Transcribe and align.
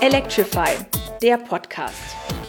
Electrify, 0.00 0.68
der 1.22 1.38
Podcast. 1.38 1.94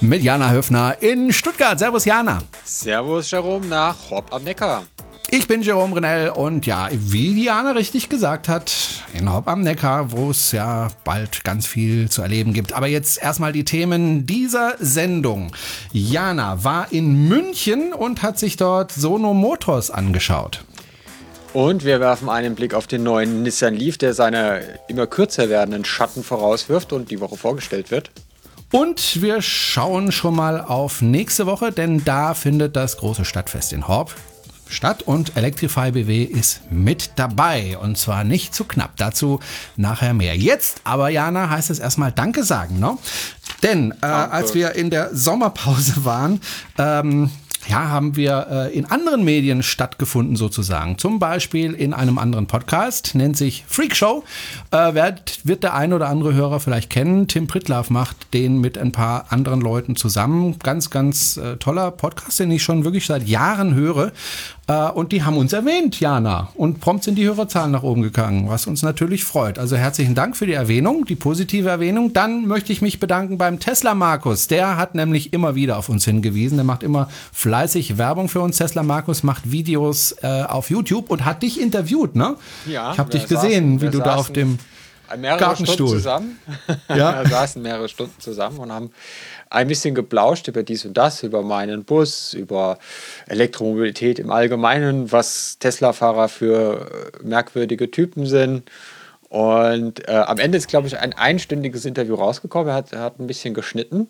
Mit 0.01 0.21
Jana 0.21 0.51
Höfner 0.51 0.95
in 1.01 1.33
Stuttgart. 1.33 1.79
Servus 1.79 2.05
Jana. 2.05 2.39
Servus 2.63 3.31
Jerome 3.31 3.65
nach 3.65 3.95
Hopp 4.09 4.33
am 4.33 4.43
Neckar. 4.43 4.83
Ich 5.29 5.45
bin 5.47 5.61
Jerome 5.61 5.95
Renell 5.95 6.29
und 6.29 6.65
ja, 6.65 6.87
wie 6.91 7.33
Diana 7.33 7.71
richtig 7.71 8.07
gesagt 8.07 8.47
hat, 8.47 8.71
in 9.13 9.31
Hopp 9.31 9.49
am 9.49 9.61
Neckar, 9.61 10.11
wo 10.13 10.31
es 10.31 10.53
ja 10.53 10.87
bald 11.03 11.43
ganz 11.43 11.67
viel 11.67 12.09
zu 12.09 12.21
erleben 12.21 12.53
gibt. 12.53 12.71
Aber 12.71 12.87
jetzt 12.87 13.21
erstmal 13.21 13.51
die 13.51 13.65
Themen 13.65 14.25
dieser 14.25 14.75
Sendung. 14.79 15.51
Jana 15.91 16.63
war 16.63 16.93
in 16.93 17.27
München 17.27 17.91
und 17.91 18.21
hat 18.23 18.39
sich 18.39 18.55
dort 18.55 18.93
Sono 18.93 19.33
Motors 19.33 19.91
angeschaut. 19.91 20.63
Und 21.57 21.83
wir 21.85 21.99
werfen 21.99 22.29
einen 22.29 22.53
Blick 22.53 22.75
auf 22.75 22.85
den 22.85 23.01
neuen 23.01 23.41
Nissan 23.41 23.73
Leaf, 23.73 23.97
der 23.97 24.13
seine 24.13 24.61
immer 24.87 25.07
kürzer 25.07 25.49
werdenden 25.49 25.85
Schatten 25.85 26.23
vorauswirft 26.23 26.93
und 26.93 27.09
die 27.09 27.19
Woche 27.19 27.35
vorgestellt 27.35 27.89
wird. 27.89 28.11
Und 28.71 29.23
wir 29.23 29.41
schauen 29.41 30.11
schon 30.11 30.35
mal 30.35 30.61
auf 30.61 31.01
nächste 31.01 31.47
Woche, 31.47 31.71
denn 31.71 32.05
da 32.05 32.35
findet 32.35 32.75
das 32.75 32.97
große 32.97 33.25
Stadtfest 33.25 33.73
in 33.73 33.87
Horb 33.87 34.13
statt 34.69 35.01
und 35.01 35.35
Electrify 35.35 35.93
BW 35.93 36.25
ist 36.25 36.61
mit 36.69 37.13
dabei 37.15 37.75
und 37.79 37.97
zwar 37.97 38.23
nicht 38.23 38.53
zu 38.53 38.63
knapp. 38.65 38.95
Dazu 38.97 39.39
nachher 39.77 40.13
mehr. 40.13 40.37
Jetzt 40.37 40.81
aber, 40.83 41.09
Jana, 41.09 41.49
heißt 41.49 41.71
es 41.71 41.79
erstmal 41.79 42.11
Danke 42.11 42.43
sagen, 42.43 42.79
ne? 42.79 42.99
Denn 43.63 43.95
äh, 44.03 44.05
als 44.05 44.53
wir 44.53 44.75
in 44.75 44.91
der 44.91 45.15
Sommerpause 45.15 46.05
waren, 46.05 46.39
ähm, 46.77 47.31
ja, 47.67 47.89
haben 47.89 48.15
wir 48.15 48.47
äh, 48.49 48.77
in 48.77 48.85
anderen 48.85 49.23
Medien 49.23 49.63
stattgefunden 49.63 50.35
sozusagen. 50.35 50.97
Zum 50.97 51.19
Beispiel 51.19 51.73
in 51.73 51.93
einem 51.93 52.17
anderen 52.17 52.47
Podcast, 52.47 53.15
nennt 53.15 53.37
sich 53.37 53.65
Freak 53.67 53.95
Show. 53.95 54.23
Äh, 54.71 54.93
wird, 54.93 55.41
wird 55.43 55.63
der 55.63 55.73
ein 55.73 55.93
oder 55.93 56.07
andere 56.07 56.33
Hörer 56.33 56.59
vielleicht 56.59 56.89
kennen. 56.89 57.27
Tim 57.27 57.47
Pritlaff 57.47 57.89
macht 57.89 58.33
den 58.33 58.59
mit 58.61 58.77
ein 58.77 58.91
paar 58.91 59.25
anderen 59.29 59.61
Leuten 59.61 59.95
zusammen. 59.95 60.57
Ganz, 60.59 60.89
ganz 60.89 61.37
äh, 61.37 61.57
toller 61.57 61.91
Podcast, 61.91 62.39
den 62.39 62.51
ich 62.51 62.63
schon 62.63 62.83
wirklich 62.83 63.05
seit 63.05 63.27
Jahren 63.27 63.75
höre. 63.75 64.11
Äh, 64.67 64.89
und 64.89 65.11
die 65.11 65.23
haben 65.23 65.37
uns 65.37 65.53
erwähnt, 65.53 65.99
Jana. 65.99 66.49
Und 66.55 66.79
prompt 66.79 67.05
sind 67.05 67.15
die 67.15 67.25
Hörerzahlen 67.25 67.71
nach 67.71 67.83
oben 67.83 68.01
gegangen, 68.01 68.49
was 68.49 68.67
uns 68.67 68.83
natürlich 68.83 69.23
freut. 69.23 69.57
Also 69.57 69.77
herzlichen 69.77 70.13
Dank 70.13 70.35
für 70.35 70.45
die 70.45 70.53
Erwähnung, 70.53 71.05
die 71.05 71.15
positive 71.15 71.69
Erwähnung. 71.69 72.13
Dann 72.13 72.45
möchte 72.45 72.73
ich 72.73 72.81
mich 72.81 72.99
bedanken 72.99 73.37
beim 73.37 73.59
Tesla 73.59 73.95
Markus. 73.95 74.47
Der 74.47 74.77
hat 74.77 74.93
nämlich 74.93 75.33
immer 75.33 75.55
wieder 75.55 75.77
auf 75.77 75.89
uns 75.89 76.05
hingewiesen. 76.05 76.57
Der 76.57 76.65
macht 76.65 76.83
immer 76.83 77.09
fleißig 77.31 77.97
Werbung 77.97 78.27
für 78.27 78.41
uns. 78.41 78.57
Tesla 78.57 78.83
Markus 78.83 79.23
macht 79.23 79.51
Videos 79.51 80.15
äh, 80.21 80.43
auf 80.43 80.69
YouTube 80.69 81.09
und 81.09 81.23
hat 81.23 81.43
dich 81.43 81.61
interviewt, 81.61 82.15
ne? 82.15 82.35
Ja. 82.65 82.91
Ich 82.91 82.99
habe 82.99 83.09
dich 83.09 83.27
gesehen, 83.27 83.81
wie 83.81 83.89
du 83.89 83.99
da 83.99 84.15
auf 84.15 84.31
dem 84.31 84.59
mehrere 85.15 85.39
Gartenstuhl. 85.39 85.87
Stunden 85.87 85.97
zusammen. 85.97 86.39
Ja. 86.89 87.19
wir 87.23 87.29
saßen 87.29 87.61
mehrere 87.61 87.87
Stunden 87.87 88.19
zusammen 88.19 88.57
und 88.57 88.71
haben 88.71 88.91
ein 89.49 89.67
bisschen 89.67 89.95
geplauscht 89.95 90.47
über 90.47 90.63
dies 90.63 90.85
und 90.85 90.95
das, 90.95 91.23
über 91.23 91.41
meinen 91.41 91.83
Bus, 91.83 92.33
über 92.33 92.77
Elektromobilität 93.27 94.19
im 94.19 94.31
Allgemeinen, 94.31 95.11
was 95.11 95.57
Tesla-Fahrer 95.59 96.29
für 96.29 96.89
äh, 97.21 97.25
merkwürdige 97.25 97.91
Typen 97.91 98.25
sind. 98.25 98.69
Und 99.29 100.07
äh, 100.07 100.11
am 100.13 100.37
Ende 100.39 100.57
ist, 100.57 100.67
glaube 100.67 100.87
ich, 100.87 100.97
ein 100.97 101.13
einstündiges 101.13 101.85
Interview 101.85 102.15
rausgekommen. 102.15 102.69
Er 102.69 102.75
hat, 102.75 102.93
er 102.93 103.01
hat 103.01 103.19
ein 103.19 103.27
bisschen 103.27 103.53
geschnitten, 103.53 104.07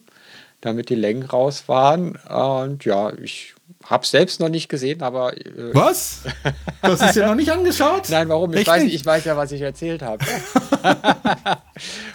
damit 0.61 0.89
die 0.89 0.95
Längen 0.95 1.23
raus 1.23 1.67
waren. 1.67 2.15
Und 2.15 2.85
ja, 2.85 3.11
ich 3.13 3.55
habe 3.89 4.03
es 4.03 4.11
selbst 4.11 4.39
noch 4.39 4.49
nicht 4.49 4.67
gesehen, 4.69 5.01
aber. 5.01 5.35
Äh, 5.35 5.73
Was? 5.73 6.23
Du 6.81 6.91
hast 6.91 7.01
es 7.01 7.13
dir 7.13 7.25
noch 7.25 7.35
nicht 7.35 7.51
angeschaut? 7.51 8.03
Nein, 8.09 8.27
warum? 8.29 8.51
Ich 8.53 8.59
Echt 8.59 8.67
weiß, 8.67 8.83
nicht? 8.83 8.95
ich 8.95 9.05
weiß 9.05 9.25
ja, 9.25 9.37
was 9.37 9.51
ich 9.51 9.61
erzählt 9.61 10.01
habe. 10.01 10.23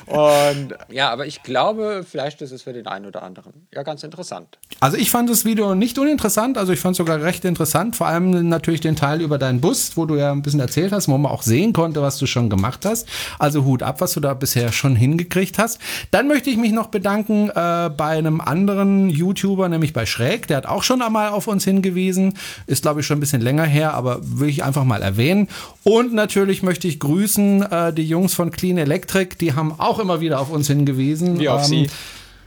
Und 0.07 0.75
ja, 0.91 1.11
aber 1.11 1.27
ich 1.27 1.43
glaube, 1.43 2.05
vielleicht 2.09 2.43
ist 2.43 2.51
es 2.51 2.63
für 2.63 2.73
den 2.73 2.87
einen 2.87 3.07
oder 3.07 3.23
anderen 3.23 3.67
ja 3.73 3.83
ganz 3.83 4.03
interessant. 4.03 4.59
Also 4.81 4.97
ich 4.97 5.11
fand 5.11 5.31
das 5.31 5.45
Video 5.45 5.75
nicht 5.75 5.99
uninteressant, 5.99 6.59
also 6.59 6.73
ich 6.73 6.81
fand 6.81 6.93
es 6.93 6.99
sogar 6.99 7.23
recht 7.23 7.45
interessant, 7.45 7.97
vor 7.97 8.09
allem 8.09 8.49
natürlich 8.49 8.81
den 8.81 8.97
Teil 8.97 9.21
über 9.21 9.39
deinen 9.39 9.61
Bus, 9.61 9.97
wo 9.97 10.05
du 10.05 10.17
ja 10.17 10.33
ein 10.33 10.43
bisschen 10.43 10.61
erzählt 10.61 10.93
hast, 10.93 11.09
wo 11.09 11.17
man 11.17 11.31
auch 11.31 11.43
sehen 11.43 11.73
konnte, 11.73 12.03
was 12.03 12.19
du 12.19 12.27
schon 12.27 12.51
gemacht 12.51 12.85
hast. 12.85 13.09
Also 13.39 13.65
Hut 13.65 13.83
ab, 13.83 14.01
was 14.01 14.13
du 14.13 14.21
da 14.21 14.35
bisher 14.35 14.73
schon 14.73 14.97
hingekriegt 14.97 15.59
hast. 15.59 15.81
Dann 16.11 16.29
möchte 16.29 16.51
ich 16.51 16.57
mich 16.57 16.73
noch 16.73 16.89
bedanken 16.89 17.49
äh, 17.51 17.91
bei 17.97 18.19
einem 18.19 18.41
anderen 18.41 19.09
YouTuber, 19.09 19.69
nämlich 19.69 19.93
bei 19.93 20.05
Schräg, 20.05 20.49
der 20.49 20.59
hat 20.59 20.67
auch 20.67 20.83
schon 20.83 21.01
einmal 21.01 21.31
auf 21.31 21.47
uns 21.47 21.62
hingewiesen, 21.65 22.35
ist 22.67 22.83
glaube 22.83 23.01
ich 23.01 23.07
schon 23.07 23.19
ein 23.19 23.21
bisschen 23.21 23.43
länger 23.43 23.65
her, 23.65 23.95
aber 23.95 24.21
will 24.23 24.49
ich 24.49 24.65
einfach 24.65 24.85
mal 24.85 25.03
erwähnen. 25.03 25.49
Und 25.83 26.13
natürlich 26.15 26.63
möchte 26.63 26.89
ich 26.89 27.01
grüßen 27.01 27.63
äh, 27.63 27.93
die 27.93 28.07
Jungs 28.07 28.35
von 28.35 28.51
Clean 28.51 28.79
Electric, 28.79 29.37
die 29.41 29.55
haben 29.55 29.73
auch 29.79 29.99
immer 29.99 30.21
wieder 30.21 30.41
auf 30.41 30.51
uns 30.51 30.67
hingewiesen. 30.67 31.39
Wie 31.39 31.49
auf 31.49 31.65
Sie. 31.65 31.89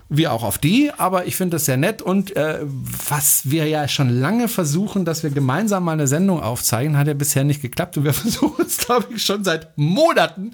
Wie 0.07 0.27
auch 0.27 0.43
auf 0.43 0.59
die, 0.59 0.91
aber 0.95 1.25
ich 1.25 1.35
finde 1.35 1.55
das 1.55 1.65
sehr 1.65 1.77
nett 1.77 2.03
und 2.03 2.35
äh, 2.35 2.59
was 2.61 3.49
wir 3.49 3.67
ja 3.67 3.87
schon 3.87 4.09
lange 4.09 4.47
versuchen, 4.47 5.03
dass 5.03 5.23
wir 5.23 5.31
gemeinsam 5.31 5.83
mal 5.83 5.93
eine 5.93 6.05
Sendung 6.05 6.43
aufzeigen, 6.43 6.95
hat 6.95 7.07
ja 7.07 7.15
bisher 7.15 7.43
nicht 7.43 7.59
geklappt 7.63 7.97
und 7.97 8.03
wir 8.03 8.13
versuchen 8.13 8.65
es, 8.67 8.77
glaube 8.77 9.07
ich, 9.15 9.25
schon 9.25 9.43
seit 9.43 9.75
Monaten. 9.79 10.51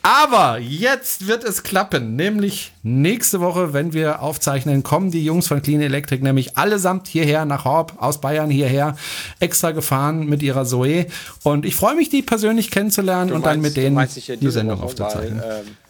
Aber 0.00 0.58
jetzt 0.58 1.26
wird 1.26 1.44
es 1.44 1.62
klappen, 1.62 2.16
nämlich 2.16 2.72
nächste 2.82 3.40
Woche, 3.40 3.74
wenn 3.74 3.92
wir 3.92 4.22
aufzeichnen, 4.22 4.82
kommen 4.82 5.10
die 5.10 5.26
Jungs 5.26 5.46
von 5.46 5.60
Clean 5.60 5.82
Electric 5.82 6.22
nämlich 6.22 6.56
allesamt 6.56 7.06
hierher 7.06 7.44
nach 7.44 7.66
Horb, 7.66 7.92
aus 7.98 8.22
Bayern 8.22 8.48
hierher, 8.48 8.96
extra 9.40 9.72
gefahren 9.72 10.26
mit 10.26 10.42
ihrer 10.42 10.64
Zoe 10.64 11.04
und 11.42 11.66
ich 11.66 11.74
freue 11.74 11.96
mich, 11.96 12.08
die 12.08 12.22
persönlich 12.22 12.70
kennenzulernen 12.70 13.32
und 13.32 13.44
dann 13.44 13.60
mit 13.60 13.76
du 13.76 13.82
denen 13.82 13.94
meinst 13.94 14.14
sicher 14.14 14.38
die 14.38 14.50
Sendung 14.50 14.78
Woche, 14.78 14.86
aufzuzeichnen. 14.86 15.42
Weil, 15.42 15.64
ähm, 15.66 15.85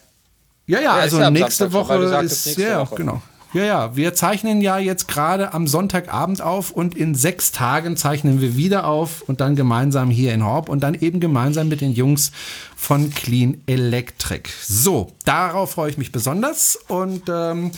Ja, 0.67 0.81
ja, 0.81 0.93
also 0.93 1.17
nächste 1.29 1.69
Samstag 1.69 1.71
schon, 1.71 1.73
Woche 1.73 2.09
sagtest, 2.09 2.33
ist 2.33 2.45
nächste 2.45 2.63
ja, 2.63 2.79
Woche. 2.81 2.95
genau. 2.95 3.21
Ja, 3.53 3.63
ja, 3.63 3.95
wir 3.95 4.13
zeichnen 4.13 4.59
ja 4.59 4.77
jetzt 4.77 5.07
gerade 5.07 5.53
am 5.53 5.67
Sonntagabend 5.67 6.41
auf 6.41 6.71
und 6.71 6.95
in 6.95 7.15
sechs 7.15 7.53
Tagen 7.53 7.95
zeichnen 7.95 8.41
wir 8.41 8.57
wieder 8.57 8.85
auf 8.85 9.21
und 9.21 9.39
dann 9.39 9.55
gemeinsam 9.55 10.09
hier 10.09 10.33
in 10.33 10.43
Horb 10.43 10.67
und 10.67 10.81
dann 10.83 10.93
eben 10.93 11.21
gemeinsam 11.21 11.69
mit 11.69 11.79
den 11.79 11.93
Jungs 11.93 12.33
von 12.75 13.09
Clean 13.09 13.61
Electric. 13.65 14.49
So, 14.61 15.13
darauf 15.23 15.71
freue 15.71 15.89
ich 15.89 15.97
mich 15.97 16.11
besonders 16.11 16.77
und 16.89 17.23
ähm, 17.29 17.71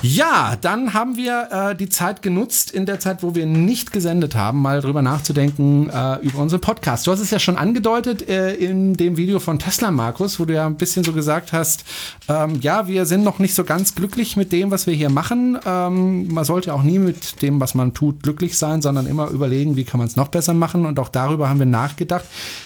ja, 0.00 0.56
dann 0.60 0.94
haben 0.94 1.16
wir 1.16 1.48
äh, 1.50 1.76
die 1.76 1.88
Zeit 1.88 2.22
genutzt, 2.22 2.70
in 2.70 2.86
der 2.86 2.98
Zeit, 2.98 3.22
wo 3.22 3.34
wir 3.34 3.46
nicht 3.46 3.92
gesendet 3.92 4.34
haben, 4.34 4.60
mal 4.60 4.80
drüber 4.80 5.02
nachzudenken 5.02 5.90
äh, 5.90 6.16
über 6.22 6.38
unseren 6.38 6.60
Podcast. 6.60 7.06
Du 7.06 7.12
hast 7.12 7.20
es 7.20 7.30
ja 7.30 7.38
schon 7.38 7.56
angedeutet 7.56 8.28
äh, 8.28 8.54
in 8.54 8.94
dem 8.94 9.16
Video 9.16 9.38
von 9.38 9.58
Tesla, 9.58 9.90
Markus, 9.90 10.40
wo 10.40 10.44
du 10.44 10.54
ja 10.54 10.66
ein 10.66 10.76
bisschen 10.76 11.04
so 11.04 11.12
gesagt 11.12 11.52
hast, 11.52 11.84
ähm, 12.28 12.58
ja, 12.60 12.88
wir 12.88 13.06
sind 13.06 13.22
noch 13.22 13.38
nicht 13.38 13.54
so 13.54 13.64
ganz 13.64 13.94
glücklich 13.94 14.36
mit 14.36 14.50
dem, 14.50 14.70
was 14.70 14.86
wir 14.86 14.94
hier 14.94 15.10
machen. 15.10 15.58
Ähm, 15.64 16.28
man 16.28 16.44
sollte 16.44 16.74
auch 16.74 16.82
nie 16.82 16.98
mit 16.98 17.42
dem, 17.42 17.60
was 17.60 17.74
man 17.74 17.94
tut, 17.94 18.22
glücklich 18.22 18.58
sein, 18.58 18.82
sondern 18.82 19.06
immer 19.06 19.28
überlegen, 19.28 19.76
wie 19.76 19.84
kann 19.84 19.98
man 19.98 20.08
es 20.08 20.16
noch 20.16 20.28
besser 20.28 20.54
machen. 20.54 20.86
Und 20.86 20.98
auch 20.98 21.10
darüber 21.10 21.48
haben 21.48 21.58
wir 21.58 21.66
nachgedacht. 21.66 22.24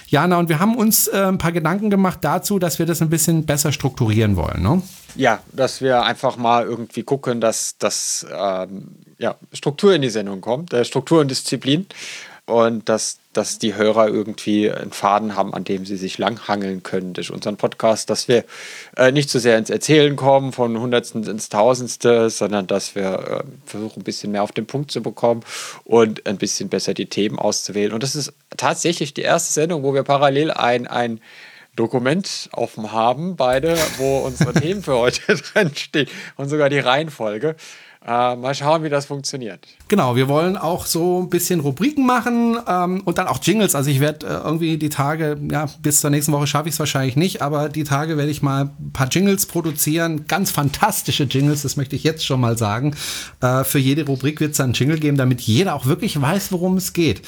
Jana, 0.08 0.38
und 0.38 0.48
wir 0.48 0.58
haben 0.58 0.76
uns 0.76 1.06
äh, 1.08 1.24
ein 1.26 1.38
paar 1.38 1.52
Gedanken 1.52 1.90
gemacht 1.90 2.20
dazu, 2.22 2.58
dass 2.58 2.78
wir 2.78 2.86
das 2.86 3.02
ein 3.02 3.10
bisschen 3.10 3.44
besser 3.44 3.72
strukturieren 3.72 4.36
wollen. 4.36 4.62
Ne? 4.62 4.82
Ja, 5.16 5.42
dass 5.52 5.80
wir 5.80 6.02
einfach 6.02 6.36
mal 6.36 6.64
irgendwie 6.64 7.02
gucken, 7.02 7.40
dass, 7.40 7.78
dass 7.78 8.26
ähm, 8.30 8.88
ja, 9.18 9.36
Struktur 9.52 9.94
in 9.94 10.02
die 10.02 10.10
Sendung 10.10 10.40
kommt, 10.40 10.72
äh, 10.72 10.84
Struktur 10.84 11.20
und 11.20 11.30
Disziplin 11.30 11.86
und 12.46 12.88
dass, 12.88 13.18
dass 13.32 13.58
die 13.58 13.74
Hörer 13.74 14.06
irgendwie 14.06 14.70
einen 14.70 14.92
Faden 14.92 15.34
haben, 15.34 15.52
an 15.52 15.64
dem 15.64 15.84
sie 15.84 15.96
sich 15.96 16.16
langhangeln 16.16 16.82
können 16.84 17.12
durch 17.12 17.32
unseren 17.32 17.56
Podcast, 17.56 18.08
dass 18.08 18.28
wir 18.28 18.44
äh, 18.96 19.10
nicht 19.10 19.30
so 19.30 19.40
sehr 19.40 19.58
ins 19.58 19.68
Erzählen 19.68 20.14
kommen 20.14 20.52
von 20.52 20.78
Hundertsten 20.78 21.24
ins 21.24 21.48
Tausendste, 21.48 22.30
sondern 22.30 22.68
dass 22.68 22.94
wir 22.94 23.42
äh, 23.44 23.44
versuchen, 23.68 24.00
ein 24.00 24.04
bisschen 24.04 24.30
mehr 24.30 24.44
auf 24.44 24.52
den 24.52 24.66
Punkt 24.66 24.92
zu 24.92 25.02
bekommen 25.02 25.42
und 25.84 26.26
ein 26.26 26.36
bisschen 26.36 26.68
besser 26.68 26.94
die 26.94 27.06
Themen 27.06 27.38
auszuwählen. 27.38 27.92
Und 27.92 28.02
das 28.02 28.14
ist 28.14 28.32
tatsächlich 28.56 29.12
die 29.12 29.22
erste 29.22 29.52
Sendung, 29.52 29.82
wo 29.82 29.92
wir 29.92 30.04
parallel 30.04 30.52
ein, 30.52 30.86
ein 30.86 31.20
Dokument 31.76 32.48
offen 32.52 32.90
haben, 32.90 33.36
beide, 33.36 33.76
wo 33.98 34.18
unsere 34.18 34.52
Themen 34.60 34.82
für 34.82 34.96
heute 34.96 35.36
drinstehen 35.54 36.08
und 36.36 36.48
sogar 36.48 36.68
die 36.68 36.78
Reihenfolge. 36.78 37.54
Äh, 38.06 38.36
mal 38.36 38.54
schauen, 38.54 38.84
wie 38.84 38.88
das 38.88 39.06
funktioniert. 39.06 39.66
Genau, 39.88 40.14
wir 40.14 40.28
wollen 40.28 40.56
auch 40.56 40.86
so 40.86 41.22
ein 41.22 41.28
bisschen 41.28 41.58
Rubriken 41.58 42.06
machen 42.06 42.56
ähm, 42.68 43.02
und 43.04 43.18
dann 43.18 43.26
auch 43.26 43.40
Jingles. 43.42 43.74
Also 43.74 43.90
ich 43.90 43.98
werde 43.98 44.26
äh, 44.26 44.30
irgendwie 44.44 44.76
die 44.78 44.90
Tage, 44.90 45.36
ja, 45.50 45.66
bis 45.82 46.02
zur 46.02 46.10
nächsten 46.10 46.30
Woche 46.30 46.46
schaffe 46.46 46.68
ich 46.68 46.76
es 46.76 46.78
wahrscheinlich 46.78 47.16
nicht, 47.16 47.42
aber 47.42 47.68
die 47.68 47.82
Tage 47.82 48.16
werde 48.16 48.30
ich 48.30 48.42
mal 48.42 48.66
ein 48.78 48.92
paar 48.92 49.08
Jingles 49.08 49.46
produzieren. 49.46 50.28
Ganz 50.28 50.52
fantastische 50.52 51.24
Jingles, 51.24 51.62
das 51.62 51.76
möchte 51.76 51.96
ich 51.96 52.04
jetzt 52.04 52.24
schon 52.24 52.40
mal 52.40 52.56
sagen. 52.56 52.94
Äh, 53.40 53.64
für 53.64 53.80
jede 53.80 54.06
Rubrik 54.06 54.38
wird 54.38 54.52
es 54.52 54.60
einen 54.60 54.74
Jingle 54.74 55.00
geben, 55.00 55.16
damit 55.16 55.40
jeder 55.40 55.74
auch 55.74 55.86
wirklich 55.86 56.20
weiß, 56.20 56.52
worum 56.52 56.76
es 56.76 56.92
geht. 56.92 57.22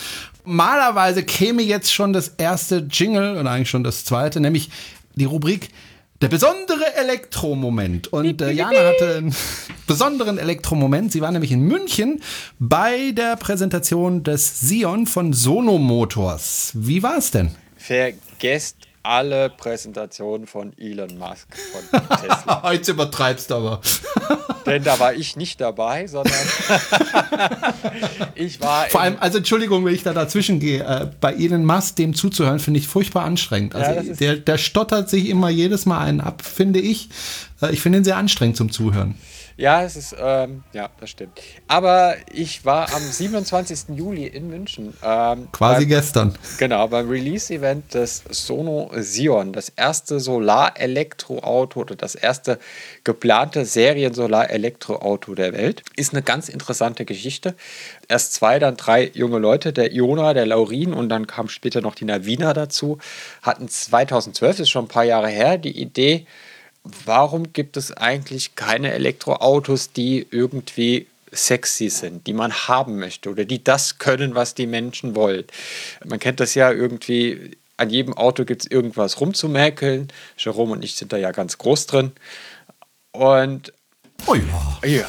Normalerweise 0.44 1.24
käme 1.24 1.62
jetzt 1.62 1.92
schon 1.92 2.12
das 2.12 2.28
erste 2.28 2.86
Jingle 2.88 3.36
und 3.36 3.48
eigentlich 3.48 3.68
schon 3.68 3.82
das 3.82 4.04
zweite, 4.04 4.38
nämlich 4.38 4.70
die 5.16 5.24
Rubrik 5.24 5.70
der 6.20 6.28
besondere 6.28 6.96
Elektromoment. 6.96 8.08
Und 8.08 8.42
äh, 8.42 8.50
Jana 8.50 8.78
hatte 8.78 9.16
einen 9.18 9.34
besonderen 9.86 10.38
Elektromoment. 10.38 11.12
Sie 11.12 11.20
war 11.20 11.30
nämlich 11.30 11.52
in 11.52 11.60
München 11.60 12.22
bei 12.58 13.12
der 13.12 13.36
Präsentation 13.36 14.24
des 14.24 14.60
Sion 14.60 15.06
von 15.06 15.32
Sono 15.32 15.78
Motors. 15.78 16.72
Wie 16.74 17.02
war 17.02 17.18
es 17.18 17.30
denn? 17.30 17.52
Vergesst 17.76 18.87
alle 19.02 19.50
Präsentationen 19.50 20.46
von 20.46 20.72
Elon 20.78 21.18
Musk 21.18 21.48
von 21.56 22.00
Tesla. 22.20 22.72
Jetzt 22.72 22.88
übertreibst 22.88 23.50
du 23.50 23.54
aber. 23.54 23.80
Denn 24.66 24.84
da 24.84 24.98
war 24.98 25.14
ich 25.14 25.36
nicht 25.36 25.60
dabei, 25.60 26.06
sondern 26.06 26.34
ich 28.34 28.60
war. 28.60 28.86
Vor 28.86 29.00
allem, 29.00 29.16
also 29.20 29.38
Entschuldigung, 29.38 29.84
wenn 29.84 29.94
ich 29.94 30.02
da 30.02 30.12
dazwischen 30.12 30.60
gehe, 30.60 30.84
äh, 30.84 31.08
bei 31.20 31.34
Elon 31.34 31.64
Musk 31.64 31.96
dem 31.96 32.14
zuzuhören, 32.14 32.58
finde 32.58 32.80
ich 32.80 32.88
furchtbar 32.88 33.24
anstrengend. 33.24 33.74
Also 33.74 34.08
Ja, 34.08 34.14
der, 34.14 34.36
der 34.36 34.58
stottert 34.58 35.08
sich 35.08 35.28
immer 35.28 35.48
jedes 35.48 35.86
Mal 35.86 36.00
einen 36.00 36.20
ab, 36.20 36.42
finde 36.42 36.80
ich. 36.80 37.08
Äh, 37.62 37.72
ich 37.72 37.80
finde 37.80 37.98
ihn 37.98 38.04
sehr 38.04 38.16
anstrengend 38.16 38.56
zum 38.56 38.70
Zuhören. 38.70 39.14
Ja, 39.58 39.82
es 39.82 39.96
ist, 39.96 40.14
ähm, 40.16 40.62
ja, 40.72 40.88
das 41.00 41.10
stimmt. 41.10 41.40
Aber 41.66 42.14
ich 42.32 42.64
war 42.64 42.94
am 42.94 43.02
27. 43.10 43.96
Juli 43.96 44.24
in 44.24 44.48
München. 44.48 44.94
Ähm, 45.02 45.48
Quasi 45.50 45.80
beim, 45.80 45.88
gestern. 45.88 46.38
Genau, 46.58 46.86
beim 46.86 47.08
Release-Event 47.08 47.92
des 47.92 48.22
Sono 48.30 48.92
Sion, 48.94 49.52
das 49.52 49.68
erste 49.70 50.20
Solar-Elektroauto 50.20 51.80
oder 51.80 51.96
das 51.96 52.14
erste 52.14 52.60
geplante 53.02 53.64
Serien-Solar-Elektroauto 53.64 55.34
der 55.34 55.52
Welt. 55.54 55.82
Ist 55.96 56.12
eine 56.12 56.22
ganz 56.22 56.48
interessante 56.48 57.04
Geschichte. 57.04 57.56
Erst 58.06 58.34
zwei, 58.34 58.60
dann 58.60 58.76
drei 58.76 59.10
junge 59.12 59.38
Leute, 59.38 59.72
der 59.72 59.92
Iona, 59.92 60.34
der 60.34 60.46
Laurin 60.46 60.94
und 60.94 61.08
dann 61.08 61.26
kam 61.26 61.48
später 61.48 61.80
noch 61.80 61.96
die 61.96 62.04
Navina 62.04 62.54
dazu, 62.54 62.98
hatten 63.42 63.68
2012, 63.68 64.52
das 64.52 64.60
ist 64.60 64.70
schon 64.70 64.84
ein 64.84 64.88
paar 64.88 65.04
Jahre 65.04 65.28
her, 65.28 65.58
die 65.58 65.76
Idee, 65.80 66.26
warum 66.84 67.52
gibt 67.52 67.76
es 67.76 67.92
eigentlich 67.92 68.54
keine 68.54 68.92
Elektroautos, 68.92 69.92
die 69.92 70.26
irgendwie 70.30 71.06
sexy 71.32 71.90
sind, 71.90 72.26
die 72.26 72.32
man 72.32 72.52
haben 72.52 72.98
möchte 72.98 73.30
oder 73.30 73.44
die 73.44 73.62
das 73.62 73.98
können, 73.98 74.34
was 74.34 74.54
die 74.54 74.66
Menschen 74.66 75.14
wollen. 75.14 75.44
Man 76.04 76.18
kennt 76.18 76.40
das 76.40 76.54
ja 76.54 76.72
irgendwie, 76.72 77.56
an 77.76 77.90
jedem 77.90 78.14
Auto 78.14 78.44
gibt 78.44 78.62
es 78.62 78.70
irgendwas 78.70 79.20
rumzumäkeln. 79.20 80.08
Jerome 80.38 80.72
und 80.72 80.84
ich 80.84 80.96
sind 80.96 81.12
da 81.12 81.16
ja 81.16 81.32
ganz 81.32 81.58
groß 81.58 81.86
drin. 81.86 82.12
Und 83.12 83.72
Oh 84.26 84.34
ja. 84.34 84.88
ja, 84.88 85.06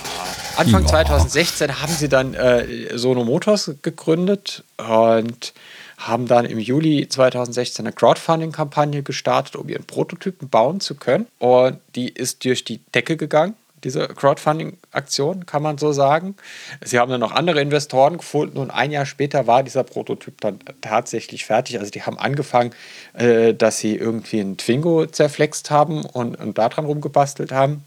Anfang 0.56 0.84
Ja. 0.84 0.90
2016 0.90 1.82
haben 1.82 1.92
sie 1.94 2.10
dann 2.10 2.34
äh, 2.36 2.98
Sono 2.98 3.24
Motors 3.24 3.72
gegründet 3.82 4.64
und 4.78 5.54
haben 6.00 6.28
dann 6.28 6.46
im 6.46 6.60
Juli 6.60 7.08
2016 7.08 7.86
eine 7.86 7.94
Crowdfunding-Kampagne 7.94 9.04
gestartet, 9.04 9.56
um 9.56 9.68
ihren 9.68 9.84
Prototypen 9.84 10.50
bauen 10.50 10.80
zu 10.80 10.96
können. 10.96 11.28
Und 11.40 11.80
die 11.96 12.10
ist 12.10 12.46
durch 12.46 12.64
die 12.64 12.80
Decke 12.96 13.18
gegangen, 13.18 13.56
diese 13.84 14.08
Crowdfunding-Aktion, 14.08 15.46
kann 15.46 15.62
man 15.62 15.78
so 15.78 15.92
sagen. 15.92 16.36
Sie 16.84 17.00
haben 17.00 17.12
dann 17.12 17.20
noch 17.20 17.32
andere 17.32 17.62
Investoren 17.62 18.18
gefunden 18.18 18.58
und 18.58 18.72
ein 18.72 18.92
Jahr 18.92 19.06
später 19.06 19.48
war 19.48 19.64
dieser 19.64 19.84
Prototyp 19.84 20.40
dann 20.42 20.60
tatsächlich 20.82 21.46
fertig. 21.46 21.80
Also 21.80 21.92
die 21.92 22.04
haben 22.04 22.18
angefangen, 22.18 22.72
äh, 23.14 23.54
dass 23.54 23.80
sie 23.80 23.96
irgendwie 23.96 24.42
einen 24.42 24.58
Twingo 24.58 25.06
zerflext 25.06 25.72
haben 25.72 26.06
und, 26.06 26.58
daran 26.58 26.86
rumgebastelt 26.86 27.52
haben 27.52 27.84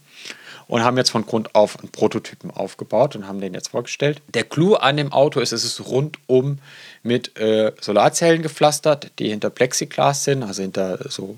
und 0.69 0.82
haben 0.82 0.97
jetzt 0.97 1.11
von 1.11 1.26
Grund 1.26 1.55
auf 1.55 1.79
einen 1.79 1.91
Prototypen 1.91 2.50
aufgebaut 2.50 3.17
und 3.17 3.29
haben 3.29 3.41
den 3.41 3.55
jetzt 3.55 3.69
vorgestellt. 3.69 4.23
Der 4.32 4.44
Clou 4.44 4.75
an 4.75 4.97
dem 4.97 5.12
Auto 5.12 5.41
ist, 5.41 5.53
es 5.53 5.65
ist 5.65 5.87
rundum 5.87 6.58
mit 7.02 7.38
äh, 7.38 7.72
Solarzellen 7.81 8.43
gepflastert, 8.43 9.10
die 9.19 9.28
hinter 9.28 9.50
Plexiglas 9.50 10.25
sind, 10.25 10.43
also 10.43 10.62
hinter 10.62 11.10
so 11.10 11.37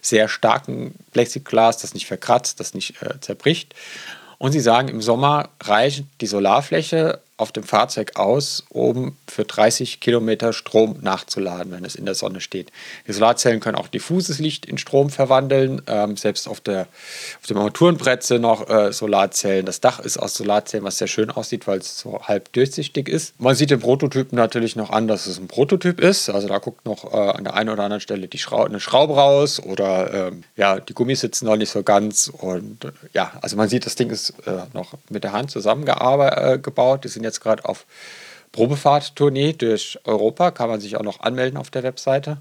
sehr 0.00 0.28
starken 0.28 0.94
Plexiglas, 1.12 1.78
das 1.78 1.94
nicht 1.94 2.06
verkratzt, 2.06 2.60
das 2.60 2.74
nicht 2.74 3.02
äh, 3.02 3.20
zerbricht. 3.20 3.74
Und 4.38 4.52
sie 4.52 4.60
sagen, 4.60 4.88
im 4.88 5.02
Sommer 5.02 5.50
reicht 5.60 6.04
die 6.20 6.26
Solarfläche 6.26 7.20
auf 7.40 7.52
dem 7.52 7.64
Fahrzeug 7.64 8.16
aus, 8.16 8.64
um 8.68 9.16
für 9.26 9.44
30 9.44 10.00
Kilometer 10.00 10.52
Strom 10.52 10.98
nachzuladen, 11.00 11.72
wenn 11.72 11.84
es 11.84 11.94
in 11.94 12.04
der 12.04 12.14
Sonne 12.14 12.40
steht. 12.40 12.70
Die 13.06 13.12
Solarzellen 13.12 13.60
können 13.60 13.76
auch 13.76 13.88
diffuses 13.88 14.38
Licht 14.38 14.66
in 14.66 14.78
Strom 14.78 15.10
verwandeln. 15.10 15.82
Ähm, 15.86 16.16
selbst 16.16 16.48
auf, 16.48 16.60
der, 16.60 16.86
auf 17.40 17.46
dem 17.48 17.56
Armaturenbrett 17.56 18.22
sind 18.22 18.42
noch 18.42 18.68
äh, 18.68 18.92
Solarzellen. 18.92 19.66
Das 19.66 19.80
Dach 19.80 20.00
ist 20.00 20.18
aus 20.18 20.34
Solarzellen, 20.34 20.84
was 20.84 20.98
sehr 20.98 21.08
schön 21.08 21.30
aussieht, 21.30 21.66
weil 21.66 21.78
es 21.78 21.98
so 21.98 22.20
halb 22.22 22.52
durchsichtig 22.52 23.08
ist. 23.08 23.40
Man 23.40 23.54
sieht 23.54 23.70
den 23.70 23.80
Prototypen 23.80 24.36
natürlich 24.36 24.76
noch 24.76 24.90
an, 24.90 25.08
dass 25.08 25.26
es 25.26 25.38
ein 25.38 25.48
Prototyp 25.48 26.00
ist. 26.00 26.28
Also 26.28 26.48
da 26.48 26.58
guckt 26.58 26.84
noch 26.84 27.12
äh, 27.12 27.16
an 27.16 27.44
der 27.44 27.54
einen 27.54 27.70
oder 27.70 27.84
anderen 27.84 28.00
Stelle 28.00 28.28
die 28.28 28.38
Schrau 28.38 28.64
eine 28.64 28.80
Schraube 28.80 29.14
raus 29.14 29.60
oder 29.60 30.28
ähm, 30.28 30.44
ja, 30.56 30.78
die 30.80 30.94
Gummis 30.94 31.20
sitzen 31.20 31.46
noch 31.46 31.56
nicht 31.56 31.70
so 31.70 31.82
ganz. 31.82 32.28
Und 32.28 32.84
äh, 32.84 32.92
ja, 33.14 33.32
also 33.40 33.56
man 33.56 33.68
sieht, 33.68 33.86
das 33.86 33.94
Ding 33.94 34.10
ist 34.10 34.34
äh, 34.46 34.62
noch 34.74 34.94
mit 35.08 35.24
der 35.24 35.32
Hand 35.32 35.50
zusammengebaut. 35.50 37.04
Die 37.04 37.08
sind 37.08 37.24
jetzt 37.30 37.40
gerade 37.40 37.64
auf 37.64 37.86
Probefahrt-Tournee 38.52 39.52
durch 39.54 39.98
Europa. 40.04 40.50
Kann 40.50 40.68
man 40.68 40.80
sich 40.80 40.96
auch 40.96 41.02
noch 41.02 41.20
anmelden 41.20 41.56
auf 41.58 41.70
der 41.70 41.82
Webseite. 41.82 42.38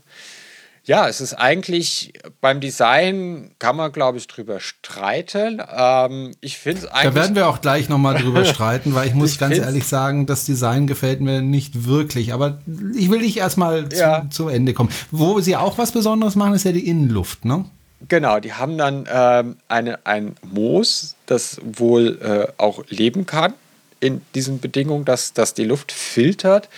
Ja, 0.85 1.07
es 1.07 1.21
ist 1.21 1.33
eigentlich 1.35 2.13
beim 2.41 2.61
Design 2.61 3.51
kann 3.59 3.75
man, 3.75 3.91
glaube 3.91 4.17
ich, 4.17 4.25
drüber 4.27 4.59
streiten. 4.59 5.61
Ähm, 5.71 6.31
ich 6.41 6.57
finde 6.57 6.79
es 6.81 6.87
eigentlich. 6.87 7.13
Da 7.13 7.15
werden 7.15 7.35
wir 7.35 7.47
auch 7.47 7.61
gleich 7.61 7.89
nochmal 7.89 8.15
drüber 8.19 8.43
streiten, 8.53 8.95
weil 8.95 9.07
ich 9.07 9.13
muss 9.13 9.33
Ich 9.33 9.39
ganz 9.39 9.57
ehrlich 9.57 9.85
sagen, 9.85 10.25
das 10.25 10.45
Design 10.45 10.87
gefällt 10.87 11.21
mir 11.21 11.41
nicht 11.41 11.85
wirklich. 11.85 12.33
Aber 12.33 12.59
ich 12.97 13.11
will 13.11 13.19
nicht 13.19 13.37
erstmal 13.37 13.87
zu, 13.89 13.99
Ja. 13.99 14.25
zu 14.31 14.47
Ende 14.47 14.73
kommen. 14.73 14.89
Wo 15.11 15.39
sie 15.41 15.55
auch 15.55 15.77
was 15.77 15.91
Besonderes 15.91 16.35
machen, 16.35 16.53
ist 16.53 16.65
ja 16.65 16.71
die 16.71 16.87
Innenluft, 16.87 17.45
ne? 17.45 17.65
Genau, 18.07 18.39
die 18.39 18.53
haben 18.53 18.77
dann 18.77 19.07
ähm, 19.11 19.57
eine, 19.67 20.05
ein 20.07 20.35
Moos, 20.41 21.15
das 21.25 21.59
wohl 21.63 22.17
äh, 22.21 22.51
auch 22.57 22.83
leben 22.87 23.25
kann 23.27 23.53
in 23.99 24.21
diesen 24.35 24.59
Bedingungen, 24.59 25.05
dass, 25.05 25.33
dass 25.33 25.53
die 25.53 25.65
Luft 25.65 25.91
filtert. 25.91 26.69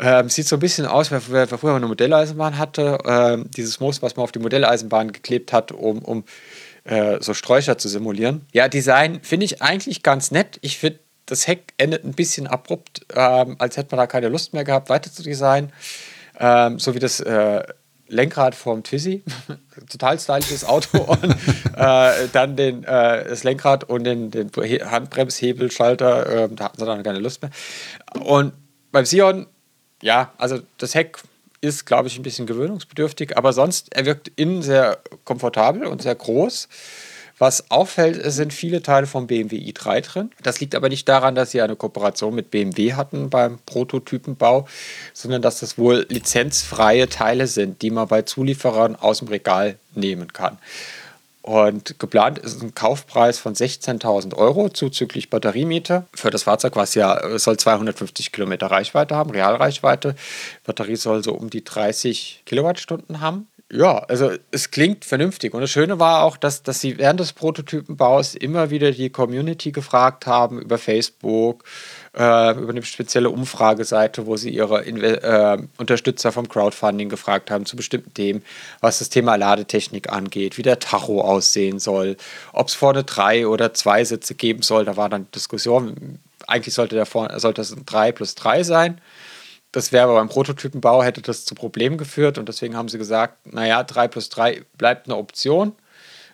Ähm, 0.00 0.28
sieht 0.28 0.46
so 0.46 0.56
ein 0.56 0.60
bisschen 0.60 0.86
aus, 0.86 1.10
wie 1.10 1.16
wer 1.28 1.48
früher 1.48 1.74
eine 1.74 1.86
Modelleisenbahn 1.86 2.58
hatte. 2.58 2.98
Ähm, 3.04 3.50
dieses 3.56 3.80
Moos, 3.80 4.00
was 4.02 4.16
man 4.16 4.24
auf 4.24 4.32
die 4.32 4.38
Modelleisenbahn 4.38 5.12
geklebt 5.12 5.52
hat, 5.52 5.72
um, 5.72 5.98
um 5.98 6.24
äh, 6.84 7.18
so 7.20 7.34
Sträucher 7.34 7.78
zu 7.78 7.88
simulieren. 7.88 8.46
Ja, 8.52 8.68
Design 8.68 9.20
finde 9.22 9.44
ich 9.44 9.60
eigentlich 9.60 10.02
ganz 10.02 10.30
nett. 10.30 10.58
Ich 10.62 10.78
finde, 10.78 11.00
das 11.26 11.46
Heck 11.46 11.74
endet 11.76 12.04
ein 12.04 12.12
bisschen 12.12 12.46
abrupt, 12.46 13.06
ähm, 13.14 13.56
als 13.58 13.76
hätte 13.76 13.94
man 13.94 13.98
da 13.98 14.06
keine 14.06 14.28
Lust 14.28 14.54
mehr 14.54 14.64
gehabt, 14.64 14.88
weiter 14.88 15.12
zu 15.12 15.22
designen. 15.22 15.72
Ähm, 16.38 16.78
so 16.78 16.94
wie 16.94 16.98
das 16.98 17.20
äh, 17.20 17.62
Lenkrad 18.08 18.54
vom 18.54 18.82
Twizy. 18.82 19.22
Total 19.90 20.18
stylisches 20.18 20.64
Auto. 20.64 20.98
und 21.02 21.36
äh, 21.76 22.28
dann 22.32 22.56
den, 22.56 22.84
äh, 22.84 23.28
das 23.28 23.44
Lenkrad 23.44 23.84
und 23.84 24.04
den, 24.04 24.30
den 24.30 24.50
He- 24.62 24.82
Handbremshebelschalter. 24.82 26.44
Äh, 26.44 26.48
da 26.50 26.64
hatten 26.64 26.78
sie 26.80 26.86
dann 26.86 27.02
keine 27.02 27.18
Lust 27.20 27.42
mehr. 27.42 27.50
Und 28.24 28.52
beim 28.92 29.04
Sion, 29.04 29.46
ja, 30.02 30.32
also 30.38 30.58
das 30.78 30.94
Heck 30.94 31.18
ist, 31.60 31.86
glaube 31.86 32.08
ich, 32.08 32.16
ein 32.18 32.22
bisschen 32.22 32.46
gewöhnungsbedürftig, 32.46 33.36
aber 33.36 33.52
sonst, 33.52 33.92
er 33.94 34.06
wirkt 34.06 34.30
innen 34.36 34.62
sehr 34.62 34.98
komfortabel 35.24 35.86
und 35.86 36.02
sehr 36.02 36.14
groß. 36.14 36.68
Was 37.38 37.70
auffällt, 37.70 38.16
es 38.16 38.34
sind 38.34 38.52
viele 38.52 38.82
Teile 38.82 39.06
vom 39.06 39.26
BMW 39.28 39.56
i3 39.56 40.00
drin. 40.00 40.30
Das 40.42 40.60
liegt 40.60 40.74
aber 40.74 40.88
nicht 40.88 41.08
daran, 41.08 41.34
dass 41.34 41.52
sie 41.52 41.62
eine 41.62 41.76
Kooperation 41.76 42.34
mit 42.34 42.50
BMW 42.50 42.94
hatten 42.94 43.30
beim 43.30 43.58
Prototypenbau, 43.64 44.66
sondern 45.12 45.42
dass 45.42 45.60
das 45.60 45.78
wohl 45.78 46.06
lizenzfreie 46.08 47.08
Teile 47.08 47.46
sind, 47.46 47.82
die 47.82 47.90
man 47.90 48.08
bei 48.08 48.22
Zulieferern 48.22 48.96
aus 48.96 49.20
dem 49.20 49.28
Regal 49.28 49.76
nehmen 49.94 50.32
kann. 50.32 50.58
Und 51.48 51.98
geplant 51.98 52.38
ist 52.38 52.60
ein 52.60 52.74
Kaufpreis 52.74 53.38
von 53.38 53.54
16.000 53.54 54.34
Euro 54.34 54.68
zuzüglich 54.68 55.30
Batteriemiete 55.30 56.04
für 56.12 56.30
das 56.30 56.42
Fahrzeug, 56.42 56.76
was 56.76 56.94
ja 56.94 57.38
soll 57.38 57.56
250 57.56 58.32
Kilometer 58.32 58.66
Reichweite 58.66 59.16
haben, 59.16 59.30
Realreichweite. 59.30 60.14
Batterie 60.66 60.96
soll 60.96 61.24
so 61.24 61.32
um 61.32 61.48
die 61.48 61.64
30 61.64 62.42
Kilowattstunden 62.44 63.20
haben. 63.22 63.46
Ja, 63.70 63.98
also 63.98 64.32
es 64.50 64.70
klingt 64.70 65.04
vernünftig. 65.04 65.52
Und 65.52 65.60
das 65.60 65.70
Schöne 65.70 65.98
war 65.98 66.22
auch, 66.22 66.38
dass, 66.38 66.62
dass 66.62 66.80
sie 66.80 66.96
während 66.96 67.20
des 67.20 67.34
Prototypenbaus 67.34 68.34
immer 68.34 68.70
wieder 68.70 68.92
die 68.92 69.10
Community 69.10 69.72
gefragt 69.72 70.26
haben 70.26 70.58
über 70.62 70.78
Facebook, 70.78 71.64
äh, 72.16 72.52
über 72.52 72.70
eine 72.70 72.82
spezielle 72.82 73.28
Umfrageseite, 73.28 74.24
wo 74.26 74.38
sie 74.38 74.48
ihre 74.48 74.84
Inve 74.84 75.22
äh, 75.22 75.58
Unterstützer 75.76 76.32
vom 76.32 76.48
Crowdfunding 76.48 77.10
gefragt 77.10 77.50
haben 77.50 77.66
zu 77.66 77.76
bestimmten 77.76 78.14
Themen, 78.14 78.42
was 78.80 79.00
das 79.00 79.10
Thema 79.10 79.36
Ladetechnik 79.36 80.10
angeht, 80.10 80.56
wie 80.56 80.62
der 80.62 80.78
Tacho 80.78 81.20
aussehen 81.20 81.78
soll, 81.78 82.16
ob 82.54 82.68
es 82.68 82.74
vorne 82.74 83.04
drei 83.04 83.46
oder 83.46 83.74
zwei 83.74 84.02
Sitze 84.02 84.34
geben 84.34 84.62
soll. 84.62 84.86
Da 84.86 84.96
war 84.96 85.10
dann 85.10 85.30
Diskussion. 85.32 86.20
Eigentlich 86.46 86.72
sollte, 86.72 86.94
der 86.94 87.04
vorne, 87.04 87.38
sollte 87.38 87.60
es 87.60 87.76
ein 87.76 87.84
3 87.84 88.12
plus 88.12 88.34
3 88.34 88.62
sein. 88.62 88.98
Das 89.72 89.92
wäre 89.92 90.04
aber 90.04 90.14
beim 90.14 90.28
Prototypenbau, 90.28 91.02
hätte 91.02 91.20
das 91.20 91.44
zu 91.44 91.54
Problemen 91.54 91.98
geführt 91.98 92.38
und 92.38 92.48
deswegen 92.48 92.76
haben 92.76 92.88
sie 92.88 92.98
gesagt, 92.98 93.52
naja, 93.52 93.82
3 93.82 94.08
plus 94.08 94.28
3 94.30 94.62
bleibt 94.78 95.06
eine 95.06 95.16
Option. 95.16 95.74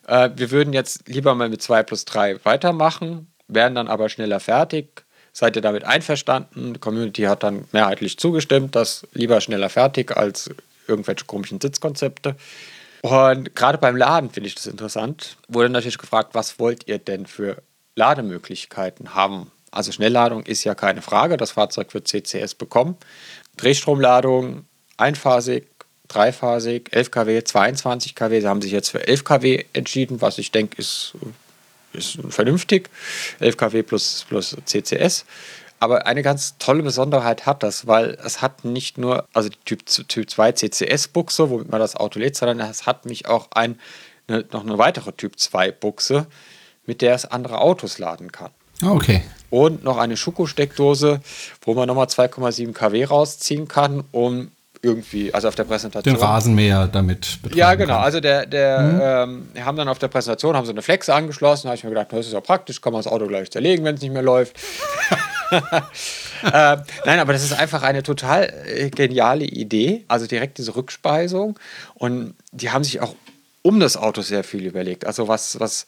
Äh, 0.07 0.31
wir 0.37 0.51
würden 0.51 0.73
jetzt 0.73 1.09
lieber 1.09 1.35
mal 1.35 1.49
mit 1.49 1.63
2 1.63 1.83
plus 1.83 2.05
3 2.05 2.45
weitermachen, 2.45 3.33
wären 3.49 3.75
dann 3.75 3.89
aber 3.89 4.09
schneller 4.09 4.41
fertig. 4.41 5.05
Seid 5.33 5.57
ihr 5.57 5.63
damit 5.63 5.85
einverstanden? 5.85 6.75
Die 6.75 6.81
Community 6.81 7.23
hat 7.23 7.43
dann 7.43 7.65
mehrheitlich 7.73 8.19
zugestimmt, 8.19 8.77
dass 8.77 9.05
lieber 9.15 9.41
schneller 9.41 9.69
fertig 9.69 10.17
als 10.17 10.51
irgendwelche 10.87 11.25
komischen 11.25 11.61
Sitzkonzepte. 11.61 12.37
Und 13.03 13.55
gerade 13.57 13.79
beim 13.79 13.97
Laden 13.97 14.31
finde 14.31 14.47
ich 14.47 14.55
das 14.55 14.67
interessant. 14.67 15.37
Wurde 15.49 15.69
natürlich 15.71 15.99
gefragt, 15.99 16.31
was 16.35 16.59
wollt 16.61 16.87
ihr 16.87 16.99
denn 16.99 17.27
für 17.27 17.63
Lademöglichkeiten 17.97 19.15
haben? 19.15 19.51
Also 19.75 19.93
Schnellladung 19.93 20.45
ist 20.45 20.65
ja 20.65 20.75
keine 20.75 21.03
Frage. 21.03 21.37
Das 21.37 21.53
Fahrzeug 21.53 21.93
wird 21.95 22.09
CCS 22.09 22.55
bekommen. 22.55 22.97
Drehstromladung, 23.57 24.65
einphasig, 24.97 25.67
dreiphasig, 26.09 26.93
11 26.93 27.11
kW, 27.11 27.45
22 27.45 28.15
kW. 28.15 28.41
Sie 28.41 28.49
haben 28.49 28.63
sich 28.63 28.73
jetzt 28.73 28.91
für 28.91 29.07
11 29.07 29.25
kW 29.25 29.65
entschieden, 29.73 30.21
was 30.21 30.39
ich 30.39 30.53
denke, 30.53 30.79
ist, 30.79 31.15
ist 31.93 32.19
vernünftig. 32.29 32.89
11 33.41 33.57
kW 33.57 33.83
plus, 33.83 34.27
plus 34.29 34.57
CCS. 34.65 35.25
Aber 35.81 36.07
eine 36.07 36.23
ganz 36.23 36.57
tolle 36.59 36.83
Besonderheit 36.83 37.47
hat 37.47 37.63
das, 37.63 37.87
weil 37.87 38.17
es 38.25 38.41
hat 38.41 38.65
nicht 38.65 38.97
nur, 38.97 39.27
also 39.33 39.49
die 39.49 39.59
Typ, 39.65 39.85
typ 39.87 40.31
2 40.31 40.53
CCS-Buchse, 40.53 41.51
womit 41.51 41.71
man 41.71 41.81
das 41.81 41.97
Auto 41.97 42.21
lädt, 42.21 42.37
sondern 42.37 42.61
es 42.61 42.87
hat 42.87 43.07
mich 43.07 43.27
auch 43.27 43.49
ein, 43.51 43.81
eine, 44.29 44.45
noch 44.53 44.63
eine 44.63 44.79
weitere 44.79 45.13
Typ 45.13 45.35
2-Buchse, 45.35 46.27
mit 46.87 47.03
der 47.03 47.15
es 47.15 47.27
andere 47.27 47.59
Autos 47.59 47.99
laden 47.99 48.31
kann. 48.31 48.51
Ah, 48.83 48.91
okay. 48.91 49.23
Und 49.51 49.85
noch 49.85 49.99
eine 49.99 50.17
Schuko-Steckdose, 50.17 51.21
wo 51.63 51.75
man 51.75 51.87
nochmal 51.87 52.07
2,7 52.07 52.73
kW 52.73 53.05
rausziehen 53.05 53.69
kann, 53.69 54.03
um 54.11 54.51
irgendwie, 54.85 55.33
also 55.33 55.49
auf 55.49 55.55
der 55.55 55.65
Präsentation. 55.65 56.15
Den 56.15 56.23
Rasenmäher 56.23 56.87
damit 56.87 57.39
Ja, 57.55 57.75
genau. 57.75 57.95
Kann. 57.95 58.05
Also 58.05 58.21
der, 58.21 58.47
der, 58.47 59.27
mhm. 59.27 59.49
ähm, 59.57 59.65
haben 59.65 59.77
dann 59.77 59.89
auf 59.89 59.99
der 59.99 60.09
Präsentation 60.09 60.57
haben 60.57 60.67
so 60.67 60.73
eine 60.73 60.83
Flex 60.83 61.09
angeschlossen. 61.09 61.65
Da 61.65 61.69
habe 61.71 61.77
ich 61.77 61.85
mir 61.85 61.91
gedacht, 61.91 62.09
das 62.11 62.27
ist 62.27 62.33
ja 62.33 62.41
praktisch, 62.41 62.81
kann 62.81 62.93
man 62.93 63.03
das 63.03 63.11
Auto 63.11 63.27
gleich 63.27 63.51
zerlegen, 63.51 63.85
wenn 63.85 63.95
es 63.95 64.03
nicht 64.03 64.13
mehr 64.13 64.23
läuft. 64.23 64.57
äh, 65.51 66.77
nein, 67.07 67.19
aber 67.19 67.33
das 67.33 67.43
ist 67.43 67.59
einfach 67.59 67.83
eine 67.83 68.03
total 68.03 68.53
äh, 68.67 68.91
geniale 68.91 69.45
Idee. 69.45 70.05
Also 70.07 70.27
direkt 70.27 70.59
diese 70.59 70.77
Rückspeisung. 70.77 71.59
Und 71.95 72.35
die 72.53 72.71
haben 72.71 72.85
sich 72.85 73.01
auch 73.01 73.15
um 73.63 73.81
das 73.81 73.97
Auto 73.97 74.21
sehr 74.21 74.45
viel 74.45 74.67
überlegt. 74.67 75.07
Also 75.07 75.27
was, 75.27 75.59
was 75.59 75.87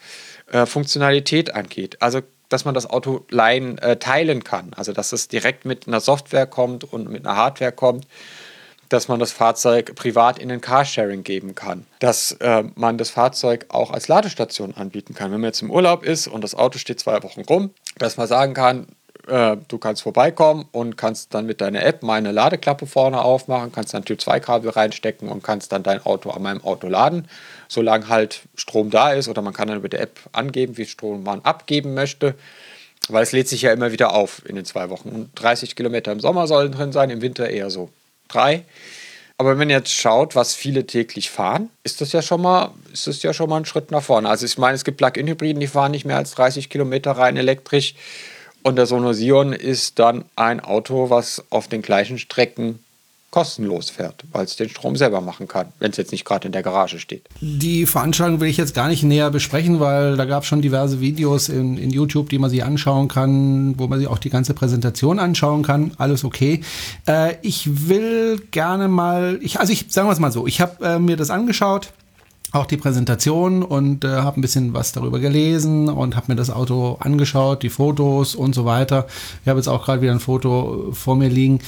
äh, 0.50 0.64
Funktionalität 0.64 1.54
angeht. 1.54 2.00
Also 2.00 2.22
dass 2.48 2.64
man 2.64 2.74
das 2.74 2.88
Auto 2.88 3.24
leihen, 3.30 3.78
äh, 3.78 3.96
teilen 3.96 4.44
kann. 4.44 4.72
Also 4.76 4.92
dass 4.92 5.12
es 5.12 5.28
direkt 5.28 5.64
mit 5.64 5.86
einer 5.86 6.00
Software 6.00 6.46
kommt 6.46 6.84
und 6.84 7.10
mit 7.10 7.26
einer 7.26 7.36
Hardware 7.36 7.72
kommt 7.72 8.06
dass 8.88 9.08
man 9.08 9.18
das 9.18 9.32
Fahrzeug 9.32 9.94
privat 9.94 10.38
in 10.38 10.48
den 10.48 10.60
Carsharing 10.60 11.24
geben 11.24 11.54
kann, 11.54 11.86
dass 11.98 12.32
äh, 12.32 12.64
man 12.74 12.98
das 12.98 13.10
Fahrzeug 13.10 13.66
auch 13.68 13.90
als 13.90 14.08
Ladestation 14.08 14.74
anbieten 14.74 15.14
kann. 15.14 15.32
Wenn 15.32 15.40
man 15.40 15.48
jetzt 15.48 15.62
im 15.62 15.70
Urlaub 15.70 16.04
ist 16.04 16.28
und 16.28 16.42
das 16.42 16.54
Auto 16.54 16.78
steht 16.78 17.00
zwei 17.00 17.22
Wochen 17.22 17.42
rum, 17.42 17.70
dass 17.98 18.16
man 18.16 18.26
sagen 18.26 18.54
kann, 18.54 18.86
äh, 19.26 19.56
du 19.68 19.78
kannst 19.78 20.02
vorbeikommen 20.02 20.66
und 20.72 20.96
kannst 20.96 21.34
dann 21.34 21.46
mit 21.46 21.60
deiner 21.60 21.84
App 21.84 22.02
meine 22.02 22.32
Ladeklappe 22.32 22.86
vorne 22.86 23.22
aufmachen, 23.22 23.72
kannst 23.72 23.92
dann 23.94 24.04
Typ 24.04 24.20
2 24.20 24.40
Kabel 24.40 24.70
reinstecken 24.70 25.28
und 25.28 25.42
kannst 25.42 25.72
dann 25.72 25.82
dein 25.82 26.04
Auto 26.04 26.30
an 26.30 26.42
meinem 26.42 26.62
Auto 26.62 26.86
laden, 26.88 27.28
solange 27.68 28.08
halt 28.08 28.42
Strom 28.54 28.90
da 28.90 29.12
ist 29.12 29.28
oder 29.28 29.42
man 29.42 29.52
kann 29.52 29.68
dann 29.68 29.78
über 29.78 29.88
die 29.88 29.96
App 29.96 30.18
angeben, 30.32 30.76
wie 30.76 30.86
Strom 30.86 31.22
man 31.22 31.40
abgeben 31.42 31.94
möchte. 31.94 32.34
Weil 33.08 33.22
es 33.22 33.32
lädt 33.32 33.48
sich 33.48 33.62
ja 33.62 33.72
immer 33.72 33.92
wieder 33.92 34.14
auf 34.14 34.42
in 34.46 34.56
den 34.56 34.64
zwei 34.64 34.90
Wochen. 34.90 35.10
Und 35.10 35.30
30 35.36 35.76
Kilometer 35.76 36.12
im 36.12 36.20
Sommer 36.20 36.46
sollen 36.46 36.72
drin 36.72 36.92
sein, 36.92 37.10
im 37.10 37.20
Winter 37.20 37.48
eher 37.48 37.70
so 37.70 37.90
drei. 38.28 38.64
Aber 39.38 39.50
wenn 39.50 39.58
man 39.58 39.70
jetzt 39.70 39.92
schaut, 39.92 40.34
was 40.34 40.54
viele 40.54 40.86
täglich 40.86 41.30
fahren, 41.30 41.68
ist 41.84 42.00
das 42.00 42.12
ja 42.12 42.22
schon 42.22 42.40
mal, 42.40 42.72
ist 42.92 43.06
das 43.06 43.22
ja 43.22 43.34
schon 43.34 43.50
mal 43.50 43.58
ein 43.58 43.66
Schritt 43.66 43.90
nach 43.90 44.02
vorne. 44.02 44.28
Also 44.28 44.46
ich 44.46 44.56
meine, 44.56 44.74
es 44.74 44.84
gibt 44.84 44.96
Plug-in-Hybriden, 44.96 45.60
die 45.60 45.66
fahren 45.66 45.90
nicht 45.90 46.06
mehr 46.06 46.16
als 46.16 46.32
30 46.32 46.70
Kilometer 46.70 47.12
rein 47.12 47.36
elektrisch. 47.36 47.94
Und 48.62 48.76
der 48.76 48.86
Sono 48.86 49.12
Sion 49.12 49.52
ist 49.52 49.98
dann 49.98 50.24
ein 50.34 50.60
Auto, 50.60 51.10
was 51.10 51.44
auf 51.50 51.68
den 51.68 51.82
gleichen 51.82 52.18
Strecken 52.18 52.82
kostenlos 53.36 53.90
fährt, 53.90 54.24
weil 54.32 54.46
es 54.46 54.56
den 54.56 54.70
Strom 54.70 54.96
selber 54.96 55.20
machen 55.20 55.46
kann, 55.46 55.66
wenn 55.78 55.90
es 55.90 55.98
jetzt 55.98 56.10
nicht 56.10 56.24
gerade 56.24 56.46
in 56.46 56.52
der 56.52 56.62
Garage 56.62 56.98
steht. 56.98 57.28
Die 57.42 57.84
Veranstaltung 57.84 58.40
will 58.40 58.48
ich 58.48 58.56
jetzt 58.56 58.72
gar 58.72 58.88
nicht 58.88 59.02
näher 59.02 59.30
besprechen, 59.30 59.78
weil 59.78 60.16
da 60.16 60.24
gab 60.24 60.42
es 60.42 60.48
schon 60.48 60.62
diverse 60.62 61.02
Videos 61.02 61.50
in, 61.50 61.76
in 61.76 61.90
YouTube, 61.90 62.30
die 62.30 62.38
man 62.38 62.48
sich 62.48 62.64
anschauen 62.64 63.08
kann, 63.08 63.78
wo 63.78 63.88
man 63.88 63.98
sich 63.98 64.08
auch 64.08 64.16
die 64.16 64.30
ganze 64.30 64.54
Präsentation 64.54 65.18
anschauen 65.18 65.62
kann. 65.62 65.92
Alles 65.98 66.24
okay. 66.24 66.62
Äh, 67.06 67.34
ich 67.42 67.88
will 67.90 68.40
gerne 68.52 68.88
mal, 68.88 69.38
ich, 69.42 69.60
also 69.60 69.70
ich 69.70 69.84
sagen 69.90 70.08
wir 70.08 70.12
es 70.12 70.18
mal 70.18 70.32
so, 70.32 70.46
ich 70.46 70.62
habe 70.62 70.82
äh, 70.82 70.98
mir 70.98 71.18
das 71.18 71.28
angeschaut 71.28 71.92
auch 72.52 72.64
die 72.64 72.78
Präsentation 72.78 73.62
und 73.62 74.04
äh, 74.04 74.08
habe 74.08 74.40
ein 74.40 74.40
bisschen 74.40 74.72
was 74.72 74.92
darüber 74.92 75.18
gelesen 75.18 75.90
und 75.90 76.16
habe 76.16 76.26
mir 76.28 76.36
das 76.36 76.48
Auto 76.48 76.96
angeschaut, 77.00 77.62
die 77.62 77.68
Fotos 77.68 78.34
und 78.34 78.54
so 78.54 78.64
weiter. 78.64 79.06
Ich 79.42 79.48
habe 79.48 79.58
jetzt 79.58 79.68
auch 79.68 79.84
gerade 79.84 80.00
wieder 80.00 80.12
ein 80.12 80.20
Foto 80.20 80.88
vor 80.92 81.16
mir 81.16 81.28
liegen. 81.28 81.58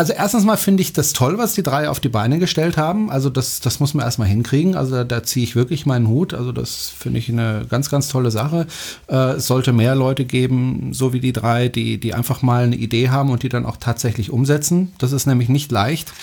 Also 0.00 0.14
erstens 0.14 0.46
mal 0.46 0.56
finde 0.56 0.80
ich 0.80 0.94
das 0.94 1.12
toll, 1.12 1.36
was 1.36 1.52
die 1.52 1.62
drei 1.62 1.90
auf 1.90 2.00
die 2.00 2.08
Beine 2.08 2.38
gestellt 2.38 2.78
haben. 2.78 3.10
Also 3.10 3.28
das, 3.28 3.60
das 3.60 3.80
muss 3.80 3.92
man 3.92 4.02
erstmal 4.02 4.28
hinkriegen. 4.28 4.74
Also 4.74 4.94
da, 4.96 5.04
da 5.04 5.22
ziehe 5.22 5.44
ich 5.44 5.56
wirklich 5.56 5.84
meinen 5.84 6.08
Hut. 6.08 6.32
Also 6.32 6.52
das 6.52 6.88
finde 6.88 7.18
ich 7.18 7.28
eine 7.28 7.66
ganz, 7.68 7.90
ganz 7.90 8.08
tolle 8.08 8.30
Sache. 8.30 8.66
Äh, 9.08 9.32
es 9.32 9.46
sollte 9.46 9.74
mehr 9.74 9.94
Leute 9.94 10.24
geben, 10.24 10.94
so 10.94 11.12
wie 11.12 11.20
die 11.20 11.34
drei, 11.34 11.68
die, 11.68 12.00
die 12.00 12.14
einfach 12.14 12.40
mal 12.40 12.64
eine 12.64 12.76
Idee 12.76 13.10
haben 13.10 13.28
und 13.28 13.42
die 13.42 13.50
dann 13.50 13.66
auch 13.66 13.76
tatsächlich 13.76 14.30
umsetzen. 14.30 14.90
Das 14.96 15.12
ist 15.12 15.26
nämlich 15.26 15.50
nicht 15.50 15.70
leicht, 15.70 16.14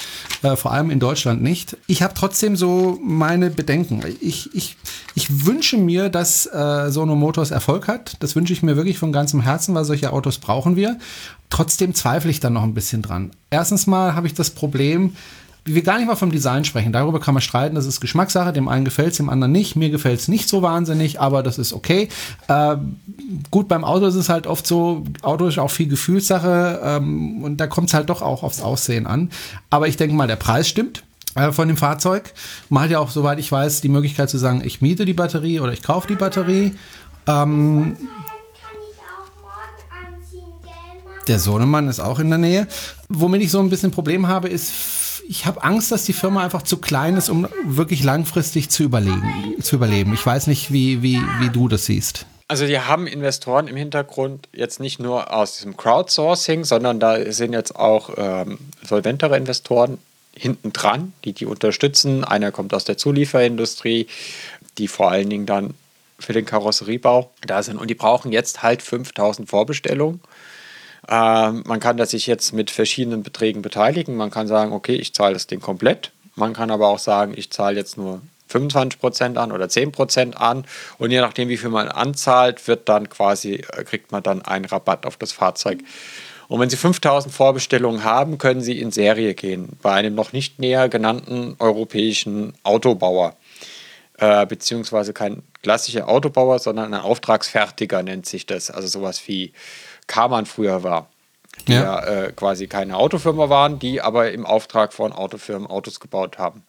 äh, 0.41 0.55
vor 0.55 0.71
allem 0.71 0.89
in 0.89 0.99
Deutschland 0.99 1.43
nicht. 1.43 1.77
Ich 1.85 2.01
habe 2.01 2.15
trotzdem 2.15 2.55
so 2.55 2.99
meine 3.03 3.51
Bedenken. 3.51 4.01
Ich, 4.21 4.55
ich, 4.55 4.75
ich 5.13 5.45
wünsche 5.45 5.77
mir, 5.77 6.09
dass 6.09 6.47
äh, 6.47 6.89
Sono 6.89 7.15
Motors 7.15 7.51
Erfolg 7.51 7.87
hat. 7.87 8.17
Das 8.21 8.35
wünsche 8.35 8.53
ich 8.53 8.63
mir 8.63 8.75
wirklich 8.75 8.97
von 8.97 9.11
ganzem 9.11 9.41
Herzen, 9.41 9.75
weil 9.75 9.85
solche 9.85 10.13
Autos 10.13 10.39
brauchen 10.39 10.75
wir. 10.75 10.97
Trotzdem 11.49 11.93
zweifle 11.93 12.29
ich 12.31 12.39
dann 12.39 12.53
noch 12.53 12.63
ein 12.63 12.73
bisschen 12.73 13.01
dran. 13.01 13.31
Erstens 13.49 13.87
mal 13.87 14.15
habe 14.15 14.27
ich 14.27 14.33
das 14.33 14.49
Problem, 14.49 15.15
wie 15.67 15.75
wir 15.75 15.83
gar 15.83 15.97
nicht 15.97 16.07
mal 16.07 16.15
vom 16.15 16.31
Design 16.31 16.63
sprechen. 16.63 16.93
Darüber 16.93 17.19
kann 17.19 17.33
man 17.33 17.41
streiten, 17.41 17.75
das 17.75 17.85
ist 17.85 17.99
Geschmackssache. 17.99 18.53
Dem 18.53 18.69
einen 18.69 18.85
gefällt 18.85 19.11
es, 19.11 19.17
dem 19.17 19.29
anderen 19.29 19.51
nicht. 19.51 19.75
Mir 19.75 19.89
gefällt 19.89 20.19
es 20.19 20.29
nicht 20.29 20.47
so 20.47 20.61
wahnsinnig, 20.61 21.19
aber 21.19 21.43
das 21.43 21.57
ist 21.57 21.73
okay. 21.73 22.07
Äh, 22.47 22.77
gut, 23.51 23.67
beim 23.67 23.83
Auto 23.83 24.05
ist 24.05 24.15
es 24.15 24.29
halt 24.29 24.47
oft 24.47 24.65
so, 24.65 25.03
Auto 25.21 25.45
ist 25.45 25.57
auch 25.57 25.71
viel 25.71 25.87
Gefühlssache 25.87 26.79
ähm, 26.83 27.43
und 27.43 27.57
da 27.57 27.67
kommt 27.67 27.89
es 27.89 27.93
halt 27.93 28.09
doch 28.09 28.21
auch 28.21 28.43
aufs 28.43 28.61
Aussehen 28.61 29.07
an. 29.07 29.29
Aber 29.69 29.89
ich 29.89 29.97
denke 29.97 30.15
mal, 30.15 30.27
der 30.27 30.37
Preis 30.37 30.69
stimmt 30.69 31.03
äh, 31.35 31.51
von 31.51 31.67
dem 31.67 31.75
Fahrzeug. 31.75 32.33
Man 32.69 32.83
hat 32.83 32.91
ja 32.91 32.99
auch, 32.99 33.09
soweit 33.09 33.37
ich 33.37 33.51
weiß, 33.51 33.81
die 33.81 33.89
Möglichkeit 33.89 34.29
zu 34.29 34.37
sagen, 34.37 34.61
ich 34.63 34.81
miete 34.81 35.03
die 35.03 35.13
Batterie 35.13 35.59
oder 35.59 35.73
ich 35.73 35.83
kaufe 35.83 36.07
die 36.07 36.15
Batterie. 36.15 36.75
Ähm, 37.27 37.97
Der 41.27 41.39
Sohnemann 41.39 41.87
ist 41.87 41.99
auch 41.99 42.19
in 42.19 42.29
der 42.29 42.37
Nähe. 42.37 42.67
Womit 43.09 43.41
ich 43.41 43.51
so 43.51 43.59
ein 43.59 43.69
bisschen 43.69 43.91
Problem 43.91 44.27
habe, 44.27 44.47
ist, 44.47 44.71
ich 45.27 45.45
habe 45.45 45.63
Angst, 45.63 45.91
dass 45.91 46.05
die 46.05 46.13
Firma 46.13 46.43
einfach 46.43 46.61
zu 46.61 46.77
klein 46.77 47.17
ist, 47.17 47.29
um 47.29 47.47
wirklich 47.65 48.03
langfristig 48.03 48.69
zu 48.69 48.83
überlegen, 48.83 49.55
zu 49.61 49.75
überleben. 49.75 50.13
Ich 50.13 50.25
weiß 50.25 50.47
nicht, 50.47 50.71
wie, 50.71 51.01
wie, 51.01 51.21
wie 51.39 51.49
du 51.49 51.67
das 51.67 51.85
siehst. 51.85 52.25
Also 52.47 52.65
die 52.65 52.79
haben 52.79 53.07
Investoren 53.07 53.67
im 53.67 53.75
Hintergrund 53.75 54.47
jetzt 54.53 54.79
nicht 54.79 54.99
nur 54.99 55.33
aus 55.33 55.55
diesem 55.55 55.75
Crowdsourcing, 55.75 56.63
sondern 56.63 57.01
da 57.01 57.29
sind 57.33 57.51
jetzt 57.51 57.75
auch 57.75 58.11
ähm, 58.15 58.57
solventere 58.83 59.35
Investoren 59.35 59.97
hinten 60.33 60.71
dran, 60.71 61.11
die 61.25 61.33
die 61.33 61.45
unterstützen. 61.45 62.23
Einer 62.23 62.53
kommt 62.53 62.73
aus 62.73 62.85
der 62.85 62.97
Zulieferindustrie, 62.97 64.07
die 64.77 64.87
vor 64.87 65.11
allen 65.11 65.29
Dingen 65.29 65.45
dann 65.45 65.73
für 66.19 66.31
den 66.33 66.45
Karosseriebau 66.45 67.29
da 67.45 67.63
sind. 67.63 67.77
Und 67.77 67.89
die 67.89 67.95
brauchen 67.95 68.31
jetzt 68.31 68.63
halt 68.63 68.81
5000 68.81 69.49
Vorbestellungen. 69.49 70.21
Äh, 71.07 71.51
man 71.51 71.79
kann 71.79 71.97
das 71.97 72.11
sich 72.11 72.27
jetzt 72.27 72.53
mit 72.53 72.71
verschiedenen 72.71 73.23
Beträgen 73.23 73.61
beteiligen. 73.61 74.15
Man 74.15 74.31
kann 74.31 74.47
sagen, 74.47 74.73
okay, 74.73 74.95
ich 74.95 75.13
zahle 75.13 75.33
das 75.33 75.47
Ding 75.47 75.61
komplett. 75.61 76.11
Man 76.35 76.53
kann 76.53 76.71
aber 76.71 76.87
auch 76.87 76.99
sagen, 76.99 77.33
ich 77.35 77.51
zahle 77.51 77.77
jetzt 77.77 77.97
nur 77.97 78.21
25% 78.51 79.37
an 79.37 79.51
oder 79.51 79.65
10% 79.65 80.33
an. 80.33 80.65
Und 80.97 81.11
je 81.11 81.21
nachdem, 81.21 81.49
wie 81.49 81.57
viel 81.57 81.69
man 81.69 81.87
anzahlt, 81.87 82.67
wird 82.67 82.89
dann 82.89 83.09
quasi, 83.09 83.55
äh, 83.55 83.83
kriegt 83.83 84.11
man 84.11 84.23
dann 84.23 84.41
einen 84.41 84.65
Rabatt 84.65 85.05
auf 85.05 85.17
das 85.17 85.31
Fahrzeug. 85.31 85.79
Und 86.47 86.61
wenn 86.61 86.69
Sie 86.69 86.77
5000 86.77 87.33
Vorbestellungen 87.33 88.03
haben, 88.03 88.37
können 88.37 88.61
Sie 88.61 88.79
in 88.79 88.91
Serie 88.91 89.33
gehen 89.33 89.69
bei 89.81 89.91
einem 89.91 90.15
noch 90.15 90.31
nicht 90.31 90.59
näher 90.59 90.87
genannten 90.87 91.55
europäischen 91.59 92.53
Autobauer. 92.63 93.35
Äh, 94.17 94.45
beziehungsweise 94.45 95.13
kein 95.13 95.43
klassischer 95.61 96.07
Autobauer, 96.07 96.59
sondern 96.59 96.93
ein 96.93 97.01
Auftragsfertiger 97.01 98.01
nennt 98.01 98.25
sich 98.25 98.45
das. 98.45 98.71
Also 98.71 98.87
sowas 98.87 99.21
wie 99.27 99.51
Kaman 100.07 100.45
früher 100.45 100.83
war. 100.83 101.09
Die 101.67 101.73
ja, 101.73 101.81
ja 101.81 102.05
äh, 102.05 102.31
quasi 102.33 102.67
keine 102.67 102.97
Autofirma 102.97 103.49
waren, 103.49 103.79
die 103.79 104.01
aber 104.01 104.31
im 104.31 104.45
Auftrag 104.45 104.93
von 104.93 105.11
Autofirmen 105.11 105.67
Autos 105.67 105.99
gebaut 105.99 106.37
haben. 106.37 106.63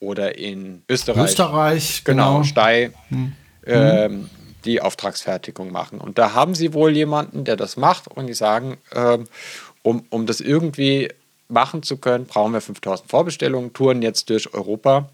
Oder 0.00 0.38
in 0.38 0.82
Österreich. 0.88 1.30
Österreich, 1.30 2.02
genau. 2.04 2.40
genau 2.40 2.44
Stey. 2.44 2.90
Hm. 3.08 3.32
Ähm, 3.66 4.30
die 4.64 4.80
Auftragsfertigung 4.80 5.70
machen. 5.70 5.98
Und 5.98 6.18
da 6.18 6.32
haben 6.32 6.54
sie 6.54 6.72
wohl 6.72 6.94
jemanden, 6.94 7.44
der 7.44 7.56
das 7.56 7.76
macht 7.76 8.08
und 8.08 8.26
die 8.26 8.34
sagen, 8.34 8.78
ähm, 8.94 9.24
um, 9.82 10.04
um 10.10 10.26
das 10.26 10.40
irgendwie 10.40 11.10
machen 11.48 11.82
zu 11.82 11.98
können, 11.98 12.26
brauchen 12.26 12.52
wir 12.52 12.60
5000 12.60 13.10
Vorbestellungen, 13.10 13.72
touren 13.72 14.02
jetzt 14.02 14.30
durch 14.30 14.52
Europa. 14.54 15.10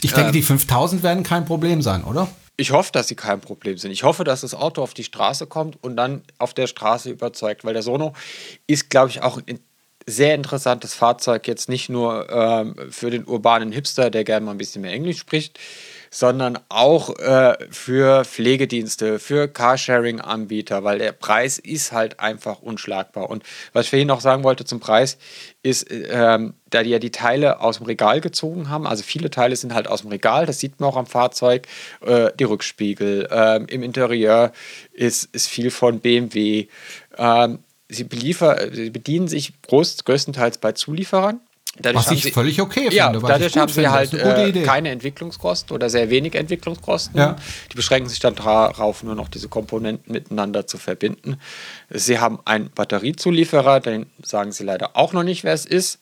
Ich 0.00 0.12
denke, 0.12 0.28
ähm, 0.28 0.32
die 0.32 0.42
5000 0.42 1.02
werden 1.02 1.22
kein 1.22 1.44
Problem 1.44 1.82
sein, 1.82 2.04
oder? 2.04 2.28
Ich 2.62 2.70
hoffe, 2.70 2.92
dass 2.92 3.08
sie 3.08 3.16
kein 3.16 3.40
Problem 3.40 3.76
sind. 3.76 3.90
Ich 3.90 4.04
hoffe, 4.04 4.22
dass 4.22 4.42
das 4.42 4.54
Auto 4.54 4.84
auf 4.84 4.94
die 4.94 5.02
Straße 5.02 5.48
kommt 5.48 5.82
und 5.82 5.96
dann 5.96 6.22
auf 6.38 6.54
der 6.54 6.68
Straße 6.68 7.10
überzeugt, 7.10 7.64
weil 7.64 7.72
der 7.72 7.82
Sono 7.82 8.12
ist, 8.68 8.88
glaube 8.88 9.10
ich, 9.10 9.20
auch 9.20 9.40
ein 9.48 9.58
sehr 10.06 10.36
interessantes 10.36 10.94
Fahrzeug, 10.94 11.48
jetzt 11.48 11.68
nicht 11.68 11.88
nur 11.88 12.30
ähm, 12.30 12.76
für 12.90 13.10
den 13.10 13.26
urbanen 13.26 13.72
Hipster, 13.72 14.10
der 14.10 14.22
gerne 14.22 14.46
mal 14.46 14.52
ein 14.52 14.58
bisschen 14.58 14.82
mehr 14.82 14.92
Englisch 14.92 15.18
spricht, 15.18 15.58
sondern 16.14 16.58
auch 16.68 17.18
äh, 17.18 17.56
für 17.70 18.26
Pflegedienste, 18.26 19.18
für 19.18 19.48
Carsharing-Anbieter, 19.48 20.84
weil 20.84 20.98
der 20.98 21.12
Preis 21.12 21.58
ist 21.58 21.90
halt 21.90 22.20
einfach 22.20 22.60
unschlagbar. 22.60 23.30
Und 23.30 23.42
was 23.72 23.86
ich 23.86 23.90
vorhin 23.90 24.08
noch 24.08 24.20
sagen 24.20 24.44
wollte 24.44 24.66
zum 24.66 24.78
Preis, 24.78 25.16
ist, 25.62 25.86
ähm, 25.90 26.52
da 26.68 26.82
die 26.82 26.90
ja 26.90 26.98
die 26.98 27.12
Teile 27.12 27.60
aus 27.60 27.78
dem 27.78 27.86
Regal 27.86 28.20
gezogen 28.20 28.68
haben, 28.68 28.86
also 28.86 29.02
viele 29.02 29.30
Teile 29.30 29.56
sind 29.56 29.72
halt 29.72 29.88
aus 29.88 30.02
dem 30.02 30.10
Regal, 30.10 30.44
das 30.44 30.60
sieht 30.60 30.80
man 30.80 30.90
auch 30.90 30.98
am 30.98 31.06
Fahrzeug, 31.06 31.66
äh, 32.02 32.30
die 32.38 32.44
Rückspiegel, 32.44 33.28
äh, 33.30 33.64
im 33.72 33.82
Interieur 33.82 34.52
ist, 34.92 35.34
ist 35.34 35.48
viel 35.48 35.70
von 35.70 36.00
BMW. 36.00 36.66
Ähm, 37.16 37.60
sie, 37.88 38.04
beliefer, 38.04 38.70
sie 38.70 38.90
bedienen 38.90 39.28
sich 39.28 39.54
groß, 39.62 40.04
größtenteils 40.04 40.58
bei 40.58 40.72
Zulieferern. 40.72 41.40
Dadurch 41.78 42.04
was 42.04 42.12
ich 42.12 42.22
sie, 42.22 42.30
völlig 42.32 42.60
okay 42.60 42.90
finde. 42.90 42.96
Ja, 42.96 43.12
dadurch 43.12 43.56
haben 43.56 43.72
sie 43.72 43.88
halt 43.88 44.12
äh, 44.12 44.62
keine 44.62 44.90
Entwicklungskosten 44.90 45.74
oder 45.74 45.88
sehr 45.88 46.10
wenig 46.10 46.34
Entwicklungskosten. 46.34 47.18
Ja. 47.18 47.36
Die 47.70 47.76
beschränken 47.76 48.10
sich 48.10 48.20
dann 48.20 48.34
darauf, 48.34 49.02
nur 49.02 49.14
noch 49.14 49.28
diese 49.28 49.48
Komponenten 49.48 50.12
miteinander 50.12 50.66
zu 50.66 50.76
verbinden. 50.76 51.38
Sie 51.88 52.18
haben 52.18 52.40
einen 52.44 52.70
Batteriezulieferer, 52.70 53.80
den 53.80 54.06
sagen 54.22 54.52
sie 54.52 54.64
leider 54.64 54.96
auch 54.98 55.14
noch 55.14 55.22
nicht, 55.22 55.44
wer 55.44 55.54
es 55.54 55.64
ist. 55.64 55.98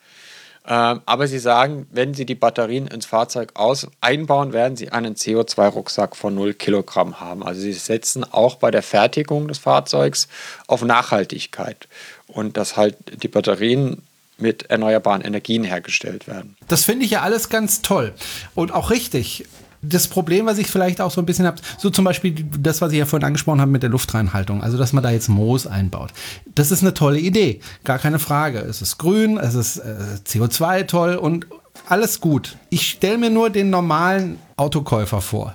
Ähm, 0.67 1.00
aber 1.07 1.27
sie 1.27 1.39
sagen, 1.39 1.87
wenn 1.91 2.15
sie 2.15 2.27
die 2.27 2.35
Batterien 2.35 2.87
ins 2.87 3.07
Fahrzeug 3.07 3.53
aus 3.55 3.87
einbauen, 4.00 4.53
werden 4.53 4.77
sie 4.77 4.91
einen 4.91 5.15
CO2-Rucksack 5.15 6.17
von 6.17 6.35
0 6.35 6.55
Kilogramm 6.55 7.21
haben. 7.21 7.43
Also 7.43 7.61
sie 7.61 7.73
setzen 7.73 8.25
auch 8.25 8.57
bei 8.57 8.71
der 8.71 8.83
Fertigung 8.83 9.49
des 9.49 9.59
Fahrzeugs 9.59 10.29
auf 10.67 10.83
Nachhaltigkeit 10.83 11.89
und 12.27 12.57
dass 12.57 12.77
halt 12.77 12.97
die 13.23 13.29
Batterien 13.29 14.03
mit 14.40 14.64
erneuerbaren 14.64 15.23
Energien 15.23 15.64
hergestellt 15.64 16.26
werden. 16.26 16.56
Das 16.68 16.85
finde 16.85 17.04
ich 17.04 17.12
ja 17.12 17.23
alles 17.23 17.49
ganz 17.49 17.82
toll 17.82 18.12
und 18.54 18.73
auch 18.73 18.90
richtig. 18.90 19.47
Das 19.82 20.09
Problem, 20.09 20.44
was 20.44 20.59
ich 20.59 20.66
vielleicht 20.66 21.00
auch 21.00 21.11
so 21.11 21.23
ein 21.23 21.26
bisschen 21.26 21.47
habe, 21.47 21.56
so 21.78 21.88
zum 21.88 22.04
Beispiel 22.04 22.35
das, 22.59 22.82
was 22.82 22.92
ich 22.92 22.99
ja 22.99 23.06
vorhin 23.06 23.25
angesprochen 23.25 23.62
habe 23.62 23.70
mit 23.70 23.82
der 23.82 23.88
Luftreinhaltung, 23.88 24.62
also 24.62 24.76
dass 24.76 24.92
man 24.92 25.02
da 25.02 25.11
jetzt 25.11 25.28
Moos 25.28 25.66
einbaut. 25.66 26.11
Das 26.54 26.70
ist 26.70 26.82
eine 26.82 26.92
tolle 26.92 27.18
Idee, 27.18 27.61
gar 27.82 27.99
keine 27.99 28.18
Frage. 28.18 28.59
Es 28.59 28.82
ist 28.82 28.99
grün, 28.99 29.38
es 29.38 29.54
ist 29.54 29.78
äh, 29.78 29.97
CO2 30.26 30.87
toll 30.87 31.14
und 31.14 31.47
alles 31.88 32.20
gut. 32.20 32.59
Ich 32.68 32.90
stelle 32.90 33.16
mir 33.16 33.30
nur 33.30 33.49
den 33.49 33.70
normalen 33.70 34.38
Autokäufer 34.56 35.23
vor. 35.23 35.54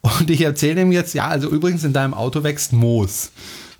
Und 0.00 0.30
ich 0.30 0.40
erzähle 0.40 0.82
ihm 0.82 0.92
jetzt, 0.92 1.14
ja, 1.14 1.28
also 1.28 1.48
übrigens 1.50 1.84
in 1.84 1.92
deinem 1.92 2.14
Auto 2.14 2.42
wächst 2.42 2.72
Moos. 2.72 3.32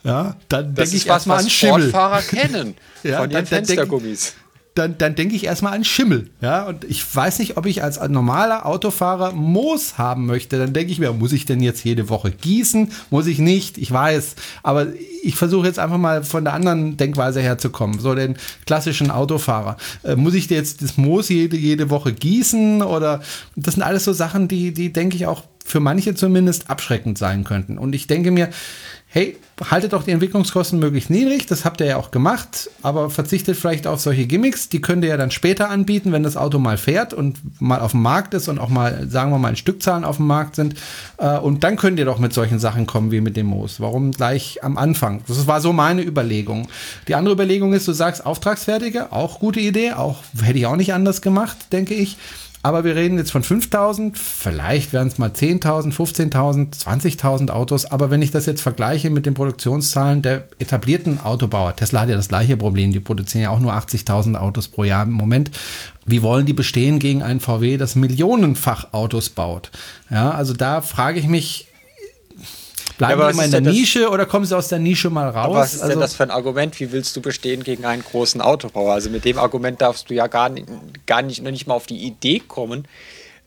Ja, 0.04 0.36
dann 0.48 0.74
denke 0.74 0.96
ich 0.96 1.06
erstmal 1.06 1.38
an 1.38 1.50
Schimmel. 1.50 1.90
Fahrer 1.90 2.22
kennen 2.22 2.74
ja, 3.02 3.18
von 3.18 3.30
ihren 3.30 3.32
dann, 3.32 3.46
Fenstergummis. 3.46 4.34
Dann, 4.74 4.96
dann 4.96 5.16
denke 5.16 5.34
ich 5.34 5.42
erstmal 5.42 5.74
an 5.74 5.82
Schimmel. 5.82 6.30
Ja, 6.40 6.64
und 6.64 6.84
ich 6.84 7.02
weiß 7.12 7.40
nicht, 7.40 7.56
ob 7.56 7.66
ich 7.66 7.82
als 7.82 8.00
normaler 8.00 8.64
Autofahrer 8.64 9.32
Moos 9.32 9.98
haben 9.98 10.26
möchte. 10.26 10.56
Dann 10.56 10.72
denke 10.72 10.92
ich 10.92 11.00
mir, 11.00 11.12
muss 11.12 11.32
ich 11.32 11.46
denn 11.46 11.60
jetzt 11.60 11.82
jede 11.82 12.08
Woche 12.08 12.30
gießen? 12.30 12.92
Muss 13.10 13.26
ich 13.26 13.40
nicht, 13.40 13.76
ich 13.76 13.90
weiß. 13.90 14.36
Aber 14.62 14.86
ich 15.24 15.34
versuche 15.34 15.66
jetzt 15.66 15.80
einfach 15.80 15.98
mal 15.98 16.22
von 16.22 16.44
der 16.44 16.54
anderen 16.54 16.96
Denkweise 16.96 17.40
herzukommen. 17.40 17.98
So 17.98 18.14
den 18.14 18.36
klassischen 18.66 19.10
Autofahrer. 19.10 19.78
Äh, 20.04 20.14
muss 20.14 20.34
ich 20.34 20.48
jetzt 20.48 20.80
das 20.80 20.96
Moos 20.96 21.28
jede, 21.28 21.56
jede 21.56 21.90
Woche 21.90 22.12
gießen? 22.12 22.80
Oder 22.82 23.20
das 23.56 23.74
sind 23.74 23.82
alles 23.82 24.04
so 24.04 24.12
Sachen, 24.12 24.46
die, 24.46 24.72
die 24.72 24.92
denke 24.92 25.16
ich 25.16 25.26
auch 25.26 25.42
für 25.64 25.80
manche 25.80 26.14
zumindest 26.14 26.70
abschreckend 26.70 27.18
sein 27.18 27.42
könnten. 27.42 27.78
Und 27.78 27.94
ich 27.94 28.06
denke 28.06 28.30
mir, 28.30 28.48
hey, 29.10 29.36
haltet 29.70 29.94
doch 29.94 30.02
die 30.02 30.10
Entwicklungskosten 30.10 30.78
möglichst 30.78 31.08
niedrig, 31.08 31.46
das 31.46 31.64
habt 31.64 31.80
ihr 31.80 31.86
ja 31.86 31.96
auch 31.96 32.10
gemacht, 32.10 32.70
aber 32.82 33.08
verzichtet 33.08 33.56
vielleicht 33.56 33.86
auf 33.86 34.00
solche 34.00 34.26
Gimmicks, 34.26 34.68
die 34.68 34.80
könnt 34.80 35.02
ihr 35.02 35.10
ja 35.10 35.16
dann 35.16 35.30
später 35.30 35.70
anbieten, 35.70 36.12
wenn 36.12 36.22
das 36.22 36.36
Auto 36.36 36.58
mal 36.58 36.76
fährt 36.76 37.14
und 37.14 37.38
mal 37.60 37.80
auf 37.80 37.92
dem 37.92 38.02
Markt 38.02 38.34
ist 38.34 38.48
und 38.48 38.58
auch 38.58 38.68
mal, 38.68 39.08
sagen 39.08 39.30
wir 39.30 39.38
mal, 39.38 39.48
in 39.48 39.56
Stückzahlen 39.56 40.04
auf 40.04 40.16
dem 40.16 40.26
Markt 40.26 40.56
sind. 40.56 40.74
Äh, 41.16 41.38
und 41.38 41.64
dann 41.64 41.76
könnt 41.76 41.98
ihr 41.98 42.04
doch 42.04 42.18
mit 42.18 42.34
solchen 42.34 42.58
Sachen 42.58 42.86
kommen 42.86 43.10
wie 43.10 43.22
mit 43.22 43.36
dem 43.36 43.46
Moos. 43.46 43.80
Warum 43.80 44.12
gleich 44.12 44.62
am 44.62 44.76
Anfang? 44.76 45.22
Das 45.26 45.46
war 45.46 45.60
so 45.60 45.72
meine 45.72 46.02
Überlegung. 46.02 46.68
Die 47.08 47.14
andere 47.14 47.34
Überlegung 47.34 47.72
ist, 47.72 47.88
du 47.88 47.92
sagst 47.92 48.26
Auftragsfertige, 48.26 49.10
auch 49.12 49.40
gute 49.40 49.60
Idee, 49.60 49.92
auch 49.92 50.18
hätte 50.42 50.58
ich 50.58 50.66
auch 50.66 50.76
nicht 50.76 50.92
anders 50.92 51.22
gemacht, 51.22 51.56
denke 51.72 51.94
ich. 51.94 52.18
Aber 52.62 52.82
wir 52.82 52.96
reden 52.96 53.18
jetzt 53.18 53.30
von 53.30 53.42
5000, 53.42 54.18
vielleicht 54.18 54.92
werden 54.92 55.08
es 55.08 55.18
mal 55.18 55.30
10.000, 55.30 55.94
15.000, 55.94 56.84
20.000 56.84 57.50
Autos. 57.50 57.86
Aber 57.86 58.10
wenn 58.10 58.20
ich 58.20 58.32
das 58.32 58.46
jetzt 58.46 58.60
vergleiche 58.60 59.10
mit 59.10 59.26
den 59.26 59.34
Produktionszahlen 59.34 60.22
der 60.22 60.48
etablierten 60.58 61.20
Autobauer, 61.20 61.76
Tesla 61.76 62.00
hat 62.00 62.08
ja 62.08 62.16
das 62.16 62.28
gleiche 62.28 62.56
Problem, 62.56 62.92
die 62.92 63.00
produzieren 63.00 63.44
ja 63.44 63.50
auch 63.50 63.60
nur 63.60 63.74
80.000 63.74 64.36
Autos 64.36 64.68
pro 64.68 64.84
Jahr 64.84 65.04
im 65.04 65.12
Moment. 65.12 65.52
Wie 66.04 66.22
wollen 66.22 66.46
die 66.46 66.52
bestehen 66.52 66.98
gegen 66.98 67.22
einen 67.22 67.40
VW, 67.40 67.76
das 67.76 67.94
millionenfach 67.94 68.92
Autos 68.92 69.28
baut? 69.28 69.70
Ja, 70.10 70.32
also 70.32 70.52
da 70.52 70.80
frage 70.80 71.20
ich 71.20 71.28
mich, 71.28 71.67
Bleiben 72.98 73.20
ja, 73.20 73.28
die 73.28 73.34
immer 73.34 73.44
in 73.44 73.50
der 73.50 73.60
Nische 73.60 74.00
das, 74.00 74.10
oder 74.10 74.26
kommen 74.26 74.44
sie 74.44 74.56
aus 74.56 74.68
der 74.68 74.80
Nische 74.80 75.08
mal 75.08 75.28
raus? 75.28 75.44
Aber 75.46 75.54
was 75.54 75.74
ist 75.74 75.82
also, 75.82 75.92
denn 75.92 76.00
das 76.00 76.14
für 76.14 76.24
ein 76.24 76.30
Argument? 76.30 76.78
Wie 76.80 76.92
willst 76.92 77.16
du 77.16 77.22
bestehen 77.22 77.62
gegen 77.62 77.84
einen 77.84 78.02
großen 78.02 78.40
Autobauer? 78.40 78.92
Also 78.92 79.08
mit 79.08 79.24
dem 79.24 79.38
Argument 79.38 79.80
darfst 79.80 80.10
du 80.10 80.14
ja 80.14 80.26
gar 80.26 80.48
nicht, 80.48 80.66
gar 81.06 81.22
nicht, 81.22 81.42
noch 81.42 81.52
nicht 81.52 81.66
mal 81.66 81.74
auf 81.74 81.86
die 81.86 81.98
Idee 81.98 82.40
kommen, 82.40 82.86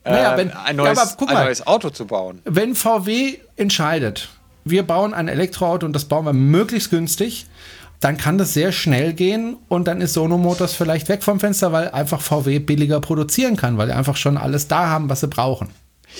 naja, 0.03 0.33
äh, 0.33 0.37
wenn, 0.37 0.51
ein, 0.51 0.75
neues, 0.75 0.97
ja, 0.97 1.27
ein 1.27 1.33
mal, 1.33 1.45
neues 1.45 1.67
Auto 1.67 1.89
zu 1.89 2.07
bauen. 2.07 2.41
Wenn 2.45 2.75
VW 2.75 3.37
entscheidet, 3.55 4.29
wir 4.63 4.83
bauen 4.83 5.13
ein 5.13 5.27
Elektroauto 5.27 5.85
und 5.85 5.93
das 5.93 6.05
bauen 6.05 6.25
wir 6.25 6.33
möglichst 6.33 6.89
günstig, 6.89 7.45
dann 7.99 8.17
kann 8.17 8.39
das 8.39 8.53
sehr 8.53 8.71
schnell 8.71 9.13
gehen 9.13 9.57
und 9.67 9.87
dann 9.87 10.01
ist 10.01 10.13
Sono 10.13 10.37
Motors 10.37 10.73
vielleicht 10.73 11.07
weg 11.07 11.23
vom 11.23 11.39
Fenster, 11.39 11.71
weil 11.71 11.89
einfach 11.89 12.19
VW 12.19 12.57
billiger 12.59 12.99
produzieren 12.99 13.57
kann, 13.57 13.77
weil 13.77 13.87
die 13.87 13.93
einfach 13.93 14.17
schon 14.17 14.37
alles 14.37 14.67
da 14.67 14.87
haben, 14.87 15.09
was 15.09 15.19
sie 15.19 15.27
brauchen. 15.27 15.69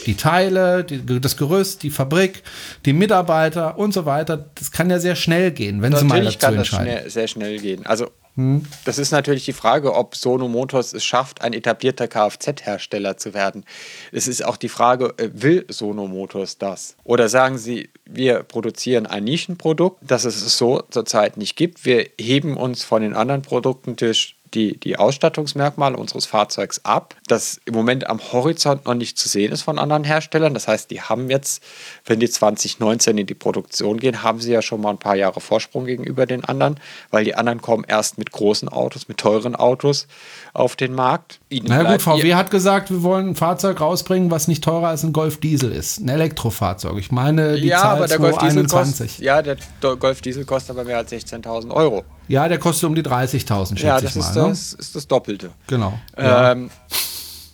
Die 0.05 0.15
Teile, 0.15 0.83
die, 0.83 1.21
das 1.21 1.37
Gerüst, 1.37 1.83
die 1.83 1.89
Fabrik, 1.89 2.43
die 2.85 2.93
Mitarbeiter 2.93 3.77
und 3.77 3.93
so 3.93 4.05
weiter. 4.05 4.49
Das 4.55 4.71
kann 4.71 4.89
ja 4.89 4.99
sehr 4.99 5.15
schnell 5.15 5.51
gehen, 5.51 5.81
wenn 5.81 5.91
Natürlich 5.91 6.11
sie 6.11 6.17
mal 6.17 6.25
dazu 6.25 6.37
kann 6.39 6.57
entscheiden. 6.57 6.85
das 6.85 6.95
schnell, 6.97 7.09
sehr 7.09 7.27
schnell 7.27 7.59
gehen. 7.59 7.85
Also 7.85 8.07
hm. 8.35 8.65
das 8.85 8.97
ist 8.97 9.11
natürlich 9.11 9.45
die 9.45 9.53
Frage, 9.53 9.93
ob 9.93 10.15
Sono 10.15 10.47
Motors 10.47 10.93
es 10.93 11.03
schafft, 11.03 11.41
ein 11.41 11.53
etablierter 11.53 12.07
Kfz-Hersteller 12.07 13.17
zu 13.17 13.33
werden. 13.33 13.65
Es 14.11 14.27
ist 14.27 14.45
auch 14.45 14.57
die 14.57 14.69
Frage, 14.69 15.13
äh, 15.17 15.29
will 15.33 15.65
Sono 15.69 16.07
Motors 16.07 16.57
das? 16.57 16.95
Oder 17.03 17.27
sagen 17.27 17.57
sie, 17.57 17.89
wir 18.05 18.43
produzieren 18.43 19.05
ein 19.05 19.25
Nischenprodukt, 19.25 19.99
das 20.01 20.23
es 20.23 20.57
so 20.57 20.81
zurzeit 20.89 21.37
nicht 21.37 21.55
gibt. 21.55 21.85
Wir 21.85 22.09
heben 22.19 22.55
uns 22.55 22.83
von 22.83 23.01
den 23.01 23.15
anderen 23.15 23.41
Produkten 23.41 23.97
durch 23.97 24.35
die, 24.53 24.79
die 24.79 24.97
Ausstattungsmerkmale 24.97 25.95
unseres 25.97 26.25
Fahrzeugs 26.25 26.81
ab, 26.83 27.15
das 27.27 27.61
im 27.65 27.73
Moment 27.73 28.07
am 28.07 28.19
Horizont 28.19 28.85
noch 28.85 28.93
nicht 28.93 29.17
zu 29.17 29.29
sehen 29.29 29.51
ist 29.51 29.61
von 29.61 29.79
anderen 29.79 30.03
Herstellern. 30.03 30.53
Das 30.53 30.67
heißt, 30.67 30.91
die 30.91 31.01
haben 31.01 31.29
jetzt, 31.29 31.63
wenn 32.05 32.19
die 32.19 32.29
2019 32.29 33.17
in 33.17 33.27
die 33.27 33.33
Produktion 33.33 33.99
gehen, 33.99 34.23
haben 34.23 34.39
sie 34.39 34.51
ja 34.51 34.61
schon 34.61 34.81
mal 34.81 34.91
ein 34.91 34.97
paar 34.97 35.15
Jahre 35.15 35.39
Vorsprung 35.39 35.85
gegenüber 35.85 36.25
den 36.25 36.43
anderen, 36.43 36.79
weil 37.09 37.23
die 37.23 37.35
anderen 37.35 37.61
kommen 37.61 37.85
erst 37.87 38.17
mit 38.17 38.31
großen 38.31 38.69
Autos, 38.69 39.07
mit 39.07 39.17
teuren 39.17 39.55
Autos 39.55 40.07
auf 40.53 40.75
den 40.75 40.93
Markt. 40.93 41.39
Ihnen 41.49 41.67
Na 41.69 41.83
gut, 41.83 42.01
VW 42.01 42.35
hat 42.35 42.51
gesagt, 42.51 42.91
wir 42.91 43.03
wollen 43.03 43.29
ein 43.29 43.35
Fahrzeug 43.35 43.79
rausbringen, 43.79 44.31
was 44.31 44.47
nicht 44.47 44.63
teurer 44.63 44.89
als 44.89 45.03
ein 45.03 45.13
Golf 45.13 45.39
Diesel 45.39 45.71
ist. 45.71 45.99
Ein 45.99 46.09
Elektrofahrzeug. 46.09 46.97
Ich 46.97 47.11
meine, 47.11 47.55
die 47.55 47.67
ja, 47.67 47.79
Zahl 47.79 47.97
aber 47.97 48.07
der 48.07 48.19
Golf 48.19 48.37
Diesel 48.37 48.67
kostet, 48.67 49.19
Ja, 49.19 49.41
der 49.41 49.57
Golf 49.79 50.21
Diesel 50.21 50.45
kostet 50.45 50.71
aber 50.71 50.83
mehr 50.83 50.97
als 50.97 51.11
16.000 51.11 51.71
Euro. 51.71 52.03
Ja, 52.27 52.47
der 52.47 52.59
kostet 52.59 52.87
um 52.87 52.95
die 52.95 53.03
30.000, 53.03 53.69
schätze 53.69 53.85
ja, 53.85 53.99
das 53.99 54.11
ich 54.11 54.17
ist 54.17 54.35
mal. 54.35 54.49
Das 54.49 54.73
ne? 54.73 54.79
ist 54.79 54.95
das 54.95 55.07
Doppelte. 55.07 55.51
Genau. 55.67 55.99
Ähm, 56.17 56.69
ja. 56.69 56.95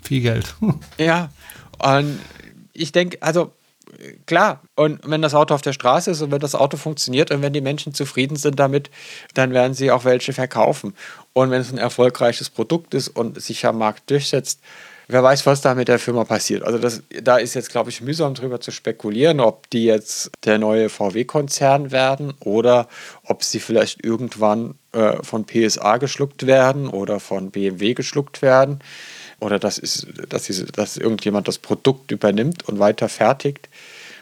Viel 0.03 0.21
Geld. 0.21 0.56
ja, 0.97 1.30
und 1.80 2.19
ich 2.73 2.91
denke, 2.91 3.17
also 3.21 3.51
klar, 4.25 4.62
und 4.75 4.99
wenn 5.06 5.21
das 5.21 5.34
Auto 5.34 5.53
auf 5.53 5.62
der 5.62 5.73
Straße 5.73 6.12
ist 6.12 6.21
und 6.21 6.32
wenn 6.32 6.39
das 6.39 6.56
Auto 6.56 6.77
funktioniert 6.77 7.32
und 7.32 7.41
wenn 7.41 7.53
die 7.53 7.62
Menschen 7.62 7.93
zufrieden 7.93 8.36
sind 8.36 8.60
damit, 8.60 8.89
dann 9.34 9.53
werden 9.53 9.73
sie 9.73 9.91
auch 9.91 10.06
welche 10.06 10.34
verkaufen. 10.34 10.93
Und 11.34 11.51
wenn 11.51 11.62
es 11.62 11.71
ein 11.71 11.77
erfolgreiches 11.77 12.49
Produkt 12.49 12.93
ist 12.93 13.10
und 13.10 13.41
sich 13.41 13.65
am 13.65 13.77
Markt 13.77 14.10
durchsetzt, 14.10 14.62
wer 15.07 15.23
weiß, 15.23 15.45
was 15.45 15.61
da 15.61 15.75
mit 15.75 15.87
der 15.87 15.99
Firma 15.99 16.23
passiert. 16.23 16.63
Also 16.63 16.77
das, 16.77 17.03
da 17.21 17.37
ist 17.37 17.53
jetzt, 17.53 17.69
glaube 17.69 17.89
ich, 17.89 18.01
mühsam 18.01 18.33
drüber 18.33 18.59
zu 18.59 18.71
spekulieren, 18.71 19.39
ob 19.39 19.69
die 19.69 19.85
jetzt 19.85 20.31
der 20.45 20.57
neue 20.57 20.89
VW-Konzern 20.89 21.91
werden 21.91 22.33
oder 22.39 22.87
ob 23.23 23.43
sie 23.43 23.59
vielleicht 23.59 24.03
irgendwann 24.03 24.75
äh, 24.91 25.23
von 25.23 25.45
PSA 25.45 25.97
geschluckt 25.97 26.45
werden 26.45 26.87
oder 26.87 27.19
von 27.19 27.51
BMW 27.51 27.93
geschluckt 27.93 28.41
werden 28.41 28.79
oder 29.39 29.59
dass, 29.59 29.77
ist, 29.77 30.07
dass, 30.29 30.43
diese, 30.43 30.65
dass 30.65 30.97
irgendjemand 30.97 31.47
das 31.47 31.57
Produkt 31.57 32.11
übernimmt 32.11 32.67
und 32.67 32.79
weiter 32.79 33.09
fertigt. 33.09 33.69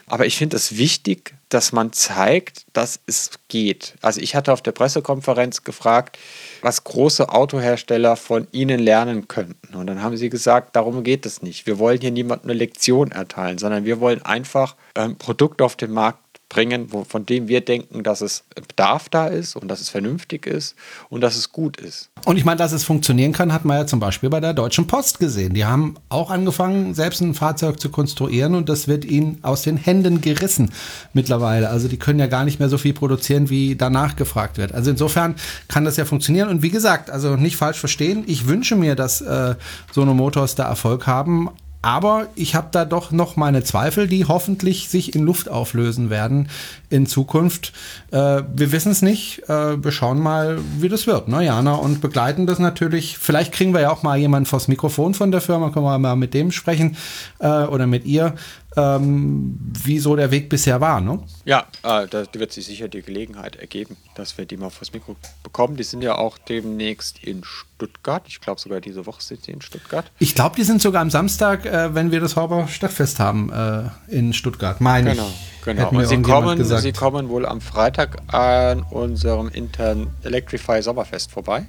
Aber 0.06 0.26
ich 0.26 0.36
finde 0.36 0.56
es 0.56 0.76
wichtig, 0.76 1.34
dass 1.48 1.72
man 1.72 1.92
zeigt, 1.92 2.66
dass 2.72 3.00
es 3.06 3.30
geht. 3.48 3.94
Also 4.02 4.20
ich 4.20 4.34
hatte 4.34 4.52
auf 4.52 4.62
der 4.62 4.72
Pressekonferenz 4.72 5.62
gefragt, 5.62 6.18
was 6.60 6.82
große 6.82 7.28
Autohersteller 7.28 8.16
von 8.16 8.48
ihnen 8.50 8.80
lernen 8.80 9.28
könnten. 9.28 9.74
Und 9.74 9.86
dann 9.86 10.02
haben 10.02 10.16
sie 10.16 10.28
gesagt, 10.28 10.74
darum 10.74 11.04
geht 11.04 11.24
es 11.24 11.42
nicht. 11.42 11.66
Wir 11.66 11.78
wollen 11.78 12.00
hier 12.00 12.10
niemandem 12.10 12.50
eine 12.50 12.58
Lektion 12.58 13.12
erteilen, 13.12 13.58
sondern 13.58 13.84
wir 13.84 14.00
wollen 14.00 14.22
einfach 14.22 14.74
ein 14.94 15.16
Produkt 15.16 15.62
auf 15.62 15.76
den 15.76 15.92
Markt 15.92 16.25
bringen, 16.48 16.86
wo, 16.90 17.04
von 17.04 17.26
dem 17.26 17.48
wir 17.48 17.60
denken, 17.60 18.02
dass 18.02 18.20
es 18.20 18.44
Bedarf 18.54 19.08
da 19.08 19.26
ist 19.26 19.56
und 19.56 19.68
dass 19.68 19.80
es 19.80 19.88
vernünftig 19.88 20.46
ist 20.46 20.76
und 21.08 21.20
dass 21.20 21.36
es 21.36 21.50
gut 21.50 21.76
ist. 21.78 22.10
Und 22.24 22.36
ich 22.36 22.44
meine, 22.44 22.58
dass 22.58 22.72
es 22.72 22.84
funktionieren 22.84 23.32
kann, 23.32 23.52
hat 23.52 23.64
man 23.64 23.78
ja 23.78 23.86
zum 23.86 23.98
Beispiel 23.98 24.30
bei 24.30 24.40
der 24.40 24.54
Deutschen 24.54 24.86
Post 24.86 25.18
gesehen. 25.18 25.54
Die 25.54 25.64
haben 25.64 25.96
auch 26.08 26.30
angefangen, 26.30 26.94
selbst 26.94 27.20
ein 27.20 27.34
Fahrzeug 27.34 27.80
zu 27.80 27.90
konstruieren 27.90 28.54
und 28.54 28.68
das 28.68 28.86
wird 28.86 29.04
ihnen 29.04 29.38
aus 29.42 29.62
den 29.62 29.76
Händen 29.76 30.20
gerissen 30.20 30.70
mittlerweile. 31.12 31.68
Also 31.68 31.88
die 31.88 31.98
können 31.98 32.20
ja 32.20 32.26
gar 32.26 32.44
nicht 32.44 32.60
mehr 32.60 32.68
so 32.68 32.78
viel 32.78 32.94
produzieren, 32.94 33.50
wie 33.50 33.74
danach 33.74 34.16
gefragt 34.16 34.56
wird. 34.56 34.72
Also 34.72 34.90
insofern 34.90 35.34
kann 35.68 35.84
das 35.84 35.96
ja 35.96 36.04
funktionieren. 36.04 36.48
Und 36.48 36.62
wie 36.62 36.70
gesagt, 36.70 37.10
also 37.10 37.36
nicht 37.36 37.56
falsch 37.56 37.78
verstehen, 37.78 38.24
ich 38.26 38.46
wünsche 38.46 38.76
mir, 38.76 38.94
dass 38.94 39.20
äh, 39.20 39.56
Sono 39.92 40.14
Motors 40.14 40.54
da 40.54 40.68
Erfolg 40.68 41.06
haben. 41.06 41.50
Aber 41.86 42.26
ich 42.34 42.56
habe 42.56 42.66
da 42.72 42.84
doch 42.84 43.12
noch 43.12 43.36
meine 43.36 43.62
Zweifel, 43.62 44.08
die 44.08 44.24
hoffentlich 44.24 44.88
sich 44.88 45.14
in 45.14 45.22
Luft 45.22 45.48
auflösen 45.48 46.10
werden 46.10 46.48
in 46.90 47.06
Zukunft. 47.06 47.72
Äh, 48.10 48.42
wir 48.52 48.72
wissen 48.72 48.90
es 48.90 49.02
nicht. 49.02 49.48
Äh, 49.48 49.84
wir 49.84 49.92
schauen 49.92 50.18
mal, 50.18 50.58
wie 50.80 50.88
das 50.88 51.06
wird, 51.06 51.28
ne, 51.28 51.44
Jana? 51.44 51.74
Und 51.74 52.00
begleiten 52.00 52.48
das 52.48 52.58
natürlich. 52.58 53.18
Vielleicht 53.18 53.52
kriegen 53.52 53.72
wir 53.72 53.82
ja 53.82 53.92
auch 53.92 54.02
mal 54.02 54.18
jemanden 54.18 54.46
vors 54.46 54.66
Mikrofon 54.66 55.14
von 55.14 55.30
der 55.30 55.40
Firma, 55.40 55.70
können 55.70 55.84
wir 55.84 55.96
mal 55.96 56.16
mit 56.16 56.34
dem 56.34 56.50
sprechen 56.50 56.96
äh, 57.38 57.46
oder 57.46 57.86
mit 57.86 58.04
ihr 58.04 58.34
ähm, 58.76 59.58
wie 59.84 59.98
so 59.98 60.16
der 60.16 60.30
Weg 60.30 60.48
bisher 60.48 60.80
war. 60.80 61.00
Ne? 61.00 61.18
Ja, 61.44 61.66
äh, 61.82 62.06
da 62.06 62.24
wird 62.32 62.52
sich 62.52 62.66
sicher 62.66 62.88
die 62.88 63.02
Gelegenheit 63.02 63.56
ergeben, 63.56 63.96
dass 64.14 64.36
wir 64.36 64.44
die 64.44 64.56
mal 64.56 64.70
fürs 64.70 64.92
Mikro 64.92 65.16
bekommen. 65.42 65.76
Die 65.76 65.82
sind 65.82 66.02
ja 66.02 66.16
auch 66.16 66.36
demnächst 66.38 67.22
in 67.24 67.42
Stuttgart. 67.44 68.22
Ich 68.26 68.40
glaube 68.40 68.60
sogar 68.60 68.80
diese 68.80 69.06
Woche 69.06 69.22
sind 69.22 69.44
sie 69.44 69.52
in 69.52 69.62
Stuttgart. 69.62 70.10
Ich 70.18 70.34
glaube, 70.34 70.56
die 70.56 70.64
sind 70.64 70.82
sogar 70.82 71.02
am 71.02 71.10
Samstag, 71.10 71.64
äh, 71.64 71.94
wenn 71.94 72.10
wir 72.10 72.20
das 72.20 72.36
Horber 72.36 72.68
Stadtfest 72.68 73.18
haben 73.18 73.50
äh, 73.50 74.14
in 74.14 74.32
Stuttgart, 74.32 74.80
meine 74.80 75.10
genau, 75.10 75.28
ich. 75.28 75.64
Genau, 75.64 75.88
und 75.88 76.06
sie 76.06 76.22
kommen, 76.22 76.64
sie 76.64 76.92
kommen 76.92 77.28
wohl 77.28 77.44
am 77.44 77.60
Freitag 77.60 78.18
an 78.32 78.82
unserem 78.82 79.48
internen 79.48 80.14
Electrify 80.22 80.80
Sommerfest 80.80 81.32
vorbei. 81.32 81.66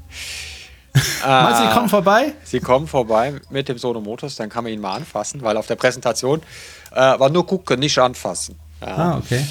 Meinst 1.28 1.62
du, 1.62 1.67
sie 1.67 1.74
kommen 1.74 1.89
vorbei? 1.89 2.34
Sie 2.43 2.60
kommen 2.60 2.88
vorbei 2.88 3.34
mit 3.50 3.70
dem 3.70 3.78
Sono 3.78 4.02
Motors, 4.02 4.36
dann 4.36 4.50
kann 4.50 4.63
man 4.63 4.74
ihn 4.74 4.82
mal 4.82 4.96
anfassen, 4.96 5.41
weil 5.41 5.58
auf 5.58 5.67
der 5.67 5.76
Präsentation 5.76 6.41
äh, 6.91 7.19
war 7.19 7.30
nur 7.30 7.45
gucken, 7.45 7.80
nicht 7.80 7.97
anfassen. 7.97 8.58
Ja. 8.82 8.88
Ah, 8.88 9.17
okay. 9.17 9.43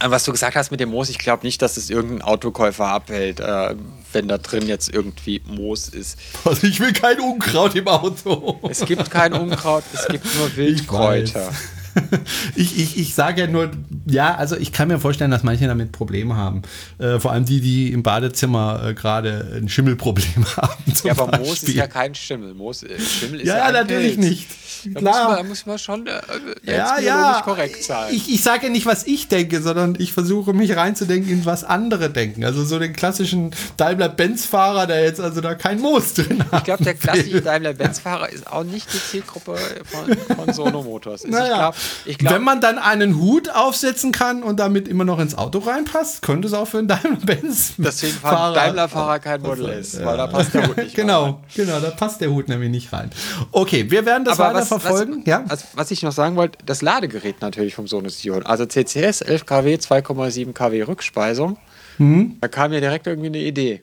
Was 0.00 0.22
du 0.22 0.30
gesagt 0.30 0.54
hast 0.54 0.70
mit 0.70 0.78
dem 0.78 0.90
Moos, 0.90 1.08
ich 1.08 1.18
glaube 1.18 1.44
nicht, 1.44 1.60
dass 1.60 1.76
es 1.76 1.90
irgendein 1.90 2.22
Autokäufer 2.22 2.86
abhält, 2.86 3.40
äh, 3.40 3.74
wenn 4.12 4.28
da 4.28 4.38
drin 4.38 4.68
jetzt 4.68 4.88
irgendwie 4.94 5.42
Moos 5.46 5.88
ist. 5.88 6.18
Also 6.44 6.68
ich 6.68 6.78
will 6.78 6.92
kein 6.92 7.18
Unkraut 7.18 7.74
im 7.74 7.88
Auto. 7.88 8.60
Es 8.70 8.84
gibt 8.84 9.10
kein 9.10 9.32
Unkraut, 9.32 9.82
es 9.92 10.06
gibt 10.06 10.24
nur 10.36 10.56
Wildkräuter. 10.56 11.50
ich, 12.54 12.78
ich, 12.78 12.98
ich 12.98 13.14
sage 13.14 13.42
ja 13.42 13.46
nur, 13.46 13.70
ja, 14.06 14.34
also 14.34 14.56
ich 14.56 14.72
kann 14.72 14.88
mir 14.88 14.98
vorstellen, 14.98 15.30
dass 15.30 15.42
manche 15.42 15.66
damit 15.66 15.92
Probleme 15.92 16.36
haben. 16.36 16.62
Äh, 16.98 17.18
vor 17.18 17.32
allem 17.32 17.44
die, 17.44 17.60
die 17.60 17.92
im 17.92 18.02
Badezimmer 18.02 18.82
äh, 18.84 18.94
gerade 18.94 19.52
ein 19.56 19.68
Schimmelproblem 19.68 20.46
haben. 20.56 20.92
Ja, 21.04 21.12
aber 21.12 21.26
Beispiel. 21.26 21.46
Moos 21.46 21.62
ist 21.62 21.74
ja 21.74 21.86
kein 21.86 22.14
Schimmel. 22.14 22.54
Moos, 22.54 22.82
äh, 22.82 22.98
Schimmel 22.98 23.40
ist 23.40 23.48
ja, 23.48 23.58
ja 23.58 23.72
natürlich 23.72 24.16
Pilz. 24.16 24.28
nicht. 24.28 24.48
Da 24.84 25.00
Klar. 25.00 25.28
Muss 25.28 25.38
man, 25.38 25.48
muss 25.48 25.66
man 25.66 25.78
schon 25.78 26.06
äh, 26.06 26.20
ja, 26.64 27.00
ja. 27.00 27.40
korrekt 27.44 27.82
sein. 27.82 28.14
Ich, 28.14 28.32
ich 28.32 28.42
sage 28.42 28.66
ja 28.66 28.72
nicht, 28.72 28.86
was 28.86 29.06
ich 29.06 29.28
denke, 29.28 29.60
sondern 29.60 29.96
ich 29.98 30.12
versuche 30.12 30.52
mich 30.52 30.76
reinzudenken 30.76 31.30
in 31.32 31.46
was 31.46 31.64
andere 31.64 32.10
denken. 32.10 32.44
Also 32.44 32.64
so 32.64 32.78
den 32.78 32.92
klassischen 32.92 33.50
Daimler-Benz-Fahrer, 33.76 34.86
der 34.86 35.02
jetzt 35.02 35.20
also 35.20 35.40
da 35.40 35.54
kein 35.54 35.80
Moos 35.80 36.14
drin 36.14 36.44
hat. 36.50 36.58
Ich 36.58 36.64
glaube, 36.64 36.84
der 36.84 36.94
klassische 36.94 37.42
Daimler-Benz-Fahrer 37.42 38.30
ist 38.30 38.46
auch 38.46 38.64
nicht 38.64 38.92
die 38.92 38.98
Zielgruppe 38.98 39.56
von, 39.84 40.36
von 40.36 40.52
Sono 40.52 40.82
Motors. 40.82 41.24
Naja. 41.24 41.72
Glaub, 42.04 42.34
Wenn 42.34 42.42
man 42.42 42.60
dann 42.60 42.78
einen 42.78 43.18
Hut 43.18 43.50
aufsetzen 43.50 44.12
kann 44.12 44.42
und 44.42 44.58
damit 44.58 44.88
immer 44.88 45.04
noch 45.04 45.18
ins 45.18 45.36
Auto 45.36 45.58
reinpasst, 45.58 46.22
könnte 46.22 46.48
es 46.48 46.54
auch 46.54 46.66
für 46.66 46.78
einen 46.78 46.88
Daimler-Benz. 46.88 47.74
Deswegen 47.78 48.14
Fahrer 48.14 48.54
Daimler-Fahrer 48.54 49.18
kein 49.18 49.42
Model 49.42 49.68
ist, 49.68 50.04
weil 50.04 50.16
da 50.16 50.26
passt 50.26 50.54
der 50.54 50.68
Hut 50.68 50.76
nicht 50.76 50.94
Genau, 50.96 51.24
rein. 51.24 51.36
genau, 51.54 51.80
da 51.80 51.90
passt 51.90 52.20
der 52.20 52.30
Hut 52.30 52.48
nämlich 52.48 52.70
nicht 52.70 52.92
rein. 52.92 53.10
Okay, 53.52 53.90
wir 53.90 54.04
werden 54.06 54.24
das 54.24 54.38
Aber 54.38 54.50
weiter 54.50 54.60
was, 54.60 54.68
verfolgen. 54.68 55.18
Was, 55.20 55.26
ja? 55.26 55.44
Also, 55.48 55.64
was 55.74 55.90
ich 55.90 56.02
noch 56.02 56.12
sagen 56.12 56.36
wollte, 56.36 56.58
das 56.64 56.82
Ladegerät 56.82 57.40
natürlich 57.40 57.74
vom 57.74 57.86
Sonos 57.86 58.18
Sion. 58.18 58.44
Also 58.44 58.66
CCS 58.66 59.22
11 59.22 59.46
kW, 59.46 59.74
2,7 59.76 60.52
kW 60.52 60.82
Rückspeisung. 60.82 61.58
Mhm. 61.98 62.38
Da 62.40 62.48
kam 62.48 62.70
mir 62.70 62.80
direkt 62.80 63.06
irgendwie 63.06 63.28
eine 63.28 63.38
Idee, 63.38 63.82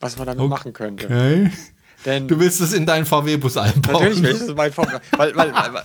was 0.00 0.16
man 0.16 0.26
damit 0.26 0.40
okay. 0.40 0.48
machen 0.48 0.72
könnte. 0.72 1.50
Denn 2.04 2.26
du 2.26 2.38
willst 2.40 2.60
es 2.60 2.72
in 2.72 2.86
deinen 2.86 3.06
VW-Bus 3.06 3.56
einbauen. 3.56 3.92
Natürlich 3.92 4.22
will 4.22 4.30
ich 4.30 4.40
es 4.40 4.48
in 4.48 4.56
meinen 4.56 4.72
VW. 4.72 4.98
weil, 5.16 5.36
weil, 5.36 5.52
weil, 5.54 5.82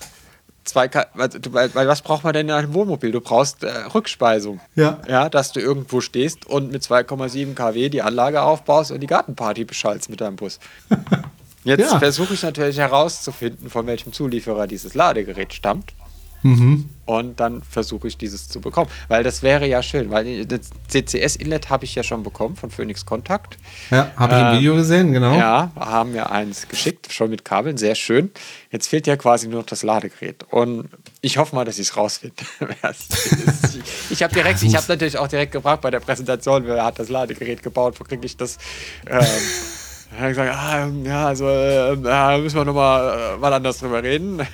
zwei, 0.67 0.89
weil, 1.13 1.73
weil 1.73 1.87
was 1.87 2.01
braucht 2.01 2.23
man 2.23 2.33
denn 2.33 2.47
in 2.47 2.53
einem 2.53 2.73
Wohnmobil? 2.73 3.11
Du 3.11 3.21
brauchst 3.21 3.63
äh, 3.63 3.69
Rückspeisung. 3.93 4.59
Ja. 4.75 4.99
Ja, 5.07 5.29
dass 5.29 5.51
du 5.51 5.59
irgendwo 5.59 6.01
stehst 6.01 6.45
und 6.45 6.71
mit 6.71 6.83
2,7 6.83 7.53
kW 7.53 7.89
die 7.89 8.01
Anlage 8.01 8.41
aufbaust 8.41 8.91
und 8.91 8.99
die 8.99 9.07
Gartenparty 9.07 9.65
beschallst 9.65 10.09
mit 10.09 10.21
deinem 10.21 10.35
Bus. 10.35 10.59
Jetzt 11.63 11.91
ja. 11.91 11.99
versuche 11.99 12.33
ich 12.33 12.43
natürlich 12.43 12.77
herauszufinden, 12.77 13.69
von 13.69 13.87
welchem 13.87 14.13
Zulieferer 14.13 14.67
dieses 14.67 14.93
Ladegerät 14.93 15.53
stammt. 15.53 15.93
Mhm. 16.43 16.89
Und 17.05 17.39
dann 17.39 17.61
versuche 17.61 18.09
ich 18.09 18.17
dieses 18.17 18.49
zu 18.49 18.59
bekommen. 18.59 18.89
Weil 19.07 19.23
das 19.23 19.41
wäre 19.41 19.65
ja 19.65 19.81
schön, 19.81 20.11
weil 20.11 20.45
das 20.45 20.71
CCS-Inlet 20.89 21.69
habe 21.69 21.85
ich 21.85 21.95
ja 21.95 22.03
schon 22.03 22.21
bekommen 22.21 22.57
von 22.57 22.69
Phoenix 22.69 23.05
Contact. 23.05 23.57
Ja, 23.91 24.11
habe 24.17 24.35
ich 24.35 24.41
im 24.41 24.47
äh, 24.47 24.57
Video 24.59 24.75
gesehen, 24.75 25.13
genau. 25.13 25.33
Ja, 25.33 25.71
haben 25.77 26.11
mir 26.11 26.31
eins 26.31 26.67
geschickt, 26.67 27.11
schon 27.13 27.29
mit 27.29 27.45
Kabeln, 27.45 27.77
sehr 27.77 27.95
schön. 27.95 28.31
Jetzt 28.71 28.87
fehlt 28.87 29.07
ja 29.07 29.15
quasi 29.15 29.47
nur 29.47 29.61
noch 29.61 29.65
das 29.65 29.83
Ladegerät. 29.83 30.43
Und 30.51 30.89
ich 31.21 31.37
hoffe 31.37 31.55
mal, 31.55 31.63
dass 31.63 31.75
ich 31.79 31.87
es 31.87 31.95
rausfinde. 31.95 32.43
ich 34.09 34.21
habe 34.21 34.33
direkt, 34.33 34.61
ich 34.61 34.75
habe 34.75 34.85
natürlich 34.89 35.17
auch 35.17 35.29
direkt 35.29 35.53
gefragt 35.53 35.81
bei 35.81 35.91
der 35.91 36.01
Präsentation, 36.01 36.65
wer 36.65 36.83
hat 36.83 36.99
das 36.99 37.07
Ladegerät 37.07 37.63
gebaut, 37.63 37.99
wo 37.99 38.03
kriege 38.03 38.25
ich 38.25 38.35
das? 38.35 38.57
Ähm, 39.05 39.23
er 40.17 40.23
hat 40.23 40.29
gesagt, 40.29 40.55
ah, 40.55 40.87
ja, 41.03 41.27
also 41.27 41.47
äh, 41.47 42.41
müssen 42.41 42.55
wir 42.55 42.65
nochmal 42.65 43.35
äh, 43.35 43.37
mal 43.37 43.53
anders 43.53 43.77
drüber 43.77 44.01
reden. 44.01 44.39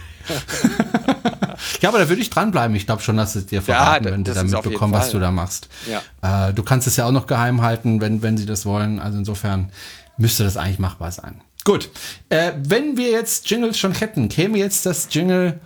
ja, 1.82 1.90
aber 1.90 2.00
da 2.00 2.10
würde 2.10 2.22
ich 2.22 2.30
dranbleiben. 2.30 2.76
Ich 2.76 2.86
glaube 2.86 3.02
schon, 3.02 3.16
dass 3.16 3.36
es 3.36 3.46
dir 3.46 3.62
verraten, 3.62 4.06
ja, 4.06 4.12
wenn 4.12 4.26
sie 4.26 4.34
da 4.34 4.44
mitbekommen, 4.44 4.94
was 4.94 5.12
du 5.12 5.20
da 5.20 5.32
machst. 5.32 5.70
Ja. 5.88 6.50
Äh, 6.50 6.54
du 6.54 6.64
kannst 6.64 6.88
es 6.88 6.98
ja 6.98 7.06
auch 7.06 7.12
noch 7.12 7.28
geheim 7.28 7.62
halten, 7.62 8.02
wenn, 8.02 8.22
wenn 8.22 8.38
sie 8.38 8.46
das 8.46 8.66
wollen. 8.66 9.00
Also 9.00 9.18
insofern 9.18 9.72
müsste 10.18 10.44
das 10.44 10.58
eigentlich 10.58 10.80
machbar 10.80 11.12
sein. 11.12 11.40
Gut. 11.64 11.90
Äh, 12.28 12.52
wenn 12.58 12.98
wir 12.98 13.12
jetzt 13.12 13.50
Jingles 13.50 13.80
schon 13.80 13.94
hätten, 13.94 14.28
käme 14.28 14.58
jetzt 14.58 14.86
das 14.86 15.08
Jingle 15.12 15.62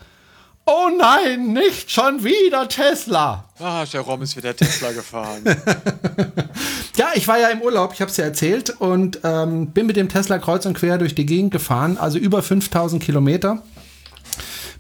Oh 0.69 0.89
nein, 0.97 1.53
nicht 1.53 1.89
schon 1.89 2.25
wieder 2.25 2.67
Tesla. 2.67 3.45
Ah, 3.57 3.85
Jerome 3.89 4.25
ist 4.25 4.35
wieder 4.35 4.53
Tesla 4.53 4.91
gefahren. 4.91 5.43
ja, 6.97 7.07
ich 7.15 7.25
war 7.25 7.39
ja 7.39 7.47
im 7.47 7.61
Urlaub, 7.61 7.93
ich 7.93 8.01
habe 8.01 8.11
es 8.11 8.17
ja 8.17 8.25
erzählt 8.25 8.71
und 8.81 9.21
ähm, 9.23 9.67
bin 9.67 9.87
mit 9.87 9.95
dem 9.95 10.09
Tesla 10.09 10.39
kreuz 10.39 10.65
und 10.65 10.73
quer 10.73 10.97
durch 10.97 11.15
die 11.15 11.25
Gegend 11.25 11.51
gefahren, 11.51 11.97
also 11.97 12.17
über 12.17 12.43
5000 12.43 13.01
Kilometer 13.01 13.63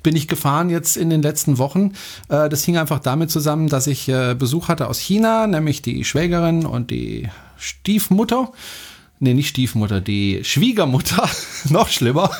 bin 0.03 0.17
ich 0.17 0.27
gefahren 0.27 0.69
jetzt 0.69 0.97
in 0.97 1.09
den 1.09 1.21
letzten 1.21 1.57
Wochen. 1.57 1.93
Äh, 2.27 2.49
das 2.49 2.65
hing 2.65 2.77
einfach 2.77 2.99
damit 2.99 3.31
zusammen, 3.31 3.69
dass 3.69 3.87
ich 3.87 4.09
äh, 4.09 4.35
Besuch 4.35 4.67
hatte 4.67 4.87
aus 4.87 4.99
China, 4.99 5.47
nämlich 5.47 5.81
die 5.81 6.03
Schwägerin 6.03 6.65
und 6.65 6.91
die 6.91 7.29
Stiefmutter 7.57 8.51
nee, 9.19 9.33
nicht 9.33 9.49
Stiefmutter, 9.49 10.01
die 10.01 10.41
Schwiegermutter, 10.43 11.27
noch 11.69 11.87
schlimmer. 11.87 12.31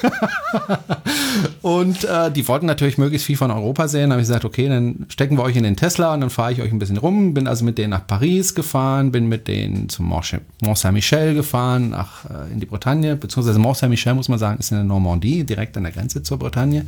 und 1.62 2.04
äh, 2.04 2.32
die 2.32 2.48
wollten 2.48 2.66
natürlich 2.66 2.98
möglichst 2.98 3.26
viel 3.26 3.38
von 3.38 3.52
Europa 3.52 3.88
sehen. 3.88 4.10
Da 4.10 4.14
habe 4.14 4.22
ich 4.22 4.28
gesagt, 4.28 4.46
okay, 4.46 4.70
dann 4.70 5.06
stecken 5.10 5.38
wir 5.38 5.44
euch 5.44 5.56
in 5.56 5.64
den 5.64 5.76
Tesla 5.76 6.14
und 6.14 6.22
dann 6.22 6.30
fahre 6.30 6.52
ich 6.52 6.62
euch 6.62 6.72
ein 6.72 6.80
bisschen 6.80 6.98
rum. 6.98 7.34
Bin 7.34 7.48
also 7.48 7.66
mit 7.66 7.78
denen 7.78 7.92
nach 7.92 8.06
Paris 8.06 8.54
gefahren, 8.56 9.12
bin 9.12 9.28
mit 9.28 9.48
denen 9.48 9.90
zum 9.90 10.06
Mont 10.06 10.44
Saint-Michel 10.76 11.34
gefahren, 11.34 11.90
nach, 11.90 12.26
äh, 12.26 12.52
in 12.54 12.60
die 12.60 12.66
Bretagne, 12.66 13.16
beziehungsweise 13.16 13.60
Mont 13.60 13.78
Saint-Michel, 13.78 14.14
muss 14.14 14.30
man 14.30 14.40
sagen, 14.40 14.60
ist 14.60 14.72
in 14.72 14.78
der 14.78 14.86
Normandie, 14.86 15.44
direkt 15.44 15.78
an 15.78 15.84
der 15.84 15.92
Grenze 15.92 16.24
zur 16.24 16.38
Bretagne. 16.38 16.86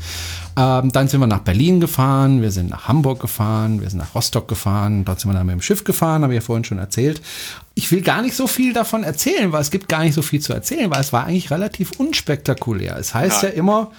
Ähm, 0.57 0.91
dann 0.91 1.07
sind 1.07 1.19
wir 1.19 1.27
nach 1.27 1.39
Berlin 1.39 1.79
gefahren, 1.79 2.41
wir 2.41 2.51
sind 2.51 2.69
nach 2.69 2.87
Hamburg 2.87 3.19
gefahren, 3.19 3.81
wir 3.81 3.89
sind 3.89 3.99
nach 3.99 4.13
Rostock 4.13 4.47
gefahren, 4.47 5.05
dort 5.05 5.19
sind 5.19 5.31
wir 5.31 5.37
dann 5.37 5.47
mit 5.47 5.53
dem 5.53 5.61
Schiff 5.61 5.83
gefahren, 5.83 6.23
habe 6.23 6.33
ich 6.33 6.41
ja 6.41 6.45
vorhin 6.45 6.63
schon 6.63 6.77
erzählt 6.77 7.21
ich 7.79 7.91
will 7.93 8.01
gar 8.01 8.21
nicht 8.21 8.35
so 8.35 8.45
viel 8.45 8.73
davon 8.73 9.03
erzählen, 9.03 9.53
weil 9.53 9.61
es 9.61 9.71
gibt 9.71 9.78
gar 9.87 10.03
nicht 10.03 10.13
so 10.13 10.21
viel 10.21 10.39
zu 10.39 10.53
erzählen, 10.53 10.89
weil 10.91 11.01
es 11.01 11.13
war 11.13 11.25
eigentlich 11.25 11.51
relativ 11.51 11.91
unspektakulär. 11.97 12.97
Es 12.97 13.13
heißt 13.13 13.43
ja, 13.43 13.49
ja 13.49 13.55
immer, 13.55 13.91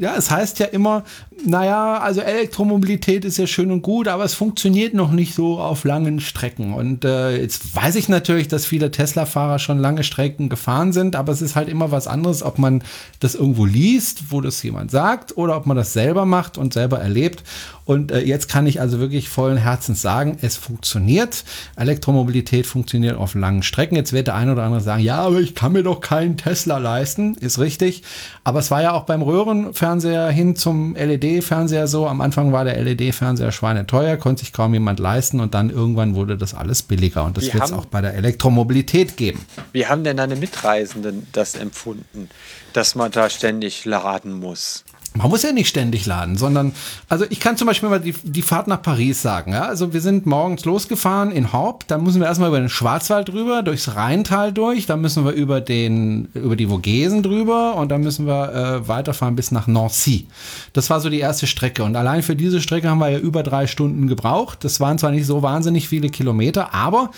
ja, 0.00 0.14
es 0.16 0.30
heißt 0.30 0.58
ja 0.58 0.66
immer, 0.66 1.04
naja, 1.44 1.98
also 1.98 2.20
Elektromobilität 2.20 3.24
ist 3.24 3.36
ja 3.36 3.46
schön 3.46 3.70
und 3.70 3.82
gut, 3.82 4.08
aber 4.08 4.24
es 4.24 4.34
funktioniert 4.34 4.94
noch 4.94 5.12
nicht 5.12 5.34
so 5.34 5.58
auf 5.58 5.84
langen 5.84 6.20
Strecken. 6.20 6.72
Und 6.72 7.04
äh, 7.04 7.40
jetzt 7.40 7.74
weiß 7.74 7.96
ich 7.96 8.08
natürlich, 8.08 8.48
dass 8.48 8.66
viele 8.66 8.90
Tesla-Fahrer 8.90 9.58
schon 9.58 9.78
lange 9.78 10.02
Strecken 10.02 10.48
gefahren 10.48 10.92
sind, 10.92 11.16
aber 11.16 11.32
es 11.32 11.42
ist 11.42 11.56
halt 11.56 11.68
immer 11.68 11.90
was 11.90 12.06
anderes, 12.06 12.42
ob 12.42 12.58
man 12.58 12.82
das 13.20 13.34
irgendwo 13.34 13.64
liest, 13.64 14.30
wo 14.30 14.40
das 14.40 14.62
jemand 14.62 14.90
sagt, 14.90 15.36
oder 15.36 15.56
ob 15.56 15.66
man 15.66 15.76
das 15.76 15.92
selber 15.92 16.24
macht 16.24 16.58
und 16.58 16.72
selber 16.72 16.98
erlebt. 16.98 17.42
Und 17.84 18.10
äh, 18.10 18.20
jetzt 18.20 18.48
kann 18.48 18.66
ich 18.66 18.80
also 18.80 18.98
wirklich 18.98 19.28
vollen 19.28 19.58
Herzens 19.58 20.02
sagen, 20.02 20.38
es 20.42 20.56
funktioniert. 20.56 21.44
Elektromobilität 21.76 22.66
funktioniert 22.66 23.16
auf 23.16 23.34
langen 23.34 23.62
Strecken. 23.62 23.94
Jetzt 23.94 24.12
wird 24.12 24.26
der 24.26 24.34
eine 24.34 24.52
oder 24.52 24.64
andere 24.64 24.80
sagen, 24.80 25.02
ja, 25.02 25.18
aber 25.18 25.40
ich 25.40 25.54
kann 25.54 25.72
mir 25.72 25.84
doch 25.84 26.00
keinen 26.00 26.36
Tesla 26.36 26.78
leisten. 26.78 27.34
Ist 27.36 27.60
richtig. 27.60 28.02
Aber 28.46 28.60
es 28.60 28.70
war 28.70 28.80
ja 28.80 28.92
auch 28.92 29.02
beim 29.02 29.22
Röhrenfernseher 29.22 30.28
hin 30.28 30.54
zum 30.54 30.94
LED-Fernseher 30.94 31.88
so. 31.88 32.06
Am 32.06 32.20
Anfang 32.20 32.52
war 32.52 32.64
der 32.64 32.80
LED-Fernseher 32.80 33.50
schweineteuer, 33.50 34.18
konnte 34.18 34.44
sich 34.44 34.52
kaum 34.52 34.72
jemand 34.72 35.00
leisten 35.00 35.40
und 35.40 35.52
dann 35.52 35.68
irgendwann 35.68 36.14
wurde 36.14 36.36
das 36.36 36.54
alles 36.54 36.84
billiger. 36.84 37.24
Und 37.24 37.36
das 37.36 37.52
wird 37.52 37.64
es 37.64 37.72
auch 37.72 37.86
bei 37.86 38.00
der 38.00 38.14
Elektromobilität 38.14 39.16
geben. 39.16 39.44
Wie 39.72 39.86
haben 39.88 40.04
denn 40.04 40.16
deine 40.16 40.36
Mitreisenden 40.36 41.26
das 41.32 41.56
empfunden, 41.56 42.30
dass 42.72 42.94
man 42.94 43.10
da 43.10 43.28
ständig 43.30 43.84
laden 43.84 44.34
muss? 44.34 44.84
Man 45.16 45.28
muss 45.28 45.42
ja 45.42 45.52
nicht 45.52 45.68
ständig 45.68 46.06
laden, 46.06 46.36
sondern, 46.36 46.72
also 47.08 47.24
ich 47.30 47.40
kann 47.40 47.56
zum 47.56 47.66
Beispiel 47.66 47.88
mal 47.88 48.00
die, 48.00 48.14
die 48.22 48.42
Fahrt 48.42 48.68
nach 48.68 48.82
Paris 48.82 49.22
sagen. 49.22 49.52
Ja? 49.52 49.62
Also 49.62 49.92
wir 49.92 50.00
sind 50.00 50.26
morgens 50.26 50.64
losgefahren 50.64 51.32
in 51.32 51.52
Horb, 51.52 51.86
dann 51.88 52.02
müssen 52.02 52.20
wir 52.20 52.26
erstmal 52.26 52.48
über 52.48 52.58
den 52.58 52.68
Schwarzwald 52.68 53.28
drüber, 53.28 53.62
durchs 53.62 53.94
Rheintal 53.94 54.52
durch, 54.52 54.86
dann 54.86 55.00
müssen 55.00 55.24
wir 55.24 55.32
über 55.32 55.60
den, 55.60 56.28
über 56.34 56.56
die 56.56 56.66
Vogesen 56.66 57.22
drüber 57.22 57.76
und 57.76 57.90
dann 57.90 58.02
müssen 58.02 58.26
wir 58.26 58.52
äh, 58.52 58.88
weiterfahren 58.88 59.36
bis 59.36 59.50
nach 59.50 59.66
Nancy. 59.66 60.26
Das 60.72 60.90
war 60.90 61.00
so 61.00 61.08
die 61.08 61.20
erste 61.20 61.46
Strecke 61.46 61.82
und 61.84 61.96
allein 61.96 62.22
für 62.22 62.36
diese 62.36 62.60
Strecke 62.60 62.88
haben 62.88 62.98
wir 62.98 63.10
ja 63.10 63.18
über 63.18 63.42
drei 63.42 63.66
Stunden 63.66 64.08
gebraucht. 64.08 64.64
Das 64.64 64.80
waren 64.80 64.98
zwar 64.98 65.10
nicht 65.10 65.26
so 65.26 65.42
wahnsinnig 65.42 65.88
viele 65.88 66.08
Kilometer, 66.08 66.74
aber 66.74 67.10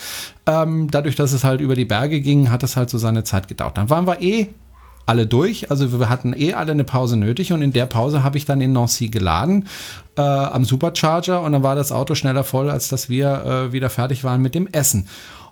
ähm, 0.46 0.90
dadurch, 0.90 1.16
dass 1.16 1.32
es 1.32 1.44
halt 1.44 1.60
über 1.60 1.74
die 1.74 1.84
Berge 1.84 2.20
ging, 2.20 2.50
hat 2.50 2.62
es 2.62 2.76
halt 2.76 2.90
so 2.90 2.98
seine 2.98 3.24
Zeit 3.24 3.48
gedauert. 3.48 3.76
Dann 3.76 3.90
waren 3.90 4.06
wir 4.06 4.20
eh 4.22 4.48
alle 5.08 5.26
durch. 5.26 5.70
Also 5.70 5.98
wir 5.98 6.08
hatten 6.08 6.34
eh 6.36 6.54
alle 6.54 6.72
eine 6.72 6.84
Pause 6.84 7.16
nötig 7.16 7.52
und 7.52 7.62
in 7.62 7.72
der 7.72 7.86
Pause 7.86 8.22
habe 8.22 8.36
ich 8.36 8.44
dann 8.44 8.60
in 8.60 8.72
Nancy 8.72 9.08
geladen 9.08 9.66
äh, 10.16 10.20
am 10.20 10.64
Supercharger 10.64 11.40
und 11.42 11.52
dann 11.52 11.62
war 11.62 11.74
das 11.74 11.92
Auto 11.92 12.14
schneller 12.14 12.44
voll, 12.44 12.70
als 12.70 12.88
dass 12.88 13.08
wir 13.08 13.44
äh, 13.44 13.72
wieder 13.72 13.90
fertig 13.90 14.22
waren 14.24 14.42
mit 14.42 14.54
dem 14.54 14.66
Essen. 14.66 15.08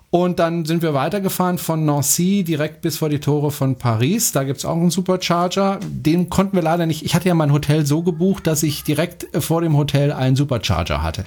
Und 0.09 0.39
dann 0.39 0.63
sind 0.63 0.83
wir 0.83 0.93
weitergefahren 0.93 1.57
von 1.57 1.83
Nancy 1.83 2.45
direkt 2.45 2.81
bis 2.81 2.97
vor 2.97 3.09
die 3.09 3.19
Tore 3.19 3.51
von 3.51 3.75
Paris. 3.75 4.31
Da 4.31 4.45
gibt's 4.45 4.63
auch 4.63 4.77
einen 4.77 4.89
Supercharger. 4.89 5.81
Den 5.83 6.29
konnten 6.29 6.55
wir 6.55 6.63
leider 6.63 6.85
nicht. 6.85 7.03
Ich 7.03 7.13
hatte 7.13 7.27
ja 7.27 7.33
mein 7.33 7.51
Hotel 7.51 7.85
so 7.85 8.03
gebucht, 8.03 8.47
dass 8.47 8.63
ich 8.63 8.85
direkt 8.85 9.27
vor 9.43 9.59
dem 9.59 9.75
Hotel 9.75 10.13
einen 10.13 10.37
Supercharger 10.37 11.03
hatte. 11.03 11.25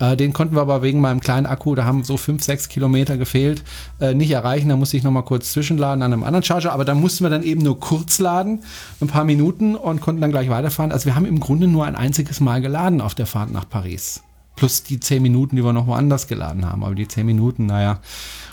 Äh, 0.00 0.16
den 0.16 0.32
konnten 0.32 0.56
wir 0.56 0.62
aber 0.62 0.82
wegen 0.82 1.00
meinem 1.00 1.20
kleinen 1.20 1.46
Akku, 1.46 1.76
da 1.76 1.84
haben 1.84 2.02
so 2.02 2.16
fünf, 2.16 2.42
sechs 2.42 2.68
Kilometer 2.68 3.16
gefehlt, 3.16 3.62
äh, 4.00 4.12
nicht 4.12 4.32
erreichen. 4.32 4.70
Da 4.70 4.76
musste 4.76 4.96
ich 4.96 5.04
nochmal 5.04 5.24
kurz 5.24 5.52
zwischenladen 5.52 6.02
an 6.02 6.12
einem 6.12 6.24
anderen 6.24 6.42
Charger. 6.42 6.72
Aber 6.72 6.84
da 6.84 6.96
mussten 6.96 7.24
wir 7.24 7.30
dann 7.30 7.44
eben 7.44 7.62
nur 7.62 7.78
kurz 7.78 8.18
laden, 8.18 8.64
ein 9.00 9.06
paar 9.06 9.24
Minuten 9.24 9.76
und 9.76 10.00
konnten 10.00 10.20
dann 10.20 10.32
gleich 10.32 10.50
weiterfahren. 10.50 10.90
Also 10.90 11.06
wir 11.06 11.14
haben 11.14 11.26
im 11.26 11.38
Grunde 11.38 11.68
nur 11.68 11.84
ein 11.84 11.94
einziges 11.94 12.40
Mal 12.40 12.60
geladen 12.60 13.00
auf 13.00 13.14
der 13.14 13.26
Fahrt 13.26 13.52
nach 13.52 13.68
Paris. 13.68 14.25
Plus 14.56 14.82
die 14.82 14.98
zehn 14.98 15.22
Minuten, 15.22 15.56
die 15.56 15.64
wir 15.64 15.72
noch 15.72 15.86
woanders 15.86 16.26
geladen 16.26 16.64
haben. 16.64 16.82
Aber 16.82 16.94
die 16.94 17.06
zehn 17.06 17.26
Minuten, 17.26 17.66
naja, 17.66 18.00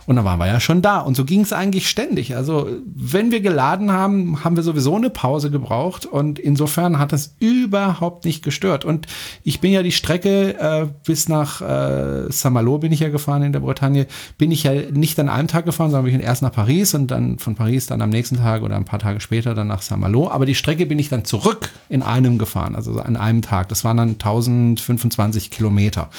und 0.05 0.15
dann 0.17 0.25
waren 0.25 0.39
wir 0.39 0.47
ja 0.47 0.59
schon 0.59 0.81
da. 0.81 0.99
Und 0.99 1.15
so 1.15 1.23
ging 1.23 1.41
es 1.41 1.53
eigentlich 1.53 1.89
ständig. 1.89 2.35
Also 2.35 2.67
wenn 2.85 3.31
wir 3.31 3.39
geladen 3.39 3.91
haben, 3.91 4.43
haben 4.43 4.55
wir 4.55 4.63
sowieso 4.63 4.95
eine 4.95 5.09
Pause 5.09 5.49
gebraucht. 5.49 6.05
Und 6.05 6.39
insofern 6.39 6.99
hat 6.99 7.13
das 7.13 7.35
überhaupt 7.39 8.25
nicht 8.25 8.43
gestört. 8.43 8.83
Und 8.83 9.07
ich 9.43 9.61
bin 9.61 9.71
ja 9.71 9.83
die 9.83 9.91
Strecke 9.91 10.59
äh, 10.59 10.87
bis 11.05 11.29
nach 11.29 11.61
äh, 11.61 12.31
Saint-Malo 12.31 12.79
bin 12.79 12.91
ich 12.91 12.99
ja 12.99 13.09
gefahren 13.09 13.43
in 13.43 13.53
der 13.53 13.61
Bretagne. 13.61 14.07
Bin 14.37 14.51
ich 14.51 14.63
ja 14.63 14.73
nicht 14.73 15.19
an 15.19 15.29
einem 15.29 15.47
Tag 15.47 15.65
gefahren, 15.65 15.91
sondern 15.91 16.11
bin 16.11 16.19
ich 16.19 16.25
erst 16.25 16.41
nach 16.41 16.51
Paris 16.51 16.93
und 16.93 17.07
dann 17.07 17.39
von 17.39 17.55
Paris 17.55 17.85
dann 17.85 18.01
am 18.01 18.09
nächsten 18.09 18.37
Tag 18.37 18.61
oder 18.61 18.75
ein 18.75 18.85
paar 18.85 18.99
Tage 18.99 19.21
später 19.21 19.55
dann 19.55 19.67
nach 19.67 19.81
Saint-Malo. 19.81 20.29
Aber 20.29 20.45
die 20.45 20.55
Strecke 20.55 20.85
bin 20.85 20.99
ich 20.99 21.09
dann 21.09 21.23
zurück 21.23 21.69
in 21.87 22.03
einem 22.03 22.37
gefahren, 22.37 22.75
also 22.75 22.99
an 22.99 23.15
einem 23.15 23.41
Tag. 23.41 23.69
Das 23.69 23.83
waren 23.83 23.97
dann 23.97 24.09
1025 24.09 25.49
Kilometer. 25.49 26.09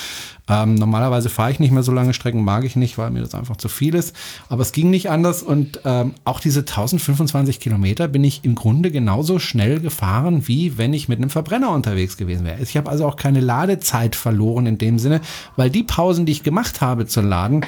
Ähm, 0.48 0.74
normalerweise 0.74 1.30
fahre 1.30 1.50
ich 1.50 1.58
nicht 1.58 1.70
mehr 1.70 1.82
so 1.82 1.92
lange 1.92 2.12
Strecken, 2.12 2.44
mag 2.44 2.64
ich 2.64 2.76
nicht, 2.76 2.98
weil 2.98 3.10
mir 3.10 3.20
das 3.20 3.34
einfach 3.34 3.56
zu 3.56 3.68
viel 3.68 3.94
ist. 3.94 4.14
Aber 4.48 4.62
es 4.62 4.72
ging 4.72 4.90
nicht 4.90 5.08
anders 5.10 5.42
und 5.42 5.80
ähm, 5.84 6.14
auch 6.24 6.40
diese 6.40 6.60
1025 6.60 7.60
Kilometer 7.60 8.08
bin 8.08 8.24
ich 8.24 8.44
im 8.44 8.54
Grunde 8.54 8.90
genauso 8.90 9.38
schnell 9.38 9.80
gefahren, 9.80 10.46
wie 10.46 10.76
wenn 10.76 10.92
ich 10.92 11.08
mit 11.08 11.18
einem 11.18 11.30
Verbrenner 11.30 11.70
unterwegs 11.70 12.16
gewesen 12.16 12.44
wäre. 12.44 12.60
Ich 12.60 12.76
habe 12.76 12.90
also 12.90 13.06
auch 13.06 13.16
keine 13.16 13.40
Ladezeit 13.40 14.16
verloren 14.16 14.66
in 14.66 14.78
dem 14.78 14.98
Sinne, 14.98 15.22
weil 15.56 15.70
die 15.70 15.82
Pausen, 15.82 16.26
die 16.26 16.32
ich 16.32 16.42
gemacht 16.42 16.82
habe 16.82 17.06
zu 17.06 17.22
laden, 17.22 17.64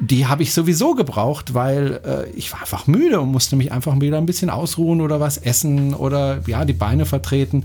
die 0.00 0.26
habe 0.26 0.42
ich 0.42 0.52
sowieso 0.52 0.94
gebraucht, 0.94 1.54
weil 1.54 2.00
äh, 2.04 2.30
ich 2.30 2.52
war 2.52 2.60
einfach 2.60 2.86
müde 2.86 3.20
und 3.20 3.30
musste 3.30 3.56
mich 3.56 3.70
einfach 3.70 4.00
wieder 4.00 4.18
ein 4.18 4.26
bisschen 4.26 4.50
ausruhen 4.50 5.00
oder 5.00 5.20
was 5.20 5.36
essen 5.36 5.94
oder 5.94 6.40
ja, 6.46 6.64
die 6.64 6.72
Beine 6.72 7.06
vertreten. 7.06 7.64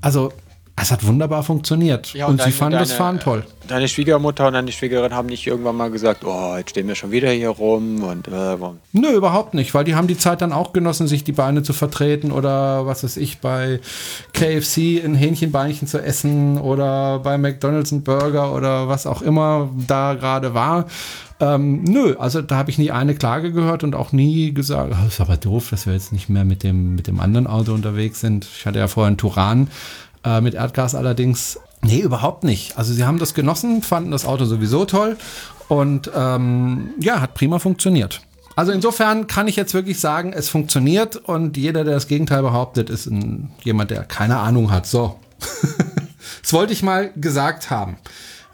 Also 0.00 0.32
es 0.82 0.90
hat 0.90 1.06
wunderbar 1.06 1.42
funktioniert. 1.42 2.12
Ja, 2.12 2.26
und, 2.26 2.32
und 2.32 2.40
deine, 2.40 2.52
sie 2.52 2.56
fanden 2.56 2.72
deine, 2.72 2.84
das 2.84 2.92
Fahren 2.92 3.20
toll. 3.20 3.44
Deine 3.68 3.88
Schwiegermutter 3.88 4.46
und 4.46 4.54
deine 4.54 4.72
Schwiegerin 4.72 5.14
haben 5.14 5.26
nicht 5.26 5.46
irgendwann 5.46 5.76
mal 5.76 5.90
gesagt, 5.90 6.24
oh, 6.24 6.54
jetzt 6.56 6.70
stehen 6.70 6.88
wir 6.88 6.94
schon 6.94 7.10
wieder 7.10 7.30
hier 7.30 7.50
rum 7.50 8.02
und 8.02 8.28
äh, 8.28 8.56
Nö, 8.92 9.12
überhaupt 9.12 9.54
nicht, 9.54 9.74
weil 9.74 9.84
die 9.84 9.94
haben 9.94 10.06
die 10.06 10.18
Zeit 10.18 10.42
dann 10.42 10.52
auch 10.52 10.72
genossen, 10.72 11.08
sich 11.08 11.24
die 11.24 11.32
Beine 11.32 11.62
zu 11.62 11.72
vertreten 11.72 12.32
oder 12.32 12.86
was 12.86 13.04
weiß 13.04 13.16
ich, 13.16 13.38
bei 13.38 13.80
KFC 14.32 15.04
ein 15.04 15.14
Hähnchenbeinchen 15.14 15.88
zu 15.88 15.98
essen 16.02 16.58
oder 16.58 17.18
bei 17.20 17.38
McDonalds 17.38 17.92
ein 17.92 18.02
Burger 18.02 18.54
oder 18.54 18.88
was 18.88 19.06
auch 19.06 19.22
immer 19.22 19.70
da 19.86 20.14
gerade 20.14 20.54
war. 20.54 20.86
Ähm, 21.40 21.84
nö, 21.84 22.16
also 22.18 22.42
da 22.42 22.56
habe 22.56 22.70
ich 22.70 22.76
nie 22.76 22.90
eine 22.90 23.14
Klage 23.14 23.50
gehört 23.50 23.82
und 23.82 23.94
auch 23.94 24.12
nie 24.12 24.52
gesagt, 24.52 24.92
oh, 24.92 25.06
ist 25.06 25.22
aber 25.22 25.38
doof, 25.38 25.70
dass 25.70 25.86
wir 25.86 25.94
jetzt 25.94 26.12
nicht 26.12 26.28
mehr 26.28 26.44
mit 26.44 26.62
dem, 26.62 26.94
mit 26.94 27.06
dem 27.06 27.18
anderen 27.18 27.46
Auto 27.46 27.72
unterwegs 27.72 28.20
sind. 28.20 28.46
Ich 28.58 28.66
hatte 28.66 28.78
ja 28.78 28.88
vorher 28.88 29.08
einen 29.08 29.16
Turan 29.16 29.68
äh, 30.24 30.40
mit 30.40 30.54
Erdgas 30.54 30.94
allerdings, 30.94 31.58
nee, 31.82 32.00
überhaupt 32.00 32.44
nicht. 32.44 32.76
Also 32.78 32.92
sie 32.92 33.04
haben 33.04 33.18
das 33.18 33.34
genossen, 33.34 33.82
fanden 33.82 34.10
das 34.10 34.24
Auto 34.24 34.44
sowieso 34.44 34.84
toll 34.84 35.16
und 35.68 36.10
ähm, 36.14 36.90
ja, 36.98 37.20
hat 37.20 37.34
prima 37.34 37.58
funktioniert. 37.58 38.20
Also 38.56 38.72
insofern 38.72 39.26
kann 39.26 39.48
ich 39.48 39.56
jetzt 39.56 39.74
wirklich 39.74 40.00
sagen, 40.00 40.32
es 40.32 40.48
funktioniert 40.48 41.16
und 41.16 41.56
jeder, 41.56 41.84
der 41.84 41.94
das 41.94 42.08
Gegenteil 42.08 42.42
behauptet, 42.42 42.90
ist 42.90 43.06
ein, 43.06 43.50
jemand, 43.62 43.90
der 43.90 44.04
keine 44.04 44.38
Ahnung 44.38 44.70
hat. 44.70 44.86
So. 44.86 45.18
das 46.42 46.52
wollte 46.52 46.72
ich 46.72 46.82
mal 46.82 47.10
gesagt 47.16 47.70
haben. 47.70 47.96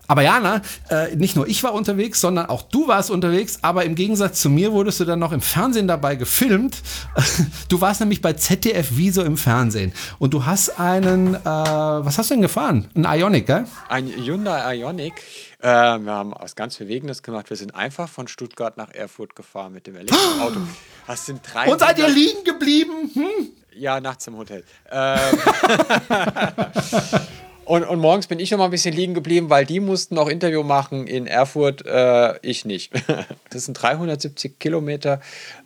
Aber 0.08 0.22
Jana, 0.22 0.62
äh, 0.88 1.16
nicht 1.16 1.36
nur 1.36 1.46
ich 1.48 1.62
war 1.62 1.74
unterwegs, 1.74 2.20
sondern 2.20 2.46
auch 2.46 2.62
du 2.62 2.88
warst 2.88 3.10
unterwegs, 3.10 3.58
aber 3.62 3.84
im 3.84 3.94
Gegensatz 3.94 4.40
zu 4.40 4.50
mir 4.50 4.72
wurdest 4.72 5.00
du 5.00 5.04
dann 5.04 5.18
noch 5.18 5.32
im 5.32 5.40
Fernsehen 5.40 5.88
dabei 5.88 6.16
gefilmt. 6.16 6.82
Du 7.68 7.80
warst 7.80 8.00
nämlich 8.00 8.22
bei 8.22 8.32
ZDF 8.32 8.88
Wieso 8.92 9.22
im 9.22 9.36
Fernsehen 9.36 9.92
und 10.18 10.32
du 10.34 10.46
hast 10.46 10.78
einen, 10.78 11.34
äh, 11.34 11.44
was 11.44 12.18
hast 12.18 12.30
du 12.30 12.34
denn 12.34 12.42
gefahren? 12.42 12.88
Ein 12.94 13.04
Ionic, 13.04 13.46
gell? 13.46 13.64
Ein 13.88 14.08
Hyundai 14.08 14.76
Ionic. 14.76 15.14
Äh, 15.60 15.66
wir 15.66 16.12
haben 16.12 16.32
was 16.38 16.54
ganz 16.54 16.76
Verwegenes 16.76 17.22
gemacht. 17.22 17.50
Wir 17.50 17.56
sind 17.56 17.74
einfach 17.74 18.08
von 18.08 18.28
Stuttgart 18.28 18.76
nach 18.76 18.90
Erfurt 18.92 19.34
gefahren 19.34 19.72
mit 19.72 19.86
dem 19.86 19.96
Elektroauto. 19.96 20.60
Das 21.06 21.26
sind 21.26 21.40
drei. 21.42 21.70
Und 21.70 21.80
seid 21.80 21.98
ihr 21.98 22.08
liegen 22.08 22.44
geblieben? 22.44 23.10
Hm? 23.14 23.48
Ja, 23.74 24.00
nachts 24.00 24.26
im 24.26 24.36
Hotel. 24.36 24.64
Ähm 24.90 25.18
Und, 27.66 27.82
und 27.82 27.98
morgens 27.98 28.28
bin 28.28 28.38
ich 28.38 28.52
noch 28.52 28.58
mal 28.58 28.66
ein 28.66 28.70
bisschen 28.70 28.94
liegen 28.94 29.12
geblieben, 29.12 29.50
weil 29.50 29.66
die 29.66 29.80
mussten 29.80 30.14
noch 30.14 30.28
Interview 30.28 30.62
machen 30.62 31.08
in 31.08 31.26
Erfurt, 31.26 31.84
äh, 31.84 32.38
ich 32.40 32.64
nicht. 32.64 32.92
Das 33.50 33.64
sind 33.64 33.74
370 33.74 34.58
Kilometer. 34.58 35.20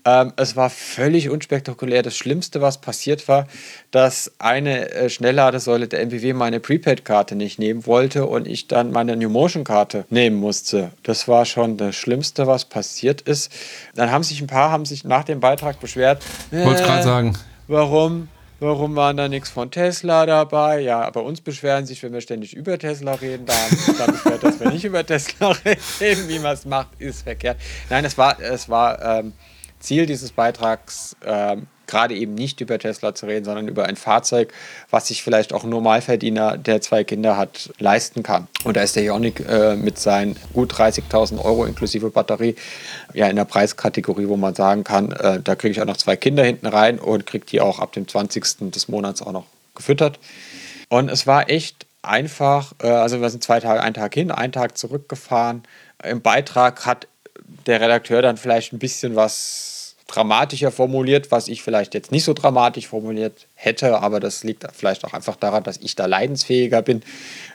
Ähm, 0.04 0.32
es 0.36 0.54
war 0.54 0.70
völlig 0.70 1.28
unspektakulär. 1.28 2.02
Das 2.02 2.16
Schlimmste, 2.16 2.60
was 2.60 2.78
passiert 2.78 3.26
war, 3.26 3.48
dass 3.90 4.30
eine 4.38 4.90
äh, 4.92 5.10
Schnellladesäule 5.10 5.88
der 5.88 6.00
MPW 6.02 6.34
meine 6.34 6.60
Prepaid-Karte 6.60 7.34
nicht 7.34 7.58
nehmen 7.58 7.86
wollte 7.86 8.26
und 8.26 8.46
ich 8.46 8.68
dann 8.68 8.92
meine 8.92 9.16
New 9.16 9.28
Motion-Karte 9.28 10.04
nehmen 10.08 10.36
musste. 10.36 10.92
Das 11.02 11.26
war 11.26 11.46
schon 11.46 11.78
das 11.78 11.96
Schlimmste, 11.96 12.46
was 12.46 12.64
passiert 12.64 13.22
ist. 13.22 13.50
Dann 13.96 14.12
haben 14.12 14.22
sich 14.22 14.40
ein 14.40 14.46
paar 14.46 14.70
haben 14.70 14.84
sich 14.84 15.02
nach 15.02 15.24
dem 15.24 15.40
Beitrag 15.40 15.80
beschwert. 15.80 16.22
Äh, 16.52 16.64
Wollte 16.64 16.84
gerade 16.84 17.02
sagen. 17.02 17.38
Warum? 17.66 18.28
Warum 18.62 18.94
waren 18.94 19.16
da 19.16 19.27
nichts 19.27 19.49
von 19.49 19.70
Tesla 19.70 20.27
dabei? 20.27 20.81
Ja, 20.81 21.09
bei 21.09 21.20
uns 21.20 21.40
beschweren 21.40 21.87
sich, 21.87 22.03
wenn 22.03 22.12
wir 22.12 22.20
ständig 22.20 22.55
über 22.55 22.79
Tesla 22.79 23.14
reden, 23.14 23.46
da 23.46 23.55
haben 23.55 23.75
sich 23.75 23.96
dann 23.96 24.12
beschwert, 24.12 24.42
dass 24.42 24.61
wir 24.61 24.70
nicht 24.70 24.85
über 24.85 25.05
Tesla 25.05 25.53
reden. 25.99 26.29
Wie 26.29 26.38
man 26.38 26.53
es 26.53 26.66
macht, 26.66 26.88
ist 26.99 27.23
verkehrt. 27.23 27.57
Nein, 27.88 28.05
es 28.05 28.18
war, 28.18 28.38
es 28.38 28.68
war 28.68 29.01
ähm, 29.03 29.33
Ziel 29.79 30.05
dieses 30.05 30.33
Beitrags, 30.33 31.16
ähm, 31.25 31.68
gerade 31.90 32.14
eben 32.14 32.35
nicht 32.35 32.61
über 32.61 32.79
Tesla 32.79 33.14
zu 33.14 33.26
reden, 33.26 33.44
sondern 33.44 33.68
über 33.68 33.85
ein 33.85 33.96
Fahrzeug, 33.96 34.53
was 34.90 35.09
sich 35.09 35.22
vielleicht 35.22 35.53
auch 35.53 35.64
ein 35.64 35.70
Normalverdiener, 35.70 36.57
der 36.57 36.81
zwei 36.81 37.05
Kinder 37.05 37.37
hat, 37.37 37.70
leisten 37.79 38.22
kann. 38.22 38.48
Und 38.64 38.76
da 38.76 38.83
ist 38.83 38.96
der 38.96 39.03
Ioniq 39.03 39.40
äh, 39.40 39.76
mit 39.76 39.98
seinen 39.98 40.37
gut 40.55 40.72
30.000 40.72 41.44
Euro 41.44 41.64
inklusive 41.64 42.11
Batterie 42.11 42.57
ja 43.12 43.29
in 43.29 43.37
der 43.37 43.44
Preiskategorie, 43.44 44.29
wo 44.29 44.37
man 44.37 44.55
sagen 44.55 44.85
kann, 44.85 45.12
äh, 45.12 45.40
da 45.42 45.55
kriege 45.55 45.72
ich 45.72 45.81
auch 45.81 45.87
noch 45.87 45.96
zwei 45.96 46.16
Kinder 46.16 46.44
hinten 46.44 46.66
rein 46.66 46.98
und 46.98 47.26
kriege 47.26 47.44
die 47.44 47.61
auch 47.61 47.79
ab 47.79 47.92
dem 47.92 48.09
20. 48.09 48.70
des 48.70 48.88
Monats 48.88 49.22
auch 49.22 49.33
noch 49.33 49.46
gefüttert. 49.74 50.18
Und 50.88 51.11
es 51.11 51.26
war 51.26 51.50
echt 51.50 51.87
einfach, 52.03 52.72
äh, 52.83 52.88
also 52.88 53.20
wir 53.20 53.31
sind 53.31 53.42
zwei 53.42 53.61
Tage, 53.61 53.83
einen 53.83 53.94
Tag 53.94 54.14
hin, 54.14 54.31
einen 54.31 54.53
Tag 54.53 54.79
zurückgefahren. 54.79 55.62
Im 56.03 56.22
Beitrag 56.22 56.87
hat 56.87 57.07
der 57.66 57.81
Redakteur 57.81 58.22
dann 58.22 58.37
vielleicht 58.37 58.72
ein 58.72 58.79
bisschen 58.79 59.16
was 59.16 59.69
dramatischer 60.11 60.70
formuliert, 60.70 61.31
was 61.31 61.49
ich 61.49 61.62
vielleicht 61.62 61.94
jetzt 61.94 62.12
nicht 62.12 62.25
so 62.25 62.35
dramatisch 62.35 62.88
formuliert 62.88 63.46
hätte, 63.55 64.01
aber 64.01 64.20
das 64.20 64.44
liegt 64.44 64.66
vielleicht 64.73 65.05
auch 65.05 65.12
einfach 65.12 65.37
daran, 65.37 65.62
dass 65.62 65.79
ich 65.79 65.94
da 65.94 66.07
leidensfähiger 66.07 66.83
bin. 66.83 67.03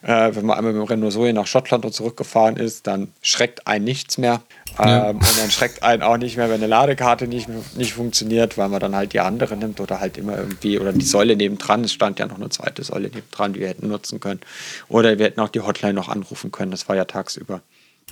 Äh, 0.01 0.35
wenn 0.35 0.45
man 0.45 0.57
einmal 0.57 0.73
mit 0.73 0.81
dem 0.81 0.87
Renault 0.87 1.13
Zoe 1.13 1.33
nach 1.33 1.47
Schottland 1.47 1.85
und 1.85 1.93
zurückgefahren 1.93 2.57
ist, 2.57 2.87
dann 2.87 3.11
schreckt 3.21 3.67
einen 3.67 3.85
nichts 3.85 4.17
mehr. 4.17 4.41
Ja. 4.79 5.09
Ähm, 5.09 5.17
und 5.17 5.39
dann 5.39 5.51
schreckt 5.51 5.83
einen 5.83 6.03
auch 6.03 6.17
nicht 6.17 6.37
mehr, 6.37 6.49
wenn 6.49 6.55
eine 6.55 6.67
Ladekarte 6.67 7.27
nicht, 7.27 7.47
nicht 7.75 7.93
funktioniert, 7.93 8.57
weil 8.57 8.69
man 8.69 8.79
dann 8.79 8.95
halt 8.95 9.13
die 9.13 9.19
andere 9.19 9.55
nimmt 9.55 9.79
oder 9.79 9.99
halt 9.99 10.17
immer 10.17 10.37
irgendwie, 10.37 10.79
oder 10.79 10.93
die 10.93 11.05
Säule 11.05 11.35
nebendran, 11.35 11.83
es 11.83 11.93
stand 11.93 12.19
ja 12.19 12.25
noch 12.25 12.37
eine 12.37 12.49
zweite 12.49 12.83
Säule 12.83 13.09
nebendran, 13.09 13.53
die 13.53 13.59
wir 13.59 13.67
hätten 13.67 13.87
nutzen 13.87 14.19
können. 14.19 14.41
Oder 14.89 15.17
wir 15.17 15.25
hätten 15.25 15.39
auch 15.39 15.49
die 15.49 15.61
Hotline 15.61 15.93
noch 15.93 16.09
anrufen 16.09 16.51
können, 16.51 16.71
das 16.71 16.87
war 16.89 16.95
ja 16.95 17.05
tagsüber. 17.05 17.61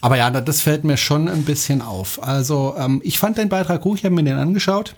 Aber 0.04 0.18
ja, 0.18 0.30
das 0.30 0.60
fällt 0.60 0.84
mir 0.84 0.98
schon 0.98 1.30
ein 1.30 1.46
bisschen 1.46 1.82
auf. 1.82 2.22
Also 2.22 2.76
ähm, 2.78 3.00
ich 3.06 3.20
fand 3.20 3.38
den 3.38 3.48
Beitrag 3.48 3.80
gut, 3.80 4.00
ich 4.00 4.04
habe 4.04 4.14
mir 4.14 4.24
den 4.24 4.36
angeschaut 4.36 4.96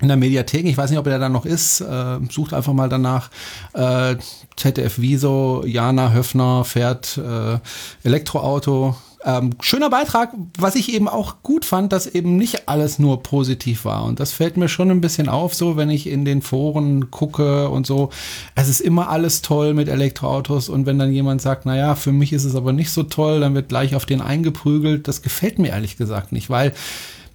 in 0.00 0.08
der 0.08 0.16
Mediathek. 0.16 0.64
Ich 0.64 0.78
weiß 0.78 0.88
nicht, 0.88 0.98
ob 0.98 1.06
er 1.06 1.18
da 1.18 1.28
noch 1.28 1.44
ist. 1.44 1.82
Äh, 1.82 2.18
sucht 2.30 2.54
einfach 2.54 2.72
mal 2.72 2.88
danach. 2.88 3.28
Äh, 3.74 4.16
ZDF 4.56 4.94
Wieso, 4.96 5.64
Jana 5.66 6.12
Höfner 6.12 6.64
fährt 6.64 7.18
äh, 7.18 7.58
Elektroauto. 8.04 8.96
Ähm, 9.24 9.50
schöner 9.60 9.90
Beitrag, 9.90 10.32
was 10.56 10.76
ich 10.76 10.94
eben 10.94 11.08
auch 11.08 11.42
gut 11.42 11.64
fand, 11.64 11.92
dass 11.92 12.06
eben 12.06 12.36
nicht 12.36 12.68
alles 12.68 12.98
nur 12.98 13.22
positiv 13.22 13.84
war. 13.84 14.04
Und 14.04 14.20
das 14.20 14.32
fällt 14.32 14.56
mir 14.56 14.68
schon 14.68 14.90
ein 14.90 15.00
bisschen 15.00 15.28
auf, 15.28 15.54
so 15.54 15.76
wenn 15.76 15.90
ich 15.90 16.06
in 16.06 16.24
den 16.24 16.40
Foren 16.40 17.10
gucke 17.10 17.68
und 17.68 17.86
so. 17.86 18.10
Es 18.54 18.68
ist 18.68 18.80
immer 18.80 19.08
alles 19.08 19.42
toll 19.42 19.74
mit 19.74 19.88
Elektroautos. 19.88 20.68
Und 20.68 20.86
wenn 20.86 20.98
dann 20.98 21.12
jemand 21.12 21.42
sagt, 21.42 21.66
naja, 21.66 21.96
für 21.96 22.12
mich 22.12 22.32
ist 22.32 22.44
es 22.44 22.54
aber 22.54 22.72
nicht 22.72 22.90
so 22.90 23.02
toll, 23.02 23.40
dann 23.40 23.54
wird 23.54 23.68
gleich 23.68 23.96
auf 23.96 24.06
den 24.06 24.20
eingeprügelt. 24.20 25.08
Das 25.08 25.22
gefällt 25.22 25.58
mir 25.58 25.68
ehrlich 25.68 25.96
gesagt 25.96 26.30
nicht, 26.30 26.48
weil 26.48 26.72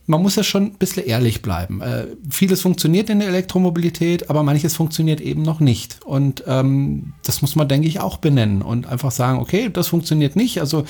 man 0.06 0.22
muss 0.22 0.36
ja 0.36 0.44
schon 0.44 0.64
ein 0.64 0.74
bisschen 0.74 1.06
ehrlich 1.06 1.42
bleiben. 1.42 1.82
Äh, 1.82 2.08
vieles 2.30 2.62
funktioniert 2.62 3.10
in 3.10 3.20
der 3.20 3.30
Elektromobilität, 3.30 4.30
aber 4.30 4.44
manches 4.44 4.76
funktioniert 4.76 5.22
eben 5.22 5.44
noch 5.44 5.60
nicht. 5.60 6.00
Und 6.04 6.44
ähm, 6.46 7.14
das 7.26 7.42
muss 7.42 7.56
man, 7.56 7.70
denke 7.70 7.88
ich, 7.88 8.02
auch 8.02 8.18
benennen 8.18 8.62
und 8.62 8.86
einfach 8.86 9.12
sagen, 9.12 9.40
okay, 9.40 9.70
das 9.72 9.88
funktioniert 9.88 10.36
nicht. 10.36 10.60
Also 10.60 10.84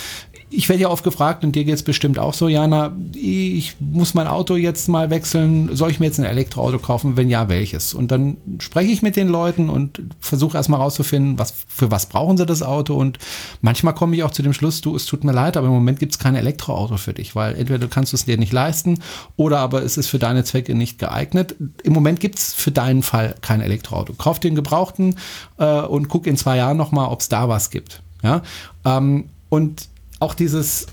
ich 0.56 0.70
werde 0.70 0.84
ja 0.84 0.90
oft 0.90 1.04
gefragt, 1.04 1.44
und 1.44 1.56
dir 1.56 1.64
geht 1.64 1.74
es 1.74 1.84
bestimmt 1.84 2.20
auch 2.20 2.34
so, 2.34 2.48
Jana, 2.48 2.96
ich 3.14 3.76
muss 3.80 4.14
mein 4.14 4.28
Auto 4.28 4.56
jetzt 4.56 4.88
mal 4.88 5.10
wechseln, 5.10 5.76
soll 5.76 5.90
ich 5.90 6.00
mir 6.00 6.06
jetzt 6.06 6.20
ein 6.20 6.26
Elektroauto 6.26 6.78
kaufen? 6.78 7.18
Wenn 7.18 7.30
ja, 7.30 7.50
welches? 7.50 7.94
Und 7.94 8.12
dann 8.12 8.38
spreche 8.60 8.92
ich 8.92 9.02
mit 9.02 9.16
den 9.16 9.28
Leuten 9.28 9.70
und 9.70 10.02
versuche 10.20 10.56
erstmal 10.56 10.80
rauszufinden, 10.80 11.40
was, 11.40 11.54
für 11.68 11.90
was 11.90 12.06
brauchen 12.06 12.38
sie 12.38 12.46
das 12.46 12.62
Auto. 12.62 12.96
Und 12.96 13.18
manchmal 13.62 13.96
komme 13.96 14.16
ich 14.16 14.24
auch 14.24 14.32
zu 14.32 14.44
dem 14.44 14.54
Schluss, 14.54 14.82
du, 14.82 14.96
es 14.96 15.06
tut 15.06 15.24
mir 15.24 15.32
leid, 15.32 15.58
aber 15.58 15.68
im 15.68 15.74
Moment 15.74 16.00
gibt 16.00 16.12
es 16.12 16.20
kein 16.20 16.36
Elektroauto 16.36 16.98
für 16.98 17.14
dich, 17.14 17.36
weil 17.36 17.56
entweder 17.56 17.88
kannst 17.88 18.14
du 18.14 18.16
es 18.16 18.26
dir 18.26 18.38
nicht 18.38 18.54
leisten 18.54 19.00
oder 19.36 19.60
aber 19.60 19.84
es 19.84 19.98
ist 19.98 20.08
für 20.08 20.20
deine 20.20 20.44
Zwecke 20.44 20.76
nicht 20.76 21.00
geeignet. 21.00 21.56
Im 21.84 21.94
Moment 21.94 22.20
gibt 22.20 22.38
es 22.38 22.54
für 22.54 22.72
deinen 22.72 23.02
Fall 23.02 23.36
kein 23.42 23.62
Elektroauto. 23.62 24.14
Kauf 24.14 24.40
den 24.40 24.54
gebrauchten 24.54 25.16
äh, 25.58 25.82
und 25.82 26.10
guck 26.10 26.28
in 26.28 26.38
zwei 26.38 26.58
Jahren 26.58 26.78
nochmal, 26.78 27.10
ob 27.10 27.22
es 27.22 27.30
da 27.30 27.50
was 27.50 27.72
gibt. 27.72 28.04
Ja? 28.22 28.44
Ähm, 28.86 29.30
und 29.50 29.88
auch 30.24 30.34
dieses, 30.34 30.88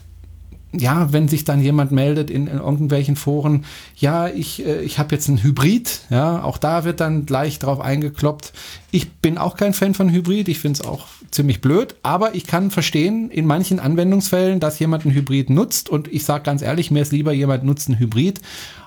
ja, 0.73 1.13
wenn 1.13 1.29
sich 1.29 1.45
dann 1.45 1.63
jemand 1.63 1.93
meldet 1.93 2.31
in, 2.31 2.49
in 2.49 2.59
irgendwelchen 2.59 3.15
Foren, 3.15 3.65
ja, 3.97 4.29
ich, 4.29 4.67
äh, 4.67 4.83
ich 4.83 4.99
habe 4.99 5.15
jetzt 5.15 5.29
einen 5.29 5.43
Hybrid, 5.43 6.03
ja, 6.11 6.43
auch 6.43 6.59
da 6.59 6.85
wird 6.85 7.01
dann 7.01 7.27
gleich 7.27 7.61
drauf 7.61 7.81
eingekloppt. 7.81 8.53
Ich 8.91 9.13
bin 9.13 9.39
auch 9.39 9.57
kein 9.57 9.73
Fan 9.73 9.95
von 9.95 10.11
Hybrid, 10.11 10.49
ich 10.49 10.59
finde 10.59 10.81
es 10.81 10.87
auch 10.87 11.07
ziemlich 11.31 11.61
blöd, 11.61 11.95
aber 12.03 12.35
ich 12.35 12.47
kann 12.47 12.73
verstehen 12.73 13.31
in 13.31 13.47
manchen 13.47 13.79
Anwendungsfällen, 13.79 14.59
dass 14.59 14.81
jemand 14.81 15.05
einen 15.05 15.15
Hybrid 15.15 15.49
nutzt 15.49 15.89
und 15.89 16.09
ich 16.09 16.25
sage 16.25 16.43
ganz 16.43 16.61
ehrlich, 16.61 16.91
mir 16.91 17.03
ist 17.03 17.13
lieber 17.13 17.33
jemand 17.33 17.63
nutzt 17.63 17.89
einen 17.89 18.01
Hybrid 18.01 18.41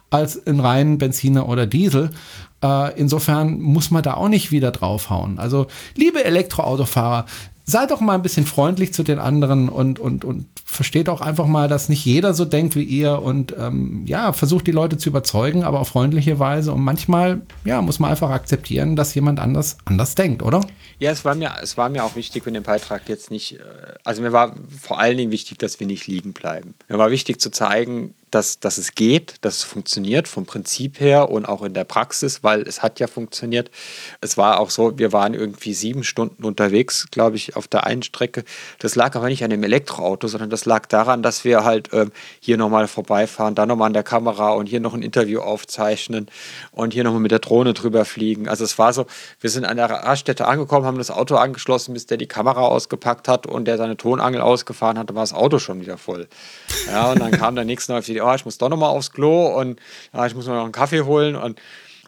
als 0.10 0.46
einen 0.46 0.60
reinen 0.60 0.98
Benziner 0.98 1.48
oder 1.48 1.66
Diesel. 1.66 2.12
Äh, 2.62 3.00
insofern 3.00 3.60
muss 3.62 3.92
man 3.92 4.04
da 4.04 4.14
auch 4.14 4.30
nicht 4.30 4.52
wieder 4.52 4.72
draufhauen. 4.72 5.40
Also, 5.40 5.68
liebe 5.96 6.24
Elektroautofahrer, 6.24 7.26
seid 7.66 7.92
doch 7.92 8.02
mal 8.02 8.16
ein 8.16 8.22
bisschen 8.22 8.46
freundlich 8.46 8.94
zu 8.94 9.04
den 9.04 9.20
anderen 9.20 9.70
und, 9.70 10.00
und, 10.00 10.26
und 10.26 10.46
versteht 10.66 11.08
auch 11.08 11.22
einfach 11.22 11.46
mal, 11.46 11.68
dass 11.68 11.88
nicht 11.88 12.06
jeder 12.06 12.34
so 12.34 12.46
denkt 12.46 12.76
wie 12.76 12.84
ihr 12.84 13.22
und 13.22 13.56
ähm, 13.58 14.04
ja, 14.06 14.34
versucht 14.34 14.68
die 14.68 14.72
Leute 14.72 14.98
zu 14.98 15.10
überzeugen, 15.10 15.64
aber 15.64 15.80
auf 15.80 15.90
freundliche 15.90 16.40
Weise. 16.40 16.74
Und 16.74 16.82
manchmal, 16.82 17.42
ja, 17.64 17.82
muss 17.82 18.00
man 18.00 18.12
einfach 18.12 18.32
akzeptieren, 18.32 18.96
dass 18.96 19.16
jemand 19.16 19.40
anders 19.40 19.78
anders 19.86 20.16
denkt, 20.16 20.44
oder? 20.44 20.62
Ja, 21.00 21.12
es 21.12 21.24
war 21.24 21.36
mir, 21.36 21.52
es 21.62 21.78
war 21.78 21.90
mir 21.90 22.04
auch 22.04 22.16
wichtig, 22.16 22.46
in 22.48 22.54
dem 22.54 22.64
Beitrag 22.64 23.08
jetzt 23.08 23.32
nicht, 23.32 23.60
äh, 23.60 23.64
also 24.04 24.22
mir 24.22 24.34
war 24.34 24.56
vor 24.82 25.00
allen 25.00 25.18
Dingen 25.18 25.32
wichtig, 25.32 25.60
dass 25.60 25.80
wir 25.80 25.88
nicht 25.88 26.08
liegen 26.08 26.34
bleiben. 26.34 26.74
Mir 26.90 26.98
war 26.98 27.12
wichtig 27.12 27.40
zu 27.40 27.50
zeigen, 27.50 28.14
dass, 28.34 28.60
dass 28.60 28.78
es 28.78 28.96
geht, 28.96 29.36
dass 29.42 29.58
es 29.58 29.64
funktioniert 29.64 30.28
vom 30.28 30.46
Prinzip 30.46 31.00
her 31.00 31.30
und 31.30 31.46
auch 31.46 31.62
in 31.62 31.74
der 31.74 31.84
Praxis, 31.84 32.44
weil 32.44 32.62
es 32.62 32.82
hat 32.82 33.00
ja 33.00 33.08
funktioniert. 33.08 33.70
Es 34.22 34.38
war 34.38 34.60
auch 34.60 34.70
so, 34.70 34.98
wir 34.98 35.14
waren 35.14 35.34
irgendwie 35.34 35.74
sieben 35.74 36.04
Stunden 36.04 36.44
unterwegs, 36.44 37.08
glaube 37.12 37.36
ich, 37.36 37.56
auf 37.56 37.68
der 37.68 37.86
einen 37.86 38.04
Strecke. 38.04 38.44
Das 38.80 38.96
lag 38.96 39.16
aber 39.16 39.28
nicht 39.28 39.44
an 39.44 39.50
dem 39.50 39.64
Elektroauto, 39.64 40.28
sondern 40.28 40.50
das 40.50 40.66
lag 40.66 40.88
daran, 40.88 41.22
dass 41.22 41.44
wir 41.44 41.64
halt 41.64 41.90
ähm, 41.94 42.12
hier 42.40 42.58
nochmal 42.58 42.88
vorbeifahren, 42.88 43.56
da 43.56 43.66
nochmal 43.66 43.88
an 43.88 43.94
der 43.94 44.04
Kamera 44.04 44.52
und 44.52 44.68
hier 44.68 44.80
noch 44.80 44.94
ein 44.94 45.04
Interview 45.04 45.42
aufzeichnen 45.42 46.28
und 46.72 46.94
hier 46.94 47.04
nochmal 47.04 47.22
mit 47.22 47.32
der 47.32 47.40
Drohne 47.40 47.74
drüber 47.74 48.06
fliegen. 48.06 48.48
Also 48.48 48.64
es 48.64 48.80
war 48.80 48.94
so, 48.94 49.06
wir 49.40 49.50
sind 49.50 49.66
an 49.66 49.78
der 49.78 49.90
Raststätte 49.90 50.48
angekommen, 50.48 50.86
haben 50.86 50.98
das 50.98 51.12
Auto 51.12 51.36
angeschlossen, 51.36 51.94
bis 51.94 52.08
der 52.08 52.18
die 52.18 52.28
Kamera 52.28 52.62
ausgepackt 52.62 53.28
hat 53.28 53.46
und 53.46 53.66
der 53.66 53.78
seine 53.78 53.98
Tonangel 53.98 54.42
ausgefahren 54.42 54.98
hat, 54.98 55.10
dann 55.10 55.16
war 55.16 55.24
das 55.24 55.34
Auto 55.34 55.60
schon 55.60 55.82
wieder 55.82 55.98
voll. 55.98 56.28
Ja, 56.88 57.12
und 57.12 57.20
dann 57.20 57.32
kam 57.32 57.56
der 57.56 57.66
nächste 57.66 57.96
auf 57.96 58.06
die 58.06 58.23
oh, 58.24 58.34
ich 58.34 58.46
muss 58.46 58.58
doch 58.58 58.70
nochmal 58.70 58.90
aufs 58.90 59.12
Klo 59.12 59.48
und 59.60 59.80
ja, 60.14 60.26
ich 60.26 60.36
muss 60.36 60.48
noch 60.48 60.64
einen 60.64 60.72
Kaffee 60.72 61.02
holen 61.02 61.36
und 61.36 61.60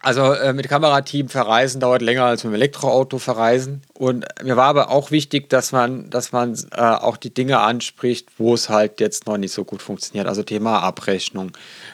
also 0.06 0.34
äh, 0.34 0.52
mit 0.52 0.68
Kamerateam 0.68 1.28
verreisen 1.28 1.80
dauert 1.80 2.00
länger 2.00 2.26
als 2.26 2.44
mit 2.44 2.52
dem 2.52 2.54
Elektroauto 2.54 3.18
verreisen. 3.18 3.82
Und 3.94 4.24
mir 4.40 4.56
war 4.56 4.66
aber 4.66 4.90
auch 4.90 5.10
wichtig, 5.10 5.48
dass 5.48 5.72
man, 5.72 6.10
dass 6.10 6.30
man 6.30 6.54
äh, 6.70 6.80
auch 6.80 7.16
die 7.16 7.34
Dinge 7.34 7.58
anspricht, 7.58 8.28
wo 8.38 8.54
es 8.54 8.68
halt 8.68 9.00
jetzt 9.00 9.26
noch 9.26 9.36
nicht 9.36 9.52
so 9.52 9.64
gut 9.64 9.82
funktioniert. 9.82 10.28
Also 10.28 10.44
Thema 10.44 10.78
Abrechnung, 10.78 11.50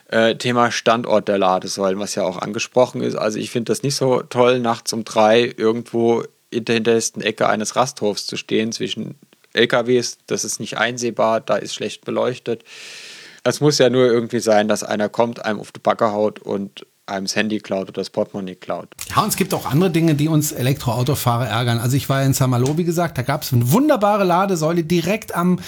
äh, 0.08 0.34
Thema 0.34 0.70
Standort 0.72 1.26
der 1.26 1.38
Ladesäulen, 1.38 1.98
was 2.00 2.14
ja 2.14 2.24
auch 2.24 2.36
angesprochen 2.36 3.00
ist. 3.00 3.14
Also 3.14 3.38
ich 3.38 3.50
finde 3.50 3.72
das 3.72 3.82
nicht 3.82 3.94
so 3.94 4.20
toll, 4.22 4.58
nachts 4.58 4.92
um 4.92 5.04
drei 5.04 5.50
irgendwo 5.56 6.24
in 6.50 6.66
der 6.66 6.74
hintersten 6.74 7.22
Ecke 7.22 7.48
eines 7.48 7.76
Rasthofs 7.76 8.26
zu 8.26 8.36
stehen 8.36 8.72
zwischen 8.72 9.14
LKWs. 9.54 10.18
Das 10.26 10.44
ist 10.44 10.60
nicht 10.60 10.76
einsehbar, 10.76 11.40
da 11.40 11.56
ist 11.56 11.74
schlecht 11.74 12.04
beleuchtet. 12.04 12.64
Es 13.44 13.60
muss 13.60 13.78
ja 13.78 13.90
nur 13.90 14.06
irgendwie 14.06 14.40
sein, 14.40 14.68
dass 14.68 14.84
einer 14.84 15.08
kommt, 15.08 15.44
einem 15.44 15.60
auf 15.60 15.72
die 15.72 15.80
Backe 15.80 16.12
haut 16.12 16.38
und 16.38 16.86
einem 17.06 17.26
das 17.26 17.34
Handy 17.36 17.58
klaut 17.58 17.88
oder 17.88 18.00
das 18.00 18.10
Portemonnaie 18.10 18.54
klaut. 18.54 18.88
Ja, 19.14 19.22
und 19.22 19.28
es 19.28 19.36
gibt 19.36 19.52
auch 19.54 19.66
andere 19.66 19.90
Dinge, 19.90 20.14
die 20.14 20.28
uns 20.28 20.52
Elektroautofahrer 20.52 21.48
ärgern. 21.48 21.78
Also 21.78 21.96
ich 21.96 22.08
war 22.08 22.22
in 22.22 22.32
Saint-Malo, 22.32 22.78
wie 22.78 22.84
gesagt, 22.84 23.18
da 23.18 23.22
gab 23.22 23.42
es 23.42 23.52
eine 23.52 23.72
wunderbare 23.72 24.24
Ladesäule 24.24 24.84
direkt 24.84 25.34
am 25.34 25.58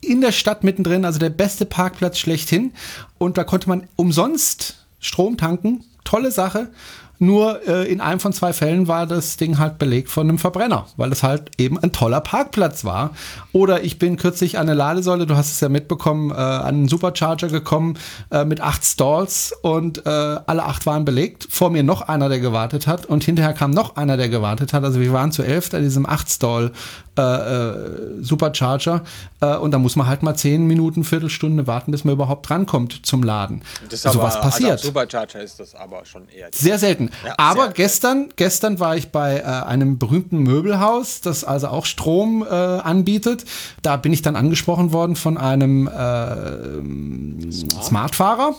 in 0.00 0.20
der 0.20 0.32
Stadt 0.32 0.64
mittendrin, 0.64 1.04
also 1.04 1.18
der 1.18 1.30
beste 1.30 1.64
Parkplatz 1.64 2.18
schlechthin. 2.18 2.72
Und 3.18 3.38
da 3.38 3.44
konnte 3.44 3.68
man 3.68 3.88
umsonst 3.96 4.86
Strom 5.00 5.36
tanken. 5.36 5.84
Tolle 6.04 6.30
Sache. 6.30 6.70
Nur 7.18 7.66
äh, 7.66 7.90
in 7.90 8.00
einem 8.00 8.20
von 8.20 8.32
zwei 8.32 8.52
Fällen 8.52 8.88
war 8.88 9.06
das 9.06 9.36
Ding 9.36 9.58
halt 9.58 9.78
belegt 9.78 10.10
von 10.10 10.28
einem 10.28 10.38
Verbrenner, 10.38 10.86
weil 10.96 11.12
es 11.12 11.22
halt 11.22 11.50
eben 11.58 11.78
ein 11.78 11.92
toller 11.92 12.20
Parkplatz 12.20 12.84
war. 12.84 13.10
Oder 13.52 13.84
ich 13.84 13.98
bin 13.98 14.16
kürzlich 14.16 14.58
an 14.58 14.68
eine 14.68 14.74
Ladesäule, 14.74 15.26
du 15.26 15.36
hast 15.36 15.52
es 15.52 15.60
ja 15.60 15.68
mitbekommen, 15.68 16.30
äh, 16.30 16.34
an 16.34 16.74
einen 16.74 16.88
Supercharger 16.88 17.48
gekommen 17.48 17.98
äh, 18.30 18.44
mit 18.44 18.60
acht 18.60 18.84
Stalls 18.84 19.54
und 19.62 20.04
äh, 20.06 20.10
alle 20.10 20.64
acht 20.64 20.86
waren 20.86 21.04
belegt. 21.04 21.46
Vor 21.50 21.70
mir 21.70 21.82
noch 21.82 22.02
einer, 22.02 22.28
der 22.28 22.40
gewartet 22.40 22.86
hat 22.86 23.06
und 23.06 23.24
hinterher 23.24 23.52
kam 23.52 23.70
noch 23.70 23.96
einer, 23.96 24.16
der 24.16 24.28
gewartet 24.28 24.72
hat. 24.72 24.84
Also 24.84 25.00
wir 25.00 25.12
waren 25.12 25.32
zu 25.32 25.42
elf 25.42 25.72
an 25.72 25.82
diesem 25.82 26.06
acht 26.06 26.30
Stall 26.30 26.72
äh, 27.18 27.22
äh, 27.22 28.22
Supercharger 28.22 29.02
äh, 29.40 29.56
und 29.56 29.70
da 29.70 29.78
muss 29.78 29.96
man 29.96 30.06
halt 30.06 30.22
mal 30.22 30.34
zehn 30.34 30.66
Minuten, 30.66 31.04
Viertelstunde 31.04 31.66
warten, 31.66 31.90
bis 31.92 32.04
man 32.04 32.14
überhaupt 32.14 32.48
drankommt 32.48 33.06
zum 33.06 33.22
Laden. 33.22 33.62
Das 33.90 34.06
also 34.06 34.22
was 34.22 34.40
passiert. 34.40 34.72
Also 34.72 34.88
Supercharger 34.88 35.42
ist 35.42 35.60
das 35.60 35.74
aber 35.74 36.04
schon 36.04 36.28
eher. 36.28 36.48
Sehr 36.52 36.78
selten. 36.78 37.10
Ja, 37.24 37.34
aber 37.38 37.64
sehr 37.64 37.72
gestern, 37.72 38.28
gestern 38.36 38.80
war 38.80 38.96
ich 38.96 39.10
bei 39.10 39.38
äh, 39.38 39.42
einem 39.42 39.98
berühmten 39.98 40.38
Möbelhaus, 40.38 41.20
das 41.20 41.44
also 41.44 41.68
auch 41.68 41.86
Strom 41.86 42.44
äh, 42.48 42.54
anbietet. 42.54 43.44
Da 43.82 43.96
bin 43.96 44.12
ich 44.12 44.22
dann 44.22 44.36
angesprochen 44.36 44.92
worden 44.92 45.16
von 45.16 45.38
einem 45.38 45.86
äh, 45.86 47.52
Smart. 47.52 48.04
Smartfahrer 48.04 48.54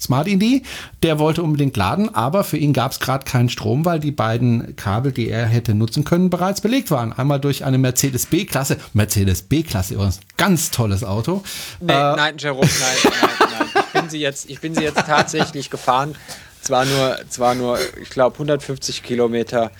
Smart 0.00 0.28
Indie, 0.28 0.62
der 1.02 1.18
wollte 1.18 1.42
unbedingt 1.42 1.76
laden, 1.76 2.14
aber 2.14 2.44
für 2.44 2.56
ihn 2.56 2.72
gab 2.72 2.92
es 2.92 3.00
gerade 3.00 3.24
keinen 3.24 3.48
Strom, 3.48 3.84
weil 3.84 3.98
die 3.98 4.12
beiden 4.12 4.76
Kabel, 4.76 5.12
die 5.12 5.28
er 5.28 5.46
hätte 5.46 5.74
nutzen 5.74 6.04
können, 6.04 6.30
bereits 6.30 6.60
belegt 6.60 6.90
waren. 6.90 7.12
Einmal 7.12 7.40
durch 7.40 7.64
eine 7.64 7.78
Mercedes 7.78 8.26
B-Klasse, 8.26 8.78
Mercedes 8.92 9.42
B-Klasse 9.42 9.94
übrigens, 9.94 10.20
ganz 10.36 10.70
tolles 10.70 11.02
Auto. 11.02 11.42
Nee, 11.80 11.92
äh, 11.92 12.16
nein, 12.16 12.36
Jerome, 12.38 12.68
nein, 12.80 13.12
nein, 13.20 13.48
nein. 13.74 13.84
Ich 13.86 14.00
bin 14.00 14.10
sie 14.10 14.20
jetzt, 14.20 14.48
ich 14.50 14.60
bin 14.60 14.74
sie 14.74 14.82
jetzt 14.82 14.98
tatsächlich 15.06 15.70
gefahren. 15.70 16.14
Zwar 16.60 16.84
nur, 16.84 17.18
zwar 17.28 17.54
nur, 17.54 17.78
ich 18.00 18.10
glaube, 18.10 18.34
150 18.34 19.02
Kilometer 19.02 19.70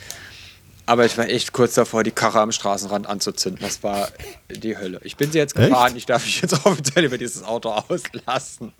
Aber 0.89 1.05
ich 1.05 1.19
war 1.19 1.29
echt 1.29 1.53
kurz 1.53 1.75
davor, 1.75 2.03
die 2.03 2.13
Karre 2.13 2.41
am 2.41 2.51
Straßenrand 2.51 3.07
anzuzünden. 3.07 3.61
Das 3.61 3.83
war 3.83 4.09
die 4.49 4.79
Hölle. 4.79 4.99
Ich 5.05 5.19
bin 5.19 5.31
sie 5.31 5.37
jetzt 5.37 5.55
gefahren. 5.55 5.89
Echt? 5.89 5.99
Ich 5.99 6.07
darf 6.07 6.25
mich 6.25 6.41
jetzt 6.41 6.65
offiziell 6.65 7.05
über 7.05 7.19
dieses 7.19 7.43
Auto 7.43 7.69
auslassen. 7.69 8.73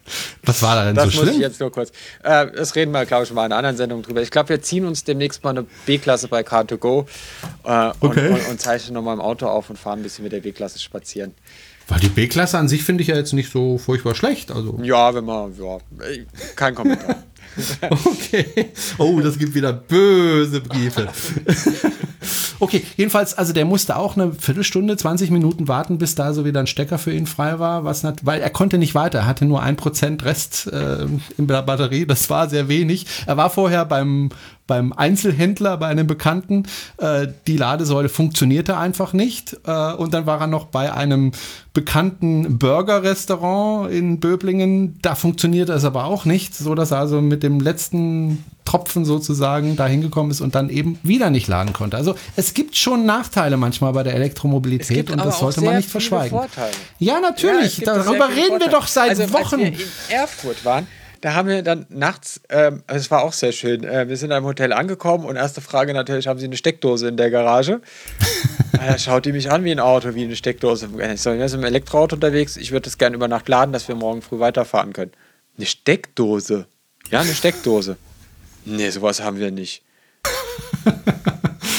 Was 0.43 0.63
war 0.63 0.75
da 0.75 0.87
denn 0.87 0.95
das 0.95 1.05
so 1.05 1.11
schlimm? 1.11 1.27
Das 1.27 1.35
muss 1.35 1.37
ich 1.37 1.43
jetzt 1.43 1.61
nur 1.61 1.71
kurz. 1.71 1.91
Äh, 2.23 2.47
das 2.51 2.75
reden 2.77 2.93
wir, 2.93 3.05
glaube 3.05 3.25
ich, 3.25 3.33
mal 3.35 3.45
in 3.45 3.53
einer 3.53 3.59
anderen 3.59 3.77
Sendung 3.77 4.01
drüber. 4.01 4.23
Ich 4.23 4.31
glaube, 4.31 4.49
wir 4.49 4.63
ziehen 4.63 4.87
uns 4.87 5.05
demnächst 5.05 5.45
mal 5.45 5.51
eine 5.51 5.67
B-Klasse 5.85 6.29
bei 6.29 6.41
Car2Go 6.41 7.05
äh, 7.65 7.93
okay. 8.01 8.29
und, 8.29 8.37
und, 8.37 8.49
und 8.49 8.59
zeichnen 8.59 8.95
nochmal 8.95 9.13
im 9.13 9.21
Auto 9.21 9.47
auf 9.47 9.69
und 9.69 9.79
fahren 9.79 10.01
ein 10.01 10.03
bisschen 10.03 10.23
mit 10.23 10.33
der 10.33 10.41
B-Klasse 10.41 10.79
spazieren. 10.79 11.35
Weil 11.89 12.01
die 12.01 12.09
B-Klasse 12.09 12.57
an 12.57 12.69
sich 12.69 12.85
finde 12.85 13.03
ich 13.03 13.09
ja 13.09 13.17
jetzt 13.17 13.35
nicht 13.35 13.53
so 13.53 13.77
furchtbar 13.77 14.15
schlecht. 14.15 14.51
Also. 14.51 14.79
Ja, 14.83 15.15
wenn 15.15 15.27
man, 15.27 15.55
ja, 15.59 15.77
kein 16.57 16.75
Kommentar. 16.75 17.17
okay. 18.05 18.67
Oh, 18.99 19.21
das 19.21 19.39
gibt 19.39 19.55
wieder 19.55 19.73
böse 19.73 20.61
Briefe. 20.61 21.09
okay, 22.61 22.85
jedenfalls, 22.97 23.35
also 23.35 23.53
der 23.53 23.65
musste 23.65 23.97
auch 23.97 24.17
eine 24.17 24.33
Viertelstunde, 24.33 24.97
20 24.97 25.31
Minuten 25.31 25.69
warten, 25.69 25.99
bis 25.99 26.15
da 26.15 26.33
so 26.33 26.45
wieder 26.45 26.61
ein 26.61 26.67
Stecker 26.67 26.99
für 26.99 27.13
ihn 27.13 27.27
frei 27.27 27.59
war, 27.59 27.85
was 27.85 28.03
nicht, 28.03 28.25
weil 28.27 28.41
er 28.41 28.51
konnte 28.51 28.79
nicht 28.79 28.95
weiter, 28.95 29.21
er 29.21 29.27
hatte 29.27 29.45
nur 29.45 29.63
ein 29.63 29.77
Prozent 29.77 30.25
Rest 30.25 30.67
äh, 30.73 31.07
in 31.37 31.47
der 31.47 31.63
Batterie, 31.63 32.07
das 32.07 32.29
war 32.31 32.49
sehr 32.49 32.69
wenig. 32.69 33.07
Er 33.27 33.37
war 33.37 33.51
vorher 33.51 33.85
beim 33.85 34.31
beim 34.69 34.93
Einzelhändler, 34.93 35.79
bei 35.79 35.89
einem 35.89 36.07
Bekannten, 36.07 36.65
äh, 36.99 37.27
die 37.49 37.57
Ladesäule 37.57 38.09
funktionierte 38.09 38.77
einfach 38.77 39.13
nicht. 39.13 39.59
Äh, 39.67 39.95
und 39.95 40.15
dann 40.15 40.27
war 40.27 40.41
er 40.43 40.47
noch 40.47 40.67
bei 40.67 40.93
einem 40.93 41.33
bekannten 41.73 42.59
Burger-Restaurant 42.59 43.91
in 43.91 44.21
Böblingen. 44.21 44.99
Da 45.01 45.17
funktionierte 45.17 45.73
es 45.73 45.85
aber 45.85 46.05
auch 46.05 46.27
nicht, 46.27 46.55
so 46.55 46.75
dass 46.77 46.91
er 46.91 46.99
also 46.99 47.21
mit 47.21 47.43
dem 47.43 47.48
letzten 47.57 48.45
Tropfen 48.65 49.07
sozusagen 49.07 49.77
da 49.77 49.87
hingekommen 49.87 50.31
ist 50.31 50.43
und 50.43 50.55
dann 50.55 50.69
eben 50.69 50.99
wieder 51.03 51.31
nicht 51.31 51.49
laden 51.49 51.73
konnte. 51.73 51.97
Also 51.97 52.15
es 52.37 52.53
gibt 52.53 52.77
schon 52.77 53.07
Nachteile 53.07 53.57
manchmal 53.57 53.95
bei 53.95 54.03
der 54.03 54.15
Elektromobilität 54.15 55.11
und 55.11 55.25
das 55.25 55.39
sollte 55.39 55.63
man 55.63 55.77
nicht 55.77 55.89
verschweigen. 55.89 56.39
Vorteile. 56.39 56.73
Ja, 56.99 57.19
natürlich. 57.21 57.79
Ja, 57.79 57.95
Darüber 57.95 58.29
reden 58.29 58.61
wir 58.61 58.69
doch 58.69 58.87
seit 58.87 59.11
also, 59.11 59.33
Wochen. 59.33 59.61
Als 59.61 59.61
wir 59.61 59.67
in 59.69 59.77
Erfurt 60.11 60.65
waren, 60.67 60.87
da 61.21 61.35
haben 61.35 61.49
wir 61.49 61.63
dann 61.63 61.87
nachts, 61.89 62.41
ähm, 62.49 62.83
es 62.87 63.11
war 63.11 63.23
auch 63.23 63.33
sehr 63.33 63.53
schön, 63.53 63.85
äh, 63.85 64.09
wir 64.09 64.17
sind 64.17 64.31
in 64.31 64.37
einem 64.37 64.47
Hotel 64.47 64.73
angekommen 64.73 65.25
und 65.25 65.37
erste 65.37 65.61
Frage 65.61 65.93
natürlich, 65.95 66.29
haben 66.29 66.39
Sie 66.39 66.45
eine 66.45 66.57
Steckdose 66.57 67.09
in 67.09 67.17
der 67.17 67.31
Garage? 67.31 67.81
da 68.73 68.99
schaut 68.99 69.25
die 69.25 69.33
mich 69.33 69.51
an 69.51 69.65
wie 69.65 69.73
ein 69.73 69.81
Auto, 69.81 70.15
wie 70.15 70.25
eine 70.25 70.37
Steckdose. 70.37 70.89
Ich 71.13 71.23
so, 71.23 71.33
wir 71.33 71.49
sind 71.49 71.61
im 71.61 71.67
Elektroauto 71.67 72.17
unterwegs, 72.17 72.57
ich 72.57 72.71
würde 72.71 72.85
das 72.85 72.99
gerne 72.99 73.17
über 73.17 73.29
Nacht 73.29 73.49
laden, 73.49 73.73
dass 73.73 73.89
wir 73.89 73.95
morgen 73.95 74.23
früh 74.23 74.39
weiterfahren 74.39 74.93
können. 74.93 75.13
Eine 75.57 75.67
Steckdose? 75.67 76.67
Ja, 77.11 77.21
eine 77.21 77.35
Steckdose. 77.35 77.97
Nee, 78.65 78.91
sowas 78.91 79.21
haben 79.21 79.39
wir 79.39 79.51
nicht. 79.51 79.83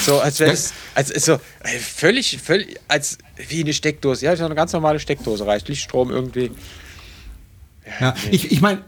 So, 0.06 0.20
als 0.20 0.40
wäre 0.40 0.52
es, 0.52 0.74
als 0.96 1.10
so, 1.10 1.40
völlig, 1.80 2.40
völlig, 2.42 2.80
als 2.88 3.20
wie 3.36 3.62
eine 3.62 3.74
Steckdose. 3.74 4.26
Ja, 4.26 4.32
eine 4.32 4.56
ganz 4.56 4.74
normale 4.74 5.00
Steckdose 5.00 5.46
reicht. 5.46 5.68
Lichtstrom 5.68 6.10
irgendwie. 6.10 6.52
Ja, 7.86 8.08
ja 8.08 8.16
nee. 8.24 8.30
ich, 8.32 8.52
ich 8.52 8.62
meine, 8.62 8.82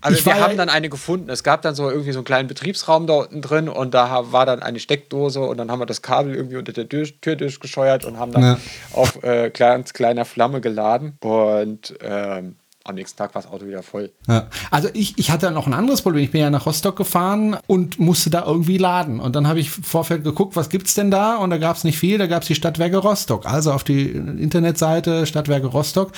also 0.00 0.24
wir 0.24 0.40
haben 0.40 0.56
dann 0.56 0.68
eine 0.68 0.88
gefunden. 0.88 1.28
Es 1.28 1.42
gab 1.42 1.62
dann 1.62 1.74
so 1.74 1.90
irgendwie 1.90 2.12
so 2.12 2.20
einen 2.20 2.24
kleinen 2.24 2.48
Betriebsraum 2.48 3.06
da 3.06 3.14
unten 3.14 3.42
drin 3.42 3.68
und 3.68 3.94
da 3.94 4.32
war 4.32 4.46
dann 4.46 4.62
eine 4.62 4.78
Steckdose 4.78 5.40
und 5.40 5.58
dann 5.58 5.70
haben 5.70 5.80
wir 5.80 5.86
das 5.86 6.02
Kabel 6.02 6.34
irgendwie 6.34 6.56
unter 6.56 6.72
der 6.72 6.88
Tür, 6.88 7.06
Tür 7.20 7.36
durchgescheuert 7.36 8.04
und 8.04 8.18
haben 8.18 8.32
dann 8.32 8.42
ja. 8.42 8.58
auf 8.92 9.22
äh, 9.22 9.50
ganz 9.50 9.92
kleiner 9.92 10.24
Flamme 10.24 10.60
geladen 10.60 11.18
und 11.20 11.94
ähm, 12.00 12.56
am 12.90 12.96
nächsten 12.96 13.16
Tag 13.16 13.34
war 13.34 13.42
das 13.42 13.50
Auto 13.50 13.66
wieder 13.66 13.82
voll. 13.82 14.12
Ja. 14.28 14.48
Also 14.70 14.88
ich, 14.92 15.18
ich 15.18 15.30
hatte 15.30 15.50
noch 15.50 15.66
ein 15.66 15.74
anderes 15.74 16.02
Problem. 16.02 16.22
Ich 16.24 16.30
bin 16.30 16.40
ja 16.40 16.50
nach 16.50 16.66
Rostock 16.66 16.96
gefahren 16.96 17.56
und 17.66 17.98
musste 17.98 18.30
da 18.30 18.44
irgendwie 18.44 18.78
laden. 18.78 19.20
Und 19.20 19.34
dann 19.34 19.48
habe 19.48 19.60
ich 19.60 19.70
Vorfeld 19.70 20.24
geguckt, 20.24 20.56
was 20.56 20.68
gibt's 20.68 20.94
denn 20.94 21.10
da? 21.10 21.36
Und 21.36 21.50
da 21.50 21.58
gab 21.58 21.76
es 21.76 21.84
nicht 21.84 21.98
viel. 21.98 22.18
Da 22.18 22.26
gab 22.26 22.42
es 22.42 22.48
die 22.48 22.54
Stadtwerke 22.54 22.98
Rostock. 22.98 23.46
Also 23.46 23.72
auf 23.72 23.84
die 23.84 24.10
Internetseite 24.10 25.26
Stadtwerke 25.26 25.68
Rostock. 25.68 26.12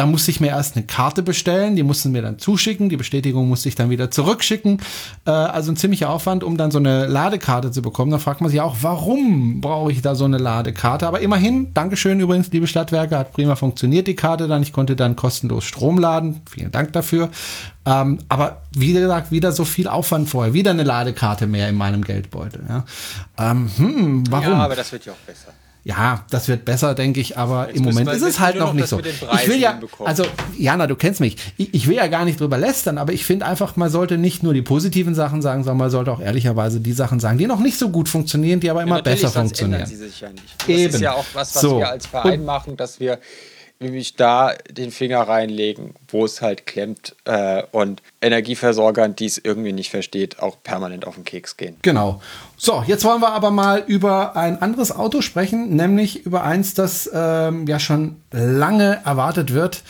Da 0.00 0.06
musste 0.06 0.30
ich 0.30 0.40
mir 0.40 0.46
erst 0.46 0.76
eine 0.76 0.86
Karte 0.86 1.22
bestellen. 1.22 1.76
Die 1.76 1.82
mussten 1.82 2.12
mir 2.12 2.22
dann 2.22 2.38
zuschicken. 2.38 2.88
Die 2.88 2.96
Bestätigung 2.96 3.46
musste 3.50 3.68
ich 3.68 3.74
dann 3.74 3.90
wieder 3.90 4.10
zurückschicken. 4.10 4.80
Äh, 5.26 5.30
also 5.30 5.70
ein 5.70 5.76
ziemlicher 5.76 6.08
Aufwand, 6.08 6.42
um 6.42 6.56
dann 6.56 6.70
so 6.70 6.78
eine 6.78 7.04
Ladekarte 7.04 7.70
zu 7.70 7.82
bekommen. 7.82 8.10
Da 8.10 8.18
fragt 8.18 8.40
man 8.40 8.48
sich 8.48 8.62
auch, 8.62 8.76
warum 8.80 9.60
brauche 9.60 9.92
ich 9.92 10.00
da 10.00 10.14
so 10.14 10.24
eine 10.24 10.38
Ladekarte? 10.38 11.06
Aber 11.06 11.20
immerhin, 11.20 11.74
Dankeschön 11.74 12.18
übrigens, 12.18 12.50
liebe 12.50 12.66
Stadtwerke, 12.66 13.18
hat 13.18 13.32
prima 13.32 13.56
funktioniert 13.56 14.06
die 14.06 14.16
Karte 14.16 14.48
dann. 14.48 14.62
Ich 14.62 14.72
konnte 14.72 14.96
dann 14.96 15.16
kostenlos 15.16 15.64
Strom 15.64 15.98
laden. 15.98 16.40
Vielen 16.48 16.70
Dank 16.70 16.94
dafür. 16.94 17.28
Ähm, 17.84 18.20
aber 18.30 18.62
wie 18.74 18.94
gesagt, 18.94 19.32
wieder 19.32 19.52
so 19.52 19.66
viel 19.66 19.86
Aufwand 19.86 20.30
vorher. 20.30 20.54
Wieder 20.54 20.70
eine 20.70 20.84
Ladekarte 20.84 21.46
mehr 21.46 21.68
in 21.68 21.74
meinem 21.74 22.04
Geldbeutel. 22.04 22.64
Ja. 22.66 22.84
Ähm, 23.38 23.70
hm, 23.76 24.24
warum? 24.30 24.52
Ja, 24.52 24.64
aber 24.64 24.76
das 24.76 24.92
wird 24.92 25.04
ja 25.04 25.12
auch 25.12 25.26
besser. 25.26 25.52
Ja, 25.82 26.26
das 26.30 26.48
wird 26.48 26.66
besser, 26.66 26.94
denke 26.94 27.20
ich, 27.20 27.38
aber 27.38 27.68
Jetzt 27.68 27.78
im 27.78 27.84
Moment 27.84 28.10
ist 28.10 28.22
es 28.22 28.38
halt 28.38 28.58
noch 28.58 28.74
nicht 28.74 28.86
so. 28.86 29.00
Ich 29.00 29.48
will 29.48 29.58
ja, 29.58 29.80
also 30.04 30.24
Jana, 30.58 30.86
du 30.86 30.94
kennst 30.94 31.20
mich. 31.20 31.36
Ich, 31.56 31.72
ich 31.72 31.88
will 31.88 31.96
ja 31.96 32.06
gar 32.08 32.26
nicht 32.26 32.38
drüber 32.38 32.58
lästern, 32.58 32.98
aber 32.98 33.14
ich 33.14 33.24
finde 33.24 33.46
einfach, 33.46 33.76
man 33.76 33.88
sollte 33.88 34.18
nicht 34.18 34.42
nur 34.42 34.52
die 34.52 34.60
positiven 34.60 35.14
Sachen 35.14 35.40
sagen, 35.40 35.64
sondern 35.64 35.78
man 35.78 35.90
sollte 35.90 36.12
auch 36.12 36.20
ehrlicherweise 36.20 36.80
die 36.80 36.92
Sachen 36.92 37.18
sagen, 37.18 37.38
die 37.38 37.46
noch 37.46 37.60
nicht 37.60 37.78
so 37.78 37.88
gut 37.88 38.08
funktionieren, 38.08 38.60
die 38.60 38.68
aber 38.68 38.82
immer 38.82 38.96
ja, 38.96 39.02
besser 39.02 39.30
funktionieren. 39.30 39.86
Sie 39.86 39.96
sich 39.96 40.20
ja 40.20 40.28
nicht. 40.28 40.44
Das 40.58 40.68
Eben. 40.68 40.94
ist 40.94 41.00
ja 41.00 41.14
auch 41.14 41.24
was, 41.32 41.54
was 41.54 41.62
so. 41.62 41.78
wir 41.78 41.88
als 41.88 42.06
Verein 42.06 42.44
machen, 42.44 42.76
dass 42.76 43.00
wir 43.00 43.18
nämlich 43.80 44.14
da 44.14 44.54
den 44.70 44.90
Finger 44.90 45.22
reinlegen, 45.22 45.94
wo 46.08 46.24
es 46.24 46.42
halt 46.42 46.66
klemmt 46.66 47.16
äh, 47.24 47.62
und 47.72 48.02
Energieversorgern, 48.20 49.16
die 49.16 49.24
es 49.26 49.38
irgendwie 49.38 49.72
nicht 49.72 49.90
versteht, 49.90 50.40
auch 50.40 50.62
permanent 50.62 51.06
auf 51.06 51.14
den 51.14 51.24
Keks 51.24 51.56
gehen. 51.56 51.76
Genau. 51.82 52.20
So, 52.56 52.84
jetzt 52.86 53.04
wollen 53.04 53.22
wir 53.22 53.32
aber 53.32 53.50
mal 53.50 53.82
über 53.86 54.36
ein 54.36 54.60
anderes 54.60 54.92
Auto 54.92 55.22
sprechen, 55.22 55.74
nämlich 55.74 56.26
über 56.26 56.44
eins, 56.44 56.74
das 56.74 57.10
ähm, 57.12 57.66
ja 57.66 57.80
schon 57.80 58.16
lange 58.30 59.00
erwartet 59.04 59.54
wird 59.54 59.82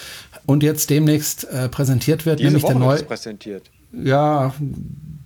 und 0.46 0.62
jetzt 0.62 0.88
demnächst 0.90 1.44
äh, 1.44 1.68
präsentiert 1.68 2.26
wird, 2.26 2.38
Diese 2.38 2.48
nämlich 2.48 2.62
Woche 2.62 2.72
der 2.74 2.80
neue. 2.80 3.02
präsentiert. 3.02 3.70
Ja, 3.92 4.54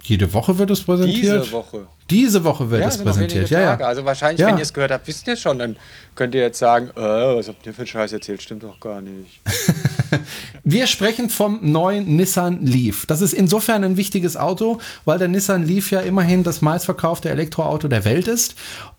jede 0.02 0.32
Woche 0.32 0.58
wird 0.58 0.70
es 0.70 0.82
präsentiert. 0.82 1.42
Diese 1.44 1.52
Woche. 1.52 1.86
Diese 2.10 2.44
Woche 2.44 2.70
wird 2.70 2.82
ja, 2.82 2.88
es 2.88 2.98
präsentiert. 2.98 3.48
Ja, 3.50 3.60
ja. 3.60 3.76
Also 3.76 4.04
wahrscheinlich, 4.04 4.40
ja. 4.40 4.48
wenn 4.48 4.58
ihr 4.58 4.62
es 4.62 4.74
gehört 4.74 4.90
habt, 4.90 5.06
wisst 5.06 5.26
ihr 5.26 5.36
schon, 5.36 5.58
dann 5.58 5.76
könnt 6.14 6.34
ihr 6.34 6.42
jetzt 6.42 6.58
sagen, 6.58 6.90
äh, 6.96 7.00
was 7.00 7.48
habt 7.48 7.64
ihr 7.66 7.72
für 7.72 7.78
einen 7.78 7.86
Scheiß 7.86 8.12
erzählt? 8.12 8.42
Stimmt 8.42 8.62
doch 8.62 8.78
gar 8.78 9.00
nicht. 9.00 9.40
Wir 10.64 10.86
sprechen 10.86 11.28
vom 11.28 11.58
neuen 11.62 12.16
Nissan 12.16 12.64
Leaf. 12.64 13.04
Das 13.06 13.20
ist 13.20 13.32
insofern 13.32 13.84
ein 13.84 13.96
wichtiges 13.96 14.36
Auto, 14.36 14.78
weil 15.04 15.18
der 15.18 15.28
Nissan 15.28 15.66
Leaf 15.66 15.90
ja 15.90 16.00
immerhin 16.00 16.42
das 16.42 16.62
meistverkaufte 16.62 17.30
Elektroauto 17.30 17.88
der 17.88 18.04
Welt 18.04 18.28
ist 18.28 18.54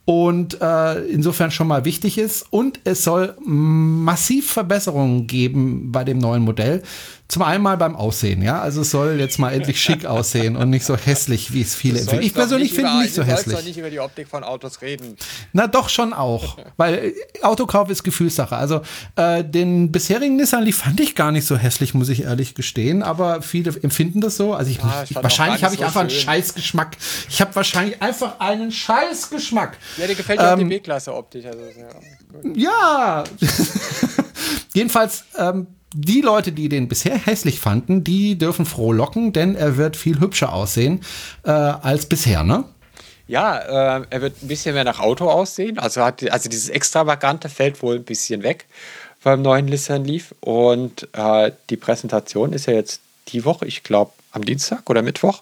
und 0.06 0.62
äh, 0.62 1.00
insofern 1.06 1.50
schon 1.50 1.68
mal 1.68 1.84
wichtig 1.84 2.20
ist. 2.20 2.46
Und 2.52 2.80
es 2.84 3.04
soll 3.04 3.36
massiv 3.44 4.52
Verbesserungen 4.52 5.26
geben 5.26 5.92
bei 5.92 6.04
dem 6.04 6.20
neuen 6.20 6.44
Modell. 6.44 6.84
Zum 7.28 7.42
einen 7.42 7.64
mal 7.64 7.76
beim 7.76 7.96
Aussehen, 7.96 8.44
ja. 8.44 8.62
Also 8.62 8.82
es 8.82 8.92
soll 8.92 9.20
jetzt 9.20 9.40
mal 9.40 9.52
endlich 9.52 9.82
schick 9.82 10.06
aussehen 10.06 10.56
und 10.56 10.70
nicht 10.70 10.86
so 10.86 10.96
hässlich, 10.96 11.54
wie 11.54 11.62
es 11.62 11.74
viele 11.74 12.00
empfinden. 12.00 12.24
Ich 12.24 12.36
persönlich 12.36 12.74
finde 12.74 12.92
nicht 13.02 13.14
so 13.14 13.24
hässlich. 13.24 13.44
Du 13.44 13.50
sollst 13.52 13.64
doch 13.64 13.68
nicht 13.68 13.78
über 13.78 13.90
die 13.90 14.00
Optik 14.00 14.28
von 14.28 14.44
Autos 14.44 14.82
reden. 14.82 15.16
Na 15.54 15.68
doch 15.68 15.90
schon 15.90 16.14
auch, 16.14 16.58
weil 16.78 16.96
äh, 16.96 17.14
Autokauf 17.44 17.90
ist 17.90 18.04
Gefühlssache. 18.04 18.56
Also 18.56 18.82
äh, 19.16 19.44
den 19.44 19.92
bisherigen 19.92 20.36
Nissan 20.36 20.64
Leaf 20.64 20.78
fand 20.78 21.00
ich 21.00 21.16
gar 21.16 21.32
nicht 21.32 21.46
so 21.46 21.58
hässlich, 21.58 21.94
muss 21.94 22.10
ich 22.10 22.24
ehrlich 22.24 22.56
gestehen. 22.56 23.04
Aber 23.04 23.42
viele 23.42 23.72
empfinden 23.82 24.22
das 24.22 24.38
so. 24.38 24.54
Also 24.54 24.72
ich, 24.72 24.78
ja, 24.78 25.04
ich 25.10 25.16
wahrscheinlich 25.16 25.64
habe 25.64 25.74
ich 25.74 25.80
so 25.80 25.86
einfach 25.86 26.02
schön. 26.02 26.10
einen 26.10 26.20
Scheißgeschmack. 26.20 26.98
Ich 27.30 27.42
habe 27.42 27.56
wahrscheinlich 27.56 28.02
einfach 28.02 28.40
einen 28.40 28.72
Scheißgeschmack. 28.72 29.78
Ja, 29.98 30.08
dir 30.08 30.16
gefällt 30.16 30.40
ja 30.40 30.48
ähm, 30.48 30.54
auch 30.54 30.58
die 30.58 30.64
ähm, 30.64 30.70
B-Klasse 30.70 31.14
optisch. 31.14 31.46
Also, 31.46 31.62
ja, 32.54 33.24
ja. 33.24 33.24
jedenfalls. 34.74 35.26
Ähm, 35.38 35.68
die 35.98 36.20
Leute, 36.20 36.52
die 36.52 36.68
den 36.68 36.90
bisher 36.90 37.18
hässlich 37.18 37.62
fanden, 37.62 38.04
die 38.04 38.38
dürfen 38.38 38.66
frohlocken, 38.66 39.32
denn 39.32 39.56
er 39.56 39.78
wird 39.78 39.96
viel 39.96 40.20
hübscher 40.20 40.52
aussehen 40.52 41.00
äh, 41.44 41.52
als 41.52 42.08
bisher, 42.08 42.44
ne? 42.44 42.66
Ja, 43.28 43.98
äh, 43.98 44.06
er 44.10 44.22
wird 44.22 44.42
ein 44.44 44.48
bisschen 44.48 44.76
mehr 44.76 44.84
nach 44.84 45.00
Auto 45.00 45.30
aussehen. 45.30 45.80
Also, 45.80 46.04
hat, 46.04 46.30
also 46.30 46.50
dieses 46.50 46.70
Extravagante 46.70 47.50
fällt 47.50 47.82
wohl 47.82 47.96
ein 47.96 48.04
bisschen 48.04 48.44
weg 48.44 48.66
beim 49.24 49.42
neuen 49.42 49.66
Nissan 49.66 50.06
Leaf. 50.06 50.36
Und 50.42 51.08
äh, 51.14 51.52
die 51.70 51.78
Präsentation 51.78 52.54
ist 52.54 52.68
ja 52.68 52.74
jetzt 52.74 53.02
die 53.30 53.44
Woche, 53.46 53.66
ich 53.66 53.84
glaube 53.84 54.12
am 54.32 54.46
Dienstag 54.46 54.90
oder 54.90 55.02
Mittwoch. 55.02 55.42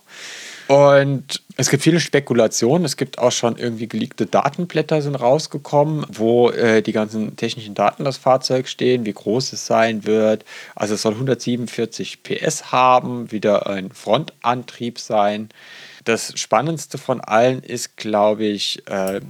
Und 0.68 1.42
es 1.58 1.70
gibt 1.70 1.84
viele 1.84 2.00
Spekulationen. 2.00 2.86
Es 2.86 2.96
gibt 2.96 3.20
auch 3.20 3.32
schon 3.32 3.58
irgendwie 3.58 3.88
geleakte 3.88 4.26
Datenblätter 4.26 5.02
sind 5.02 5.16
rausgekommen, 5.16 6.06
wo 6.10 6.50
äh, 6.52 6.82
die 6.82 6.94
ganzen 6.94 7.36
technischen 7.36 7.76
Daten 7.76 8.06
des 8.06 8.18
Fahrzeugs 8.18 8.72
stehen, 8.72 9.06
wie 9.06 9.14
groß 9.14 9.54
es 9.54 9.66
sein 9.66 10.06
wird. 10.06 10.46
Also 10.74 10.96
es 10.96 11.02
soll 11.02 11.14
147 11.14 12.24
PS 12.24 12.72
haben, 12.72 13.32
wieder 13.32 13.68
ein 13.68 13.92
Frontantrieb 13.92 15.00
sein. 15.00 15.50
Das 16.04 16.38
Spannendste 16.40 16.98
von 16.98 17.22
allen 17.22 17.62
ist, 17.62 17.98
glaube 17.98 18.46
ich, 18.46 18.86
äh, 18.88 19.22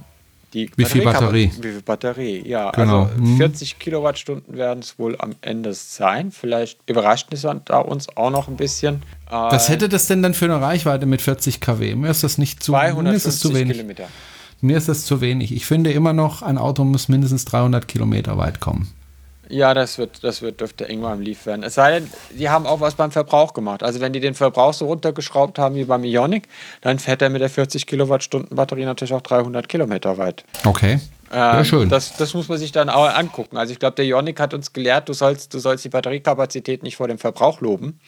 die 0.54 0.70
wie 0.76 0.84
viel 0.84 1.02
Batterie? 1.02 1.50
wie 1.58 1.72
viel 1.72 1.82
Batterie, 1.82 2.42
ja. 2.46 2.70
Genau. 2.70 3.10
Also 3.18 3.36
40 3.36 3.72
hm. 3.72 3.78
Kilowattstunden 3.80 4.56
werden 4.56 4.80
es 4.80 4.98
wohl 4.98 5.16
am 5.18 5.34
Ende 5.40 5.74
sein. 5.74 6.30
Vielleicht 6.30 6.78
überrascht 6.88 7.28
es 7.32 7.42
da 7.64 7.78
uns 7.78 8.08
auch 8.16 8.30
noch 8.30 8.46
ein 8.46 8.56
bisschen. 8.56 9.02
Was 9.28 9.68
hätte 9.68 9.88
das 9.88 10.06
denn 10.06 10.22
dann 10.22 10.32
für 10.32 10.44
eine 10.44 10.60
Reichweite 10.60 11.06
mit 11.06 11.22
40 11.22 11.60
kW? 11.60 11.96
Mir 11.96 12.10
ist 12.10 12.22
das 12.22 12.38
nicht 12.38 12.62
zu, 12.62 12.72
250 12.72 13.16
ist 13.16 13.26
das 13.26 13.40
zu 13.40 13.54
wenig. 13.54 13.76
Kilometer. 13.76 14.08
Mir 14.60 14.76
ist 14.78 14.88
das 14.88 15.04
zu 15.04 15.20
wenig. 15.20 15.52
Ich 15.52 15.66
finde 15.66 15.92
immer 15.92 16.12
noch, 16.12 16.42
ein 16.42 16.56
Auto 16.56 16.84
muss 16.84 17.08
mindestens 17.08 17.44
300 17.46 17.88
Kilometer 17.88 18.38
weit 18.38 18.60
kommen. 18.60 18.92
Ja, 19.54 19.72
das 19.72 19.98
wird, 19.98 20.24
das 20.24 20.42
wird, 20.42 20.60
dürfte 20.60 20.88
eng 20.88 21.00
beim 21.02 21.20
Leaf 21.20 21.46
werden. 21.46 21.62
Es 21.62 21.74
sei 21.74 22.00
denn, 22.00 22.10
die 22.36 22.48
haben 22.50 22.66
auch 22.66 22.80
was 22.80 22.96
beim 22.96 23.12
Verbrauch 23.12 23.54
gemacht. 23.54 23.84
Also 23.84 24.00
wenn 24.00 24.12
die 24.12 24.18
den 24.18 24.34
Verbrauch 24.34 24.74
so 24.74 24.86
runtergeschraubt 24.86 25.60
haben 25.60 25.76
wie 25.76 25.84
beim 25.84 26.02
Ionic, 26.02 26.48
dann 26.80 26.98
fährt 26.98 27.22
er 27.22 27.30
mit 27.30 27.40
der 27.40 27.48
40 27.48 27.86
Kilowattstunden 27.86 28.56
Batterie 28.56 28.84
natürlich 28.84 29.14
auch 29.14 29.20
300 29.20 29.68
Kilometer 29.68 30.18
weit. 30.18 30.44
Okay. 30.64 30.98
Ja, 31.32 31.58
ähm, 31.58 31.64
schön. 31.64 31.88
Das, 31.88 32.16
das 32.16 32.34
muss 32.34 32.48
man 32.48 32.58
sich 32.58 32.72
dann 32.72 32.88
auch 32.88 33.08
angucken. 33.08 33.56
Also 33.56 33.72
ich 33.72 33.78
glaube, 33.78 33.94
der 33.94 34.04
Ionic 34.06 34.40
hat 34.40 34.54
uns 34.54 34.72
gelehrt, 34.72 35.08
du 35.08 35.12
sollst, 35.12 35.54
du 35.54 35.60
sollst 35.60 35.84
die 35.84 35.88
Batteriekapazität 35.88 36.82
nicht 36.82 36.96
vor 36.96 37.06
dem 37.06 37.18
Verbrauch 37.18 37.60
loben. 37.60 38.00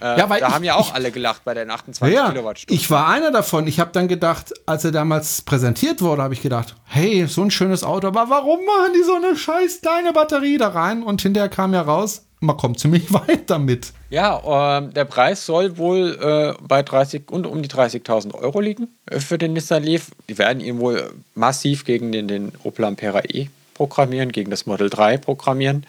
Äh, 0.00 0.18
ja, 0.18 0.30
weil 0.30 0.40
da 0.40 0.48
ich, 0.48 0.54
haben 0.54 0.64
ja 0.64 0.74
auch 0.74 0.88
ich, 0.88 0.94
alle 0.94 1.10
gelacht 1.10 1.44
bei 1.44 1.54
den 1.54 1.70
28 1.70 2.16
ja, 2.16 2.30
Kilowattstunden. 2.30 2.74
Ich 2.74 2.90
war 2.90 3.08
einer 3.08 3.30
davon. 3.30 3.66
Ich 3.66 3.80
habe 3.80 3.90
dann 3.92 4.08
gedacht, 4.08 4.52
als 4.66 4.84
er 4.84 4.92
damals 4.92 5.42
präsentiert 5.42 6.02
wurde, 6.02 6.22
habe 6.22 6.34
ich 6.34 6.42
gedacht, 6.42 6.74
hey, 6.84 7.26
so 7.26 7.42
ein 7.42 7.50
schönes 7.50 7.84
Auto, 7.84 8.06
aber 8.06 8.30
warum 8.30 8.64
machen 8.64 8.92
die 8.94 9.02
so 9.02 9.14
eine 9.14 9.36
scheiß 9.36 9.80
kleine 9.80 10.12
Batterie 10.12 10.58
da 10.58 10.68
rein? 10.68 11.02
Und 11.02 11.22
hinterher 11.22 11.48
kam 11.48 11.74
ja 11.74 11.82
raus, 11.82 12.22
man 12.40 12.56
kommt 12.56 12.78
ziemlich 12.78 13.12
weit 13.12 13.50
damit. 13.50 13.92
Ja, 14.10 14.78
äh, 14.78 14.88
der 14.88 15.04
Preis 15.04 15.44
soll 15.44 15.76
wohl 15.76 16.18
äh, 16.20 16.62
bei 16.62 16.82
30 16.82 17.30
und 17.30 17.46
um 17.46 17.62
die 17.62 17.68
30.000 17.68 18.34
Euro 18.34 18.60
liegen 18.60 18.88
äh, 19.06 19.20
für 19.20 19.38
den 19.38 19.52
Nissan 19.52 19.82
Leaf. 19.82 20.10
Die 20.28 20.38
werden 20.38 20.60
ihn 20.60 20.78
wohl 20.78 21.12
massiv 21.34 21.84
gegen 21.84 22.12
den, 22.12 22.28
den 22.28 22.52
Opel 22.62 22.84
Ampera 22.84 23.22
E 23.24 23.48
programmieren, 23.74 24.32
gegen 24.32 24.50
das 24.50 24.66
Model 24.66 24.90
3 24.90 25.18
programmieren. 25.18 25.84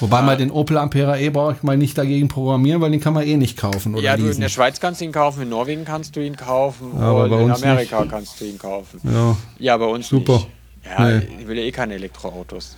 Wobei 0.00 0.22
man 0.22 0.38
den 0.38 0.50
Opel 0.50 0.76
Ampera 0.76 1.18
E 1.18 1.30
braucht 1.30 1.64
man 1.64 1.78
nicht 1.78 1.98
dagegen 1.98 2.28
programmieren, 2.28 2.80
weil 2.80 2.90
den 2.90 3.00
kann 3.00 3.14
man 3.14 3.26
eh 3.26 3.36
nicht 3.36 3.56
kaufen. 3.56 3.94
Oder 3.94 4.04
ja, 4.04 4.16
du 4.16 4.30
in 4.30 4.40
der 4.40 4.48
Schweiz 4.48 4.80
kannst 4.80 5.00
du 5.00 5.06
ihn 5.06 5.12
kaufen, 5.12 5.42
in 5.42 5.48
Norwegen 5.48 5.84
kannst 5.84 6.14
du 6.14 6.20
ihn 6.20 6.36
kaufen 6.36 6.92
ja, 6.98 7.10
und 7.10 7.32
in 7.32 7.50
Amerika 7.50 8.00
nicht. 8.00 8.10
kannst 8.10 8.40
du 8.40 8.44
ihn 8.44 8.58
kaufen. 8.58 9.00
Ja, 9.02 9.36
ja 9.58 9.76
bei 9.76 9.86
uns 9.86 10.08
Super. 10.08 10.34
nicht. 10.34 10.48
Ja, 10.84 11.04
nee. 11.04 11.28
ich 11.40 11.48
will 11.48 11.58
ja 11.58 11.64
eh 11.64 11.72
keine 11.72 11.94
Elektroautos. 11.94 12.76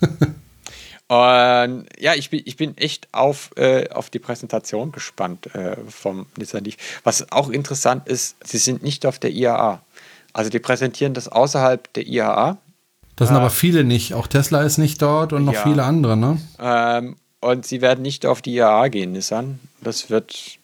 Und 1.12 1.84
ja, 1.98 2.14
ich 2.14 2.30
bin, 2.30 2.40
ich 2.46 2.56
bin 2.56 2.74
echt 2.78 3.06
auf, 3.12 3.50
äh, 3.56 3.90
auf 3.90 4.08
die 4.08 4.18
Präsentation 4.18 4.92
gespannt 4.92 5.54
äh, 5.54 5.76
vom 5.86 6.24
Nissan 6.38 6.64
Leaf. 6.64 6.76
Was 7.04 7.30
auch 7.30 7.50
interessant 7.50 8.08
ist, 8.08 8.36
sie 8.42 8.56
sind 8.56 8.82
nicht 8.82 9.04
auf 9.04 9.18
der 9.18 9.30
IAA. 9.30 9.82
Also 10.32 10.48
die 10.48 10.58
präsentieren 10.58 11.12
das 11.12 11.28
außerhalb 11.28 11.92
der 11.92 12.06
IAA. 12.06 12.56
Das 13.16 13.28
sind 13.28 13.36
äh, 13.36 13.40
aber 13.40 13.50
viele 13.50 13.84
nicht. 13.84 14.14
Auch 14.14 14.26
Tesla 14.26 14.62
ist 14.62 14.78
nicht 14.78 15.02
dort 15.02 15.32
und 15.32 15.44
noch 15.44 15.54
ja. 15.54 15.62
viele 15.62 15.84
andere, 15.84 16.16
ne? 16.16 16.40
Ähm, 16.60 17.16
und 17.40 17.66
sie 17.66 17.80
werden 17.80 18.02
nicht 18.02 18.24
auf 18.24 18.40
die 18.40 18.54
IAA 18.54 18.88
gehen, 18.88 19.12
Nissan. 19.12 19.58
Das 19.80 20.10
wird, 20.10 20.58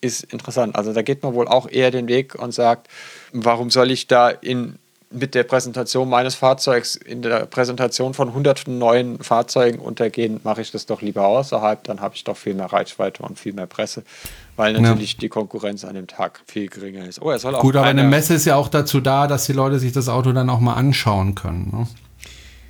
ist 0.00 0.24
interessant. 0.24 0.76
Also 0.76 0.92
da 0.92 1.02
geht 1.02 1.22
man 1.22 1.34
wohl 1.34 1.48
auch 1.48 1.68
eher 1.68 1.90
den 1.90 2.08
Weg 2.08 2.34
und 2.34 2.52
sagt, 2.52 2.88
warum 3.32 3.70
soll 3.70 3.90
ich 3.90 4.06
da 4.06 4.28
in 4.28 4.76
mit 5.12 5.34
der 5.34 5.42
Präsentation 5.42 6.08
meines 6.08 6.36
Fahrzeugs 6.36 6.94
in 6.94 7.22
der 7.22 7.46
Präsentation 7.46 8.14
von 8.14 8.32
hunderten 8.32 8.78
neuen 8.78 9.18
Fahrzeugen 9.18 9.80
untergehen, 9.80 10.40
mache 10.44 10.60
ich 10.60 10.70
das 10.70 10.86
doch 10.86 11.02
lieber 11.02 11.26
außerhalb, 11.26 11.82
dann 11.82 12.00
habe 12.00 12.14
ich 12.14 12.22
doch 12.22 12.36
viel 12.36 12.54
mehr 12.54 12.72
Reichweite 12.72 13.24
und 13.24 13.38
viel 13.38 13.52
mehr 13.52 13.66
Presse, 13.66 14.04
weil 14.60 14.74
natürlich 14.74 15.14
ja. 15.14 15.20
die 15.20 15.30
Konkurrenz 15.30 15.86
an 15.86 15.94
dem 15.94 16.06
Tag 16.06 16.42
viel 16.46 16.68
geringer 16.68 17.08
ist. 17.08 17.22
Oh, 17.22 17.30
er 17.30 17.38
soll 17.38 17.54
auch 17.54 17.62
Gut, 17.62 17.76
aber 17.76 17.86
eine 17.86 18.02
Messe 18.02 18.34
ist 18.34 18.44
ja 18.44 18.56
auch 18.56 18.68
dazu 18.68 19.00
da, 19.00 19.26
dass 19.26 19.46
die 19.46 19.54
Leute 19.54 19.78
sich 19.78 19.92
das 19.92 20.10
Auto 20.10 20.32
dann 20.32 20.50
auch 20.50 20.60
mal 20.60 20.74
anschauen 20.74 21.34
können. 21.34 21.70
Ne? 21.72 21.86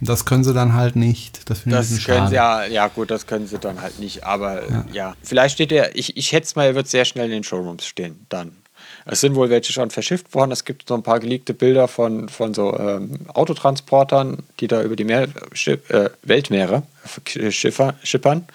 Das 0.01 0.24
können 0.24 0.45
sie 0.45 0.55
dann 0.55 0.74
halt 0.74 0.95
nicht. 0.95 1.51
Das, 1.51 1.64
das 1.64 1.88
können 1.88 2.01
schade. 2.01 2.28
sie 2.28 2.34
ja, 2.36 2.64
ja 2.64 2.86
gut, 2.86 3.11
das 3.11 3.26
können 3.26 3.49
sie 3.49 3.59
dann 3.59 3.82
halt 3.82 3.99
nicht. 3.99 4.22
Aber 4.22 4.62
ja, 4.70 4.84
ja. 4.93 5.14
vielleicht 5.24 5.55
steht 5.55 5.72
er, 5.72 5.97
ich, 5.97 6.16
ich 6.16 6.28
schätze 6.28 6.55
mal, 6.55 6.66
er 6.66 6.74
wird 6.76 6.86
sehr 6.86 7.05
schnell 7.05 7.24
in 7.24 7.32
den 7.32 7.45
Showrooms 7.45 7.84
stehen 7.84 8.24
dann. 8.28 8.53
Es 9.05 9.20
sind 9.20 9.34
wohl 9.34 9.51
welche 9.51 9.72
schon 9.72 9.91
verschifft 9.91 10.32
worden. 10.32 10.53
Es 10.53 10.64
gibt 10.64 10.86
so 10.86 10.95
ein 10.95 11.03
paar 11.03 11.18
geleakte 11.18 11.55
Bilder 11.55 11.88
von, 11.88 12.28
von 12.28 12.55
so 12.55 12.78
ähm, 12.78 13.18
Autotransportern, 13.34 14.38
die 14.61 14.68
da 14.68 14.80
über 14.82 14.95
die 14.95 15.05
Meer, 15.05 15.26
äh, 15.66 16.11
Weltmeere 16.22 16.84
schiffer, 17.26 17.95
schippern, 18.05 18.47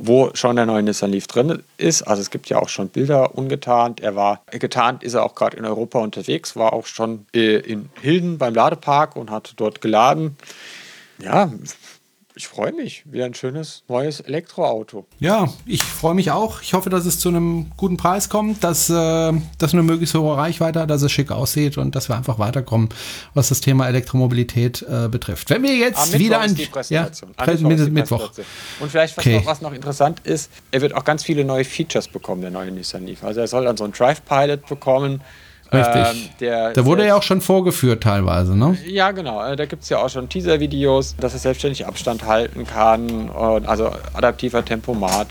wo 0.00 0.30
schon 0.34 0.56
der 0.56 0.66
neue 0.66 0.82
Nissan 0.82 1.10
Leaf 1.10 1.26
drin 1.26 1.62
ist. 1.76 2.02
Also 2.02 2.22
es 2.22 2.30
gibt 2.30 2.48
ja 2.48 2.58
auch 2.58 2.68
schon 2.68 2.88
Bilder 2.88 3.34
ungetarnt. 3.36 4.00
Er 4.00 4.16
war 4.16 4.42
getarnt, 4.50 5.02
ist 5.02 5.14
er 5.14 5.24
auch 5.24 5.34
gerade 5.34 5.56
in 5.56 5.64
Europa 5.64 5.98
unterwegs, 5.98 6.56
war 6.56 6.72
auch 6.72 6.86
schon 6.86 7.26
äh, 7.34 7.56
in 7.56 7.88
Hilden 8.00 8.38
beim 8.38 8.54
Ladepark 8.54 9.16
und 9.16 9.30
hat 9.30 9.54
dort 9.56 9.80
geladen. 9.80 10.36
Ja, 11.18 11.50
ich 12.38 12.46
freue 12.46 12.72
mich. 12.72 13.02
Wieder 13.04 13.24
ein 13.24 13.34
schönes 13.34 13.82
neues 13.88 14.20
Elektroauto. 14.20 15.06
Ja, 15.18 15.52
ich 15.66 15.82
freue 15.82 16.14
mich 16.14 16.30
auch. 16.30 16.62
Ich 16.62 16.72
hoffe, 16.72 16.88
dass 16.88 17.04
es 17.04 17.18
zu 17.18 17.30
einem 17.30 17.72
guten 17.76 17.96
Preis 17.96 18.28
kommt, 18.28 18.62
dass 18.62 18.88
äh, 18.88 19.32
das 19.58 19.72
eine 19.72 19.82
möglichst 19.82 20.14
hohe 20.14 20.36
Reichweite 20.36 20.80
hat, 20.80 20.90
dass 20.90 21.02
es 21.02 21.10
schick 21.10 21.32
aussieht 21.32 21.78
und 21.78 21.96
dass 21.96 22.08
wir 22.08 22.16
einfach 22.16 22.38
weiterkommen, 22.38 22.90
was 23.34 23.48
das 23.48 23.60
Thema 23.60 23.88
Elektromobilität 23.88 24.82
äh, 24.82 25.08
betrifft. 25.08 25.50
Wenn 25.50 25.64
wir 25.64 25.74
jetzt 25.74 25.98
Am 25.98 26.18
wieder 26.18 26.38
ein 26.38 26.54
die 26.54 26.66
Präsentation. 26.66 27.34
Ja, 27.36 27.68
Mittwoch, 27.68 27.90
Mittwoch. 27.90 28.30
Und 28.78 28.90
vielleicht 28.90 29.16
was, 29.16 29.26
okay. 29.26 29.38
noch, 29.38 29.46
was 29.46 29.60
noch 29.60 29.72
interessant 29.72 30.20
ist, 30.20 30.48
er 30.70 30.80
wird 30.80 30.94
auch 30.94 31.04
ganz 31.04 31.24
viele 31.24 31.44
neue 31.44 31.64
Features 31.64 32.06
bekommen, 32.06 32.42
der 32.42 32.52
neue 32.52 32.70
Nissan 32.70 33.04
Leaf. 33.04 33.24
Also 33.24 33.40
er 33.40 33.48
soll 33.48 33.64
dann 33.64 33.76
so 33.76 33.82
ein 33.82 33.90
Drive 33.90 34.24
Pilot 34.24 34.64
bekommen 34.68 35.22
Richtig. 35.72 36.30
Ähm, 36.40 36.72
da 36.74 36.84
wurde 36.84 37.06
ja 37.06 37.16
auch 37.16 37.22
schon 37.22 37.40
vorgeführt 37.40 38.02
teilweise, 38.02 38.56
ne? 38.56 38.76
Ja, 38.86 39.10
genau. 39.10 39.44
Äh, 39.44 39.56
da 39.56 39.66
gibt 39.66 39.82
es 39.82 39.88
ja 39.88 39.98
auch 39.98 40.08
schon 40.08 40.28
Teaser-Videos, 40.28 41.16
dass 41.20 41.34
er 41.34 41.40
selbstständig 41.40 41.86
Abstand 41.86 42.24
halten 42.24 42.66
kann, 42.66 43.28
und, 43.28 43.66
also 43.68 43.90
adaptiver 44.14 44.64
Tempomat 44.64 45.28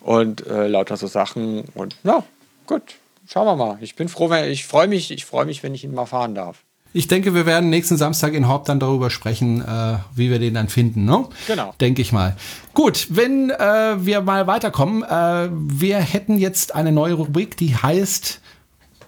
und 0.00 0.46
äh, 0.46 0.66
lauter 0.66 0.96
so 0.96 1.06
Sachen. 1.06 1.64
Und 1.74 1.96
ja, 2.02 2.24
gut. 2.66 2.82
Schauen 3.28 3.46
wir 3.46 3.56
mal. 3.56 3.78
Ich 3.80 3.96
bin 3.96 4.08
froh, 4.08 4.30
wenn 4.30 4.50
ich 4.50 4.66
freue 4.66 4.86
mich, 4.86 5.10
ich 5.10 5.24
freue 5.24 5.46
mich, 5.46 5.62
wenn 5.62 5.74
ich 5.74 5.82
ihn 5.82 5.94
mal 5.94 6.06
fahren 6.06 6.34
darf. 6.34 6.58
Ich 6.92 7.08
denke, 7.08 7.34
wir 7.34 7.44
werden 7.44 7.68
nächsten 7.68 7.96
Samstag 7.96 8.32
in 8.32 8.48
Haupt 8.48 8.68
dann 8.68 8.80
darüber 8.80 9.10
sprechen, 9.10 9.60
äh, 9.60 9.98
wie 10.14 10.30
wir 10.30 10.38
den 10.38 10.54
dann 10.54 10.68
finden, 10.68 11.04
ne? 11.04 11.26
Genau. 11.46 11.74
Denke 11.80 12.00
ich 12.00 12.10
mal. 12.10 12.36
Gut, 12.72 13.08
wenn 13.10 13.50
äh, 13.50 13.96
wir 13.98 14.22
mal 14.22 14.46
weiterkommen, 14.46 15.02
äh, 15.02 15.48
wir 15.50 15.98
hätten 15.98 16.38
jetzt 16.38 16.74
eine 16.74 16.92
neue 16.92 17.14
Rubrik, 17.14 17.56
die 17.56 17.76
heißt 17.76 18.40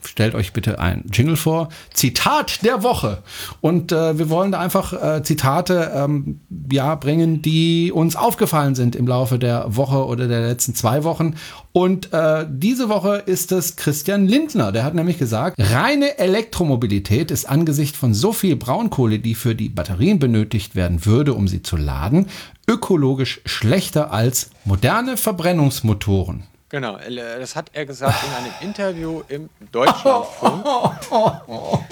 stellt 0.09 0.35
euch 0.35 0.53
bitte 0.53 0.79
ein 0.79 1.05
Jingle 1.13 1.37
vor. 1.37 1.69
Zitat 1.93 2.65
der 2.65 2.83
Woche. 2.83 3.23
Und 3.61 3.93
äh, 3.93 4.19
wir 4.19 4.31
wollen 4.31 4.53
da 4.53 4.61
einfach 4.61 4.93
äh, 4.93 5.23
Zitate 5.23 5.93
ähm, 5.95 6.41
ja, 6.73 6.95
bringen, 6.95 7.43
die 7.43 7.93
uns 7.93 8.17
aufgefallen 8.17 8.75
sind 8.75 8.97
im 8.97 9.07
Laufe 9.07 9.39
der 9.39 9.77
Woche 9.77 10.05
oder 10.07 10.27
der 10.27 10.41
letzten 10.41 10.75
zwei 10.75 11.05
Wochen. 11.05 11.35
Und 11.73 12.13
äh, 12.13 12.45
diese 12.49 12.89
Woche 12.89 13.23
ist 13.27 13.53
es 13.53 13.77
Christian 13.77 14.27
Lindner. 14.27 14.73
Der 14.73 14.83
hat 14.83 14.95
nämlich 14.95 15.19
gesagt, 15.19 15.57
reine 15.59 16.19
Elektromobilität 16.19 17.31
ist 17.31 17.49
angesichts 17.49 17.97
von 17.97 18.15
so 18.15 18.33
viel 18.33 18.57
Braunkohle, 18.57 19.21
die 19.21 19.35
für 19.37 19.55
die 19.55 19.69
Batterien 19.69 20.19
benötigt 20.19 20.75
werden 20.75 21.05
würde, 21.07 21.35
um 21.35 21.47
sie 21.47 21.63
zu 21.63 21.77
laden, 21.77 22.27
ökologisch 22.69 23.41
schlechter 23.45 24.13
als 24.13 24.51
moderne 24.65 25.17
Verbrennungsmotoren. 25.17 26.48
Genau, 26.71 26.99
äh, 26.99 27.39
das 27.41 27.57
hat 27.57 27.71
er 27.73 27.87
gesagt 27.87 28.23
in 28.25 28.35
einem 28.35 28.53
Interview 28.61 29.23
im 29.29 29.49
Deutschlandfunk. 29.73 30.65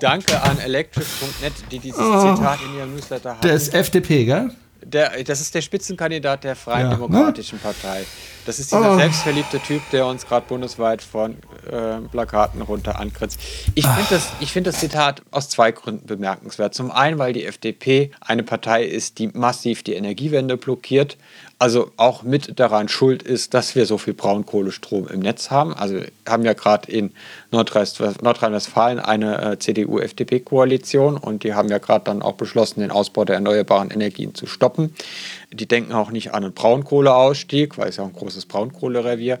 Danke 0.00 0.42
an 0.42 0.58
electric.net, 0.58 1.52
die 1.70 1.78
dieses 1.78 1.98
Zitat 1.98 2.58
in 2.62 2.76
ihrem 2.76 2.94
Newsletter 2.94 3.30
haben. 3.30 3.40
Der 3.42 3.54
ist 3.54 3.72
FDP, 3.72 4.24
gell? 4.24 4.50
Der, 4.82 5.22
das 5.24 5.40
ist 5.40 5.54
der 5.54 5.62
Spitzenkandidat 5.62 6.44
der 6.44 6.56
Freien 6.56 6.90
ja, 6.90 6.96
Demokratischen 6.96 7.56
ne? 7.56 7.62
Partei. 7.62 8.04
Das 8.44 8.58
ist 8.58 8.70
dieser 8.70 8.92
oh. 8.92 8.96
selbstverliebte 8.96 9.58
Typ, 9.60 9.80
der 9.92 10.06
uns 10.06 10.26
gerade 10.26 10.46
bundesweit 10.46 11.00
von 11.00 11.36
äh, 11.70 12.00
Plakaten 12.10 12.60
runter 12.60 12.98
ankritzt. 12.98 13.40
Ich 13.74 13.86
finde 13.86 14.06
das, 14.10 14.50
find 14.50 14.66
das 14.66 14.80
Zitat 14.80 15.22
aus 15.30 15.48
zwei 15.48 15.72
Gründen 15.72 16.06
bemerkenswert. 16.06 16.74
Zum 16.74 16.90
einen, 16.90 17.18
weil 17.18 17.32
die 17.32 17.46
FDP 17.46 18.10
eine 18.20 18.42
Partei 18.42 18.84
ist, 18.84 19.18
die 19.18 19.28
massiv 19.28 19.82
die 19.82 19.94
Energiewende 19.94 20.58
blockiert 20.58 21.16
also 21.58 21.92
auch 21.96 22.22
mit 22.22 22.58
daran 22.58 22.88
schuld 22.88 23.22
ist, 23.22 23.54
dass 23.54 23.74
wir 23.74 23.86
so 23.86 23.96
viel 23.96 24.14
Braunkohlestrom 24.14 25.08
im 25.08 25.20
Netz 25.20 25.50
haben. 25.50 25.72
Also 25.72 26.00
haben 26.28 26.44
ja 26.44 26.52
gerade 26.52 26.90
in 26.90 27.12
Nordrhein-Westfalen 27.52 28.98
eine 28.98 29.52
äh, 29.52 29.58
CDU-FDP-Koalition 29.58 31.16
und 31.16 31.44
die 31.44 31.54
haben 31.54 31.68
ja 31.68 31.78
gerade 31.78 32.04
dann 32.06 32.22
auch 32.22 32.34
beschlossen, 32.34 32.80
den 32.80 32.90
Ausbau 32.90 33.24
der 33.24 33.36
erneuerbaren 33.36 33.90
Energien 33.90 34.34
zu 34.34 34.46
stoppen. 34.46 34.94
Die 35.52 35.66
denken 35.66 35.92
auch 35.92 36.10
nicht 36.10 36.34
an 36.34 36.44
einen 36.44 36.52
Braunkohleausstieg, 36.52 37.78
weil 37.78 37.88
es 37.88 37.96
ja 37.96 38.04
ein 38.04 38.12
großes 38.12 38.46
Braunkohlerevier. 38.46 39.38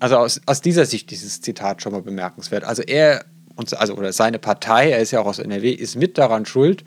Also 0.00 0.16
aus, 0.16 0.40
aus 0.46 0.62
dieser 0.62 0.86
Sicht 0.86 1.10
dieses 1.10 1.42
Zitat 1.42 1.82
schon 1.82 1.92
mal 1.92 2.02
bemerkenswert. 2.02 2.64
Also 2.64 2.82
er 2.82 3.24
und 3.54 3.78
also 3.78 3.94
oder 3.94 4.12
seine 4.12 4.38
Partei, 4.38 4.90
er 4.90 5.00
ist 5.00 5.10
ja 5.10 5.20
auch 5.20 5.26
aus 5.26 5.38
NRW, 5.38 5.70
ist 5.70 5.96
mit 5.96 6.18
daran 6.18 6.46
schuld, 6.46 6.84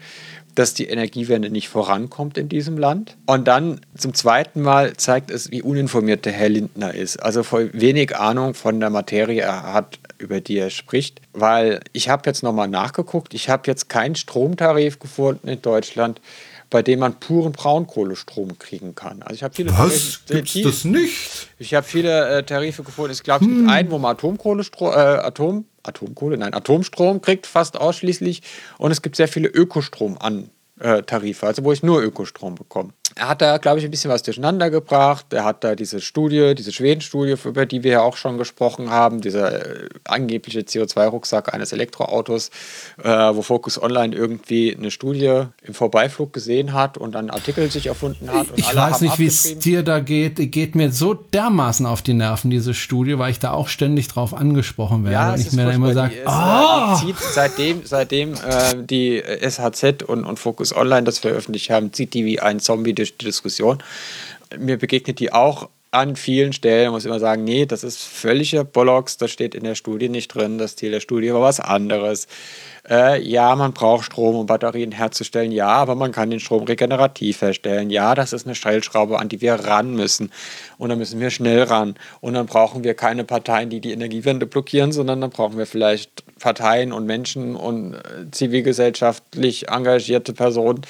dass 0.56 0.74
die 0.74 0.88
Energiewende 0.88 1.50
nicht 1.50 1.68
vorankommt 1.68 2.38
in 2.38 2.50
diesem 2.50 2.78
Land. 2.78 3.18
Und 3.26 3.48
dann 3.48 3.82
zum 3.96 4.14
zweiten 4.14 4.62
Mal 4.62 4.96
zeigt 4.96 5.30
es, 5.30 5.52
wie 5.52 5.62
uninformiert 5.62 6.26
der 6.26 6.32
Herr 6.32 6.50
Lindner 6.50 6.94
ist. 6.94 7.18
Also 7.18 7.44
wenig 7.52 8.16
Ahnung 8.16 8.54
von 8.54 8.80
der 8.80 8.90
Materie 8.90 9.42
er 9.42 9.74
hat, 9.74 10.00
über 10.18 10.40
die 10.40 10.58
er 10.58 10.70
spricht. 10.70 11.22
Weil 11.34 11.82
ich 11.92 12.08
habe 12.10 12.24
jetzt 12.26 12.42
nochmal 12.42 12.70
nachgeguckt, 12.70 13.34
ich 13.34 13.50
habe 13.50 13.64
jetzt 13.68 13.90
keinen 13.90 14.16
Stromtarif 14.16 15.00
gefunden 15.00 15.50
in 15.50 15.62
Deutschland, 15.62 16.22
bei 16.70 16.82
dem 16.82 17.00
man 17.00 17.20
puren 17.20 17.52
Braunkohlestrom 17.52 18.58
kriegen 18.58 18.96
kann. 18.96 19.22
Also 19.22 19.36
ich 19.36 19.44
habe 19.44 19.54
viele 19.54 19.78
Was? 19.78 20.22
Gibt's 20.26 20.60
das 20.62 20.86
nicht? 20.86 21.50
Ich 21.60 21.74
habe 21.74 21.86
viele 21.86 22.30
äh, 22.30 22.44
Tarife 22.44 22.84
gefunden. 22.84 23.12
Ich 23.12 23.24
glaube, 23.24 23.46
es 23.46 23.52
hm. 23.52 23.58
gibt 23.58 23.70
einen, 23.70 23.92
wo 23.92 23.98
man 23.98 24.16
Atomkohlestrom, 24.16 24.92
äh, 24.92 24.96
Atom 24.96 25.66
Atomkohle, 25.88 26.38
nein, 26.38 26.54
Atomstrom 26.54 27.22
kriegt 27.22 27.48
fast 27.48 27.78
ausschließlich 27.78 28.42
und 28.78 28.92
es 28.92 29.02
gibt 29.02 29.16
sehr 29.16 29.28
viele 29.28 29.48
Ökostrom 29.48 30.18
an 30.18 30.50
äh, 30.80 31.04
also 31.10 31.64
wo 31.64 31.72
ich 31.72 31.84
nur 31.84 32.02
Ökostrom 32.02 32.56
bekomme. 32.56 32.94
Er 33.14 33.30
hat 33.30 33.42
da, 33.42 33.60
glaube 33.60 33.80
ich, 33.80 33.86
ein 33.86 33.92
bisschen 33.92 34.10
was 34.10 34.24
durcheinander 34.24 34.70
gebracht. 34.70 35.28
Er 35.32 35.46
hat 35.46 35.64
da 35.64 35.76
diese 35.76 36.02
Studie, 36.02 36.56
diese 36.56 36.72
Schweden-Studie, 36.72 37.36
über 37.46 37.66
die 37.66 37.84
wir 37.84 37.92
ja 37.92 38.02
auch 38.02 38.18
schon 38.18 38.38
gesprochen 38.38 38.90
haben, 38.90 39.22
dieser 39.22 39.84
äh, 39.86 39.90
angebliche 40.06 40.62
CO2-Rucksack 40.62 41.54
eines 41.54 41.72
Elektroautos, 41.72 42.50
äh, 43.02 43.08
wo 43.08 43.44
Focus 43.44 43.82
Online 43.82 44.14
irgendwie 44.14 44.76
eine 44.76 44.90
Studie 44.90 45.44
im 45.62 45.74
Vorbeiflug 45.74 46.34
gesehen 46.34 46.74
hat 46.74 46.98
und 46.98 47.14
dann 47.14 47.30
Artikel 47.30 47.70
sich 47.70 47.88
erfunden 47.88 48.30
hat. 48.32 48.48
ich 48.56 48.76
weiß 48.76 49.02
nicht, 49.02 49.20
wie 49.20 49.28
es 49.28 49.60
dir 49.60 49.84
da 49.84 50.00
geht. 50.00 50.36
Geht 50.52 50.76
mir 50.76 50.92
so 50.92 51.14
dermaßen 51.14 51.86
auf 51.86 52.02
die 52.02 52.14
Nerven, 52.14 52.50
diese 52.50 52.74
Studie, 52.74 53.20
weil 53.20 53.30
ich 53.32 53.40
da 53.40 53.52
auch 53.52 53.68
ständig 53.68 54.08
drauf 54.08 54.34
angesprochen 54.34 55.04
werde. 55.04 55.14
Ja, 55.14 55.34
und 55.34 55.40
ich 55.40 55.52
mir 55.52 55.66
dann 55.66 55.76
immer 55.76 55.94
sage, 55.94 56.16
oh! 56.26 56.96
zieht 56.98 57.18
seitdem, 57.20 57.82
seitdem 57.86 58.34
äh, 58.34 58.76
die 58.78 59.22
SHZ 59.22 60.02
und, 60.04 60.26
und 60.26 60.40
Focus 60.40 60.76
Online 60.76 61.04
das 61.04 61.20
veröffentlicht 61.20 61.70
haben, 61.70 61.94
zieht 61.94 62.14
die 62.16 62.26
wie 62.26 62.40
ein 62.40 62.60
Zombie 62.60 62.95
die 62.96 63.12
Diskussion. 63.18 63.84
Mir 64.58 64.78
begegnet 64.78 65.20
die 65.20 65.32
auch 65.32 65.70
an 65.92 66.16
vielen 66.16 66.52
Stellen, 66.52 66.92
muss 66.92 67.06
immer 67.06 67.20
sagen, 67.20 67.44
nee, 67.46 67.66
das 67.66 67.84
ist 67.84 68.04
völliger 68.04 68.66
Bollocks, 68.66 69.18
das 69.18 69.32
steht 69.32 69.56
in 69.56 69.64
der 69.64 69.76
Studie 69.76 70.10
nicht 70.10 70.28
drin, 70.28 70.58
das 70.58 70.76
Ziel 70.76 70.92
der 70.92 71.00
Studie 71.00 71.34
war 71.34 71.42
was 71.42 71.62
anderes. 71.62 72.28
Äh, 72.90 73.22
ja, 73.22 73.56
man 73.56 73.74
braucht 73.74 74.06
Strom, 74.06 74.36
um 74.36 74.46
Batterien 74.46 74.92
herzustellen, 74.92 75.52
ja, 75.52 75.68
aber 75.68 75.96
man 75.96 76.12
kann 76.12 76.30
den 76.30 76.40
Strom 76.40 76.64
regenerativ 76.64 77.42
herstellen. 77.42 77.90
Ja, 77.90 78.14
das 78.14 78.32
ist 78.32 78.46
eine 78.46 78.54
Stellschraube, 78.54 79.20
an 79.20 79.30
die 79.30 79.42
wir 79.42 79.56
ran 79.56 79.96
müssen. 79.96 80.32
Und 80.78 80.90
dann 80.90 81.00
müssen 81.00 81.20
wir 81.20 81.32
schnell 81.32 81.64
ran. 81.64 81.96
Und 82.22 82.36
dann 82.36 82.46
brauchen 82.46 82.84
wir 82.84 82.94
keine 82.94 83.24
Parteien, 83.24 83.70
die 83.70 83.80
die 83.80 83.92
Energiewende 83.92 84.46
blockieren, 84.46 84.92
sondern 84.92 85.22
dann 85.22 85.32
brauchen 85.32 85.58
wir 85.58 85.66
vielleicht 85.66 86.24
Parteien 86.40 86.92
und 86.92 87.06
Menschen 87.06 87.56
und 87.56 87.96
äh, 87.96 88.30
zivilgesellschaftlich 88.32 89.70
engagierte 89.70 90.34
Personen, 90.34 90.82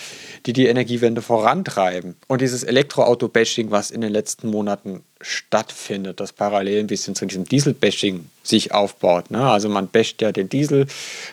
die 0.45 0.53
die 0.53 0.67
Energiewende 0.67 1.21
vorantreiben. 1.21 2.15
Und 2.27 2.41
dieses 2.41 2.63
Elektroauto-Bashing, 2.63 3.71
was 3.71 3.91
in 3.91 4.01
den 4.01 4.11
letzten 4.11 4.49
Monaten 4.49 5.03
stattfindet, 5.21 6.19
das 6.19 6.33
parallel 6.33 6.81
ein 6.81 6.87
bisschen 6.87 7.15
zu 7.15 7.25
diesem 7.25 7.45
Diesel-Bashing 7.45 8.29
sich 8.43 8.73
aufbaut. 8.73 9.31
Ne? 9.31 9.47
Also 9.47 9.69
man 9.69 9.87
basht 9.87 10.21
ja 10.21 10.31
den 10.31 10.49
Diesel, 10.49 10.87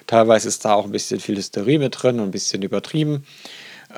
teilweise 0.07 0.49
ist 0.49 0.65
da 0.65 0.75
auch 0.75 0.85
ein 0.85 0.93
bisschen 0.93 1.21
viel 1.21 1.37
Hysterie 1.37 1.79
mit 1.79 2.03
drin 2.03 2.21
und 2.21 2.29
ein 2.29 2.31
bisschen 2.31 2.63
übertrieben. 2.63 3.25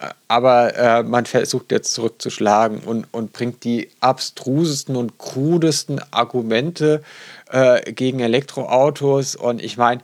Äh, 0.00 0.08
aber 0.28 0.76
äh, 0.76 1.02
man 1.02 1.26
versucht 1.26 1.70
jetzt 1.70 1.92
zurückzuschlagen 1.92 2.80
und, 2.80 3.06
und 3.12 3.32
bringt 3.32 3.64
die 3.64 3.90
abstrusesten 4.00 4.96
und 4.96 5.18
krudesten 5.18 6.00
Argumente 6.10 7.02
äh, 7.50 7.92
gegen 7.92 8.20
Elektroautos. 8.20 9.36
Und 9.36 9.62
ich 9.62 9.76
meine, 9.76 10.00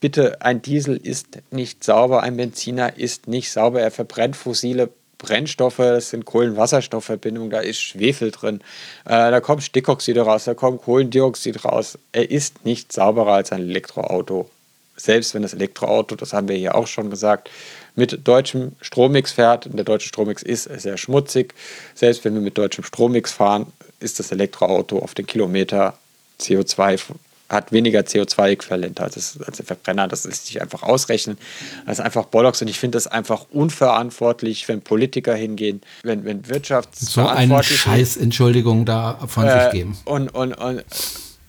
bitte, 0.00 0.42
ein 0.42 0.62
Diesel 0.62 0.96
ist 0.96 1.38
nicht 1.50 1.84
sauber, 1.84 2.22
ein 2.22 2.36
Benziner 2.36 2.98
ist 2.98 3.28
nicht 3.28 3.50
sauber, 3.52 3.80
er 3.80 3.90
verbrennt 3.90 4.36
fossile 4.36 4.88
Brennstoffe, 5.18 5.78
das 5.78 6.10
sind 6.10 6.24
Kohlenwasserstoffverbindungen, 6.24 7.50
da 7.50 7.60
ist 7.60 7.80
Schwefel 7.80 8.30
drin, 8.30 8.60
äh, 9.04 9.30
da 9.30 9.40
kommt 9.40 9.62
Stickoxide 9.64 10.20
raus, 10.22 10.44
da 10.44 10.54
kommt 10.54 10.82
Kohlendioxid 10.82 11.64
raus. 11.64 11.98
Er 12.12 12.30
ist 12.30 12.64
nicht 12.64 12.92
sauberer 12.92 13.32
als 13.32 13.52
ein 13.52 13.62
Elektroauto. 13.62 14.48
Selbst 14.96 15.34
wenn 15.34 15.42
das 15.42 15.54
Elektroauto, 15.54 16.16
das 16.16 16.32
haben 16.32 16.48
wir 16.48 16.56
hier 16.56 16.74
auch 16.74 16.86
schon 16.86 17.10
gesagt, 17.10 17.50
mit 17.94 18.26
deutschem 18.26 18.72
Strommix 18.80 19.32
fährt, 19.32 19.66
und 19.66 19.76
der 19.76 19.84
deutsche 19.84 20.08
Strommix 20.08 20.42
ist 20.42 20.64
sehr 20.64 20.96
schmutzig, 20.96 21.54
selbst 21.94 22.24
wenn 22.24 22.34
wir 22.34 22.40
mit 22.40 22.56
deutschem 22.56 22.84
Strommix 22.84 23.32
fahren, 23.32 23.72
ist 24.00 24.20
das 24.20 24.30
Elektroauto 24.30 25.00
auf 25.00 25.14
den 25.14 25.26
Kilometer 25.26 25.98
CO2 26.40 27.00
hat 27.48 27.72
weniger 27.72 28.00
CO2-Äquivalent 28.00 29.00
als, 29.00 29.38
als 29.40 29.56
der 29.56 29.66
Verbrenner. 29.66 30.06
Das 30.06 30.24
lässt 30.24 30.46
sich 30.46 30.60
einfach 30.60 30.82
ausrechnen. 30.82 31.38
Das 31.86 31.98
ist 31.98 32.04
einfach 32.04 32.26
Bollocks 32.26 32.60
und 32.60 32.68
ich 32.68 32.78
finde 32.78 32.96
das 32.96 33.06
einfach 33.06 33.46
unverantwortlich, 33.50 34.68
wenn 34.68 34.82
Politiker 34.82 35.34
hingehen, 35.34 35.80
wenn, 36.02 36.24
wenn 36.24 36.48
Wirtschaftsverantwortliche... 36.48 37.82
So 37.82 37.90
einen 37.90 37.98
Scheiß, 38.00 38.16
Entschuldigung, 38.18 38.84
da 38.84 39.18
von 39.26 39.46
äh, 39.46 39.64
sich 39.64 39.72
geben. 39.72 39.96
Und, 40.04 40.28
und, 40.34 40.52
und 40.54 40.84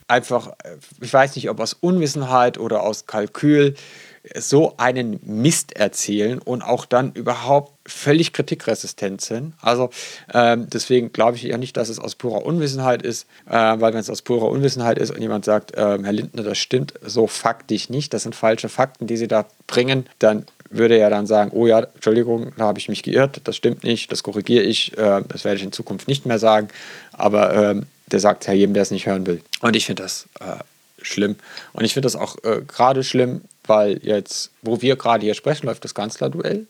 einfach, 0.07 0.53
ich 1.01 1.13
weiß 1.13 1.35
nicht, 1.35 1.49
ob 1.49 1.59
aus 1.59 1.73
Unwissenheit 1.73 2.57
oder 2.57 2.83
aus 2.83 3.05
Kalkül, 3.05 3.75
so 4.37 4.75
einen 4.77 5.19
Mist 5.23 5.75
erzählen 5.75 6.39
und 6.39 6.61
auch 6.61 6.85
dann 6.85 7.11
überhaupt 7.13 7.71
völlig 7.85 8.33
kritikresistent 8.33 9.21
sind. 9.21 9.53
Also 9.61 9.89
ähm, 10.33 10.67
deswegen 10.69 11.11
glaube 11.11 11.37
ich 11.37 11.43
ja 11.43 11.57
nicht, 11.57 11.75
dass 11.77 11.89
es 11.89 11.99
aus 11.99 12.15
purer 12.15 12.45
Unwissenheit 12.45 13.01
ist, 13.01 13.27
äh, 13.47 13.53
weil 13.53 13.93
wenn 13.93 13.99
es 13.99 14.09
aus 14.09 14.21
purer 14.21 14.49
Unwissenheit 14.49 14.97
ist 14.97 15.11
und 15.11 15.21
jemand 15.21 15.45
sagt, 15.45 15.73
äh, 15.73 15.97
Herr 16.01 16.11
Lindner, 16.11 16.43
das 16.43 16.57
stimmt 16.57 16.93
so 17.03 17.27
faktisch 17.27 17.89
nicht, 17.89 18.13
das 18.13 18.23
sind 18.23 18.35
falsche 18.35 18.69
Fakten, 18.69 19.07
die 19.07 19.17
Sie 19.17 19.27
da 19.27 19.45
bringen, 19.67 20.05
dann 20.19 20.45
würde 20.69 20.97
er 20.97 21.09
dann 21.09 21.25
sagen, 21.25 21.51
oh 21.53 21.67
ja, 21.67 21.79
Entschuldigung, 21.79 22.51
da 22.57 22.65
habe 22.65 22.79
ich 22.79 22.89
mich 22.89 23.03
geirrt, 23.03 23.41
das 23.43 23.55
stimmt 23.55 23.83
nicht, 23.83 24.11
das 24.11 24.23
korrigiere 24.23 24.63
ich, 24.63 24.97
äh, 24.97 25.21
das 25.27 25.43
werde 25.43 25.57
ich 25.57 25.63
in 25.63 25.71
Zukunft 25.71 26.07
nicht 26.07 26.25
mehr 26.25 26.39
sagen. 26.39 26.67
Aber 27.11 27.53
ähm, 27.53 27.85
der 28.11 28.19
sagt 28.19 28.47
ja 28.47 28.53
jedem, 28.53 28.73
der 28.73 28.83
es 28.83 28.91
nicht 28.91 29.07
hören 29.07 29.25
will. 29.25 29.41
Und 29.61 29.75
ich 29.75 29.85
finde 29.85 30.03
das 30.03 30.27
äh, 30.39 30.63
schlimm. 31.01 31.35
Und 31.73 31.85
ich 31.85 31.93
finde 31.93 32.05
das 32.05 32.15
auch 32.15 32.37
äh, 32.43 32.61
gerade 32.67 33.03
schlimm, 33.03 33.41
weil 33.65 33.99
jetzt, 34.03 34.51
wo 34.61 34.81
wir 34.81 34.95
gerade 34.95 35.23
hier 35.23 35.33
sprechen, 35.33 35.67
läuft 35.67 35.83
das 35.83 35.93
Kanzlerduell, 35.93 36.67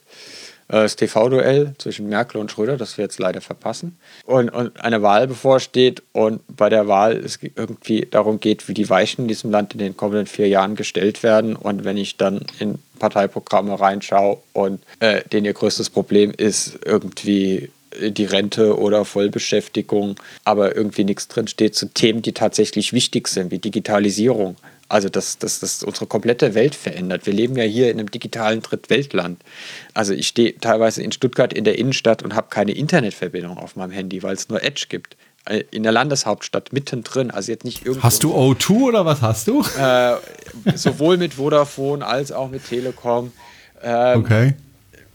äh, 0.68 0.82
das 0.82 0.96
TV-Duell 0.96 1.74
zwischen 1.78 2.08
Merkel 2.08 2.40
und 2.40 2.50
Schröder, 2.50 2.76
das 2.76 2.96
wir 2.96 3.04
jetzt 3.04 3.18
leider 3.18 3.40
verpassen. 3.40 3.98
Und, 4.24 4.50
und 4.50 4.80
eine 4.80 5.02
Wahl 5.02 5.26
bevorsteht 5.26 6.02
und 6.12 6.40
bei 6.48 6.68
der 6.68 6.86
Wahl 6.86 7.16
es 7.16 7.38
irgendwie 7.42 8.06
darum 8.10 8.40
geht, 8.40 8.68
wie 8.68 8.74
die 8.74 8.88
Weichen 8.88 9.22
in 9.22 9.28
diesem 9.28 9.50
Land 9.50 9.72
in 9.72 9.78
den 9.78 9.96
kommenden 9.96 10.26
vier 10.26 10.48
Jahren 10.48 10.76
gestellt 10.76 11.22
werden. 11.22 11.56
Und 11.56 11.84
wenn 11.84 11.96
ich 11.96 12.16
dann 12.16 12.44
in 12.58 12.78
Parteiprogramme 12.98 13.80
reinschaue 13.80 14.38
und 14.52 14.80
äh, 15.00 15.22
denen 15.32 15.46
ihr 15.46 15.54
größtes 15.54 15.90
Problem 15.90 16.32
ist, 16.36 16.78
irgendwie 16.84 17.70
die 17.98 18.24
Rente 18.24 18.78
oder 18.78 19.04
Vollbeschäftigung, 19.04 20.16
aber 20.44 20.76
irgendwie 20.76 21.04
nichts 21.04 21.28
drin 21.28 21.48
steht 21.48 21.74
zu 21.74 21.86
Themen, 21.86 22.22
die 22.22 22.32
tatsächlich 22.32 22.92
wichtig 22.92 23.28
sind, 23.28 23.50
wie 23.50 23.58
Digitalisierung, 23.58 24.56
also 24.88 25.08
dass 25.08 25.38
das, 25.38 25.60
das 25.60 25.82
unsere 25.82 26.06
komplette 26.06 26.54
Welt 26.54 26.74
verändert. 26.74 27.26
Wir 27.26 27.32
leben 27.32 27.56
ja 27.56 27.64
hier 27.64 27.90
in 27.90 27.98
einem 27.98 28.10
digitalen 28.10 28.62
Drittweltland. 28.62 29.42
Also 29.94 30.12
ich 30.12 30.28
stehe 30.28 30.56
teilweise 30.58 31.02
in 31.02 31.12
Stuttgart 31.12 31.52
in 31.52 31.64
der 31.64 31.78
Innenstadt 31.78 32.22
und 32.22 32.34
habe 32.34 32.48
keine 32.50 32.72
Internetverbindung 32.72 33.58
auf 33.58 33.76
meinem 33.76 33.92
Handy, 33.92 34.22
weil 34.22 34.34
es 34.34 34.48
nur 34.48 34.62
Edge 34.62 34.86
gibt. 34.88 35.16
Äh, 35.46 35.64
in 35.70 35.82
der 35.82 35.92
Landeshauptstadt 35.92 36.72
mittendrin, 36.72 37.30
also 37.30 37.50
jetzt 37.50 37.64
nicht 37.64 37.84
irgendwo. 37.86 38.04
Hast 38.04 38.22
du 38.22 38.34
O2 38.34 38.70
oder 38.82 39.06
was 39.06 39.22
hast 39.22 39.48
du? 39.48 39.64
Äh, 39.78 40.16
sowohl 40.76 41.16
mit 41.16 41.34
Vodafone 41.34 42.06
als 42.06 42.30
auch 42.30 42.50
mit 42.50 42.68
Telekom. 42.68 43.32
Ähm, 43.82 44.20
okay 44.20 44.54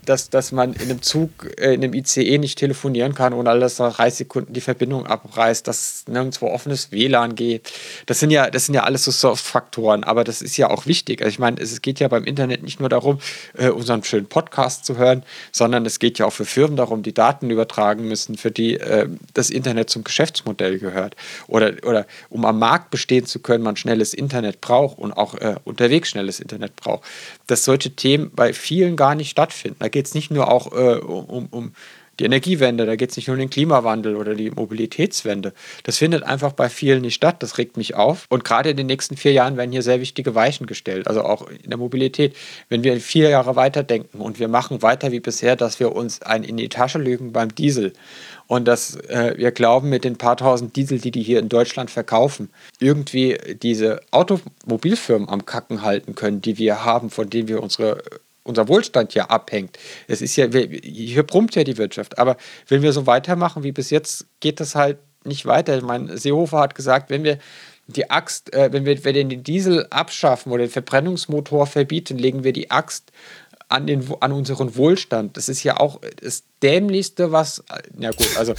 dass, 0.05 0.29
dass 0.29 0.51
man 0.51 0.73
in 0.73 0.89
einem 0.89 1.01
Zug, 1.01 1.29
äh, 1.57 1.73
in 1.73 1.83
einem 1.83 1.93
ICE 1.93 2.37
nicht 2.37 2.57
telefonieren 2.57 3.13
kann, 3.13 3.33
ohne 3.33 3.59
dass 3.59 3.79
nach 3.79 3.95
30 3.95 4.17
Sekunden 4.17 4.53
die 4.53 4.61
Verbindung 4.61 5.05
abreißt, 5.05 5.67
dass 5.67 6.05
nirgendwo 6.07 6.47
offenes 6.47 6.91
WLAN 6.91 7.35
geht. 7.35 7.71
Das 8.05 8.19
sind 8.19 8.31
ja, 8.31 8.49
das 8.49 8.65
sind 8.65 8.75
ja 8.75 8.83
alles 8.83 9.03
so 9.03 9.11
Soft-Faktoren, 9.11 10.03
aber 10.03 10.23
das 10.23 10.41
ist 10.41 10.57
ja 10.57 10.69
auch 10.69 10.85
wichtig. 10.85 11.21
Also 11.21 11.29
ich 11.29 11.39
meine, 11.39 11.59
es 11.61 11.81
geht 11.81 11.99
ja 11.99 12.07
beim 12.07 12.23
Internet 12.23 12.63
nicht 12.63 12.79
nur 12.79 12.89
darum, 12.89 13.19
äh, 13.57 13.69
unseren 13.69 14.03
schönen 14.03 14.27
Podcast 14.27 14.85
zu 14.85 14.97
hören, 14.97 15.23
sondern 15.51 15.85
es 15.85 15.99
geht 15.99 16.19
ja 16.19 16.25
auch 16.25 16.33
für 16.33 16.45
Firmen 16.45 16.77
darum, 16.77 17.03
die 17.03 17.13
Daten 17.13 17.49
übertragen 17.49 18.07
müssen, 18.07 18.37
für 18.37 18.51
die 18.51 18.75
äh, 18.75 19.07
das 19.33 19.49
Internet 19.49 19.89
zum 19.89 20.03
Geschäftsmodell 20.03 20.79
gehört. 20.79 21.15
Oder, 21.47 21.73
oder 21.83 22.05
um 22.29 22.45
am 22.45 22.59
Markt 22.59 22.91
bestehen 22.91 23.25
zu 23.25 23.39
können, 23.39 23.63
man 23.63 23.75
schnelles 23.75 24.13
Internet 24.13 24.61
braucht 24.61 24.97
und 24.97 25.13
auch 25.13 25.35
äh, 25.35 25.55
unterwegs 25.63 26.09
schnelles 26.09 26.39
Internet 26.39 26.75
braucht. 26.75 27.03
Dass 27.47 27.63
solche 27.63 27.95
Themen 27.95 28.31
bei 28.35 28.53
vielen 28.53 28.95
gar 28.95 29.15
nicht 29.15 29.29
stattfinden. 29.29 29.77
Da 29.79 29.89
geht 29.95 30.07
es 30.07 30.13
nicht 30.13 30.29
nur 30.29 30.51
auch 30.51 30.73
äh, 30.73 30.97
um, 30.97 31.47
um 31.51 31.71
die 32.19 32.25
Energiewende, 32.25 32.85
da 32.85 32.97
geht 32.97 33.11
es 33.11 33.15
nicht 33.15 33.27
nur 33.27 33.35
um 33.35 33.39
den 33.39 33.49
Klimawandel 33.49 34.17
oder 34.17 34.35
die 34.35 34.51
Mobilitätswende. 34.51 35.53
Das 35.83 35.97
findet 35.97 36.23
einfach 36.23 36.51
bei 36.51 36.67
vielen 36.67 37.01
nicht 37.01 37.15
statt. 37.15 37.37
Das 37.39 37.57
regt 37.57 37.77
mich 37.77 37.95
auf. 37.95 38.25
Und 38.27 38.43
gerade 38.43 38.69
in 38.71 38.75
den 38.75 38.87
nächsten 38.87 39.15
vier 39.15 39.31
Jahren 39.31 39.55
werden 39.55 39.71
hier 39.71 39.81
sehr 39.81 40.01
wichtige 40.01 40.35
Weichen 40.35 40.65
gestellt, 40.65 41.07
also 41.07 41.23
auch 41.23 41.47
in 41.47 41.69
der 41.69 41.77
Mobilität. 41.77 42.35
Wenn 42.67 42.83
wir 42.83 42.99
vier 42.99 43.29
Jahre 43.29 43.55
weiterdenken 43.55 44.19
und 44.19 44.37
wir 44.37 44.49
machen 44.49 44.81
weiter 44.81 45.13
wie 45.13 45.21
bisher, 45.21 45.55
dass 45.55 45.79
wir 45.79 45.95
uns 45.95 46.21
ein 46.21 46.43
in 46.43 46.57
die 46.57 46.67
Tasche 46.67 46.99
lügen 46.99 47.31
beim 47.31 47.55
Diesel 47.55 47.93
und 48.47 48.67
dass 48.67 48.97
äh, 49.07 49.35
wir 49.37 49.51
glauben, 49.51 49.87
mit 49.87 50.03
den 50.03 50.17
paar 50.17 50.35
tausend 50.35 50.75
Diesel, 50.75 50.99
die 50.99 51.11
die 51.11 51.23
hier 51.23 51.39
in 51.39 51.47
Deutschland 51.47 51.89
verkaufen, 51.89 52.49
irgendwie 52.81 53.37
diese 53.61 54.01
Automobilfirmen 54.11 55.29
am 55.29 55.45
Kacken 55.45 55.83
halten 55.83 56.15
können, 56.15 56.41
die 56.41 56.57
wir 56.57 56.83
haben, 56.83 57.09
von 57.09 57.29
denen 57.29 57.47
wir 57.47 57.63
unsere 57.63 58.03
unser 58.45 58.67
Wohlstand 58.67 59.13
ja 59.13 59.25
abhängt. 59.25 59.77
Es 60.07 60.21
ist 60.21 60.35
ja, 60.35 60.47
hier 60.47 61.23
brummt 61.23 61.55
ja 61.55 61.63
die 61.63 61.77
Wirtschaft. 61.77 62.17
Aber 62.17 62.37
wenn 62.67 62.81
wir 62.81 62.93
so 62.93 63.05
weitermachen 63.05 63.63
wie 63.63 63.71
bis 63.71 63.89
jetzt, 63.89 64.27
geht 64.39 64.59
das 64.59 64.75
halt 64.75 64.99
nicht 65.25 65.45
weiter. 65.45 65.75
Ich 65.77 65.83
meine, 65.83 66.17
Seehofer 66.17 66.59
hat 66.59 66.75
gesagt, 66.75 67.09
wenn 67.09 67.23
wir 67.23 67.39
die 67.87 68.09
Axt, 68.09 68.53
äh, 68.53 68.71
wenn 68.71 68.85
wir, 68.85 69.03
wenn 69.03 69.15
wir 69.15 69.27
den 69.27 69.43
Diesel 69.43 69.87
abschaffen 69.89 70.51
oder 70.51 70.63
den 70.65 70.71
Verbrennungsmotor 70.71 71.67
verbieten, 71.67 72.17
legen 72.17 72.43
wir 72.43 72.53
die 72.53 72.71
Axt 72.71 73.11
an, 73.67 73.87
den, 73.87 74.07
an 74.19 74.31
unseren 74.31 74.75
Wohlstand. 74.75 75.37
Das 75.37 75.49
ist 75.49 75.63
ja 75.63 75.79
auch 75.79 75.99
das 76.21 76.43
Dämlichste, 76.61 77.31
was. 77.31 77.63
Ja, 77.97 78.11
gut, 78.11 78.37
also, 78.37 78.53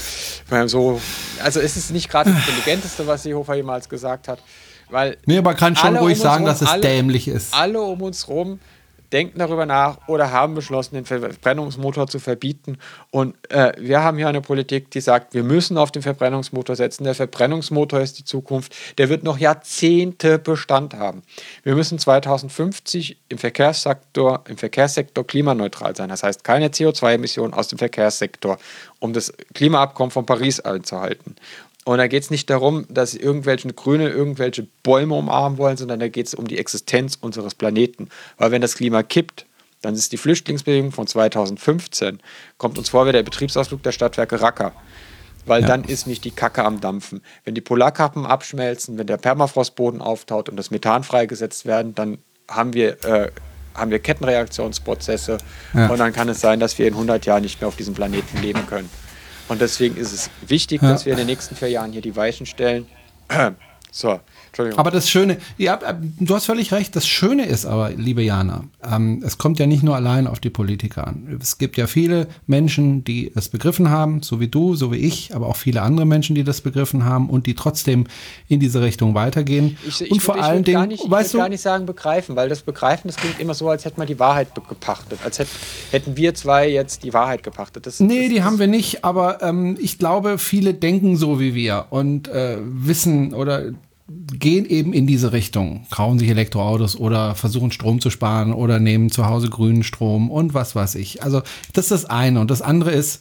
so, 0.67 1.01
also 1.43 1.61
es 1.61 1.77
ist 1.77 1.93
nicht 1.93 2.09
gerade 2.09 2.31
das 2.31 2.41
Intelligenteste, 2.41 3.07
was 3.07 3.23
Seehofer 3.23 3.55
jemals 3.55 3.89
gesagt 3.89 4.29
hat. 4.29 4.41
Weil 4.89 5.17
nee, 5.27 5.39
aber 5.39 5.55
kann 5.55 5.75
schon 5.75 5.97
ruhig 5.97 6.17
um 6.19 6.23
sagen, 6.23 6.45
rum, 6.45 6.53
dass 6.53 6.63
es 6.63 6.69
alle, 6.69 6.83
dämlich 6.83 7.27
ist. 7.27 7.55
Alle 7.55 7.81
um 7.81 8.03
uns 8.03 8.29
rum 8.29 8.61
denken 9.13 9.39
darüber 9.39 9.67
nach 9.67 10.09
oder 10.09 10.33
haben 10.33 10.55
beschlossen, 10.55 10.97
den 10.97 11.05
Verbrennungsmotor 11.05 12.07
zu 12.07 12.19
verbieten. 12.19 12.79
Und 13.11 13.35
äh, 13.51 13.73
wir 13.79 14.03
haben 14.03 14.17
hier 14.17 14.29
eine 14.29 14.41
Politik, 14.41 14.91
die 14.91 15.01
sagt, 15.01 15.35
wir 15.35 15.43
müssen 15.43 15.79
auf 15.79 15.91
den 15.91 16.03
Verbrennungsmotor 16.03 16.77
setzen. 16.77 17.05
Der 17.05 17.15
Verbrennungsmotor 17.15 18.01
ist 18.01 18.19
die 18.19 18.25
Zukunft. 18.25 18.75
Der 18.99 19.09
wird 19.09 19.23
noch 19.23 19.39
Jahrzehnte 19.39 20.39
Bestand 20.39 20.95
haben. 20.95 21.23
Wir 21.63 21.75
müssen 21.75 21.99
2050 21.99 23.19
im 23.29 23.39
Verkehrssektor, 23.39 24.45
im 24.49 24.57
Verkehrssektor 24.57 25.27
klimaneutral 25.27 25.95
sein. 25.97 26.09
Das 26.09 26.23
heißt, 26.23 26.45
keine 26.45 26.69
CO2-Emissionen 26.69 27.55
aus 27.55 27.69
dem 27.69 27.79
Verkehrssektor, 27.79 28.59
um 28.99 29.13
das 29.13 29.33
Klimaabkommen 29.55 30.11
von 30.11 30.27
Paris 30.27 30.61
einzuhalten. 30.61 31.37
Und 31.87 31.99
da 31.99 32.09
geht 32.09 32.25
es 32.25 32.31
nicht 32.33 32.51
darum, 32.51 32.85
dass 32.89 33.15
irgendwelche 33.15 33.73
Grüne 33.73 34.09
irgendwelche 34.09 34.67
Bäume 34.83 35.15
umarmen 35.15 35.57
wollen, 35.57 35.77
sondern 35.77 36.01
da 36.01 36.09
geht 36.09 36.27
es 36.27 36.35
um 36.35 36.49
die 36.49 36.59
Existenz 36.59 37.17
unseres 37.21 37.55
Planeten. 37.55 38.09
Weil 38.39 38.51
wenn 38.51 38.61
das 38.61 38.75
Klima 38.75 39.05
kippt, 39.05 39.47
dann 39.83 39.95
ist 39.95 40.11
die 40.11 40.17
Flüchtlingsbewegung 40.17 40.91
von 40.91 41.07
2015, 41.07 42.19
kommt 42.59 42.77
uns 42.77 42.89
vor 42.89 43.07
wie 43.07 43.13
der 43.13 43.23
Betriebsausflug 43.23 43.85
der 43.85 43.93
Stadtwerke 43.93 44.43
Racker. 44.43 44.73
Weil 45.45 45.63
ja. 45.63 45.69
dann 45.69 45.85
ist 45.85 46.09
nicht 46.09 46.25
die 46.25 46.33
Kacke 46.33 46.65
am 46.65 46.81
Dampfen. 46.81 47.23
Wenn 47.45 47.55
die 47.55 47.61
Polarkappen 47.61 48.27
abschmelzen, 48.27 48.99
wenn 48.99 49.07
der 49.07 49.19
Permafrostboden 49.19 50.03
auftaut 50.03 50.49
und 50.49 50.57
das 50.57 50.73
Methan 50.73 51.05
freigesetzt 51.05 51.67
werden, 51.67 51.95
dann 51.95 52.19
haben 52.49 52.75
wir, 52.75 53.05
äh, 53.05 53.31
haben 53.75 53.93
wir 53.93 54.01
Kettenreaktionsprozesse 54.01 55.39
ja. 55.73 55.87
und 55.87 55.99
dann 56.01 56.13
kann 56.13 56.29
es 56.29 56.41
sein, 56.41 56.59
dass 56.59 56.77
wir 56.81 56.89
in 56.89 56.95
100 56.95 57.27
Jahren 57.27 57.43
nicht 57.43 57.61
mehr 57.61 57.69
auf 57.69 57.77
diesem 57.77 57.95
Planeten 57.95 58.43
leben 58.43 58.67
können. 58.67 58.91
Und 59.49 59.61
deswegen 59.61 59.97
ist 59.97 60.13
es 60.13 60.31
wichtig, 60.47 60.83
ja. 60.83 60.91
dass 60.91 61.05
wir 61.05 61.13
in 61.13 61.19
den 61.19 61.27
nächsten 61.27 61.55
vier 61.55 61.69
Jahren 61.69 61.93
hier 61.93 62.03
die 62.03 62.17
Weichen 62.17 62.47
stellen. 62.47 62.87
so. 63.91 64.21
Aber 64.77 64.91
das 64.91 65.11
Schöne, 65.11 65.39
ja, 65.59 65.79
du 66.21 66.35
hast 66.35 66.47
völlig 66.47 66.73
recht, 66.73 66.97
das 66.97 67.07
Schöne 67.07 67.47
ist 67.47 67.67
aber, 67.67 67.91
liebe 67.91 68.23
Jana, 68.23 68.65
ähm, 68.85 69.23
es 69.25 69.39
kommt 69.39 69.59
ja 69.59 69.67
nicht 69.67 69.83
nur 69.83 69.97
allein 69.97 70.27
auf 70.27 70.41
die 70.41 70.51
Politiker 70.51 71.07
an. 71.07 71.39
Es 71.41 71.59
gibt 71.59 71.77
ja 71.77 71.87
viele 71.87 72.29
Menschen, 72.47 73.05
die 73.05 73.33
es 73.35 73.49
begriffen 73.49 73.91
haben, 73.91 74.23
so 74.23 74.41
wie 74.41 74.49
du, 74.49 74.75
so 74.75 74.93
wie 74.93 74.97
ich, 74.97 75.35
aber 75.35 75.47
auch 75.47 75.57
viele 75.57 75.83
andere 75.83 76.07
Menschen, 76.07 76.35
die 76.35 76.45
das 76.45 76.61
begriffen 76.61 77.05
haben 77.05 77.29
und 77.29 77.47
die 77.47 77.55
trotzdem 77.55 78.07
in 78.49 78.61
diese 78.61 78.83
Richtung 78.83 79.15
weitergehen. 79.15 79.77
Ich, 79.87 80.01
ich 80.01 80.11
und 80.11 80.23
vor 80.23 80.43
allen 80.43 80.65
Dingen, 80.65 80.79
gar 80.79 80.87
nicht, 80.87 81.05
ich 81.05 81.11
weißt 81.11 81.35
du, 81.35 81.39
gar 81.39 81.49
nicht 81.49 81.63
sagen 81.63 81.87
begreifen, 81.87 82.37
weil 82.37 82.49
das 82.49 82.63
Begreifen, 82.63 83.09
das 83.09 83.17
klingt 83.17 83.41
immer 83.41 83.55
so, 83.55 83.69
als 83.69 83.85
hätte 83.85 83.99
man 83.99 84.07
die 84.07 84.19
Wahrheit 84.19 84.49
gepachtet, 84.55 85.19
als 85.25 85.39
hätten, 85.39 85.51
hätten 85.91 86.17
wir 86.17 86.35
zwei 86.35 86.69
jetzt 86.69 87.03
die 87.03 87.13
Wahrheit 87.13 87.43
gepachtet. 87.43 87.87
Das, 87.87 88.01
nee, 88.01 88.21
das, 88.21 88.29
die 88.29 88.37
das 88.37 88.45
haben 88.45 88.59
wir 88.59 88.67
nicht, 88.67 89.05
aber 89.05 89.43
ähm, 89.43 89.77
ich 89.81 89.99
glaube, 89.99 90.39
viele 90.39 90.75
denken 90.75 91.17
so 91.17 91.41
wie 91.41 91.55
wir 91.55 91.87
und 91.91 92.29
äh, 92.29 92.59
wissen 92.61 93.35
oder 93.35 93.73
gehen 94.09 94.67
eben 94.67 94.93
in 94.93 95.07
diese 95.07 95.33
Richtung, 95.33 95.87
kaufen 95.91 96.19
sich 96.19 96.29
Elektroautos 96.29 96.97
oder 96.97 97.35
versuchen 97.35 97.73
Strom 97.73 98.01
zu 98.01 98.11
sparen 98.11 98.53
oder 98.53 98.79
nehmen 98.79 99.11
zu 99.11 99.27
Hause 99.27 99.51
grünen 99.51 99.83
Strom 99.83 100.31
und 100.31 100.55
was 100.55 100.77
weiß 100.77 100.95
ich. 100.95 101.23
Also 101.23 101.43
das 101.73 101.87
ist 101.87 101.91
das 101.91 102.05
eine. 102.05 102.41
Und 102.41 102.51
das 102.51 102.63
andere 102.63 102.93
ist, 102.93 103.21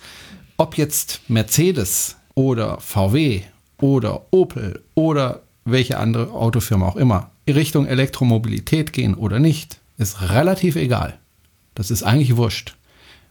ob 0.58 0.78
jetzt 0.78 1.22
Mercedes 1.28 2.18
oder 2.36 2.80
VW 2.80 3.42
oder 3.82 4.26
Opel 4.32 4.84
oder 4.94 5.42
welche 5.66 5.98
andere 5.98 6.32
Autofirma 6.32 6.88
auch 6.88 6.96
immer 6.96 7.32
in 7.46 7.56
Richtung 7.56 7.88
Elektromobilität 7.88 8.94
gehen 8.94 9.16
oder 9.16 9.40
nicht, 9.40 9.80
ist 9.98 10.30
relativ 10.30 10.76
egal. 10.76 11.18
Das 11.74 11.92
ist 11.92 12.04
eigentlich 12.04 12.38
wurscht 12.38 12.76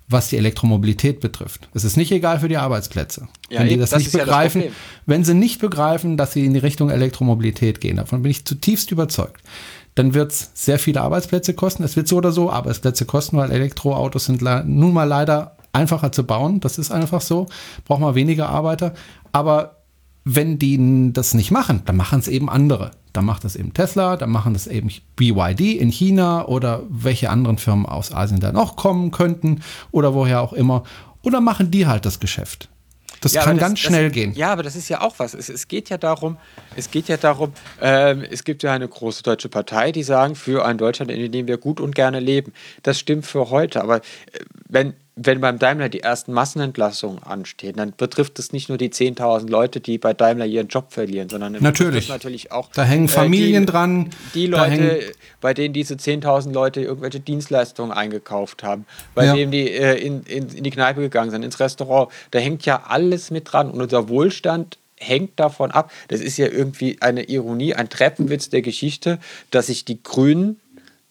was 0.09 0.29
die 0.29 0.37
Elektromobilität 0.37 1.21
betrifft. 1.21 1.69
Es 1.73 1.85
ist 1.85 1.97
nicht 1.97 2.13
egal 2.13 2.41
für 2.41 2.49
die 2.49 2.59
Arbeitsplätze. 2.59 3.29
Ja, 3.49 3.61
wenn 3.61 3.69
die 3.69 3.77
das, 3.79 3.91
das 3.91 4.01
nicht 4.01 4.13
begreifen, 4.13 4.63
ja 4.63 4.71
wenn 5.07 5.25
sie 5.25 5.35
nicht 5.35 5.61
begreifen, 5.61 6.17
dass 6.17 6.33
sie 6.33 6.45
in 6.45 6.55
die 6.55 6.61
Richtung 6.61 6.91
Elektromobilität 6.91 7.81
gehen, 7.81 7.97
davon 7.97 8.23
bin 8.23 8.31
ich 8.31 8.45
zutiefst 8.45 8.91
überzeugt, 8.91 9.43
dann 9.95 10.15
wird 10.15 10.33
es 10.33 10.51
sehr 10.55 10.79
viele 10.79 11.03
Arbeitsplätze 11.03 11.55
kosten. 11.55 11.85
Es 11.85 11.97
wird 11.97 12.09
so 12.09 12.17
oder 12.17 12.33
so 12.33 12.51
Arbeitsplätze 12.51 13.05
kosten, 13.05 13.37
weil 13.37 13.53
Elektroautos 13.53 14.25
sind 14.25 14.43
nun 14.43 14.93
mal 14.93 15.05
leider 15.05 15.57
einfacher 15.73 16.11
zu 16.11 16.25
bauen. 16.25 16.61
Das 16.61 16.79
ist 16.79 16.91
einfach 16.91 17.21
so. 17.21 17.47
Braucht 17.85 18.01
man 18.01 18.15
weniger 18.15 18.49
Arbeiter. 18.49 18.95
Aber 19.33 19.83
wenn 20.25 20.59
die 20.59 21.13
das 21.13 21.35
nicht 21.35 21.51
machen, 21.51 21.83
dann 21.85 21.97
machen 21.97 22.19
es 22.19 22.29
eben 22.29 22.49
andere. 22.49 22.91
Dann 23.15 23.25
macht 23.25 23.45
das 23.45 23.55
eben 23.55 23.73
Tesla, 23.73 24.17
dann 24.17 24.31
machen 24.31 24.55
das 24.55 24.67
eben 24.67 24.91
BYD 25.17 25.61
in 25.81 25.91
China 25.91 26.47
oder 26.47 26.83
welche 26.91 27.31
anderen 27.31 27.59
Firmen 27.59 27.87
aus 27.87 28.13
Asien 28.13 28.41
da 28.41 28.53
noch 28.53 28.75
kommen 28.75 29.13
könnten 29.13 29.63
oder 29.93 30.15
woher 30.15 30.43
auch 30.43 30.53
immer. 30.53 30.83
Oder 31.23 31.41
machen 31.41 31.71
die 31.71 31.87
halt 31.87 32.05
das 32.05 32.19
Geschäft. 32.19 32.69
Das 33.21 33.33
ja, 33.33 33.43
kann 33.43 33.57
das, 33.57 33.69
ganz 33.69 33.79
schnell 33.79 34.09
das, 34.09 34.13
gehen. 34.13 34.35
Ja, 34.35 34.53
aber 34.53 34.65
das 34.65 34.75
ist 34.75 34.89
ja 34.89 35.01
auch 35.01 35.15
was. 35.19 35.33
Es, 35.33 35.49
es 35.49 35.69
geht 35.69 35.89
ja 35.91 35.97
darum, 35.97 36.37
es 36.77 36.91
geht 36.91 37.09
ja 37.09 37.17
darum, 37.17 37.53
ähm, 37.81 38.23
es 38.29 38.43
gibt 38.43 38.65
ja 38.65 38.73
eine 38.73 38.89
große 38.89 39.23
deutsche 39.23 39.49
Partei, 39.49 39.93
die 39.93 40.03
sagen, 40.03 40.35
für 40.35 40.67
ein 40.67 40.77
Deutschland, 40.77 41.11
in 41.11 41.31
dem 41.33 41.47
wir 41.47 41.57
gut 41.57 41.81
und 41.81 41.95
gerne 41.95 42.19
leben. 42.19 42.53
Das 42.83 42.99
stimmt 42.99 43.27
für 43.27 43.49
heute. 43.49 43.81
Aber 43.81 43.99
äh, 43.99 44.01
wenn, 44.69 44.95
wenn 45.17 45.41
beim 45.41 45.61
Daimler 45.61 45.89
die 45.89 46.01
ersten 46.01 46.33
Massenentlassungen 46.33 47.23
anstehen, 47.23 47.77
dann 47.77 47.93
betrifft 47.97 48.39
es 48.41 48.53
nicht 48.53 48.69
nur 48.69 48.79
die 48.79 48.91
10.000 48.91 49.49
Leute, 49.49 49.81
die 49.81 49.97
bei 49.99 50.13
Daimler 50.13 50.47
ihren 50.47 50.67
Job 50.67 50.93
verlieren, 50.93 51.29
sondern 51.29 51.53
natürlich, 51.61 52.09
natürlich 52.09 52.51
auch. 52.51 52.71
Da 52.75 52.83
hängen 52.83 53.07
Familien 53.07 53.63
äh, 53.63 53.67
die, 53.67 53.73
dran. 53.73 54.11
Die 54.35 54.47
Leute, 54.49 55.13
bei 55.41 55.55
denen 55.55 55.73
diese 55.73 55.95
10.000 55.95 56.53
Leute 56.53 56.81
irgendwelche 56.81 57.21
Dienstleistungen 57.21 57.93
eingekauft 57.93 58.65
haben, 58.65 58.87
bei 59.15 59.27
ja. 59.27 59.35
denen 59.35 59.53
die 59.53 59.71
äh, 59.71 59.95
in, 59.95 60.25
in, 60.25 60.49
in 60.49 60.65
die 60.65 60.71
Kneipe 60.71 61.01
gegangen 61.01 61.31
sind, 61.31 61.45
ins 61.45 61.61
Restaurant. 61.61 62.11
Da 62.33 62.41
hängt 62.41 62.67
ja 62.67 62.83
alles 62.89 63.31
mit 63.31 63.53
dran. 63.53 63.71
Und 63.71 63.81
unser 63.81 64.09
Wohlstand 64.09 64.79
hängt 64.97 65.39
davon 65.39 65.71
ab. 65.71 65.93
Das 66.09 66.21
ist 66.21 66.39
ja 66.39 66.49
irgendwie 66.49 66.97
eine 67.01 67.23
Ironie, 67.25 67.75
ein 67.75 67.89
Treppenwitz 67.89 68.49
der 68.49 68.63
Geschichte, 68.63 69.21
dass 69.53 69.69
sich 69.69 69.85
die 69.85 70.03
Grünen 70.03 70.61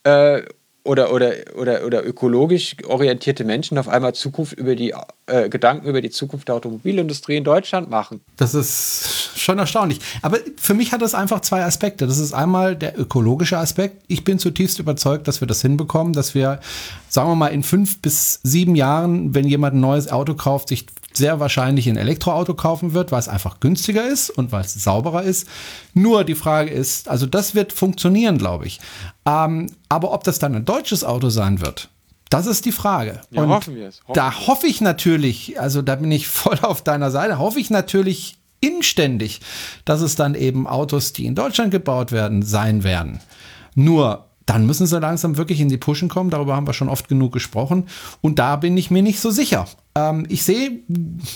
äh, 0.03 0.41
oder, 0.83 1.13
oder, 1.13 1.33
oder, 1.55 1.85
oder 1.85 2.05
ökologisch 2.05 2.75
orientierte 2.85 3.45
Menschen 3.45 3.77
auf 3.77 3.87
einmal 3.87 4.13
Zukunft 4.13 4.53
über 4.53 4.75
die 4.75 4.93
äh, 5.27 5.47
Gedanken 5.47 5.87
über 5.87 6.01
die 6.01 6.09
Zukunft 6.09 6.49
der 6.49 6.55
Automobilindustrie 6.55 7.37
in 7.37 7.45
Deutschland 7.45 7.89
machen. 7.89 8.19
Das 8.35 8.53
ist 8.53 9.31
schon 9.37 9.59
erstaunlich. 9.59 9.99
Aber 10.21 10.39
für 10.57 10.73
mich 10.73 10.91
hat 10.91 11.01
das 11.01 11.15
einfach 11.15 11.39
zwei 11.39 11.63
Aspekte. 11.63 12.05
Das 12.05 12.17
ist 12.17 12.33
einmal 12.33 12.75
der 12.75 12.99
ökologische 12.99 13.57
Aspekt. 13.57 14.03
Ich 14.07 14.25
bin 14.25 14.39
zutiefst 14.39 14.79
überzeugt, 14.79 15.29
dass 15.29 15.39
wir 15.39 15.47
das 15.47 15.61
hinbekommen, 15.61 16.11
dass 16.11 16.35
wir, 16.35 16.59
sagen 17.07 17.29
wir 17.29 17.35
mal, 17.35 17.47
in 17.47 17.63
fünf 17.63 18.01
bis 18.01 18.41
sieben 18.43 18.75
Jahren, 18.75 19.33
wenn 19.33 19.47
jemand 19.47 19.75
ein 19.75 19.79
neues 19.79 20.11
Auto 20.11 20.33
kauft, 20.33 20.67
sich 20.67 20.85
sehr 21.17 21.39
wahrscheinlich 21.39 21.87
ein 21.87 21.97
Elektroauto 21.97 22.53
kaufen 22.53 22.93
wird, 22.93 23.11
weil 23.11 23.19
es 23.19 23.27
einfach 23.27 23.59
günstiger 23.59 24.07
ist 24.07 24.29
und 24.29 24.51
weil 24.51 24.61
es 24.61 24.73
sauberer 24.73 25.23
ist. 25.23 25.47
Nur 25.93 26.23
die 26.23 26.35
Frage 26.35 26.71
ist, 26.71 27.09
also 27.09 27.25
das 27.25 27.55
wird 27.55 27.73
funktionieren, 27.73 28.37
glaube 28.37 28.65
ich. 28.65 28.79
Ähm, 29.25 29.71
aber 29.89 30.11
ob 30.13 30.23
das 30.23 30.39
dann 30.39 30.55
ein 30.55 30.65
deutsches 30.65 31.03
Auto 31.03 31.29
sein 31.29 31.61
wird, 31.61 31.89
das 32.29 32.47
ist 32.47 32.65
die 32.65 32.71
Frage. 32.71 33.21
Ja, 33.29 33.43
und 33.43 33.49
hoffen 33.49 33.75
wir 33.75 33.87
es. 33.87 34.01
Hoffen 34.01 34.13
da 34.13 34.47
hoffe 34.47 34.67
ich 34.67 34.81
natürlich, 34.81 35.59
also 35.59 35.81
da 35.81 35.95
bin 35.95 36.11
ich 36.11 36.27
voll 36.29 36.59
auf 36.61 36.81
deiner 36.81 37.11
Seite, 37.11 37.37
hoffe 37.37 37.59
ich 37.59 37.69
natürlich 37.69 38.37
inständig, 38.59 39.41
dass 39.85 40.01
es 40.01 40.15
dann 40.15 40.35
eben 40.35 40.67
Autos, 40.67 41.13
die 41.13 41.25
in 41.25 41.35
Deutschland 41.35 41.71
gebaut 41.71 42.11
werden, 42.11 42.41
sein 42.41 42.83
werden. 42.83 43.19
Nur 43.75 44.25
dann 44.45 44.65
müssen 44.65 44.87
sie 44.87 44.99
langsam 44.99 45.37
wirklich 45.37 45.61
in 45.61 45.69
die 45.69 45.77
Pushen 45.77 46.09
kommen. 46.09 46.29
Darüber 46.29 46.55
haben 46.55 46.67
wir 46.67 46.73
schon 46.73 46.89
oft 46.89 47.07
genug 47.07 47.31
gesprochen. 47.31 47.85
Und 48.21 48.39
da 48.39 48.55
bin 48.55 48.77
ich 48.77 48.91
mir 48.91 49.01
nicht 49.01 49.19
so 49.19 49.31
sicher. 49.31 49.65
Ähm, 49.95 50.25
ich 50.29 50.43
sehe, 50.43 50.79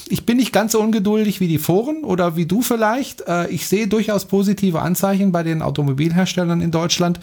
ich 0.07 0.25
bin 0.25 0.37
nicht 0.37 0.51
ganz 0.51 0.73
so 0.73 0.81
ungeduldig 0.81 1.39
wie 1.39 1.47
die 1.47 1.57
Foren 1.57 2.03
oder 2.03 2.35
wie 2.35 2.45
du 2.45 2.61
vielleicht. 2.61 3.21
Äh, 3.21 3.47
ich 3.49 3.67
sehe 3.67 3.87
durchaus 3.87 4.25
positive 4.25 4.81
Anzeichen 4.81 5.31
bei 5.31 5.43
den 5.43 5.61
Automobilherstellern 5.61 6.61
in 6.61 6.71
Deutschland. 6.71 7.19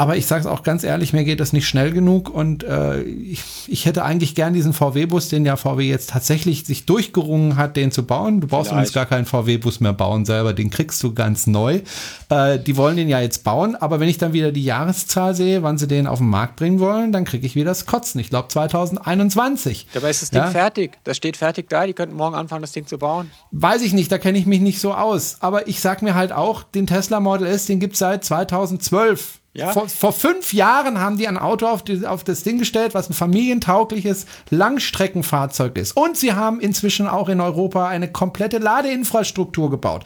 Aber 0.00 0.16
ich 0.16 0.24
sage 0.24 0.40
es 0.40 0.46
auch 0.46 0.62
ganz 0.62 0.82
ehrlich, 0.82 1.12
mir 1.12 1.24
geht 1.24 1.40
das 1.40 1.52
nicht 1.52 1.68
schnell 1.68 1.92
genug 1.92 2.30
und 2.30 2.64
äh, 2.64 3.02
ich, 3.02 3.42
ich, 3.66 3.84
hätte 3.84 4.02
eigentlich 4.02 4.34
gern 4.34 4.54
diesen 4.54 4.72
VW-Bus, 4.72 5.28
den 5.28 5.44
ja 5.44 5.56
VW 5.56 5.86
jetzt 5.86 6.08
tatsächlich 6.08 6.64
sich 6.64 6.86
durchgerungen 6.86 7.56
hat, 7.56 7.76
den 7.76 7.92
zu 7.92 8.06
bauen. 8.06 8.40
Du 8.40 8.46
brauchst 8.46 8.72
übrigens 8.72 8.94
gar 8.94 9.04
keinen 9.04 9.26
VW-Bus 9.26 9.80
mehr 9.80 9.92
bauen 9.92 10.24
selber, 10.24 10.54
den 10.54 10.70
kriegst 10.70 11.02
du 11.02 11.12
ganz 11.12 11.46
neu. 11.46 11.82
Äh, 12.30 12.58
die 12.58 12.78
wollen 12.78 12.96
den 12.96 13.10
ja 13.10 13.20
jetzt 13.20 13.44
bauen, 13.44 13.76
aber 13.76 14.00
wenn 14.00 14.08
ich 14.08 14.16
dann 14.16 14.32
wieder 14.32 14.52
die 14.52 14.64
Jahreszahl 14.64 15.34
sehe, 15.34 15.62
wann 15.62 15.76
sie 15.76 15.86
den 15.86 16.06
auf 16.06 16.16
den 16.16 16.28
Markt 16.28 16.56
bringen 16.56 16.80
wollen, 16.80 17.12
dann 17.12 17.26
kriege 17.26 17.44
ich 17.44 17.54
wieder 17.54 17.66
das 17.66 17.84
Kotzen. 17.84 18.22
Ich 18.22 18.30
glaube 18.30 18.48
2021. 18.48 19.88
Dabei 19.92 20.08
ist 20.08 20.22
das 20.22 20.30
Ding 20.30 20.40
ja? 20.40 20.46
fertig. 20.50 20.96
Das 21.04 21.18
steht 21.18 21.36
fertig 21.36 21.68
da, 21.68 21.86
die 21.86 21.92
könnten 21.92 22.16
morgen 22.16 22.36
anfangen, 22.36 22.62
das 22.62 22.72
Ding 22.72 22.86
zu 22.86 22.96
bauen. 22.96 23.30
Weiß 23.50 23.82
ich 23.82 23.92
nicht, 23.92 24.10
da 24.10 24.16
kenne 24.16 24.38
ich 24.38 24.46
mich 24.46 24.60
nicht 24.60 24.80
so 24.80 24.94
aus. 24.94 25.36
Aber 25.40 25.68
ich 25.68 25.80
sag 25.80 26.00
mir 26.00 26.14
halt 26.14 26.32
auch, 26.32 26.62
den 26.62 26.86
Tesla 26.86 27.20
Model 27.20 27.46
S, 27.46 27.66
den 27.66 27.80
gibt 27.80 27.92
es 27.92 27.98
seit 27.98 28.24
2012. 28.24 29.39
Ja? 29.52 29.72
Vor, 29.72 29.88
vor, 29.88 30.12
fünf 30.12 30.52
Jahren 30.52 31.00
haben 31.00 31.16
die 31.16 31.26
ein 31.26 31.36
Auto 31.36 31.66
auf, 31.66 31.82
die, 31.82 32.06
auf 32.06 32.22
das 32.22 32.44
Ding 32.44 32.58
gestellt, 32.58 32.94
was 32.94 33.10
ein 33.10 33.14
familientaugliches 33.14 34.26
Langstreckenfahrzeug 34.50 35.76
ist. 35.76 35.96
Und 35.96 36.16
sie 36.16 36.34
haben 36.34 36.60
inzwischen 36.60 37.08
auch 37.08 37.28
in 37.28 37.40
Europa 37.40 37.88
eine 37.88 38.12
komplette 38.12 38.58
Ladeinfrastruktur 38.58 39.70
gebaut. 39.70 40.04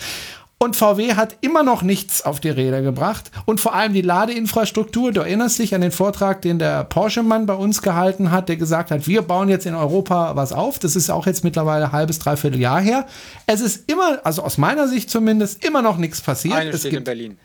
Und 0.57 0.77
VW 0.77 1.15
hat 1.15 1.37
immer 1.43 1.63
noch 1.63 1.83
nichts 1.83 2.25
auf 2.25 2.41
die 2.41 2.49
Räder 2.49 2.81
gebracht. 2.81 3.31
Und 3.45 3.61
vor 3.61 3.75
allem 3.75 3.93
die 3.93 4.01
Ladeinfrastruktur. 4.01 5.13
Du 5.13 5.21
erinnerst 5.21 5.59
dich 5.59 5.75
an 5.75 5.83
den 5.83 5.91
Vortrag, 5.91 6.41
den 6.41 6.59
der 6.59 6.85
Porsche-Mann 6.85 7.45
bei 7.45 7.53
uns 7.53 7.83
gehalten 7.83 8.31
hat, 8.31 8.49
der 8.49 8.57
gesagt 8.57 8.91
hat, 8.91 9.07
wir 9.07 9.21
bauen 9.21 9.51
jetzt 9.51 9.67
in 9.67 9.75
Europa 9.75 10.37
was 10.37 10.53
auf. 10.53 10.79
Das 10.79 10.97
ist 10.97 11.11
auch 11.11 11.27
jetzt 11.27 11.45
mittlerweile 11.45 11.87
ein 11.87 11.93
halbes, 11.93 12.19
dreiviertel 12.19 12.61
Jahr 12.61 12.81
her. 12.81 13.05
Es 13.47 13.61
ist 13.61 13.91
immer, 13.91 14.21
also 14.25 14.43
aus 14.43 14.57
meiner 14.57 14.89
Sicht 14.89 15.11
zumindest, 15.11 15.63
immer 15.63 15.83
noch 15.83 15.99
nichts 15.99 16.23
passiert. 16.23 16.55
Eine 16.55 16.71
es 16.71 16.81
steht 16.81 16.93
gibt, 16.93 17.01
in 17.01 17.05
Berlin. 17.05 17.39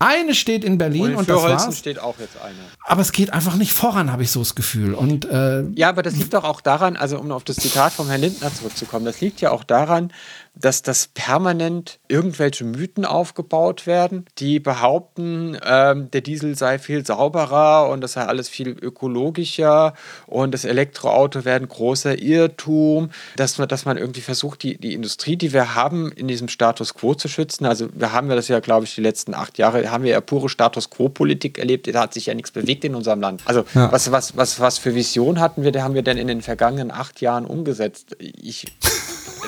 Eine 0.00 0.34
steht 0.34 0.64
in 0.64 0.76
Berlin 0.76 1.12
und, 1.12 1.16
und 1.16 1.28
das 1.28 1.42
war's. 1.42 1.78
steht 1.78 1.98
auch 1.98 2.18
jetzt 2.18 2.36
eine. 2.42 2.56
Aber 2.84 3.00
es 3.00 3.12
geht 3.12 3.32
einfach 3.32 3.54
nicht 3.54 3.72
voran, 3.72 4.10
habe 4.12 4.22
ich 4.22 4.30
so 4.30 4.40
das 4.40 4.54
Gefühl. 4.54 4.94
Und 4.94 5.24
äh, 5.24 5.62
Ja, 5.74 5.88
aber 5.88 6.02
das 6.02 6.16
liegt 6.16 6.34
doch 6.34 6.44
auch 6.44 6.60
daran, 6.60 6.96
also 6.96 7.18
um 7.18 7.30
auf 7.30 7.44
das 7.44 7.56
Zitat 7.56 7.92
vom 7.92 8.08
Herrn 8.08 8.20
Lindner 8.20 8.52
zurückzukommen, 8.52 9.04
das 9.04 9.20
liegt 9.20 9.40
ja 9.40 9.50
auch 9.50 9.64
daran, 9.64 10.12
dass 10.56 10.82
das 10.82 11.08
permanent 11.12 11.98
irgendwelche 12.08 12.64
Mythen 12.64 13.04
aufgebaut 13.04 13.86
werden, 13.86 14.26
die 14.38 14.60
behaupten, 14.60 15.58
ähm, 15.64 16.10
der 16.12 16.20
Diesel 16.20 16.56
sei 16.56 16.78
viel 16.78 17.04
sauberer 17.04 17.88
und 17.88 18.00
das 18.00 18.12
sei 18.12 18.22
alles 18.22 18.48
viel 18.48 18.68
ökologischer 18.68 19.94
und 20.26 20.52
das 20.52 20.64
Elektroauto 20.64 21.44
wäre 21.44 21.56
ein 21.60 21.68
großer 21.68 22.18
Irrtum, 22.18 23.10
dass 23.36 23.58
man, 23.58 23.68
dass 23.68 23.84
man 23.84 23.96
irgendwie 23.96 24.20
versucht, 24.20 24.62
die, 24.62 24.76
die 24.78 24.94
Industrie, 24.94 25.36
die 25.36 25.52
wir 25.52 25.74
haben, 25.74 26.12
in 26.12 26.28
diesem 26.28 26.48
Status 26.48 26.94
quo 26.94 27.14
zu 27.14 27.28
schützen. 27.28 27.66
Also 27.66 27.88
wir 27.92 28.12
haben 28.12 28.28
ja 28.28 28.36
das 28.36 28.48
ja, 28.48 28.60
glaube 28.60 28.84
ich, 28.86 28.94
die 28.94 29.00
letzten 29.00 29.34
acht 29.34 29.58
Jahre, 29.58 29.90
haben 29.90 30.04
wir 30.04 30.12
ja 30.12 30.20
pure 30.20 30.48
Status 30.48 30.90
quo-Politik 30.90 31.58
erlebt, 31.58 31.92
da 31.92 32.00
hat 32.00 32.14
sich 32.14 32.26
ja 32.26 32.34
nichts 32.34 32.50
bewegt 32.50 32.84
in 32.84 32.94
unserem 32.94 33.20
Land. 33.20 33.42
Also 33.44 33.64
Ja. 33.74 33.90
was, 33.90 34.10
was, 34.12 34.36
was, 34.36 34.60
was 34.60 34.78
für 34.78 34.94
Vision 34.94 35.40
hatten 35.40 35.62
wir, 35.64 35.72
da 35.72 35.82
haben 35.82 35.94
wir 35.94 36.02
denn 36.02 36.16
in 36.18 36.28
den 36.28 36.42
vergangenen 36.42 36.90
acht 36.90 37.20
Jahren 37.20 37.44
umgesetzt? 37.44 38.16
Ich 38.18 38.66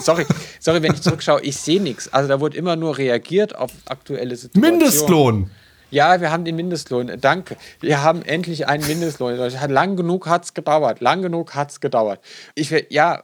sorry, 0.01 0.27
sorry, 0.61 0.83
wenn 0.83 0.95
ich 0.95 1.03
zurückschaue, 1.03 1.41
ich 1.43 1.57
sehe 1.57 1.81
nichts. 1.81 2.13
Also 2.13 2.29
da 2.29 2.41
wurde 2.41 2.57
immer 2.57 2.77
nur 2.77 2.99
reagiert 2.99 3.57
auf 3.57 3.71
aktuelle 3.87 4.37
Situationen. 4.37 4.79
Mindestlohn. 4.79 5.51
Ja, 5.91 6.21
wir 6.21 6.33
haben 6.33 6.45
den 6.45 6.57
Mindestlohn. 6.57 7.13
Danke. 7.21 7.57
Wir 7.81 8.03
haben 8.03 8.23
endlich 8.23 8.67
einen 8.67 8.87
Mindestlohn. 8.87 9.39
Hat 9.39 9.71
lang 9.71 9.97
genug 9.97 10.27
hat 10.27 10.45
es 10.45 10.55
gedauert. 10.55 11.01
Lang 11.01 11.23
genug 11.23 11.55
hat 11.55 11.71
es 11.71 11.81
gedauert. 11.81 12.21
Ich 12.55 12.71
will, 12.71 12.87
ja, 12.91 13.23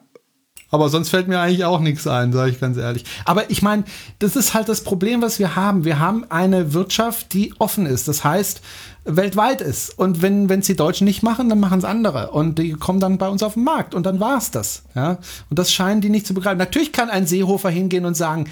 Aber 0.71 0.89
sonst 0.89 1.11
fällt 1.11 1.29
mir 1.29 1.39
eigentlich 1.39 1.65
auch 1.67 1.81
nichts 1.81 2.07
ein, 2.07 2.33
sage 2.33 2.51
ich 2.51 2.59
ganz 2.59 2.79
ehrlich. 2.79 3.05
Aber 3.27 3.51
ich 3.51 3.61
meine, 3.61 3.85
das 4.21 4.37
ist 4.37 4.55
halt 4.55 4.71
das 4.71 4.83
Problem, 4.85 5.21
was 5.21 5.39
wir 5.39 5.55
haben. 5.55 5.85
Wir 5.85 5.99
haben 5.99 6.25
eine 6.31 6.73
Wirtschaft, 6.73 7.35
die 7.35 7.53
offen 7.59 7.85
ist. 7.85 8.09
Das 8.09 8.25
heißt, 8.25 8.63
weltweit 9.05 9.61
ist. 9.61 9.99
Und 9.99 10.23
wenn 10.23 10.49
es 10.51 10.67
die 10.67 10.77
Deutschen 10.77 11.05
nicht 11.05 11.23
machen, 11.23 11.49
dann 11.49 11.61
machen 11.61 11.79
es 11.79 11.85
andere. 11.85 12.31
Und 12.31 12.59
die 12.59 12.73
kommen 12.73 13.01
dann 13.01 13.19
bei 13.19 13.29
uns 13.29 13.43
auf 13.43 13.55
den 13.55 13.65
Markt. 13.65 13.95
Und 13.95 14.07
dann 14.07 14.21
war's 14.21 14.51
das. 14.51 14.85
Ja? 14.95 15.19
Und 15.51 15.59
das 15.59 15.73
scheinen 15.73 16.01
die 16.01 16.11
nicht 16.11 16.27
zu 16.27 16.35
begreifen. 16.35 16.59
Natürlich 16.59 16.93
kann 16.93 17.11
ein 17.11 17.27
Seehofer 17.27 17.71
hingehen 17.71 18.05
und 18.05 18.17
sagen, 18.17 18.47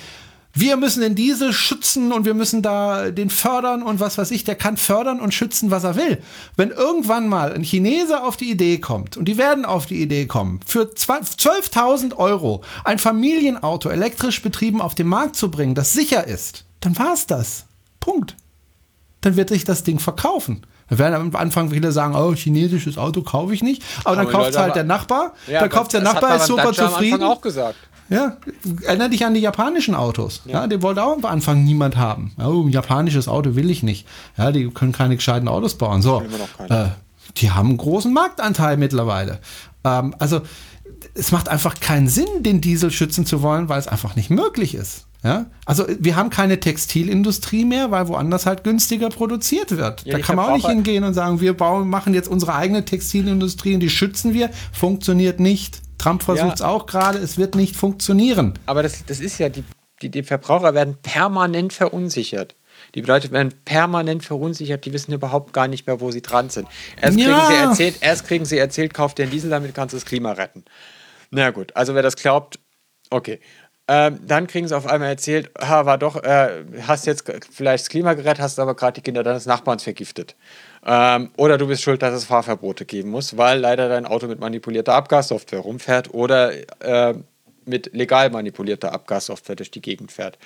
wir 0.53 0.77
müssen 0.77 1.01
den 1.01 1.15
Diesel 1.15 1.53
schützen 1.53 2.13
und 2.13 2.25
wir 2.25 2.35
müssen 2.35 2.61
da 2.61 3.13
den 3.13 3.31
fördern 3.31 3.85
und 3.85 4.01
was 4.01 4.19
weiß 4.19 4.33
ich, 4.33 4.43
der 4.43 4.57
kann 4.57 4.77
fördern 4.77 5.21
und 5.21 5.33
schützen, 5.33 5.71
was 5.71 5.85
er 5.85 5.95
will. 5.95 6.21
Wenn 6.57 6.71
irgendwann 6.71 7.29
mal 7.29 7.53
ein 7.53 7.63
Chinese 7.63 8.23
auf 8.25 8.37
die 8.37 8.51
Idee 8.51 8.79
kommt, 8.79 9.17
und 9.17 9.27
die 9.27 9.39
werden 9.39 9.65
auf 9.65 9.87
die 9.87 10.03
Idee 10.03 10.27
kommen, 10.27 10.59
für 10.67 10.83
12.000 10.83 12.17
Euro 12.17 12.63
ein 12.85 12.99
Familienauto 12.99 13.91
elektrisch 13.91 14.43
betrieben 14.43 14.81
auf 14.81 14.97
den 14.97 15.07
Markt 15.07 15.37
zu 15.37 15.53
bringen, 15.53 15.77
das 15.77 15.93
sicher 15.93 16.27
ist, 16.27 16.65
dann 16.81 16.99
war's 16.99 17.27
das. 17.27 17.67
Punkt. 18.01 18.35
Dann 19.21 19.37
wird 19.37 19.51
sich 19.51 19.65
das 19.65 19.83
Ding 19.85 19.99
verkaufen. 19.99 20.67
Dann 20.89 20.99
werden 20.99 21.15
am 21.15 21.37
Anfang 21.37 21.71
viele 21.71 21.93
sagen, 21.93 22.15
oh, 22.15 22.35
chinesisches 22.35 22.99
Auto 22.99 23.23
kaufe 23.23 23.55
ich 23.55 23.63
nicht. 23.63 23.83
Aber, 24.05 24.17
dann 24.17 24.27
Aber 24.27 24.33
kauft 24.33 24.47
Leute, 24.47 24.61
halt 24.61 24.75
der 24.77 24.85
Nachbar. 24.85 25.35
ja 25.47 25.61
dann 25.61 25.71
kauft 25.71 25.93
der 25.93 26.01
Nachbar, 26.01 26.37
ist 26.37 26.47
super 26.47 26.65
Dacia 26.65 26.85
am 26.85 26.89
Anfang 26.89 27.03
zufrieden. 27.05 27.23
auch 27.23 27.41
gesagt. 27.41 27.77
Ja, 28.09 28.39
erinnere 28.83 29.11
dich 29.11 29.25
an 29.25 29.35
die 29.35 29.41
japanischen 29.41 29.95
Autos. 29.95 30.43
Ja, 30.47 30.67
die 30.67 30.83
wollte 30.83 31.05
auch 31.05 31.13
am 31.17 31.25
Anfang 31.25 31.63
niemand 31.63 31.97
haben. 31.97 32.33
Oh, 32.39 32.65
ein 32.65 32.71
japanisches 32.71 33.29
Auto 33.29 33.55
will 33.55 33.71
ich 33.71 33.85
nicht. 33.85 34.05
Ja, 34.37 34.51
die 34.51 34.69
können 34.71 34.91
keine 34.91 35.15
gescheiten 35.15 35.47
Autos 35.47 35.77
bauen. 35.77 36.03
So, 36.03 36.21
äh, 36.69 36.87
die 37.37 37.53
haben 37.53 37.69
einen 37.69 37.77
großen 37.77 38.13
Marktanteil 38.13 38.77
mittlerweile. 38.79 39.39
Ähm, 39.85 40.13
also 40.19 40.41
es 41.15 41.31
macht 41.31 41.49
einfach 41.49 41.79
keinen 41.79 42.09
Sinn, 42.09 42.27
den 42.41 42.61
Diesel 42.61 42.91
schützen 42.91 43.27
zu 43.27 43.43
wollen, 43.43 43.69
weil 43.69 43.79
es 43.79 43.87
einfach 43.87 44.17
nicht 44.17 44.31
möglich 44.31 44.75
ist. 44.75 45.07
Ja? 45.23 45.47
Also 45.67 45.85
wir 45.99 46.17
haben 46.17 46.31
keine 46.31 46.61
Textilindustrie 46.61 47.65
mehr, 47.65 47.91
weil 47.91 48.09
woanders 48.09 48.47
halt 48.47 48.65
günstiger 48.65 49.09
produziert 49.11 49.77
wird. 49.77 50.05
Ja, 50.05 50.17
da 50.17 50.25
kann 50.25 50.37
man 50.37 50.47
auch 50.51 50.55
nicht 50.57 50.67
hingehen 50.67 51.05
und 51.05 51.15
sagen, 51.15 51.41
wir 51.41 51.55
bauen, 51.57 51.89
machen 51.89 52.15
jetzt 52.15 52.29
unsere 52.29 52.55
eigene 52.55 52.85
Textilindustrie 52.85 53.75
und 53.75 53.81
die 53.81 53.91
schützen 53.91 54.33
wir. 54.33 54.51
Funktioniert 54.73 55.39
nicht. 55.41 55.83
Trump 55.99 56.23
versucht 56.23 56.55
es 56.55 56.61
Ja. 56.61 56.69
auch 56.69 56.87
gerade, 56.87 57.19
es 57.19 57.37
wird 57.37 57.55
nicht 57.55 57.77
funktionieren. 57.77 58.55
Aber 58.67 58.83
das, 58.83 59.05
das 59.05 59.21
ist 59.21 59.39
ja, 59.39 59.51
die, 59.51 59.65
die, 60.01 60.09
die 60.11 60.23
Verbraucher 60.23 60.73
werden 60.75 60.97
permanent 61.03 61.73
verunsichert. 61.75 62.57
Die 62.95 63.03
Leute 63.03 63.31
werden 63.31 63.53
permanent 63.67 64.25
verunsichert, 64.25 64.87
die 64.87 64.93
wissen 64.95 65.13
überhaupt 65.13 65.53
gar 65.53 65.69
nicht 65.69 65.87
mehr, 65.87 66.01
wo 66.01 66.11
sie 66.11 66.23
dran 66.23 66.49
sind. 66.49 66.67
Erst 67.01 67.19
kriegen 67.19 67.29
Ja. 67.31 67.47
sie 67.47 67.55
erzählt, 67.57 67.97
erst 68.01 68.27
kriegen 68.27 68.45
sie 68.47 68.57
erzählt, 68.57 68.95
kauf 68.95 69.15
dir 69.15 69.25
einen 69.25 69.33
Diesel, 69.33 69.51
damit 69.51 69.75
kannst 69.75 69.93
du 69.93 69.99
das 69.99 70.07
Klima 70.07 70.33
retten. 70.33 70.65
Na 71.31 71.51
gut, 71.51 71.77
also 71.77 71.95
wer 71.95 72.03
das 72.03 72.17
glaubt, 72.17 72.59
okay. 73.11 73.39
Ähm, 73.93 74.21
dann 74.25 74.47
kriegen 74.47 74.69
sie 74.69 74.77
auf 74.77 74.87
einmal 74.87 75.09
erzählt, 75.09 75.51
ha, 75.59 75.85
war 75.85 75.99
doch, 75.99 76.23
äh, 76.23 76.63
hast 76.87 77.07
jetzt 77.07 77.25
vielleicht 77.51 77.87
das 77.87 77.89
Klima 77.89 78.15
gerettet, 78.15 78.41
hast 78.41 78.61
aber 78.61 78.77
gerade 78.77 78.93
die 78.93 79.01
Kinder 79.01 79.25
deines 79.25 79.47
Nachbarns 79.47 79.83
vergiftet. 79.83 80.37
Ähm, 80.87 81.33
oder 81.37 81.59
du 81.59 81.67
bist 81.67 81.83
schuld, 81.83 82.01
dass 82.01 82.15
es 82.15 82.25
Fahrverbote 82.25 82.85
geben 82.85 83.11
muss, 83.11 83.37
weil 83.37 83.59
leider 83.59 83.89
dein 83.89 84.07
Auto 84.07 84.29
mit 84.29 84.39
manipulierter 84.39 84.95
Abgassoftware 84.95 85.59
rumfährt 85.59 86.15
oder 86.15 86.53
äh, 86.81 87.15
mit 87.65 87.93
legal 87.93 88.31
manipulierter 88.31 88.93
Abgassoftware 88.93 89.57
durch 89.57 89.73
die 89.73 89.83
Gegend 89.83 90.13
fährt. 90.13 90.39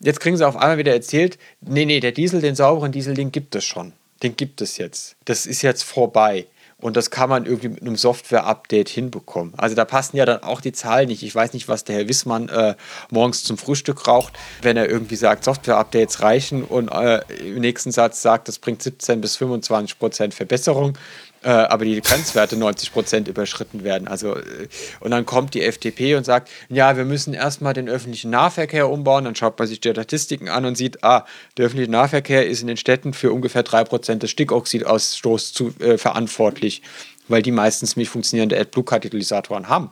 Jetzt 0.00 0.20
kriegen 0.20 0.38
sie 0.38 0.46
auf 0.46 0.56
einmal 0.56 0.78
wieder 0.78 0.94
erzählt, 0.94 1.38
nee, 1.60 1.84
nee, 1.84 2.00
der 2.00 2.12
Diesel, 2.12 2.40
den 2.40 2.54
sauberen 2.54 2.90
Diesel, 2.90 3.12
den 3.12 3.30
gibt 3.32 3.54
es 3.54 3.66
schon. 3.66 3.92
Den 4.22 4.34
gibt 4.34 4.62
es 4.62 4.78
jetzt. 4.78 5.14
Das 5.26 5.44
ist 5.44 5.60
jetzt 5.60 5.82
vorbei. 5.82 6.46
Und 6.80 6.96
das 6.96 7.10
kann 7.10 7.28
man 7.28 7.44
irgendwie 7.44 7.70
mit 7.70 7.82
einem 7.82 7.96
Software-Update 7.96 8.88
hinbekommen. 8.88 9.52
Also 9.56 9.74
da 9.74 9.84
passen 9.84 10.16
ja 10.16 10.24
dann 10.24 10.44
auch 10.44 10.60
die 10.60 10.70
Zahlen 10.70 11.08
nicht. 11.08 11.24
Ich 11.24 11.34
weiß 11.34 11.52
nicht, 11.52 11.66
was 11.66 11.82
der 11.82 11.96
Herr 11.96 12.08
Wissmann 12.08 12.48
äh, 12.48 12.76
morgens 13.10 13.42
zum 13.42 13.58
Frühstück 13.58 14.06
raucht, 14.06 14.34
wenn 14.62 14.76
er 14.76 14.88
irgendwie 14.88 15.16
sagt, 15.16 15.42
Software-Updates 15.42 16.22
reichen 16.22 16.62
und 16.62 16.88
äh, 16.88 17.20
im 17.40 17.60
nächsten 17.60 17.90
Satz 17.90 18.22
sagt, 18.22 18.46
das 18.46 18.60
bringt 18.60 18.80
17 18.80 19.20
bis 19.20 19.34
25 19.36 19.98
Prozent 19.98 20.34
Verbesserung, 20.34 20.96
äh, 21.42 21.48
aber 21.50 21.84
die 21.84 22.00
Grenzwerte 22.00 22.56
90 22.56 22.92
Prozent 22.92 23.28
überschritten 23.28 23.84
werden. 23.84 24.08
Also, 24.08 24.36
äh, 24.36 24.68
und 25.00 25.10
dann 25.12 25.24
kommt 25.26 25.54
die 25.54 25.62
FDP 25.62 26.14
und 26.16 26.24
sagt, 26.24 26.48
ja, 26.68 26.96
wir 26.96 27.04
müssen 27.04 27.34
erstmal 27.34 27.74
den 27.74 27.88
öffentlichen 27.88 28.30
Nahverkehr 28.30 28.88
umbauen. 28.90 29.24
Dann 29.24 29.34
schaut 29.36 29.58
man 29.58 29.68
sich 29.68 29.80
die 29.80 29.90
Statistiken 29.90 30.48
an 30.48 30.64
und 30.64 30.76
sieht, 30.76 31.04
ah, 31.04 31.24
der 31.56 31.66
öffentliche 31.66 31.90
Nahverkehr 31.90 32.46
ist 32.46 32.60
in 32.60 32.66
den 32.66 32.76
Städten 32.76 33.12
für 33.14 33.32
ungefähr 33.32 33.62
3% 33.64 34.22
des 34.22 34.30
Stickoxidausstoßes 34.30 35.52
zu, 35.52 35.74
äh, 35.80 35.98
verantwortlich, 35.98 36.82
weil 37.28 37.42
die 37.42 37.52
meistens 37.52 37.96
nicht 37.96 38.08
funktionierende 38.08 38.58
AdBlue-Katalysatoren 38.58 39.68
haben. 39.68 39.90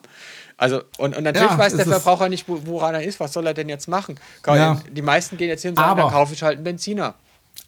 Also, 0.58 0.80
und, 0.96 1.14
und 1.16 1.22
natürlich 1.24 1.50
Ja, 1.50 1.58
weiß 1.58 1.76
der 1.76 1.84
Verbraucher 1.84 2.30
nicht, 2.30 2.48
wo- 2.48 2.60
woran 2.64 2.94
er 2.94 3.02
ist. 3.02 3.20
Was 3.20 3.34
soll 3.34 3.46
er 3.46 3.52
denn 3.52 3.68
jetzt 3.68 3.88
machen? 3.88 4.18
Ja. 4.46 4.80
Die 4.90 5.02
meisten 5.02 5.36
gehen 5.36 5.48
jetzt 5.48 5.60
hin 5.62 5.72
und 5.72 5.76
sagen, 5.76 5.90
Aber- 5.90 6.02
dann 6.02 6.10
kaufe 6.12 6.32
ich 6.32 6.42
halt 6.42 6.56
einen 6.56 6.64
Benziner. 6.64 7.14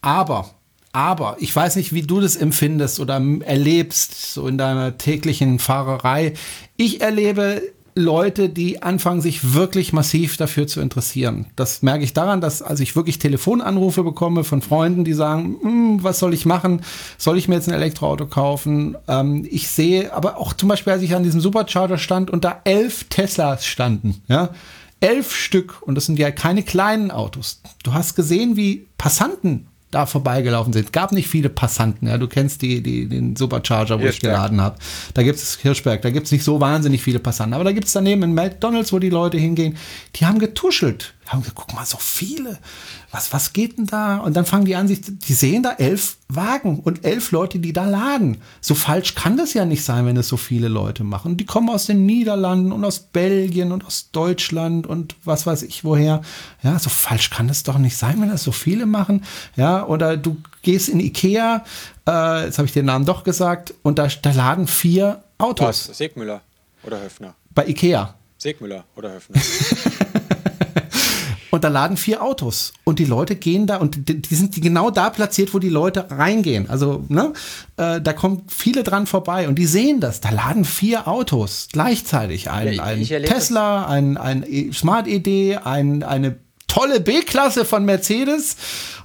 Aber, 0.01 0.51
aber, 0.99 1.37
ich 1.39 1.55
weiß 1.55 1.77
nicht, 1.77 1.93
wie 1.93 2.03
du 2.03 2.21
das 2.21 2.35
empfindest 2.35 2.99
oder 2.99 3.23
erlebst, 3.45 4.35
so 4.35 4.49
in 4.49 4.59
deiner 4.59 4.99
täglichen 4.99 5.61
Fahrerei. 5.61 6.33
Ich 6.77 7.01
erlebe 7.01 7.63
Leute, 7.95 8.49
die 8.49 8.83
anfangen, 8.83 9.21
sich 9.21 9.55
wirklich 9.55 9.93
massiv 9.93 10.37
dafür 10.37 10.67
zu 10.67 10.81
interessieren. 10.81 11.47
Das 11.55 11.83
merke 11.83 12.03
ich 12.03 12.15
daran, 12.15 12.41
dass 12.41 12.63
also 12.63 12.83
ich 12.83 12.97
wirklich 12.97 13.21
Telefonanrufe 13.21 14.03
bekomme 14.03 14.43
von 14.43 14.61
Freunden, 14.61 15.05
die 15.05 15.13
sagen, 15.13 15.59
"Hm, 15.63 16.03
was 16.03 16.19
soll 16.19 16.35
ich 16.35 16.47
machen? 16.47 16.83
Soll 17.17 17.39
ich 17.39 17.47
mir 17.47 17.55
jetzt 17.55 17.69
ein 17.69 17.75
Elektroauto 17.75 18.27
kaufen? 18.27 18.97
Ähm, 19.07 19.47
ich 19.49 19.69
sehe, 19.69 20.13
aber 20.13 20.37
auch 20.37 20.53
zum 20.53 20.69
Beispiel, 20.69 20.95
als 20.95 21.03
ich 21.03 21.15
an 21.15 21.23
diesem 21.23 21.41
Supercharger 21.41 21.99
stand 21.99 22.29
und 22.29 22.43
da 22.43 22.61
elf 22.65 23.05
Teslas 23.05 23.65
standen, 23.65 24.21
ja, 24.27 24.51
elf 24.99 25.33
Stück 25.33 25.81
und 25.81 25.95
das 25.95 26.07
sind 26.07 26.19
ja 26.19 26.33
keine 26.33 26.65
kleinen 26.65 27.13
Autos. 27.13 27.63
Du 27.85 27.95
hast 27.95 28.17
gesehen, 28.17 28.57
wie 28.57 28.89
Passanten 28.99 29.68
da 29.91 30.07
vorbeigelaufen 30.07 30.73
sind. 30.73 30.93
Gab 30.93 31.13
nicht 31.13 31.29
viele 31.29 31.49
Passanten. 31.49 32.09
Ja, 32.09 32.19
du 32.19 32.29
kennst 32.29 32.63
die, 32.63 32.83
die, 32.83 33.09
den 33.09 33.37
Supercharger, 33.37 34.01
wo 34.01 34.05
ich 34.05 34.21
geladen 34.21 34.61
habe. 34.61 34.77
Da 35.15 35.23
gibt 35.23 35.39
es 35.39 35.57
Hirschberg, 35.57 36.03
da 36.03 36.11
gibt 36.11 36.27
es 36.27 36.33
nicht 36.33 36.45
so 36.45 36.61
wahnsinnig 36.61 37.03
viele 37.03 37.19
Passanten. 37.19 37.55
Aber 37.55 37.65
da 37.65 37.73
gibt 37.73 37.87
es 37.87 37.93
daneben 37.93 38.23
in 38.23 38.35
McDonalds, 38.35 38.93
wo 38.93 38.99
die 38.99 39.11
Leute 39.11 39.39
hingehen, 39.39 39.77
die 40.17 40.27
haben 40.27 40.39
getuschelt. 40.39 41.15
Haben 41.29 41.41
gesagt, 41.41 41.57
guck 41.57 41.75
mal, 41.75 41.85
so 41.85 41.99
viele. 41.99 42.59
Was, 43.11 43.33
was 43.33 43.53
geht 43.53 43.79
denn 43.79 43.87
da? 43.87 44.19
Und 44.19 44.37
dann 44.37 44.45
fangen 44.45 44.65
die 44.65 44.77
an, 44.77 44.89
sich, 44.89 45.01
die 45.03 45.33
sehen 45.33 45.63
da 45.63 45.73
elf 45.73 46.17
Wagen 46.29 46.81
und 46.81 47.05
elf 47.05 47.31
Leute, 47.31 47.59
die 47.59 47.73
da 47.73 47.85
laden. 47.85 48.39
So 48.61 48.75
falsch 48.75 49.15
kann 49.15 49.37
das 49.37 49.55
ja 49.55 49.65
nicht 49.65 49.83
sein, 49.85 50.05
wenn 50.07 50.17
es 50.17 50.29
so 50.29 50.37
viele 50.37 50.69
Leute 50.69 51.05
machen. 51.05 51.37
Die 51.37 51.47
kommen 51.47 51.71
aus 51.71 51.87
den 51.87 52.05
Niederlanden 52.07 52.73
und 52.73 52.85
aus 52.85 52.99
Belgien 53.01 53.73
und 53.73 53.85
aus 53.87 54.11
Deutschland 54.13 54.87
und 54.87 55.15
was 55.25 55.47
weiß 55.47 55.63
ich 55.63 55.85
woher. 55.85 56.21
Ja, 56.63 56.79
so 56.79 56.91
falsch 56.91 57.31
kann 57.31 57.49
das 57.49 57.63
doch 57.63 57.79
nicht 57.79 57.97
sein, 57.97 58.21
wenn 58.21 58.29
das 58.29 58.43
so 58.43 58.53
viele 58.53 58.87
machen. 58.87 59.25
Ja, 59.57 59.87
oder 59.87 60.17
du 60.17 60.37
gehst 60.63 60.89
in 60.89 61.01
Ikea, 61.01 61.65
äh, 62.07 62.45
jetzt 62.45 62.59
habe 62.59 62.67
ich 62.67 62.73
den 62.73 62.87
Namen 62.87 63.07
doch 63.07 63.25
gesagt, 63.25 63.75
und 63.83 63.99
da, 63.99 64.07
da 64.07 64.33
laden 64.33 64.67
vier 64.67 65.23
Autos 65.39 65.89
Was? 65.89 65.99
Segmüller 65.99 66.43
oder 66.83 67.01
Höfner? 67.01 67.35
bei 67.55 67.67
Ikea. 67.67 68.15
Segmüller 68.37 68.85
oder 68.97 69.15
Höfner? 69.15 69.41
Und 71.51 71.65
da 71.65 71.69
laden 71.69 71.97
vier 71.97 72.23
Autos. 72.23 72.73
Und 72.85 72.99
die 72.99 73.05
Leute 73.07 73.35
gehen 73.37 73.67
da 73.67 73.77
und 73.79 74.09
die, 74.09 74.21
die 74.21 74.35
sind 74.35 74.61
genau 74.61 74.91
da 74.91 75.09
platziert, 75.11 75.55
wo 75.55 75.59
die 75.59 75.71
Leute 75.71 76.11
reingehen. 76.11 76.69
Also, 76.69 77.05
ne, 77.09 77.33
äh, 77.77 78.01
da 78.01 78.13
kommen 78.13 78.43
viele 78.49 78.83
dran 78.83 79.07
vorbei 79.07 79.49
und 79.49 79.55
die 79.59 79.67
sehen 79.67 80.01
das. 80.01 80.21
Da 80.21 80.31
laden 80.31 80.65
vier 80.65 81.09
Autos 81.09 81.69
gleichzeitig. 81.73 82.51
Ein, 82.51 82.67
Ja, 82.75 82.83
ein 82.85 82.99
Tesla, 83.29 83.87
ein, 83.87 84.17
ein 84.19 84.45
E- 84.47 84.73
Smart-ID, 84.73 85.59
ein, 85.65 86.03
eine 86.03 86.37
tolle 86.67 87.01
B-Klasse 87.01 87.65
von 87.65 87.85
Mercedes 87.87 88.57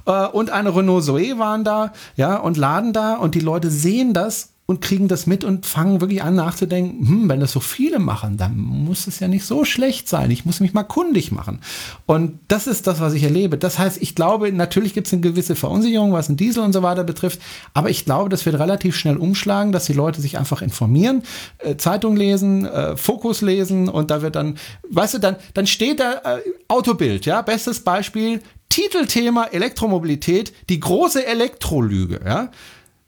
äh, 0.06 0.26
und 0.26 0.50
eine 0.50 0.76
Renault 0.76 1.04
Zoe 1.04 1.38
waren 1.38 1.64
da, 1.64 1.92
ja, 2.14 2.36
und 2.36 2.56
laden 2.58 2.92
da 2.92 3.14
und 3.16 3.34
die 3.34 3.40
Leute 3.40 3.70
sehen 3.70 4.12
das 4.12 4.50
und 4.66 4.80
kriegen 4.80 5.08
das 5.08 5.26
mit 5.26 5.44
und 5.44 5.66
fangen 5.66 6.00
wirklich 6.00 6.22
an 6.22 6.36
nachzudenken, 6.36 7.06
hm, 7.06 7.28
wenn 7.28 7.40
das 7.40 7.52
so 7.52 7.60
viele 7.60 7.98
machen, 7.98 8.38
dann 8.38 8.56
muss 8.56 9.06
es 9.06 9.20
ja 9.20 9.28
nicht 9.28 9.44
so 9.44 9.66
schlecht 9.66 10.08
sein. 10.08 10.30
Ich 10.30 10.46
muss 10.46 10.60
mich 10.60 10.72
mal 10.72 10.84
kundig 10.84 11.32
machen. 11.32 11.60
Und 12.06 12.38
das 12.48 12.66
ist 12.66 12.86
das, 12.86 12.98
was 12.98 13.12
ich 13.12 13.24
erlebe. 13.24 13.58
Das 13.58 13.78
heißt, 13.78 14.00
ich 14.00 14.14
glaube, 14.14 14.50
natürlich 14.52 14.94
gibt 14.94 15.06
es 15.06 15.12
eine 15.12 15.20
gewisse 15.20 15.54
Verunsicherung, 15.54 16.14
was 16.14 16.30
ein 16.30 16.38
Diesel 16.38 16.62
und 16.62 16.72
so 16.72 16.82
weiter 16.82 17.04
betrifft, 17.04 17.42
aber 17.74 17.90
ich 17.90 18.06
glaube, 18.06 18.30
das 18.30 18.46
wird 18.46 18.58
relativ 18.58 18.96
schnell 18.96 19.18
umschlagen, 19.18 19.70
dass 19.70 19.84
die 19.84 19.92
Leute 19.92 20.22
sich 20.22 20.38
einfach 20.38 20.62
informieren, 20.62 21.22
äh, 21.58 21.76
Zeitung 21.76 22.16
lesen, 22.16 22.64
äh, 22.64 22.96
Fokus 22.96 23.42
lesen 23.42 23.90
und 23.90 24.10
da 24.10 24.22
wird 24.22 24.34
dann, 24.34 24.56
weißt 24.88 25.14
du, 25.14 25.18
dann, 25.18 25.36
dann 25.52 25.66
steht 25.66 26.00
da 26.00 26.36
äh, 26.36 26.40
Autobild, 26.68 27.26
ja, 27.26 27.42
bestes 27.42 27.80
Beispiel, 27.80 28.40
Titelthema 28.70 29.44
Elektromobilität, 29.44 30.54
die 30.70 30.80
große 30.80 31.26
Elektrolüge, 31.26 32.20
ja 32.24 32.50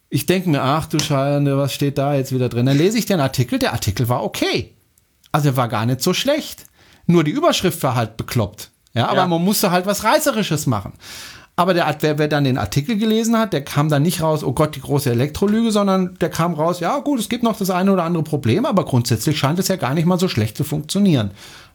ich 0.08 0.26
denke 0.26 0.48
mir, 0.48 0.62
ach 0.62 0.86
du 0.86 0.98
Scheiße, 0.98 1.56
was 1.56 1.72
steht 1.72 1.98
da 1.98 2.14
jetzt 2.14 2.32
wieder 2.32 2.48
drin? 2.48 2.66
Dann 2.66 2.78
lese 2.78 2.98
ich 2.98 3.06
den 3.06 3.20
Artikel, 3.20 3.58
der 3.58 3.72
Artikel 3.72 4.08
war 4.08 4.22
okay. 4.22 4.74
Also 5.32 5.50
er 5.50 5.56
war 5.56 5.68
gar 5.68 5.86
nicht 5.86 6.00
so 6.00 6.14
schlecht. 6.14 6.66
Nur 7.06 7.24
die 7.24 7.30
Überschrift 7.30 7.82
war 7.82 7.94
halt 7.94 8.16
bekloppt. 8.16 8.70
Ja, 8.94 9.08
aber 9.08 9.18
ja. 9.18 9.26
man 9.26 9.44
musste 9.44 9.70
halt 9.70 9.86
was 9.86 10.04
Reißerisches 10.04 10.66
machen. 10.66 10.94
Aber 11.54 11.72
der, 11.72 11.94
wer, 12.00 12.18
wer 12.18 12.28
dann 12.28 12.44
den 12.44 12.58
Artikel 12.58 12.98
gelesen 12.98 13.38
hat, 13.38 13.54
der 13.54 13.64
kam 13.64 13.88
dann 13.88 14.02
nicht 14.02 14.20
raus, 14.20 14.44
oh 14.44 14.52
Gott, 14.52 14.76
die 14.76 14.80
große 14.80 15.10
Elektrolüge, 15.10 15.72
sondern 15.72 16.14
der 16.20 16.28
kam 16.28 16.52
raus, 16.52 16.80
ja 16.80 16.98
gut, 16.98 17.18
es 17.18 17.30
gibt 17.30 17.42
noch 17.42 17.56
das 17.56 17.70
eine 17.70 17.92
oder 17.92 18.04
andere 18.04 18.24
Problem, 18.24 18.66
aber 18.66 18.84
grundsätzlich 18.84 19.38
scheint 19.38 19.58
es 19.58 19.68
ja 19.68 19.76
gar 19.76 19.94
nicht 19.94 20.04
mal 20.04 20.18
so 20.18 20.28
schlecht 20.28 20.56
zu 20.56 20.64
funktionieren. 20.64 21.30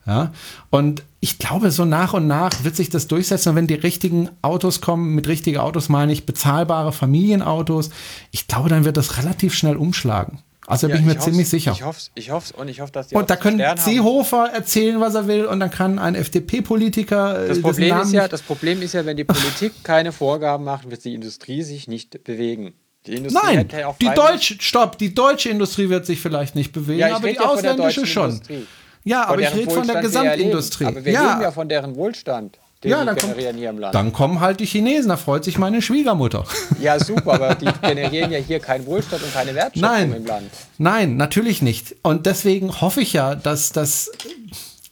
Ja? 0.05 0.31
Und 0.69 1.03
ich 1.23 1.37
glaube, 1.37 1.69
so 1.69 1.85
nach 1.85 2.13
und 2.13 2.25
nach 2.25 2.63
wird 2.63 2.75
sich 2.75 2.89
das 2.89 3.07
durchsetzen. 3.07 3.49
Und 3.49 3.55
wenn 3.55 3.67
die 3.67 3.75
richtigen 3.75 4.29
Autos 4.41 4.81
kommen, 4.81 5.13
mit 5.13 5.27
richtigen 5.27 5.59
Autos 5.59 5.87
meine 5.87 6.11
ich 6.11 6.25
bezahlbare 6.25 6.91
Familienautos, 6.91 7.91
ich 8.31 8.47
glaube, 8.47 8.69
dann 8.69 8.85
wird 8.85 8.97
das 8.97 9.17
relativ 9.17 9.53
schnell 9.53 9.77
umschlagen. 9.77 10.39
Also 10.65 10.87
ja, 10.87 10.95
bin 10.95 11.01
ich 11.01 11.13
mir 11.13 11.19
ziemlich 11.19 11.47
sicher. 11.47 11.73
Ich 11.73 11.83
hoffe 11.83 11.99
ich 12.15 12.31
hoffe 12.31 12.55
und 12.55 12.69
ich 12.69 12.81
hoffe, 12.81 12.91
dass 12.91 13.07
die 13.09 13.15
Und 13.15 13.29
da 13.29 13.35
können 13.35 13.61
Seehofer 13.77 14.51
erzählen, 14.51 14.99
was 14.99 15.13
er 15.13 15.27
will, 15.27 15.45
und 15.45 15.59
dann 15.59 15.69
kann 15.69 15.99
ein 15.99 16.15
FDP-Politiker. 16.15 17.43
Äh, 17.43 17.47
das 17.49 17.61
Problem 17.61 17.99
ist 17.99 18.13
ja, 18.13 18.27
das 18.27 18.41
Problem 18.41 18.81
ist 18.81 18.93
ja, 18.93 19.05
wenn 19.05 19.17
die 19.17 19.23
Politik 19.23 19.73
keine 19.83 20.11
Vorgaben 20.11 20.63
macht, 20.63 20.89
wird 20.89 21.05
die 21.05 21.13
Industrie 21.13 21.61
sich 21.61 21.87
nicht 21.87 22.23
bewegen. 22.23 22.73
Die 23.05 23.19
Nein, 23.19 23.67
die 23.99 24.09
deutsche, 24.13 24.61
stopp, 24.61 24.97
die 24.97 25.13
deutsche 25.13 25.49
Industrie 25.49 25.89
wird 25.89 26.05
sich 26.05 26.21
vielleicht 26.21 26.55
nicht 26.55 26.71
bewegen, 26.71 26.99
ja, 26.99 27.15
aber 27.15 27.29
die 27.29 27.39
ausländische 27.39 28.05
schon. 28.05 28.31
Industrie. 28.31 28.67
Ja, 29.03 29.25
aber 29.25 29.41
ich 29.41 29.53
rede 29.53 29.71
von 29.71 29.87
der 29.87 30.01
Gesamtindustrie. 30.01 30.85
Aber 30.85 31.03
wir 31.03 31.11
ja. 31.11 31.31
reden 31.31 31.41
ja 31.41 31.51
von 31.51 31.67
deren 31.67 31.95
Wohlstand. 31.95 32.57
Den 32.83 32.91
ja, 32.91 33.05
dann, 33.05 33.15
generieren 33.15 33.57
hier 33.57 33.69
im 33.69 33.77
Land. 33.77 33.93
dann 33.93 34.11
kommen 34.11 34.39
halt 34.39 34.59
die 34.59 34.65
Chinesen, 34.65 35.09
da 35.09 35.17
freut 35.17 35.43
sich 35.43 35.59
meine 35.59 35.83
Schwiegermutter. 35.83 36.45
Ja, 36.81 36.99
super, 36.99 37.33
aber 37.33 37.53
die 37.53 37.69
generieren 37.83 38.31
ja 38.31 38.39
hier 38.39 38.59
keinen 38.59 38.87
Wohlstand 38.87 39.21
und 39.21 39.31
keine 39.31 39.53
Wertschöpfung 39.53 39.81
Nein. 39.91 40.13
im 40.13 40.25
Land. 40.25 40.49
Nein, 40.79 41.15
natürlich 41.15 41.61
nicht. 41.61 41.95
Und 42.01 42.25
deswegen 42.25 42.81
hoffe 42.81 43.01
ich 43.01 43.13
ja, 43.13 43.35
dass 43.35 43.71
das 43.71 44.09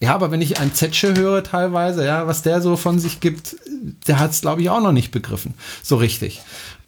ja, 0.02 0.14
aber 0.14 0.32
wenn 0.32 0.42
ich 0.42 0.60
ein 0.60 0.74
Zetsche 0.74 1.14
höre 1.16 1.44
teilweise, 1.44 2.06
ja, 2.06 2.26
was 2.26 2.42
der 2.42 2.62
so 2.62 2.78
von 2.78 3.00
sich 3.00 3.20
gibt, 3.20 3.58
der 4.08 4.20
hat 4.20 4.32
es, 4.32 4.42
glaube 4.42 4.62
ich, 4.62 4.70
auch 4.70 4.82
noch 4.82 4.94
nicht 4.94 5.12
begriffen. 5.12 5.56
So 5.84 5.98
richtig. 5.98 6.42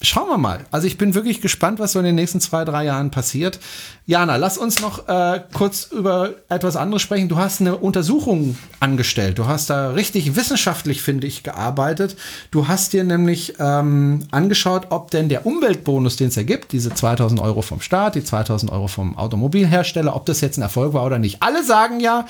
Schauen 0.04 0.30
wir 0.30 0.39
mal. 0.39 0.66
Also 0.72 0.88
ich 0.88 0.97
bin 0.97 1.14
wirklich 1.14 1.41
gespannt, 1.41 1.80
was 1.80 1.91
so 1.91 1.99
in 1.99 2.06
den 2.06 2.16
nächsten 2.16 2.41
zwei, 2.41 2.66
drei 2.66 2.86
Jahren 2.86 3.12
passiert. 3.12 3.60
Jana, 4.08 4.38
lass 4.38 4.58
uns 4.58 4.82
noch 4.82 5.08
äh, 5.08 5.41
kurz 5.54 5.89
über 5.91 6.32
etwas 6.49 6.76
anderes 6.76 7.04
sprechen. 7.04 7.30
Du 7.30 7.38
hast 7.38 7.62
eine 7.62 7.78
Untersuchung 7.78 8.58
angestellt. 8.80 9.38
Du 9.38 9.45
hast 9.45 9.70
da 9.70 9.91
richtig 9.91 10.36
wissenschaftlich, 10.36 11.04
finde 11.04 11.28
ich, 11.28 11.43
gearbeitet. 11.43 12.16
Du 12.49 12.68
hast 12.68 12.93
dir 12.93 13.04
nämlich 13.04 13.54
ähm, 13.60 14.26
angeschaut, 14.32 14.88
ob 14.89 15.12
denn 15.12 15.30
der 15.30 15.45
Umweltbonus, 15.45 16.16
den 16.16 16.30
es 16.30 16.38
ergibt, 16.38 16.72
diese 16.72 16.91
2000 16.91 17.39
Euro 17.39 17.62
vom 17.62 17.80
Staat, 17.80 18.16
die 18.16 18.24
2000 18.24 18.72
Euro 18.72 18.88
vom 18.88 19.16
Automobilhersteller, 19.18 20.16
ob 20.16 20.26
das 20.26 20.41
jetzt 20.41 20.58
ein 20.58 20.64
Erfolg 20.64 20.93
war 20.93 21.06
oder 21.06 21.20
nicht. 21.20 21.43
Alle 21.43 21.64
sagen 21.64 21.99
ja, 21.99 22.26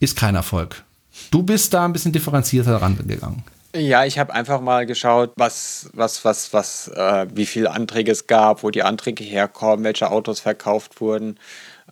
ist 0.00 0.16
kein 0.16 0.34
Erfolg. 0.34 0.84
Du 1.30 1.42
bist 1.42 1.72
da 1.72 1.86
ein 1.86 1.94
bisschen 1.94 2.12
differenzierter 2.12 2.76
rangegangen. 2.76 3.42
Ja, 3.78 4.06
ich 4.06 4.18
habe 4.18 4.32
einfach 4.32 4.62
mal 4.62 4.86
geschaut, 4.86 5.32
was, 5.36 5.90
was, 5.92 6.24
was, 6.24 6.54
was, 6.54 6.88
äh, 6.88 7.26
wie 7.34 7.44
viele 7.44 7.70
Anträge 7.72 8.10
es 8.10 8.26
gab, 8.26 8.62
wo 8.62 8.70
die 8.70 8.82
Anträge 8.82 9.22
herkommen, 9.22 9.84
welche 9.84 10.10
Autos 10.10 10.40
verkauft 10.40 11.02
wurden. 11.02 11.38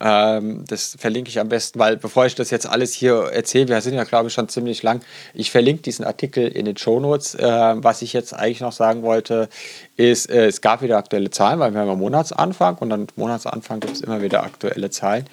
Ähm, 0.01 0.65
das 0.67 0.95
verlinke 0.99 1.29
ich 1.29 1.39
am 1.39 1.47
besten, 1.47 1.77
weil 1.77 1.97
bevor 1.97 2.25
ich 2.25 2.33
das 2.33 2.49
jetzt 2.49 2.65
alles 2.67 2.93
hier 2.93 3.29
erzähle, 3.31 3.67
wir 3.67 3.81
sind 3.81 3.93
ja, 3.93 4.03
glaube 4.03 4.29
ich, 4.29 4.33
schon 4.33 4.49
ziemlich 4.49 4.81
lang. 4.81 5.01
Ich 5.35 5.51
verlinke 5.51 5.83
diesen 5.83 6.05
Artikel 6.05 6.47
in 6.47 6.65
den 6.65 6.75
Shownotes. 6.75 7.35
Äh, 7.35 7.43
was 7.43 8.01
ich 8.01 8.13
jetzt 8.13 8.33
eigentlich 8.33 8.61
noch 8.61 8.73
sagen 8.73 9.03
wollte, 9.03 9.47
ist, 9.95 10.29
äh, 10.31 10.47
es 10.47 10.61
gab 10.61 10.81
wieder 10.81 10.97
aktuelle 10.97 11.29
Zahlen, 11.29 11.59
weil 11.59 11.71
wir 11.71 11.81
haben 11.81 11.87
ja 11.87 11.95
Monatsanfang 11.95 12.77
und 12.79 12.89
dann 12.89 13.07
Monatsanfang 13.15 13.79
gibt 13.79 13.93
es 13.93 14.01
immer 14.01 14.23
wieder 14.23 14.43
aktuelle 14.43 14.89
Zahlen. 14.89 15.25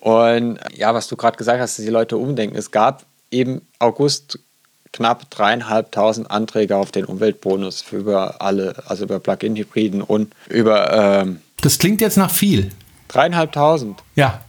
Und 0.00 0.58
ja, 0.74 0.94
was 0.94 1.08
du 1.08 1.16
gerade 1.16 1.36
gesagt 1.36 1.60
hast, 1.60 1.78
dass 1.78 1.84
die 1.84 1.90
Leute 1.90 2.16
umdenken. 2.16 2.56
Es 2.56 2.70
gab 2.70 3.04
eben 3.30 3.68
August 3.78 4.38
knapp 4.92 5.30
dreieinhalbtausend 5.30 6.30
Anträge 6.30 6.76
auf 6.76 6.90
den 6.90 7.04
Umweltbonus 7.04 7.80
für 7.80 7.98
über 7.98 8.40
alle, 8.40 8.74
also 8.86 9.04
über 9.04 9.20
Plug-in-Hybriden 9.20 10.02
und 10.02 10.32
über. 10.48 10.92
Ähm, 10.92 11.40
das 11.60 11.78
klingt 11.78 12.00
jetzt 12.00 12.16
nach 12.16 12.30
viel. 12.30 12.70
Dreieinhalbtausend. 13.08 14.02
Ja. 14.14 14.40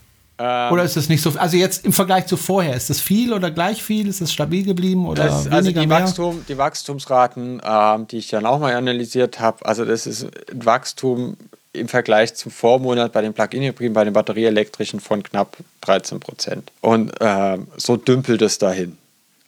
Ähm, 0.42 0.74
oder 0.74 0.84
ist 0.84 0.98
das 0.98 1.10
nicht 1.10 1.22
so? 1.22 1.32
Also 1.38 1.58
jetzt 1.58 1.86
im 1.86 1.94
Vergleich 1.94 2.26
zu 2.26 2.38
vorher, 2.38 2.76
ist 2.76 2.90
das 2.90 3.00
viel 3.00 3.34
oder 3.34 3.52
gleich 3.52 3.84
viel? 3.84 4.08
Ist 4.08 4.22
es 4.22 4.32
stabil 4.32 4.64
geblieben 4.64 5.06
oder 5.06 5.26
das, 5.26 5.46
weniger 5.46 5.56
also 5.56 5.72
die, 5.72 5.88
mehr? 5.88 6.02
Wachstum, 6.02 6.46
die 6.48 6.58
Wachstumsraten, 6.58 7.62
ähm, 7.64 8.08
die 8.08 8.18
ich 8.18 8.30
dann 8.30 8.46
auch 8.46 8.60
mal 8.60 8.74
analysiert 8.74 9.40
habe, 9.40 9.64
also 9.66 9.86
das 9.86 10.08
ist 10.08 10.26
ein 10.52 10.66
Wachstum 10.66 11.38
im 11.74 11.88
Vergleich 11.88 12.34
zum 12.36 12.52
Vormonat 12.52 13.12
bei 13.14 13.22
den 13.22 13.34
Plug-in-Hybriden, 13.34 13.94
bei 13.94 14.04
den 14.04 14.14
batterieelektrischen 14.14 15.00
von 15.00 15.24
knapp 15.24 15.58
13 15.82 16.20
Prozent. 16.20 16.72
Und 16.82 17.12
äh, 17.22 17.58
so 17.78 17.96
dümpelt 17.96 18.42
es 18.42 18.58
dahin. 18.58 18.98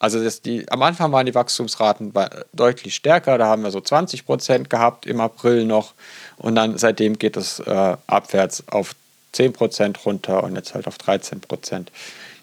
Also 0.03 0.21
das, 0.21 0.41
die, 0.41 0.69
am 0.69 0.81
Anfang 0.81 1.13
waren 1.13 1.25
die 1.25 1.33
Wachstumsraten 1.33 2.11
deutlich 2.51 2.93
stärker, 2.93 3.37
da 3.37 3.45
haben 3.45 3.63
wir 3.63 3.71
so 3.71 3.79
20 3.79 4.25
Prozent 4.25 4.69
gehabt 4.69 5.05
im 5.05 5.21
April 5.21 5.63
noch 5.63 5.93
und 6.35 6.55
dann 6.55 6.77
seitdem 6.77 7.17
geht 7.17 7.37
es 7.37 7.59
äh, 7.59 7.95
abwärts 8.05 8.65
auf 8.67 8.95
10 9.31 9.53
Prozent 9.53 10.05
runter 10.05 10.43
und 10.43 10.57
jetzt 10.57 10.73
halt 10.73 10.87
auf 10.87 10.97
13 10.97 11.39
Prozent. 11.39 11.89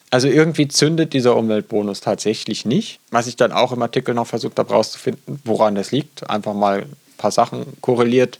Also 0.09 0.27
irgendwie 0.27 0.69
zündet 0.69 1.13
dieser 1.13 1.37
Umweltbonus 1.37 2.01
tatsächlich 2.01 2.65
nicht. 2.65 2.99
Was 3.11 3.27
ich 3.27 3.37
dann 3.37 3.53
auch 3.53 3.73
im 3.73 3.83
Artikel 3.83 4.15
noch 4.15 4.27
versucht 4.27 4.59
habe 4.59 4.71
herauszufinden, 4.71 5.43
woran 5.45 5.75
das 5.75 5.93
liegt. 5.93 6.31
Einfach 6.31 6.55
mal 6.55 6.79
ein 6.85 6.97
paar 7.19 7.31
Sachen 7.31 7.67
korreliert. 7.83 8.39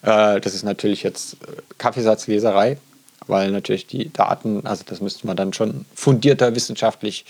Äh, 0.00 0.40
das 0.40 0.54
ist 0.54 0.62
natürlich 0.62 1.02
jetzt 1.02 1.34
äh, 1.34 1.60
Kaffeesatzleserei, 1.76 2.78
weil 3.26 3.50
natürlich 3.50 3.86
die 3.86 4.10
Daten, 4.10 4.66
also 4.66 4.82
das 4.86 5.02
müsste 5.02 5.26
man 5.26 5.36
dann 5.36 5.52
schon 5.52 5.84
fundierter 5.94 6.54
wissenschaftlich 6.54 7.26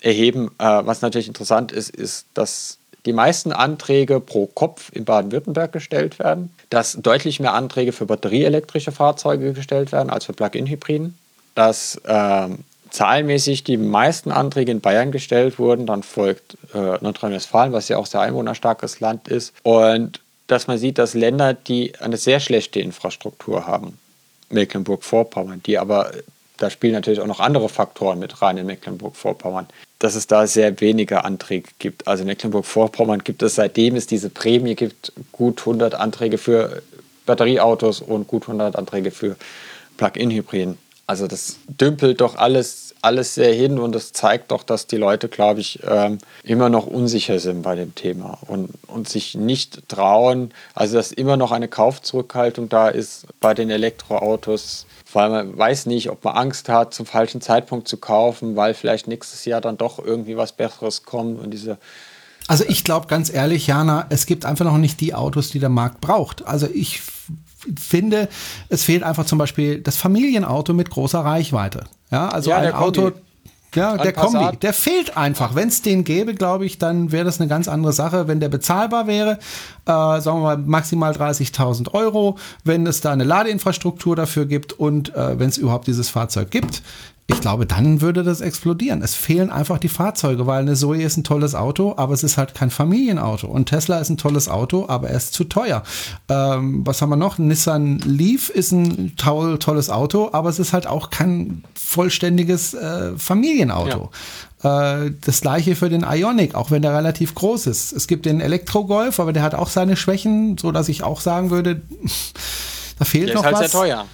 erheben. 0.00 0.50
Äh, 0.58 0.64
was 0.64 1.02
natürlich 1.02 1.28
interessant 1.28 1.72
ist, 1.72 1.90
ist, 1.90 2.26
dass 2.34 2.78
die 3.06 3.12
meisten 3.12 3.52
Anträge 3.52 4.20
pro 4.20 4.46
Kopf 4.46 4.90
in 4.92 5.04
Baden-Württemberg 5.04 5.72
gestellt 5.72 6.18
werden, 6.18 6.52
dass 6.68 6.98
deutlich 7.00 7.40
mehr 7.40 7.54
Anträge 7.54 7.92
für 7.92 8.06
batterieelektrische 8.06 8.92
Fahrzeuge 8.92 9.52
gestellt 9.52 9.92
werden 9.92 10.10
als 10.10 10.26
für 10.26 10.32
Plug-in-Hybriden, 10.32 11.16
dass 11.54 11.96
äh, 12.04 12.48
zahlenmäßig 12.90 13.64
die 13.64 13.76
meisten 13.76 14.30
Anträge 14.30 14.72
in 14.72 14.80
Bayern 14.80 15.12
gestellt 15.12 15.58
wurden, 15.58 15.86
dann 15.86 16.02
folgt 16.02 16.56
äh, 16.74 16.98
Nordrhein-Westfalen, 17.00 17.72
was 17.72 17.88
ja 17.88 17.96
auch 17.96 18.06
sehr 18.06 18.20
einwohnerstarkes 18.20 19.00
Land 19.00 19.28
ist, 19.28 19.54
und 19.62 20.20
dass 20.46 20.66
man 20.66 20.78
sieht, 20.78 20.98
dass 20.98 21.14
Länder, 21.14 21.54
die 21.54 21.92
eine 22.00 22.16
sehr 22.16 22.40
schlechte 22.40 22.80
Infrastruktur 22.80 23.66
haben, 23.66 23.98
Mecklenburg-Vorpommern, 24.50 25.62
die 25.64 25.78
aber, 25.78 26.10
da 26.56 26.70
spielen 26.70 26.92
natürlich 26.92 27.20
auch 27.20 27.26
noch 27.26 27.40
andere 27.40 27.68
Faktoren 27.68 28.18
mit 28.18 28.42
rein 28.42 28.58
in 28.58 28.66
Mecklenburg-Vorpommern, 28.66 29.68
dass 30.00 30.14
es 30.14 30.26
da 30.26 30.46
sehr 30.46 30.80
wenige 30.80 31.24
Anträge 31.24 31.68
gibt. 31.78 32.08
Also 32.08 32.22
in 32.22 32.26
Mecklenburg-Vorpommern 32.26 33.22
gibt 33.22 33.42
es, 33.42 33.54
seitdem 33.54 33.94
es 33.94 34.06
diese 34.06 34.30
Prämie 34.30 34.74
gibt, 34.74 35.12
gut 35.30 35.60
100 35.60 35.94
Anträge 35.94 36.38
für 36.38 36.82
Batterieautos 37.26 38.00
und 38.00 38.26
gut 38.26 38.44
100 38.44 38.76
Anträge 38.76 39.10
für 39.10 39.36
Plug-in-Hybriden. 39.98 40.78
Also 41.06 41.26
das 41.26 41.56
dümpelt 41.68 42.20
doch 42.20 42.36
alles, 42.36 42.94
alles 43.02 43.34
sehr 43.34 43.52
hin 43.52 43.78
und 43.78 43.94
das 43.94 44.12
zeigt 44.12 44.52
doch, 44.52 44.62
dass 44.62 44.86
die 44.86 44.96
Leute, 44.96 45.28
glaube 45.28 45.60
ich, 45.60 45.80
ähm, 45.86 46.18
immer 46.44 46.70
noch 46.70 46.86
unsicher 46.86 47.40
sind 47.40 47.62
bei 47.62 47.74
dem 47.74 47.94
Thema 47.94 48.38
und, 48.46 48.70
und 48.86 49.08
sich 49.08 49.34
nicht 49.34 49.88
trauen. 49.88 50.54
Also 50.72 50.96
dass 50.96 51.12
immer 51.12 51.36
noch 51.36 51.52
eine 51.52 51.68
Kaufzurückhaltung 51.68 52.68
da 52.68 52.88
ist 52.88 53.26
bei 53.40 53.54
den 53.54 53.70
Elektroautos, 53.70 54.86
weil 55.12 55.30
man 55.30 55.56
weiß 55.56 55.86
nicht, 55.86 56.10
ob 56.10 56.24
man 56.24 56.36
Angst 56.36 56.68
hat, 56.68 56.94
zum 56.94 57.06
falschen 57.06 57.40
Zeitpunkt 57.40 57.88
zu 57.88 57.96
kaufen, 57.96 58.56
weil 58.56 58.74
vielleicht 58.74 59.08
nächstes 59.08 59.44
Jahr 59.44 59.60
dann 59.60 59.76
doch 59.76 59.98
irgendwie 59.98 60.36
was 60.36 60.52
Besseres 60.52 61.04
kommt 61.04 61.40
und 61.40 61.50
diese 61.50 61.78
also 62.48 62.64
ich 62.66 62.82
glaube 62.82 63.06
ganz 63.06 63.32
ehrlich, 63.32 63.68
Jana, 63.68 64.06
es 64.08 64.26
gibt 64.26 64.44
einfach 64.44 64.64
noch 64.64 64.76
nicht 64.76 65.00
die 65.00 65.14
Autos, 65.14 65.50
die 65.50 65.60
der 65.60 65.68
Markt 65.68 66.00
braucht. 66.00 66.44
Also 66.48 66.66
ich 66.66 67.00
finde, 67.78 68.28
es 68.68 68.82
fehlt 68.82 69.04
einfach 69.04 69.24
zum 69.24 69.38
Beispiel 69.38 69.80
das 69.80 69.96
Familienauto 69.96 70.72
mit 70.72 70.90
großer 70.90 71.20
Reichweite. 71.20 71.84
Ja, 72.10 72.28
also 72.28 72.50
ja, 72.50 72.56
ein 72.56 72.72
Auto, 72.72 73.12
Ja, 73.74 73.96
der 73.96 74.12
Kombi, 74.12 74.38
Passat. 74.38 74.62
der 74.62 74.72
fehlt 74.72 75.16
einfach. 75.16 75.54
Wenn 75.54 75.68
es 75.68 75.82
den 75.82 76.04
gäbe, 76.04 76.34
glaube 76.34 76.66
ich, 76.66 76.78
dann 76.78 77.12
wäre 77.12 77.24
das 77.24 77.40
eine 77.40 77.48
ganz 77.48 77.68
andere 77.68 77.92
Sache. 77.92 78.26
Wenn 78.26 78.40
der 78.40 78.48
bezahlbar 78.48 79.06
wäre, 79.06 79.38
äh, 79.86 80.20
sagen 80.20 80.38
wir 80.38 80.40
mal 80.40 80.58
maximal 80.58 81.12
30.000 81.12 81.94
Euro, 81.94 82.36
wenn 82.64 82.86
es 82.86 83.00
da 83.00 83.12
eine 83.12 83.24
Ladeinfrastruktur 83.24 84.16
dafür 84.16 84.46
gibt 84.46 84.72
und 84.72 85.14
äh, 85.14 85.38
wenn 85.38 85.48
es 85.48 85.58
überhaupt 85.58 85.86
dieses 85.86 86.08
Fahrzeug 86.08 86.50
gibt, 86.50 86.82
ich 87.32 87.40
glaube, 87.40 87.64
dann 87.64 88.00
würde 88.00 88.24
das 88.24 88.40
explodieren. 88.40 89.02
Es 89.02 89.14
fehlen 89.14 89.50
einfach 89.50 89.78
die 89.78 89.88
Fahrzeuge, 89.88 90.46
weil 90.46 90.62
eine 90.62 90.74
Zoe 90.74 91.02
ist 91.02 91.16
ein 91.16 91.24
tolles 91.24 91.54
Auto, 91.54 91.94
aber 91.96 92.12
es 92.12 92.24
ist 92.24 92.36
halt 92.36 92.54
kein 92.54 92.70
Familienauto. 92.70 93.46
Und 93.46 93.66
Tesla 93.66 93.98
ist 93.98 94.10
ein 94.10 94.16
tolles 94.16 94.48
Auto, 94.48 94.86
aber 94.88 95.10
er 95.10 95.16
ist 95.16 95.32
zu 95.32 95.44
teuer. 95.44 95.84
Ähm, 96.28 96.84
was 96.84 97.00
haben 97.00 97.10
wir 97.10 97.16
noch? 97.16 97.38
Nissan 97.38 97.98
Leaf 98.00 98.48
ist 98.48 98.72
ein 98.72 99.14
toll, 99.16 99.58
tolles 99.58 99.90
Auto, 99.90 100.30
aber 100.32 100.48
es 100.48 100.58
ist 100.58 100.72
halt 100.72 100.86
auch 100.88 101.10
kein 101.10 101.62
vollständiges 101.74 102.74
äh, 102.74 103.16
Familienauto. 103.16 104.10
Äh, 104.62 105.12
das 105.20 105.40
gleiche 105.40 105.76
für 105.76 105.88
den 105.88 106.02
Ionic, 106.02 106.54
auch 106.56 106.70
wenn 106.72 106.82
der 106.82 106.94
relativ 106.94 107.34
groß 107.36 107.68
ist. 107.68 107.92
Es 107.92 108.08
gibt 108.08 108.26
den 108.26 108.40
Elektro-Golf, 108.40 109.20
aber 109.20 109.32
der 109.32 109.42
hat 109.44 109.54
auch 109.54 109.68
seine 109.68 109.96
Schwächen, 109.96 110.58
so 110.58 110.72
dass 110.72 110.88
ich 110.88 111.04
auch 111.04 111.20
sagen 111.20 111.50
würde, 111.50 111.82
da 112.98 113.04
fehlt 113.04 113.28
Der 113.28 113.36
noch 113.36 113.42
ist 113.42 113.46
halt 113.46 113.54
was. 113.54 113.70
sehr 113.70 113.80
teuer. 113.80 114.04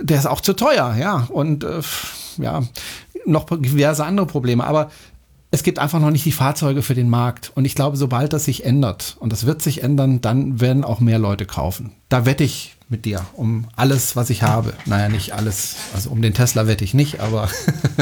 Der 0.00 0.18
ist 0.18 0.26
auch 0.26 0.40
zu 0.40 0.54
teuer, 0.54 0.94
ja. 0.98 1.26
Und 1.30 1.64
äh, 1.64 1.80
ja, 2.38 2.62
noch 3.26 3.46
diverse 3.50 4.04
andere 4.04 4.26
Probleme. 4.26 4.64
Aber 4.64 4.90
es 5.50 5.62
gibt 5.62 5.78
einfach 5.78 6.00
noch 6.00 6.10
nicht 6.10 6.24
die 6.24 6.32
Fahrzeuge 6.32 6.82
für 6.82 6.94
den 6.94 7.08
Markt. 7.08 7.52
Und 7.54 7.64
ich 7.64 7.76
glaube, 7.76 7.96
sobald 7.96 8.32
das 8.32 8.44
sich 8.44 8.64
ändert, 8.64 9.16
und 9.20 9.32
das 9.32 9.46
wird 9.46 9.62
sich 9.62 9.82
ändern, 9.82 10.20
dann 10.20 10.60
werden 10.60 10.82
auch 10.82 10.98
mehr 10.98 11.18
Leute 11.18 11.46
kaufen. 11.46 11.92
Da 12.08 12.26
wette 12.26 12.42
ich 12.42 12.74
mit 12.88 13.04
dir 13.04 13.24
um 13.34 13.66
alles, 13.76 14.16
was 14.16 14.30
ich 14.30 14.42
habe. 14.42 14.72
Naja, 14.84 15.08
nicht 15.08 15.32
alles. 15.32 15.76
Also 15.94 16.10
um 16.10 16.22
den 16.22 16.34
Tesla 16.34 16.66
wette 16.66 16.84
ich 16.84 16.92
nicht, 16.92 17.20
aber, 17.20 17.48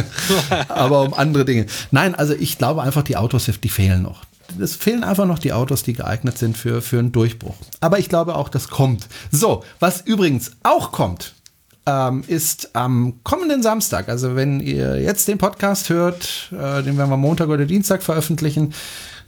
aber 0.68 1.03
um 1.03 1.14
andere 1.14 1.45
Dinge. 1.45 1.66
Nein, 1.91 2.14
also 2.14 2.33
ich 2.33 2.59
glaube 2.59 2.83
einfach, 2.83 3.03
die 3.03 3.16
Autos, 3.16 3.45
die 3.62 3.68
fehlen 3.68 4.03
noch. 4.03 4.22
Es 4.59 4.74
fehlen 4.74 5.05
einfach 5.05 5.26
noch 5.26 5.39
die 5.39 5.53
Autos, 5.53 5.83
die 5.83 5.93
geeignet 5.93 6.39
sind 6.39 6.57
für, 6.57 6.83
für 6.83 6.99
einen 6.99 7.12
Durchbruch. 7.12 7.55
Aber 7.80 7.99
ich 7.99 8.09
glaube 8.09 8.35
auch, 8.35 8.49
das 8.49 8.68
kommt. 8.68 9.09
So, 9.30 9.62
was 9.78 10.01
übrigens 10.01 10.53
auch 10.62 10.93
kommt, 10.93 11.35
ähm, 11.87 12.22
ist 12.26 12.74
am 12.74 13.14
kommenden 13.24 13.62
Samstag, 13.62 14.09
also 14.09 14.37
wenn 14.37 14.61
ihr 14.61 15.01
jetzt 15.01 15.26
den 15.28 15.39
Podcast 15.39 15.89
hört, 15.89 16.53
äh, 16.53 16.83
den 16.83 16.97
werden 16.97 17.11
wir 17.11 17.16
Montag 17.16 17.49
oder 17.49 17.64
Dienstag 17.64 18.03
veröffentlichen, 18.03 18.72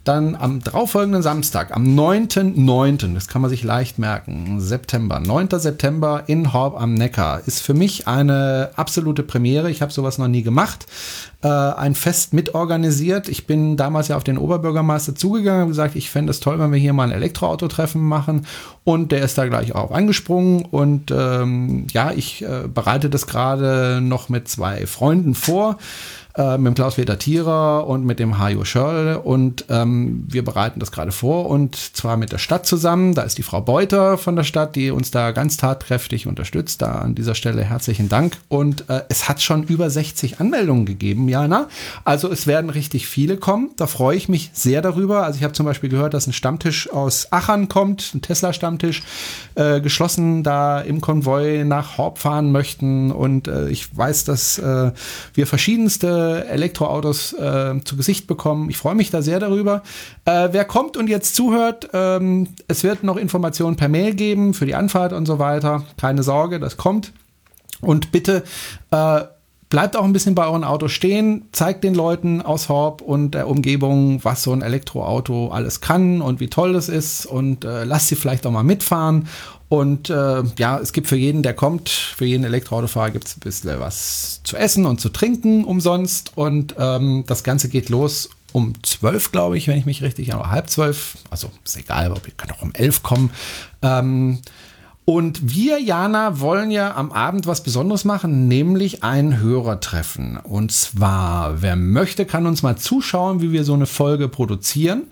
dann 0.05 0.35
am 0.35 0.61
darauffolgenden 0.61 1.21
Samstag, 1.21 1.75
am 1.75 1.83
9.9., 1.83 3.13
das 3.13 3.27
kann 3.27 3.41
man 3.41 3.49
sich 3.49 3.63
leicht 3.63 3.99
merken, 3.99 4.61
September, 4.61 5.19
9. 5.19 5.49
September 5.59 6.23
in 6.27 6.53
Horb 6.53 6.79
am 6.79 6.93
Neckar, 6.93 7.41
ist 7.45 7.61
für 7.61 7.73
mich 7.73 8.07
eine 8.07 8.69
absolute 8.75 9.23
Premiere. 9.23 9.69
Ich 9.71 9.81
habe 9.81 9.91
sowas 9.91 10.17
noch 10.17 10.27
nie 10.27 10.43
gemacht. 10.43 10.85
Äh, 11.41 11.47
ein 11.47 11.95
Fest 11.95 12.33
mitorganisiert. 12.33 13.27
Ich 13.29 13.47
bin 13.47 13.77
damals 13.77 14.07
ja 14.07 14.17
auf 14.17 14.23
den 14.23 14.37
Oberbürgermeister 14.37 15.15
zugegangen 15.15 15.63
und 15.63 15.69
gesagt, 15.69 15.95
ich 15.95 16.09
fände 16.09 16.31
es 16.31 16.39
toll, 16.39 16.59
wenn 16.59 16.71
wir 16.71 16.79
hier 16.79 16.93
mal 16.93 17.03
ein 17.03 17.11
Elektroautotreffen 17.11 18.01
machen. 18.01 18.45
Und 18.83 19.11
der 19.11 19.23
ist 19.23 19.37
da 19.37 19.47
gleich 19.47 19.75
auch 19.75 19.91
angesprungen. 19.91 20.65
Und 20.65 21.11
ähm, 21.11 21.87
ja, 21.91 22.11
ich 22.11 22.43
äh, 22.43 22.67
bereite 22.67 23.09
das 23.09 23.27
gerade 23.27 24.01
noch 24.01 24.29
mit 24.29 24.47
zwei 24.47 24.85
Freunden 24.85 25.35
vor 25.35 25.77
äh, 26.37 26.57
mit 26.57 26.67
dem 26.67 26.75
Klaus-Peter 26.75 27.17
Thierer 27.17 27.87
und 27.87 28.05
mit 28.05 28.19
dem 28.19 28.37
Hajo 28.39 28.65
Schörl 28.65 29.15
und 29.15 29.65
ähm, 29.69 30.25
wir 30.27 30.43
bereiten 30.43 30.79
das 30.79 30.91
gerade 30.91 31.11
vor 31.11 31.49
und 31.49 31.75
zwar 31.75 32.17
mit 32.17 32.31
der 32.31 32.39
Stadt 32.39 32.65
zusammen. 32.65 33.13
Da 33.13 33.21
ist 33.21 33.37
die 33.37 33.43
Frau 33.43 33.61
Beuter 33.61 34.17
von 34.17 34.35
der 34.35 34.43
Stadt, 34.43 34.75
die 34.75 34.91
uns 34.91 35.11
da 35.11 35.31
ganz 35.31 35.57
tatkräftig 35.57 36.27
unterstützt. 36.27 36.81
Da 36.81 36.95
an 36.95 37.15
dieser 37.15 37.35
Stelle 37.35 37.63
herzlichen 37.63 38.09
Dank. 38.09 38.37
Und 38.49 38.89
äh, 38.89 39.03
es 39.07 39.29
hat 39.29 39.41
schon 39.41 39.63
über 39.63 39.89
60 39.89 40.39
Anmeldungen 40.39 40.85
gegeben, 40.85 41.29
Jana. 41.29 41.67
Also 42.03 42.29
es 42.29 42.47
werden 42.47 42.69
richtig 42.69 43.07
viele 43.07 43.37
kommen. 43.37 43.71
Da 43.77 43.87
freue 43.87 44.17
ich 44.17 44.27
mich 44.27 44.51
sehr 44.53 44.81
darüber. 44.81 45.23
Also 45.23 45.37
ich 45.37 45.43
habe 45.43 45.53
zum 45.53 45.65
Beispiel 45.65 45.89
gehört, 45.89 46.13
dass 46.13 46.27
ein 46.27 46.33
Stammtisch 46.33 46.91
aus 46.91 47.31
Achern 47.31 47.69
kommt, 47.69 48.13
ein 48.13 48.21
Tesla-Stammtisch, 48.21 49.03
äh, 49.55 49.79
geschlossen 49.79 50.43
da 50.43 50.81
im 50.81 50.99
Konvoi 50.99 51.63
nach 51.63 51.97
Horb 51.97 52.17
fahren 52.17 52.51
möchten. 52.51 53.11
Und 53.11 53.47
äh, 53.47 53.69
ich 53.69 53.95
weiß, 53.95 54.25
dass 54.25 54.57
äh, 54.59 54.91
wir 55.33 55.47
verschiedenste 55.47 56.24
Elektroautos 56.49 57.33
äh, 57.33 57.79
zu 57.83 57.97
Gesicht 57.97 58.27
bekommen. 58.27 58.69
Ich 58.69 58.77
freue 58.77 58.95
mich 58.95 59.11
da 59.11 59.21
sehr 59.21 59.39
darüber. 59.39 59.83
Äh, 60.25 60.49
wer 60.51 60.65
kommt 60.65 60.97
und 60.97 61.07
jetzt 61.07 61.35
zuhört, 61.35 61.89
ähm, 61.93 62.47
es 62.67 62.83
wird 62.83 63.03
noch 63.03 63.17
Informationen 63.17 63.75
per 63.75 63.89
Mail 63.89 64.13
geben 64.13 64.53
für 64.53 64.65
die 64.65 64.75
Anfahrt 64.75 65.13
und 65.13 65.25
so 65.25 65.39
weiter. 65.39 65.83
Keine 65.97 66.23
Sorge, 66.23 66.59
das 66.59 66.77
kommt. 66.77 67.13
Und 67.81 68.11
bitte 68.11 68.43
äh, 68.91 69.21
bleibt 69.69 69.95
auch 69.95 70.03
ein 70.03 70.13
bisschen 70.13 70.35
bei 70.35 70.45
euren 70.45 70.63
Autos 70.63 70.91
stehen, 70.91 71.47
zeigt 71.51 71.83
den 71.83 71.95
Leuten 71.95 72.41
aus 72.41 72.69
Horb 72.69 73.01
und 73.01 73.31
der 73.31 73.47
Umgebung, 73.47 74.23
was 74.23 74.43
so 74.43 74.51
ein 74.53 74.61
Elektroauto 74.61 75.49
alles 75.49 75.81
kann 75.81 76.21
und 76.21 76.39
wie 76.39 76.47
toll 76.47 76.73
das 76.73 76.89
ist 76.89 77.25
und 77.25 77.65
äh, 77.65 77.83
lasst 77.83 78.07
sie 78.07 78.15
vielleicht 78.15 78.45
auch 78.45 78.51
mal 78.51 78.63
mitfahren. 78.63 79.27
Und 79.67 80.09
äh, 80.09 80.43
ja, 80.59 80.79
es 80.79 80.93
gibt 80.93 81.07
für 81.07 81.15
jeden, 81.15 81.41
der 81.41 81.53
kommt, 81.53 81.89
für 81.89 82.25
jeden 82.25 82.43
Elektroautofahrer 82.43 83.11
gibt 83.11 83.27
es 83.27 83.37
ein 83.37 83.39
bisschen 83.39 83.79
was 83.79 84.41
zu 84.43 84.55
essen 84.55 84.85
und 84.85 85.01
zu 85.01 85.09
trinken 85.09 85.63
umsonst. 85.63 86.33
Und 86.35 86.75
ähm, 86.77 87.23
das 87.25 87.43
Ganze 87.43 87.67
geht 87.67 87.89
los 87.89 88.29
um 88.51 88.73
zwölf, 88.83 89.31
glaube 89.31 89.57
ich, 89.57 89.67
wenn 89.67 89.77
ich 89.77 89.85
mich 89.85 90.01
richtig 90.01 90.29
erinnere, 90.29 90.51
halb 90.51 90.69
zwölf. 90.69 91.17
Also 91.29 91.51
ist 91.65 91.77
egal, 91.77 92.05
aber 92.05 92.21
ihr 92.25 92.33
könnt 92.37 92.53
auch 92.53 92.61
um 92.61 92.73
elf 92.73 93.03
kommen. 93.03 93.31
Ähm, 93.81 94.39
und 95.05 95.53
wir, 95.53 95.79
Jana, 95.79 96.39
wollen 96.39 96.71
ja 96.71 96.95
am 96.95 97.11
Abend 97.11 97.45
was 97.45 97.61
Besonderes 97.61 98.05
machen, 98.05 98.47
nämlich 98.47 99.03
ein 99.03 99.39
Hörertreffen. 99.39 100.37
Und 100.37 100.71
zwar, 100.71 101.61
wer 101.61 101.75
möchte, 101.75 102.25
kann 102.25 102.47
uns 102.47 102.63
mal 102.63 102.75
zuschauen, 102.75 103.39
wie 103.39 103.51
wir 103.51 103.63
so 103.63 103.75
eine 103.75 103.85
Folge 103.85 104.27
produzieren. 104.27 105.03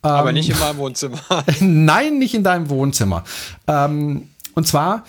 Aber 0.00 0.28
Ähm, 0.28 0.36
nicht 0.36 0.50
in 0.50 0.58
meinem 0.60 0.76
Wohnzimmer. 0.78 1.18
Nein, 1.60 2.18
nicht 2.20 2.34
in 2.34 2.44
deinem 2.44 2.70
Wohnzimmer. 2.70 3.24
Ähm, 3.66 4.28
und 4.54 4.66
zwar 4.68 5.04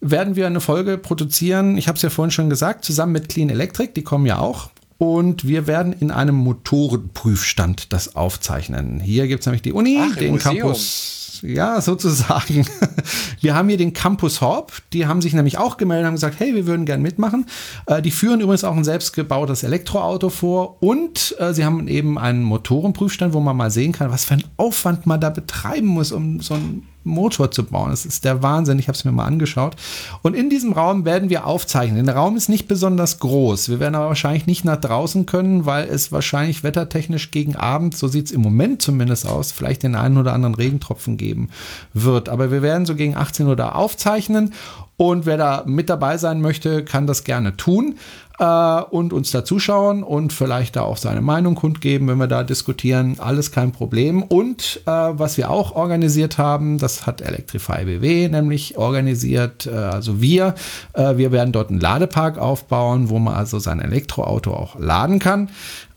werden 0.00 0.34
wir 0.34 0.46
eine 0.46 0.60
Folge 0.60 0.96
produzieren, 0.96 1.76
ich 1.76 1.88
habe 1.88 1.96
es 1.96 2.02
ja 2.02 2.10
vorhin 2.10 2.30
schon 2.30 2.50
gesagt, 2.50 2.84
zusammen 2.84 3.12
mit 3.12 3.28
Clean 3.28 3.50
Electric, 3.50 3.92
die 3.94 4.02
kommen 4.02 4.24
ja 4.24 4.38
auch. 4.38 4.70
Und 4.96 5.46
wir 5.46 5.66
werden 5.66 5.92
in 5.92 6.10
einem 6.10 6.36
Motorenprüfstand 6.36 7.92
das 7.92 8.16
aufzeichnen. 8.16 9.00
Hier 9.00 9.26
gibt 9.28 9.40
es 9.40 9.46
nämlich 9.46 9.62
die 9.62 9.72
Uni, 9.72 9.98
Ach, 10.00 10.16
den. 10.16 10.38
Campus. 10.38 11.23
Ja, 11.44 11.82
sozusagen. 11.82 12.66
Wir 13.40 13.54
haben 13.54 13.68
hier 13.68 13.76
den 13.76 13.92
Campus 13.92 14.40
Horb. 14.40 14.72
Die 14.94 15.06
haben 15.06 15.20
sich 15.20 15.34
nämlich 15.34 15.58
auch 15.58 15.76
gemeldet 15.76 16.04
und 16.04 16.06
haben 16.06 16.14
gesagt, 16.14 16.40
hey, 16.40 16.54
wir 16.54 16.66
würden 16.66 16.86
gerne 16.86 17.02
mitmachen. 17.02 17.44
Äh, 17.84 18.00
die 18.00 18.12
führen 18.12 18.40
übrigens 18.40 18.64
auch 18.64 18.74
ein 18.74 18.84
selbstgebautes 18.84 19.62
Elektroauto 19.62 20.30
vor 20.30 20.82
und 20.82 21.36
äh, 21.38 21.52
sie 21.52 21.66
haben 21.66 21.86
eben 21.86 22.18
einen 22.18 22.42
Motorenprüfstand, 22.44 23.34
wo 23.34 23.40
man 23.40 23.58
mal 23.58 23.70
sehen 23.70 23.92
kann, 23.92 24.10
was 24.10 24.24
für 24.24 24.34
ein 24.34 24.44
Aufwand 24.56 25.04
man 25.04 25.20
da 25.20 25.28
betreiben 25.28 25.86
muss, 25.86 26.12
um 26.12 26.40
so 26.40 26.54
ein 26.54 26.86
Motor 27.04 27.50
zu 27.50 27.64
bauen. 27.64 27.90
Das 27.90 28.06
ist 28.06 28.24
der 28.24 28.42
Wahnsinn. 28.42 28.78
Ich 28.78 28.88
habe 28.88 28.96
es 28.96 29.04
mir 29.04 29.12
mal 29.12 29.26
angeschaut. 29.26 29.76
Und 30.22 30.34
in 30.34 30.50
diesem 30.50 30.72
Raum 30.72 31.04
werden 31.04 31.30
wir 31.30 31.46
aufzeichnen. 31.46 32.06
Der 32.06 32.16
Raum 32.16 32.36
ist 32.36 32.48
nicht 32.48 32.66
besonders 32.66 33.20
groß. 33.20 33.68
Wir 33.68 33.80
werden 33.80 33.94
aber 33.94 34.08
wahrscheinlich 34.08 34.46
nicht 34.46 34.64
nach 34.64 34.80
draußen 34.80 35.26
können, 35.26 35.66
weil 35.66 35.88
es 35.88 36.12
wahrscheinlich 36.12 36.64
wettertechnisch 36.64 37.30
gegen 37.30 37.56
Abend, 37.56 37.96
so 37.96 38.08
sieht 38.08 38.26
es 38.26 38.32
im 38.32 38.40
Moment 38.40 38.82
zumindest 38.82 39.26
aus, 39.28 39.52
vielleicht 39.52 39.82
den 39.82 39.94
einen 39.94 40.18
oder 40.18 40.32
anderen 40.32 40.54
Regentropfen 40.54 41.16
geben 41.16 41.50
wird. 41.92 42.28
Aber 42.28 42.50
wir 42.50 42.62
werden 42.62 42.86
so 42.86 42.94
gegen 42.94 43.16
18 43.16 43.46
Uhr 43.46 43.56
da 43.56 43.72
aufzeichnen. 43.72 44.52
Und 44.96 45.26
wer 45.26 45.36
da 45.36 45.64
mit 45.66 45.90
dabei 45.90 46.18
sein 46.18 46.40
möchte, 46.40 46.84
kann 46.84 47.08
das 47.08 47.24
gerne 47.24 47.56
tun 47.56 47.96
äh, 48.38 48.44
und 48.44 49.12
uns 49.12 49.30
da 49.30 49.44
zuschauen 49.44 50.02
und 50.02 50.32
vielleicht 50.32 50.76
da 50.76 50.82
auch 50.82 50.96
seine 50.96 51.20
Meinung 51.20 51.54
kundgeben, 51.54 52.08
wenn 52.08 52.18
wir 52.18 52.26
da 52.26 52.42
diskutieren. 52.42 53.16
Alles 53.18 53.52
kein 53.52 53.72
Problem. 53.72 54.22
Und 54.22 54.80
äh, 54.86 54.90
was 54.90 55.36
wir 55.36 55.50
auch 55.50 55.74
organisiert 55.74 56.38
haben, 56.38 56.78
das 56.78 57.06
hat 57.06 57.20
Electrify 57.20 57.84
BW 57.84 58.28
nämlich 58.28 58.76
organisiert, 58.76 59.66
äh, 59.66 59.70
also 59.70 60.20
wir. 60.20 60.54
Äh, 60.94 61.16
wir 61.16 61.32
werden 61.32 61.52
dort 61.52 61.70
einen 61.70 61.80
Ladepark 61.80 62.38
aufbauen, 62.38 63.08
wo 63.08 63.18
man 63.18 63.34
also 63.34 63.58
sein 63.58 63.80
Elektroauto 63.80 64.52
auch 64.52 64.78
laden 64.78 65.18
kann. 65.18 65.48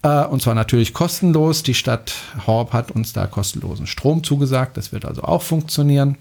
Äh, 0.03 0.25
und 0.25 0.41
zwar 0.41 0.55
natürlich 0.55 0.93
kostenlos. 0.93 1.63
Die 1.63 1.73
Stadt 1.73 2.13
Horb 2.45 2.73
hat 2.73 2.91
uns 2.91 3.13
da 3.13 3.25
kostenlosen 3.25 3.87
Strom 3.87 4.23
zugesagt. 4.23 4.77
Das 4.77 4.91
wird 4.91 5.05
also 5.05 5.23
auch 5.23 5.41
funktionieren. 5.41 6.17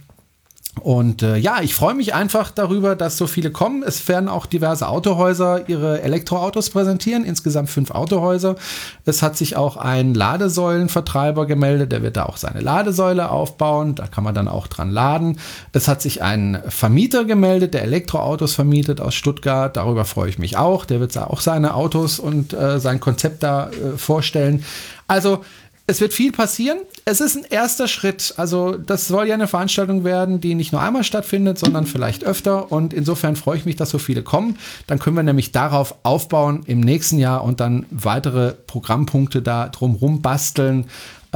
Und 0.83 1.23
äh, 1.23 1.37
ja, 1.37 1.63
ich 1.63 1.75
freue 1.75 1.95
mich 1.95 2.15
einfach 2.15 2.51
darüber, 2.51 2.97
dass 2.97 3.17
so 3.17 3.27
viele 3.27 3.51
kommen. 3.51 3.83
Es 3.83 4.07
werden 4.09 4.29
auch 4.29 4.45
diverse 4.45 4.89
Autohäuser 4.89 5.69
ihre 5.69 6.03
Elektroautos 6.03 6.71
präsentieren, 6.71 7.25
insgesamt 7.25 7.71
fünf 7.71 7.91
Autohäuser. 7.91 8.57
Es 9.05 9.23
hat 9.23 9.37
sich 9.37 9.57
auch 9.57 9.79
ein 9.79 10.15
Ladesäulenvertreiber 10.15 11.47
gemeldet, 11.47 11.93
der 11.93 12.03
wird 12.03 12.17
da 12.19 12.25
auch 12.27 12.37
seine 12.37 12.61
Ladesäule 12.61 13.31
aufbauen. 13.31 13.95
Da 13.95 14.07
kann 14.07 14.23
man 14.23 14.35
dann 14.35 14.49
auch 14.49 14.67
dran 14.67 14.91
laden. 14.91 15.39
Es 15.73 15.89
hat 15.89 16.03
sich 16.03 16.23
ein 16.23 16.63
Vermieter 16.69 17.25
gemeldet, 17.25 17.73
der 17.73 17.83
Elektroautos 17.83 18.55
vermietet 18.55 19.01
aus 19.01 19.15
Stuttgart. 19.15 19.77
Darüber 19.77 20.05
freue 20.05 20.29
ich 20.29 20.39
mich 20.39 20.59
auch. 20.59 20.85
Der 20.85 21.01
wird 21.01 21.17
da 21.17 21.25
auch 21.25 21.41
seine 21.41 21.75
Autos 21.75 22.19
und 22.19 22.53
äh, 22.53 22.79
sein 22.81 23.01
Konzept 23.01 23.43
da 23.43 23.71
äh, 23.71 23.97
vorstellen. 23.97 24.63
Also 25.09 25.41
es 25.89 26.01
wird 26.01 26.13
viel 26.13 26.33
passieren. 26.33 26.79
Es 27.05 27.21
ist 27.21 27.37
ein 27.37 27.45
erster 27.49 27.87
Schritt. 27.87 28.35
Also 28.37 28.77
das 28.77 29.07
soll 29.07 29.29
ja 29.29 29.35
eine 29.35 29.47
Veranstaltung 29.47 30.03
werden, 30.03 30.41
die 30.41 30.57
nicht 30.57 30.73
nur 30.73 30.83
einmal 30.83 31.05
stattfindet, 31.05 31.59
sondern 31.59 31.87
vielleicht 31.87 32.25
öfter. 32.25 32.73
Und 32.73 32.93
insofern 32.93 33.37
freue 33.37 33.59
ich 33.59 33.67
mich, 33.67 33.77
dass 33.77 33.91
so 33.91 33.99
viele 33.99 34.23
kommen. 34.23 34.59
Dann 34.89 34.99
können 34.99 35.15
wir 35.15 35.23
nämlich 35.23 35.53
darauf 35.53 35.95
aufbauen 36.03 36.65
im 36.67 36.81
nächsten 36.81 37.19
Jahr 37.19 37.45
und 37.45 37.61
dann 37.61 37.87
weitere 37.91 38.55
Programmpunkte 38.67 39.43
da 39.43 39.69
drumherum 39.69 40.23
basteln 40.23 40.87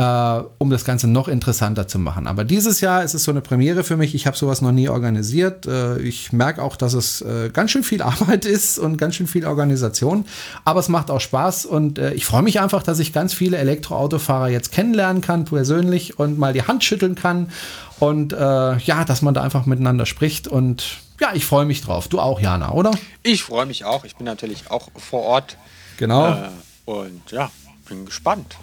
äh, 0.01 0.43
um 0.57 0.71
das 0.71 0.87
Ganze 0.87 1.09
noch 1.09 1.29
interessanter 1.29 1.87
zu 1.87 1.99
machen. 1.99 2.27
Aber 2.27 2.45
dieses 2.45 2.81
Jahr 2.81 3.05
ist 3.05 3.13
es 3.13 3.25
so 3.25 3.31
eine 3.33 3.43
Premiere 3.43 3.85
für 3.85 3.99
mich. 3.99 4.15
Ich 4.15 4.27
habe 4.27 4.35
sowas 4.35 4.63
noch 4.63 4.73
nie 4.73 4.89
organisiert. 4.89 5.67
Äh, 5.67 5.99
ich 5.99 6.33
merke 6.33 6.63
auch, 6.63 6.77
dass 6.77 6.95
es 6.95 7.21
äh, 7.21 7.51
ganz 7.53 7.71
schön 7.71 7.83
viel 7.83 8.01
Arbeit 8.11 8.47
ist 8.47 8.79
und 8.79 8.97
ganz 8.97 9.17
schön 9.17 9.27
viel 9.27 9.45
Organisation. 9.45 10.25
Aber 10.65 10.81
es 10.81 10.89
macht 10.89 11.11
auch 11.11 11.21
Spaß 11.21 11.67
und 11.67 11.99
äh, 11.99 12.15
ich 12.15 12.25
freue 12.25 12.41
mich 12.41 12.61
einfach, 12.61 12.83
dass 12.83 12.99
ich 12.99 13.13
ganz 13.13 13.35
viele 13.35 13.59
Elektroautofahrer 13.59 14.49
jetzt 14.49 14.73
kennenlernen 14.73 15.21
kann, 15.21 15.45
persönlich 15.45 16.19
und 16.19 16.39
mal 16.39 16.55
die 16.55 16.63
Hand 16.63 16.83
schütteln 16.83 17.15
kann. 17.15 17.51
Und 17.99 18.33
äh, 18.33 18.37
ja, 18.79 19.05
dass 19.05 19.21
man 19.21 19.35
da 19.35 19.43
einfach 19.43 19.67
miteinander 19.67 20.07
spricht 20.07 20.49
und 20.49 20.97
ja, 21.21 21.35
ich 21.35 21.45
freue 21.45 21.67
mich 21.67 21.83
drauf. 21.83 22.09
Du 22.09 22.21
auch, 22.21 22.41
Jana, 22.41 22.73
oder? 22.73 22.93
Ich 23.23 23.43
freue 23.43 23.67
mich 23.67 23.85
auch. 23.85 24.07
Ich 24.07 24.17
bin 24.17 24.25
natürlich 24.25 24.71
auch 24.71 24.89
vor 24.97 25.21
Ort. 25.25 25.59
Genau. 25.99 26.31
Äh, 26.31 26.49
und 26.87 27.31
ja, 27.31 27.51
bin 27.87 28.07
gespannt. 28.07 28.57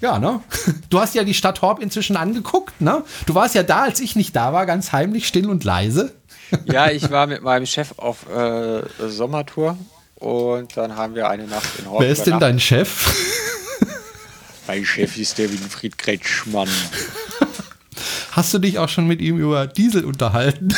Ja, 0.00 0.18
ne? 0.18 0.40
Du 0.90 1.00
hast 1.00 1.14
ja 1.14 1.24
die 1.24 1.34
Stadt 1.34 1.60
Horb 1.60 1.80
inzwischen 1.80 2.16
angeguckt, 2.16 2.80
ne? 2.80 3.02
Du 3.26 3.34
warst 3.34 3.54
ja 3.54 3.62
da, 3.62 3.82
als 3.82 4.00
ich 4.00 4.14
nicht 4.14 4.36
da 4.36 4.52
war, 4.52 4.64
ganz 4.64 4.92
heimlich, 4.92 5.26
still 5.26 5.50
und 5.50 5.64
leise. 5.64 6.14
Ja, 6.66 6.90
ich 6.90 7.10
war 7.10 7.26
mit 7.26 7.42
meinem 7.42 7.66
Chef 7.66 7.98
auf 7.98 8.28
äh, 8.30 8.82
Sommertour 9.08 9.76
und 10.14 10.76
dann 10.76 10.96
haben 10.96 11.14
wir 11.14 11.28
eine 11.28 11.46
Nacht 11.46 11.68
in 11.78 11.90
Horb. 11.90 12.00
Wer 12.00 12.10
ist 12.10 12.24
denn 12.24 12.38
dein 12.38 12.60
Chef? 12.60 13.12
Mein 14.66 14.84
Chef 14.84 15.16
ist 15.16 15.38
der 15.38 15.50
Winfried 15.50 15.98
Kretschmann. 15.98 16.68
Hast 18.32 18.54
du 18.54 18.58
dich 18.58 18.78
auch 18.78 18.88
schon 18.88 19.06
mit 19.06 19.20
ihm 19.20 19.38
über 19.38 19.66
Diesel 19.66 20.04
unterhalten? 20.04 20.68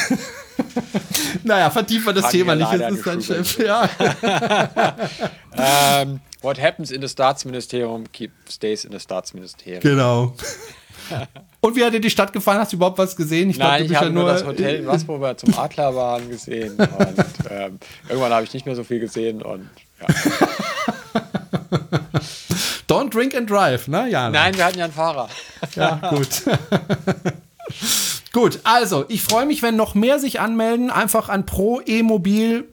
naja, 1.42 1.70
vertiefen 1.70 2.06
wir 2.06 2.12
das 2.14 2.24
Hat 2.24 2.30
Thema 2.30 2.54
nicht. 2.54 2.72
Es 2.72 2.96
ist 2.96 3.06
dein. 3.06 3.20
Chef. 3.22 3.58
Ja. 3.58 3.88
ähm, 6.02 6.20
what 6.42 6.58
happens 6.58 6.90
in 6.90 7.00
the 7.00 7.08
Staatsministerium 7.08 8.10
keep, 8.12 8.32
stays 8.48 8.84
in 8.84 8.92
the 8.92 8.98
Staatsministerium. 8.98 9.80
Genau. 9.80 10.34
Und 11.60 11.76
wie 11.76 11.84
hat 11.84 11.92
dir 11.92 12.00
die 12.00 12.10
Stadt 12.10 12.32
gefallen? 12.32 12.60
Hast 12.60 12.72
du 12.72 12.76
überhaupt 12.76 12.98
was 12.98 13.16
gesehen? 13.16 13.50
Ich 13.50 13.56
glaub, 13.56 13.70
Nein, 13.70 13.86
du 13.86 13.92
ich 13.92 13.98
habe 13.98 14.10
nur 14.10 14.26
das 14.26 14.44
Hotel, 14.44 14.76
in 14.76 14.86
was 14.86 15.06
wo 15.08 15.20
wir 15.20 15.36
zum 15.36 15.58
Adler 15.58 15.94
waren, 15.94 16.28
gesehen. 16.28 16.76
Und 16.76 17.24
ähm, 17.50 17.78
irgendwann 18.08 18.32
habe 18.32 18.44
ich 18.44 18.54
nicht 18.54 18.64
mehr 18.64 18.76
so 18.76 18.84
viel 18.84 19.00
gesehen. 19.00 19.42
Und 19.42 19.68
ja. 20.00 20.06
Don't 22.88 23.10
drink 23.10 23.34
and 23.34 23.48
drive, 23.48 23.88
ne? 23.88 24.08
Ja. 24.08 24.30
Nein, 24.30 24.56
wir 24.56 24.64
hatten 24.64 24.78
ja 24.78 24.84
einen 24.84 24.94
Fahrer. 24.94 25.28
Ja, 25.74 26.00
gut. 26.10 26.28
Gut, 28.32 28.60
also 28.62 29.06
ich 29.08 29.22
freue 29.22 29.44
mich, 29.44 29.60
wenn 29.60 29.74
noch 29.74 29.96
mehr 29.96 30.20
sich 30.20 30.38
anmelden. 30.38 30.88
Einfach 30.90 31.28
an 31.28 31.46
proemobil. 31.46 32.64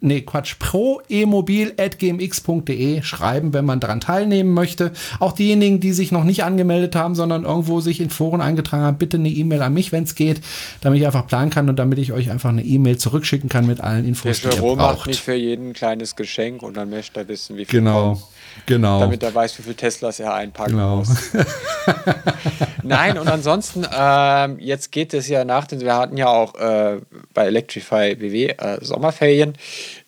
Nee, 0.00 0.20
Quatsch, 0.20 0.54
proemobil.gmx.de 0.60 3.02
schreiben, 3.02 3.52
wenn 3.52 3.64
man 3.64 3.80
daran 3.80 4.00
teilnehmen 4.00 4.54
möchte. 4.54 4.92
Auch 5.18 5.32
diejenigen, 5.32 5.80
die 5.80 5.92
sich 5.92 6.12
noch 6.12 6.22
nicht 6.22 6.44
angemeldet 6.44 6.94
haben, 6.94 7.16
sondern 7.16 7.42
irgendwo 7.42 7.80
sich 7.80 8.00
in 8.00 8.10
Foren 8.10 8.40
eingetragen 8.40 8.84
haben, 8.84 8.98
bitte 8.98 9.16
eine 9.16 9.30
E-Mail 9.30 9.62
an 9.62 9.74
mich, 9.74 9.90
wenn 9.90 10.04
es 10.04 10.14
geht, 10.14 10.42
damit 10.80 11.00
ich 11.00 11.06
einfach 11.06 11.26
planen 11.26 11.50
kann 11.50 11.68
und 11.68 11.74
damit 11.76 11.98
ich 11.98 12.12
euch 12.12 12.30
einfach 12.30 12.50
eine 12.50 12.62
E-Mail 12.62 12.96
zurückschicken 12.96 13.48
kann 13.48 13.66
mit 13.66 13.80
allen 13.80 14.02
Der 14.02 14.10
Infos, 14.10 14.42
die 14.42 14.46
ihr 14.46 14.54
Jerome 14.54 14.76
macht 14.76 14.94
braucht. 14.94 15.06
nicht 15.08 15.20
für 15.20 15.34
jeden 15.34 15.70
ein 15.70 15.72
kleines 15.72 16.14
Geschenk 16.14 16.62
und 16.62 16.76
dann 16.76 16.88
möchte 16.88 17.18
er 17.18 17.26
wissen, 17.26 17.56
wie 17.56 17.64
viel 17.64 17.80
Genau, 17.80 18.12
kommt, 18.12 18.22
genau. 18.66 19.00
damit 19.00 19.22
er 19.22 19.34
weiß, 19.34 19.58
wie 19.58 19.62
viel 19.62 19.74
Teslas 19.74 20.20
er 20.20 20.34
einpacken 20.34 20.72
Genau. 20.72 20.96
muss. 20.96 21.08
Nein, 22.82 23.18
und 23.18 23.28
ansonsten, 23.28 23.86
ähm, 23.92 24.58
jetzt 24.58 24.92
geht 24.92 25.14
es 25.14 25.28
ja 25.28 25.44
nach 25.44 25.66
den, 25.66 25.80
wir 25.80 25.96
hatten 25.96 26.16
ja 26.16 26.28
auch 26.28 26.54
äh, 26.56 26.98
bei 27.34 27.46
Electrify 27.46 28.14
BW 28.14 28.46
äh, 28.48 28.78
Sommerferien. 28.84 29.54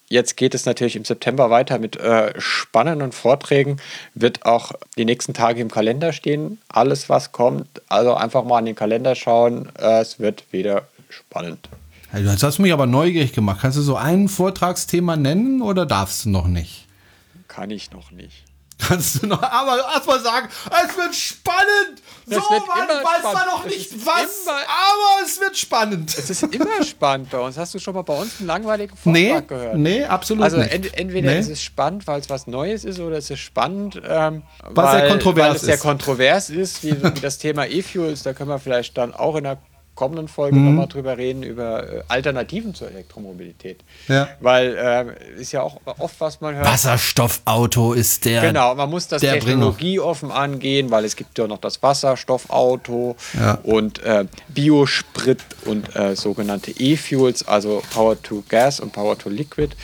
Jetzt 0.08 0.36
geht 0.36 0.54
es 0.54 0.66
natürlich 0.66 0.96
im 0.96 1.06
September 1.06 1.48
weiter 1.48 1.78
mit 1.78 1.96
äh, 1.96 2.34
spannenden 2.38 3.12
Vorträgen. 3.12 3.78
Wird 4.14 4.44
auch 4.44 4.72
die 4.98 5.06
nächsten 5.06 5.32
Tage 5.32 5.62
im 5.62 5.70
Kalender 5.70 6.12
stehen. 6.12 6.58
Alles, 6.68 7.08
was 7.08 7.32
kommt. 7.32 7.66
Also 7.88 8.12
einfach 8.14 8.44
mal 8.44 8.58
an 8.58 8.66
den 8.66 8.74
Kalender 8.74 9.14
schauen. 9.14 9.70
Es 9.74 10.18
wird 10.18 10.44
wieder 10.50 10.82
spannend. 11.08 11.66
Jetzt 12.14 12.42
hast 12.42 12.58
du 12.58 12.62
mich 12.62 12.74
aber 12.74 12.84
neugierig 12.84 13.32
gemacht. 13.32 13.60
Kannst 13.62 13.78
du 13.78 13.82
so 13.82 13.96
ein 13.96 14.28
Vortragsthema 14.28 15.16
nennen 15.16 15.62
oder 15.62 15.86
darfst 15.86 16.26
du 16.26 16.28
noch 16.28 16.46
nicht? 16.46 16.86
Kann 17.54 17.70
ich 17.70 17.90
noch 17.90 18.10
nicht. 18.10 18.44
Kannst 18.78 19.22
du 19.22 19.26
noch, 19.28 19.40
aber 19.42 19.78
erst 19.94 20.06
mal 20.08 20.18
sagen, 20.18 20.48
es 20.88 20.96
wird 20.96 21.14
spannend. 21.14 22.02
Es 22.26 22.34
so, 22.34 22.50
wird 22.50 22.66
man 22.66 22.88
weiß 22.88 23.22
man 23.22 23.32
spannend. 23.32 23.52
noch 23.52 23.64
Es 23.66 23.70
nicht 23.76 24.06
was, 24.06 24.46
aber 24.48 25.24
es 25.24 25.40
wird 25.40 25.56
spannend. 25.56 26.18
Es 26.18 26.30
ist 26.30 26.42
immer 26.42 26.82
spannend 26.84 27.30
bei 27.30 27.38
uns. 27.38 27.56
Hast 27.56 27.74
du 27.74 27.78
schon 27.78 27.94
mal 27.94 28.02
bei 28.02 28.14
uns 28.14 28.38
einen 28.40 28.48
langweiligen 28.48 28.96
Nee, 29.04 29.28
Vortrag 29.28 29.48
gehört? 29.48 29.76
nee, 29.76 30.02
absolut 30.04 30.42
Also 30.42 30.56
nicht. 30.56 30.72
ent 30.72 30.98
entweder 30.98 31.30
Nee. 31.30 31.38
ist 31.38 31.48
es 31.50 31.62
spannend, 31.62 32.06
weil 32.08 32.20
es 32.20 32.28
was 32.30 32.48
Neues 32.48 32.84
ist, 32.84 32.98
oder 32.98 33.18
es 33.18 33.30
ist 33.30 33.38
spannend, 33.40 33.96
ähm, 34.04 34.42
Weil 34.64 34.84
es 34.86 34.92
sehr 34.92 35.36
weil, 35.36 35.54
es 35.56 35.60
sehr 35.62 35.74
ist. 35.76 35.80
kontrovers 35.82 36.50
ist, 36.50 36.82
wie, 36.82 37.00
wie 37.04 37.20
das 37.20 37.38
Thema 37.38 37.66
E-Fuels. 37.66 38.24
Da 38.24 38.32
können 38.32 38.48
wir 38.50 38.58
vielleicht 38.58 38.98
dann 38.98 39.14
auch 39.14 39.36
in 39.36 39.44
der 39.44 39.58
kommenden 39.94 40.26
Folge 40.28 40.56
Mhm. 40.56 40.64
nochmal 40.66 40.86
drüber 40.88 41.18
reden, 41.18 41.42
über 41.42 41.82
äh, 41.98 42.02
Alternativen 42.08 42.74
zur 42.74 42.90
Elektromobilität. 42.90 43.80
Ja. 44.08 44.28
Weil 44.40 44.76
ähm, 44.80 45.10
ist 45.38 45.52
ja 45.52 45.62
auch 45.62 45.80
oft, 45.98 46.14
was 46.18 46.40
man 46.40 46.54
hört. 46.54 46.66
Wasserstoffauto 46.66 47.92
ist 47.92 48.24
der. 48.24 48.40
Genau, 48.40 48.74
man 48.74 48.88
muss 48.90 49.08
das 49.08 49.20
technologieoffen 49.20 50.30
angehen, 50.30 50.90
weil 50.90 51.04
es 51.04 51.14
gibt 51.16 51.38
ja 51.38 51.46
noch 51.46 51.58
das 51.58 51.82
Wasserstoffauto 51.82 53.16
Ja. 53.38 53.58
und 53.62 54.02
äh, 54.02 54.24
Biosprit 54.48 55.40
und 55.66 55.94
äh, 55.94 56.16
sogenannte 56.16 56.70
E-Fuels, 56.70 57.46
also 57.46 57.82
Power 57.92 58.20
to 58.22 58.42
Gas 58.48 58.80
und 58.80 58.92
Power 58.92 59.18
to 59.18 59.28
Liquid. 59.28 59.74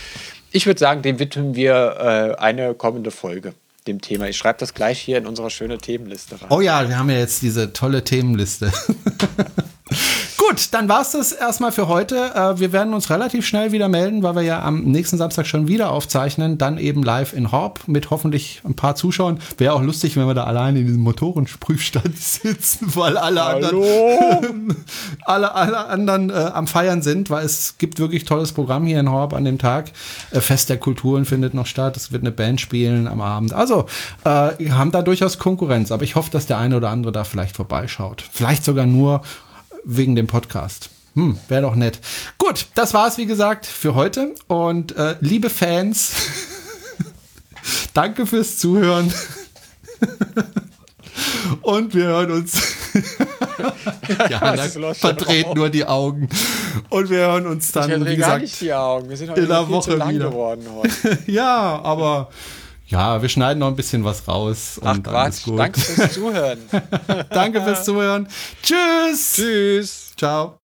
Ich 0.51 0.65
würde 0.67 0.81
sagen, 0.81 1.03
dem 1.03 1.19
widmen 1.19 1.55
wir 1.55 2.35
äh, 2.39 2.41
eine 2.41 2.73
kommende 2.75 3.11
Folge, 3.11 3.53
dem 3.87 4.01
Thema. 4.01 4.27
Ich 4.29 4.39
schreibe 4.39 4.59
das 4.59 4.73
gleich 4.73 4.99
hier 4.99 5.19
in 5.19 5.27
unsere 5.27 5.51
schöne 5.51 5.77
Themenliste 5.77 6.41
rein. 6.41 6.49
Oh 6.51 6.63
ja, 6.63 6.89
wir 6.89 6.99
haben 6.99 7.11
ja 7.11 7.19
jetzt 7.19 7.43
diese 7.43 7.75
tolle 7.75 8.03
Themenliste. 8.05 8.73
Gut, 10.37 10.69
dann 10.73 10.89
war 10.89 11.03
es 11.03 11.11
das 11.11 11.33
erstmal 11.33 11.73
für 11.73 11.89
heute. 11.89 12.33
Äh, 12.35 12.59
Wir 12.59 12.73
werden 12.73 12.95
uns 12.95 13.11
relativ 13.11 13.47
schnell 13.47 13.73
wieder 13.73 13.89
melden, 13.89 14.23
weil 14.23 14.35
wir 14.35 14.43
ja 14.43 14.63
am 14.63 14.83
nächsten 14.85 15.19
Samstag 15.19 15.47
schon 15.47 15.69
wieder 15.69 15.91
aufzeichnen. 15.91 16.59
Dann 16.59 16.79
eben 16.79 17.03
live 17.03 17.33
in 17.33 17.53
Horb 17.53 17.81
mit 17.87 18.11
hoffentlich 18.11 18.63
ein 18.65 18.75
paar 18.75 18.95
Zuschauern. 18.95 19.41
Wäre 19.59 19.75
auch 19.75 19.83
lustig, 19.83 20.17
wenn 20.17 20.27
wir 20.27 20.35
da 20.35 20.45
alleine 20.45 20.81
in 20.81 20.87
diesem 20.87 21.03
Motorenprüfstand 21.03 22.17
sitzen, 22.19 22.95
weil 22.95 23.17
alle 23.17 23.43
anderen, 23.43 24.77
alle, 25.25 25.55
alle 25.55 25.87
anderen 25.87 26.31
äh, 26.31 26.33
am 26.35 26.67
Feiern 26.67 27.03
sind, 27.03 27.31
weil 27.31 27.45
es 27.45 27.77
gibt 27.79 27.99
wirklich 27.99 28.25
tolles 28.25 28.53
Programm 28.53 28.87
hier 28.87 29.01
in 29.01 29.11
Horb 29.11 29.35
an 29.35 29.45
dem 29.45 29.59
Tag. 29.59 29.91
Äh, 30.31 30.41
Fest 30.41 30.71
der 30.71 30.79
Kulturen 30.79 31.25
findet 31.25 31.53
noch 31.55 31.67
statt. 31.67 31.97
Es 31.97 32.13
wird 32.13 32.23
eine 32.23 32.33
Band 32.33 32.61
spielen 32.61 33.09
am 33.09 33.21
Abend. 33.21 33.53
Also, 33.53 33.87
äh, 34.25 34.51
wir 34.59 34.79
haben 34.79 34.93
da 34.93 35.03
durchaus 35.03 35.39
Konkurrenz, 35.39 35.93
aber 35.93 36.05
ich 36.05 36.15
hoffe, 36.15 36.31
dass 36.31 36.47
der 36.47 36.59
eine 36.59 36.77
oder 36.77 36.91
andere 36.91 37.13
da 37.13 37.25
vielleicht 37.25 37.57
vorbeischaut. 37.57 38.23
Vielleicht 38.33 38.65
sogar 38.65 38.87
nur 38.87 39.23
wegen 39.85 40.15
dem 40.17 40.27
Podcast. 40.27 40.91
Hm, 41.15 41.39
wäre 41.49 41.63
doch 41.63 41.75
nett. 41.75 42.01
Gut, 42.39 42.67
das 42.75 42.95
war's 42.95 43.19
wie 43.19 43.27
gesagt 43.27 43.67
für 43.67 43.95
heute 43.95 44.35
und 44.47 44.97
äh, 44.97 45.17
liebe 45.21 45.51
Fans, 45.51 46.13
danke 47.95 48.27
fürs 48.27 48.59
Zuhören. 48.59 49.13
Und 51.63 51.95
wir 51.95 52.05
hören 52.05 52.31
uns. 52.31 52.55
ja, 54.31 54.41
Was 54.41 54.57
da 54.57 54.65
ist 54.65 54.77
los? 54.77 54.99
verdreht 54.99 55.55
nur 55.55 55.69
die 55.69 55.85
Augen. 55.85 56.29
Und 56.91 57.11
wir 57.11 57.19
hören 57.19 57.47
uns 57.47 57.67
ich 57.67 57.73
dann, 57.73 57.91
wie 57.91 57.95
verdrehe 57.95 58.17
gar 58.17 58.39
gesagt, 58.39 58.43
nicht 58.43 58.61
die 58.61 58.73
Augen. 58.73 59.09
Wir 59.09 59.17
sind 59.17 59.31
heute 59.31 59.41
in 59.41 59.49
der 59.49 59.69
Woche 59.69 59.95
wieder. 60.09 60.31
geworden 60.31 60.65
heute. 60.75 61.19
ja, 61.27 61.81
aber 61.83 62.31
ja, 62.89 63.21
wir 63.21 63.29
schneiden 63.29 63.61
noch 63.61 63.69
ein 63.69 63.77
bisschen 63.77 64.05
was 64.05 64.27
raus. 64.27 64.81
Ach 64.83 65.03
Quatsch, 65.03 65.45
gut. 65.45 65.59
danke 65.59 65.81
fürs 65.81 66.15
Zuhören. 66.15 66.59
danke 67.31 67.63
fürs 67.63 67.85
Zuhören. 67.85 68.27
Tschüss. 68.63 69.35
Tschüss. 69.35 70.13
Ciao. 70.17 70.57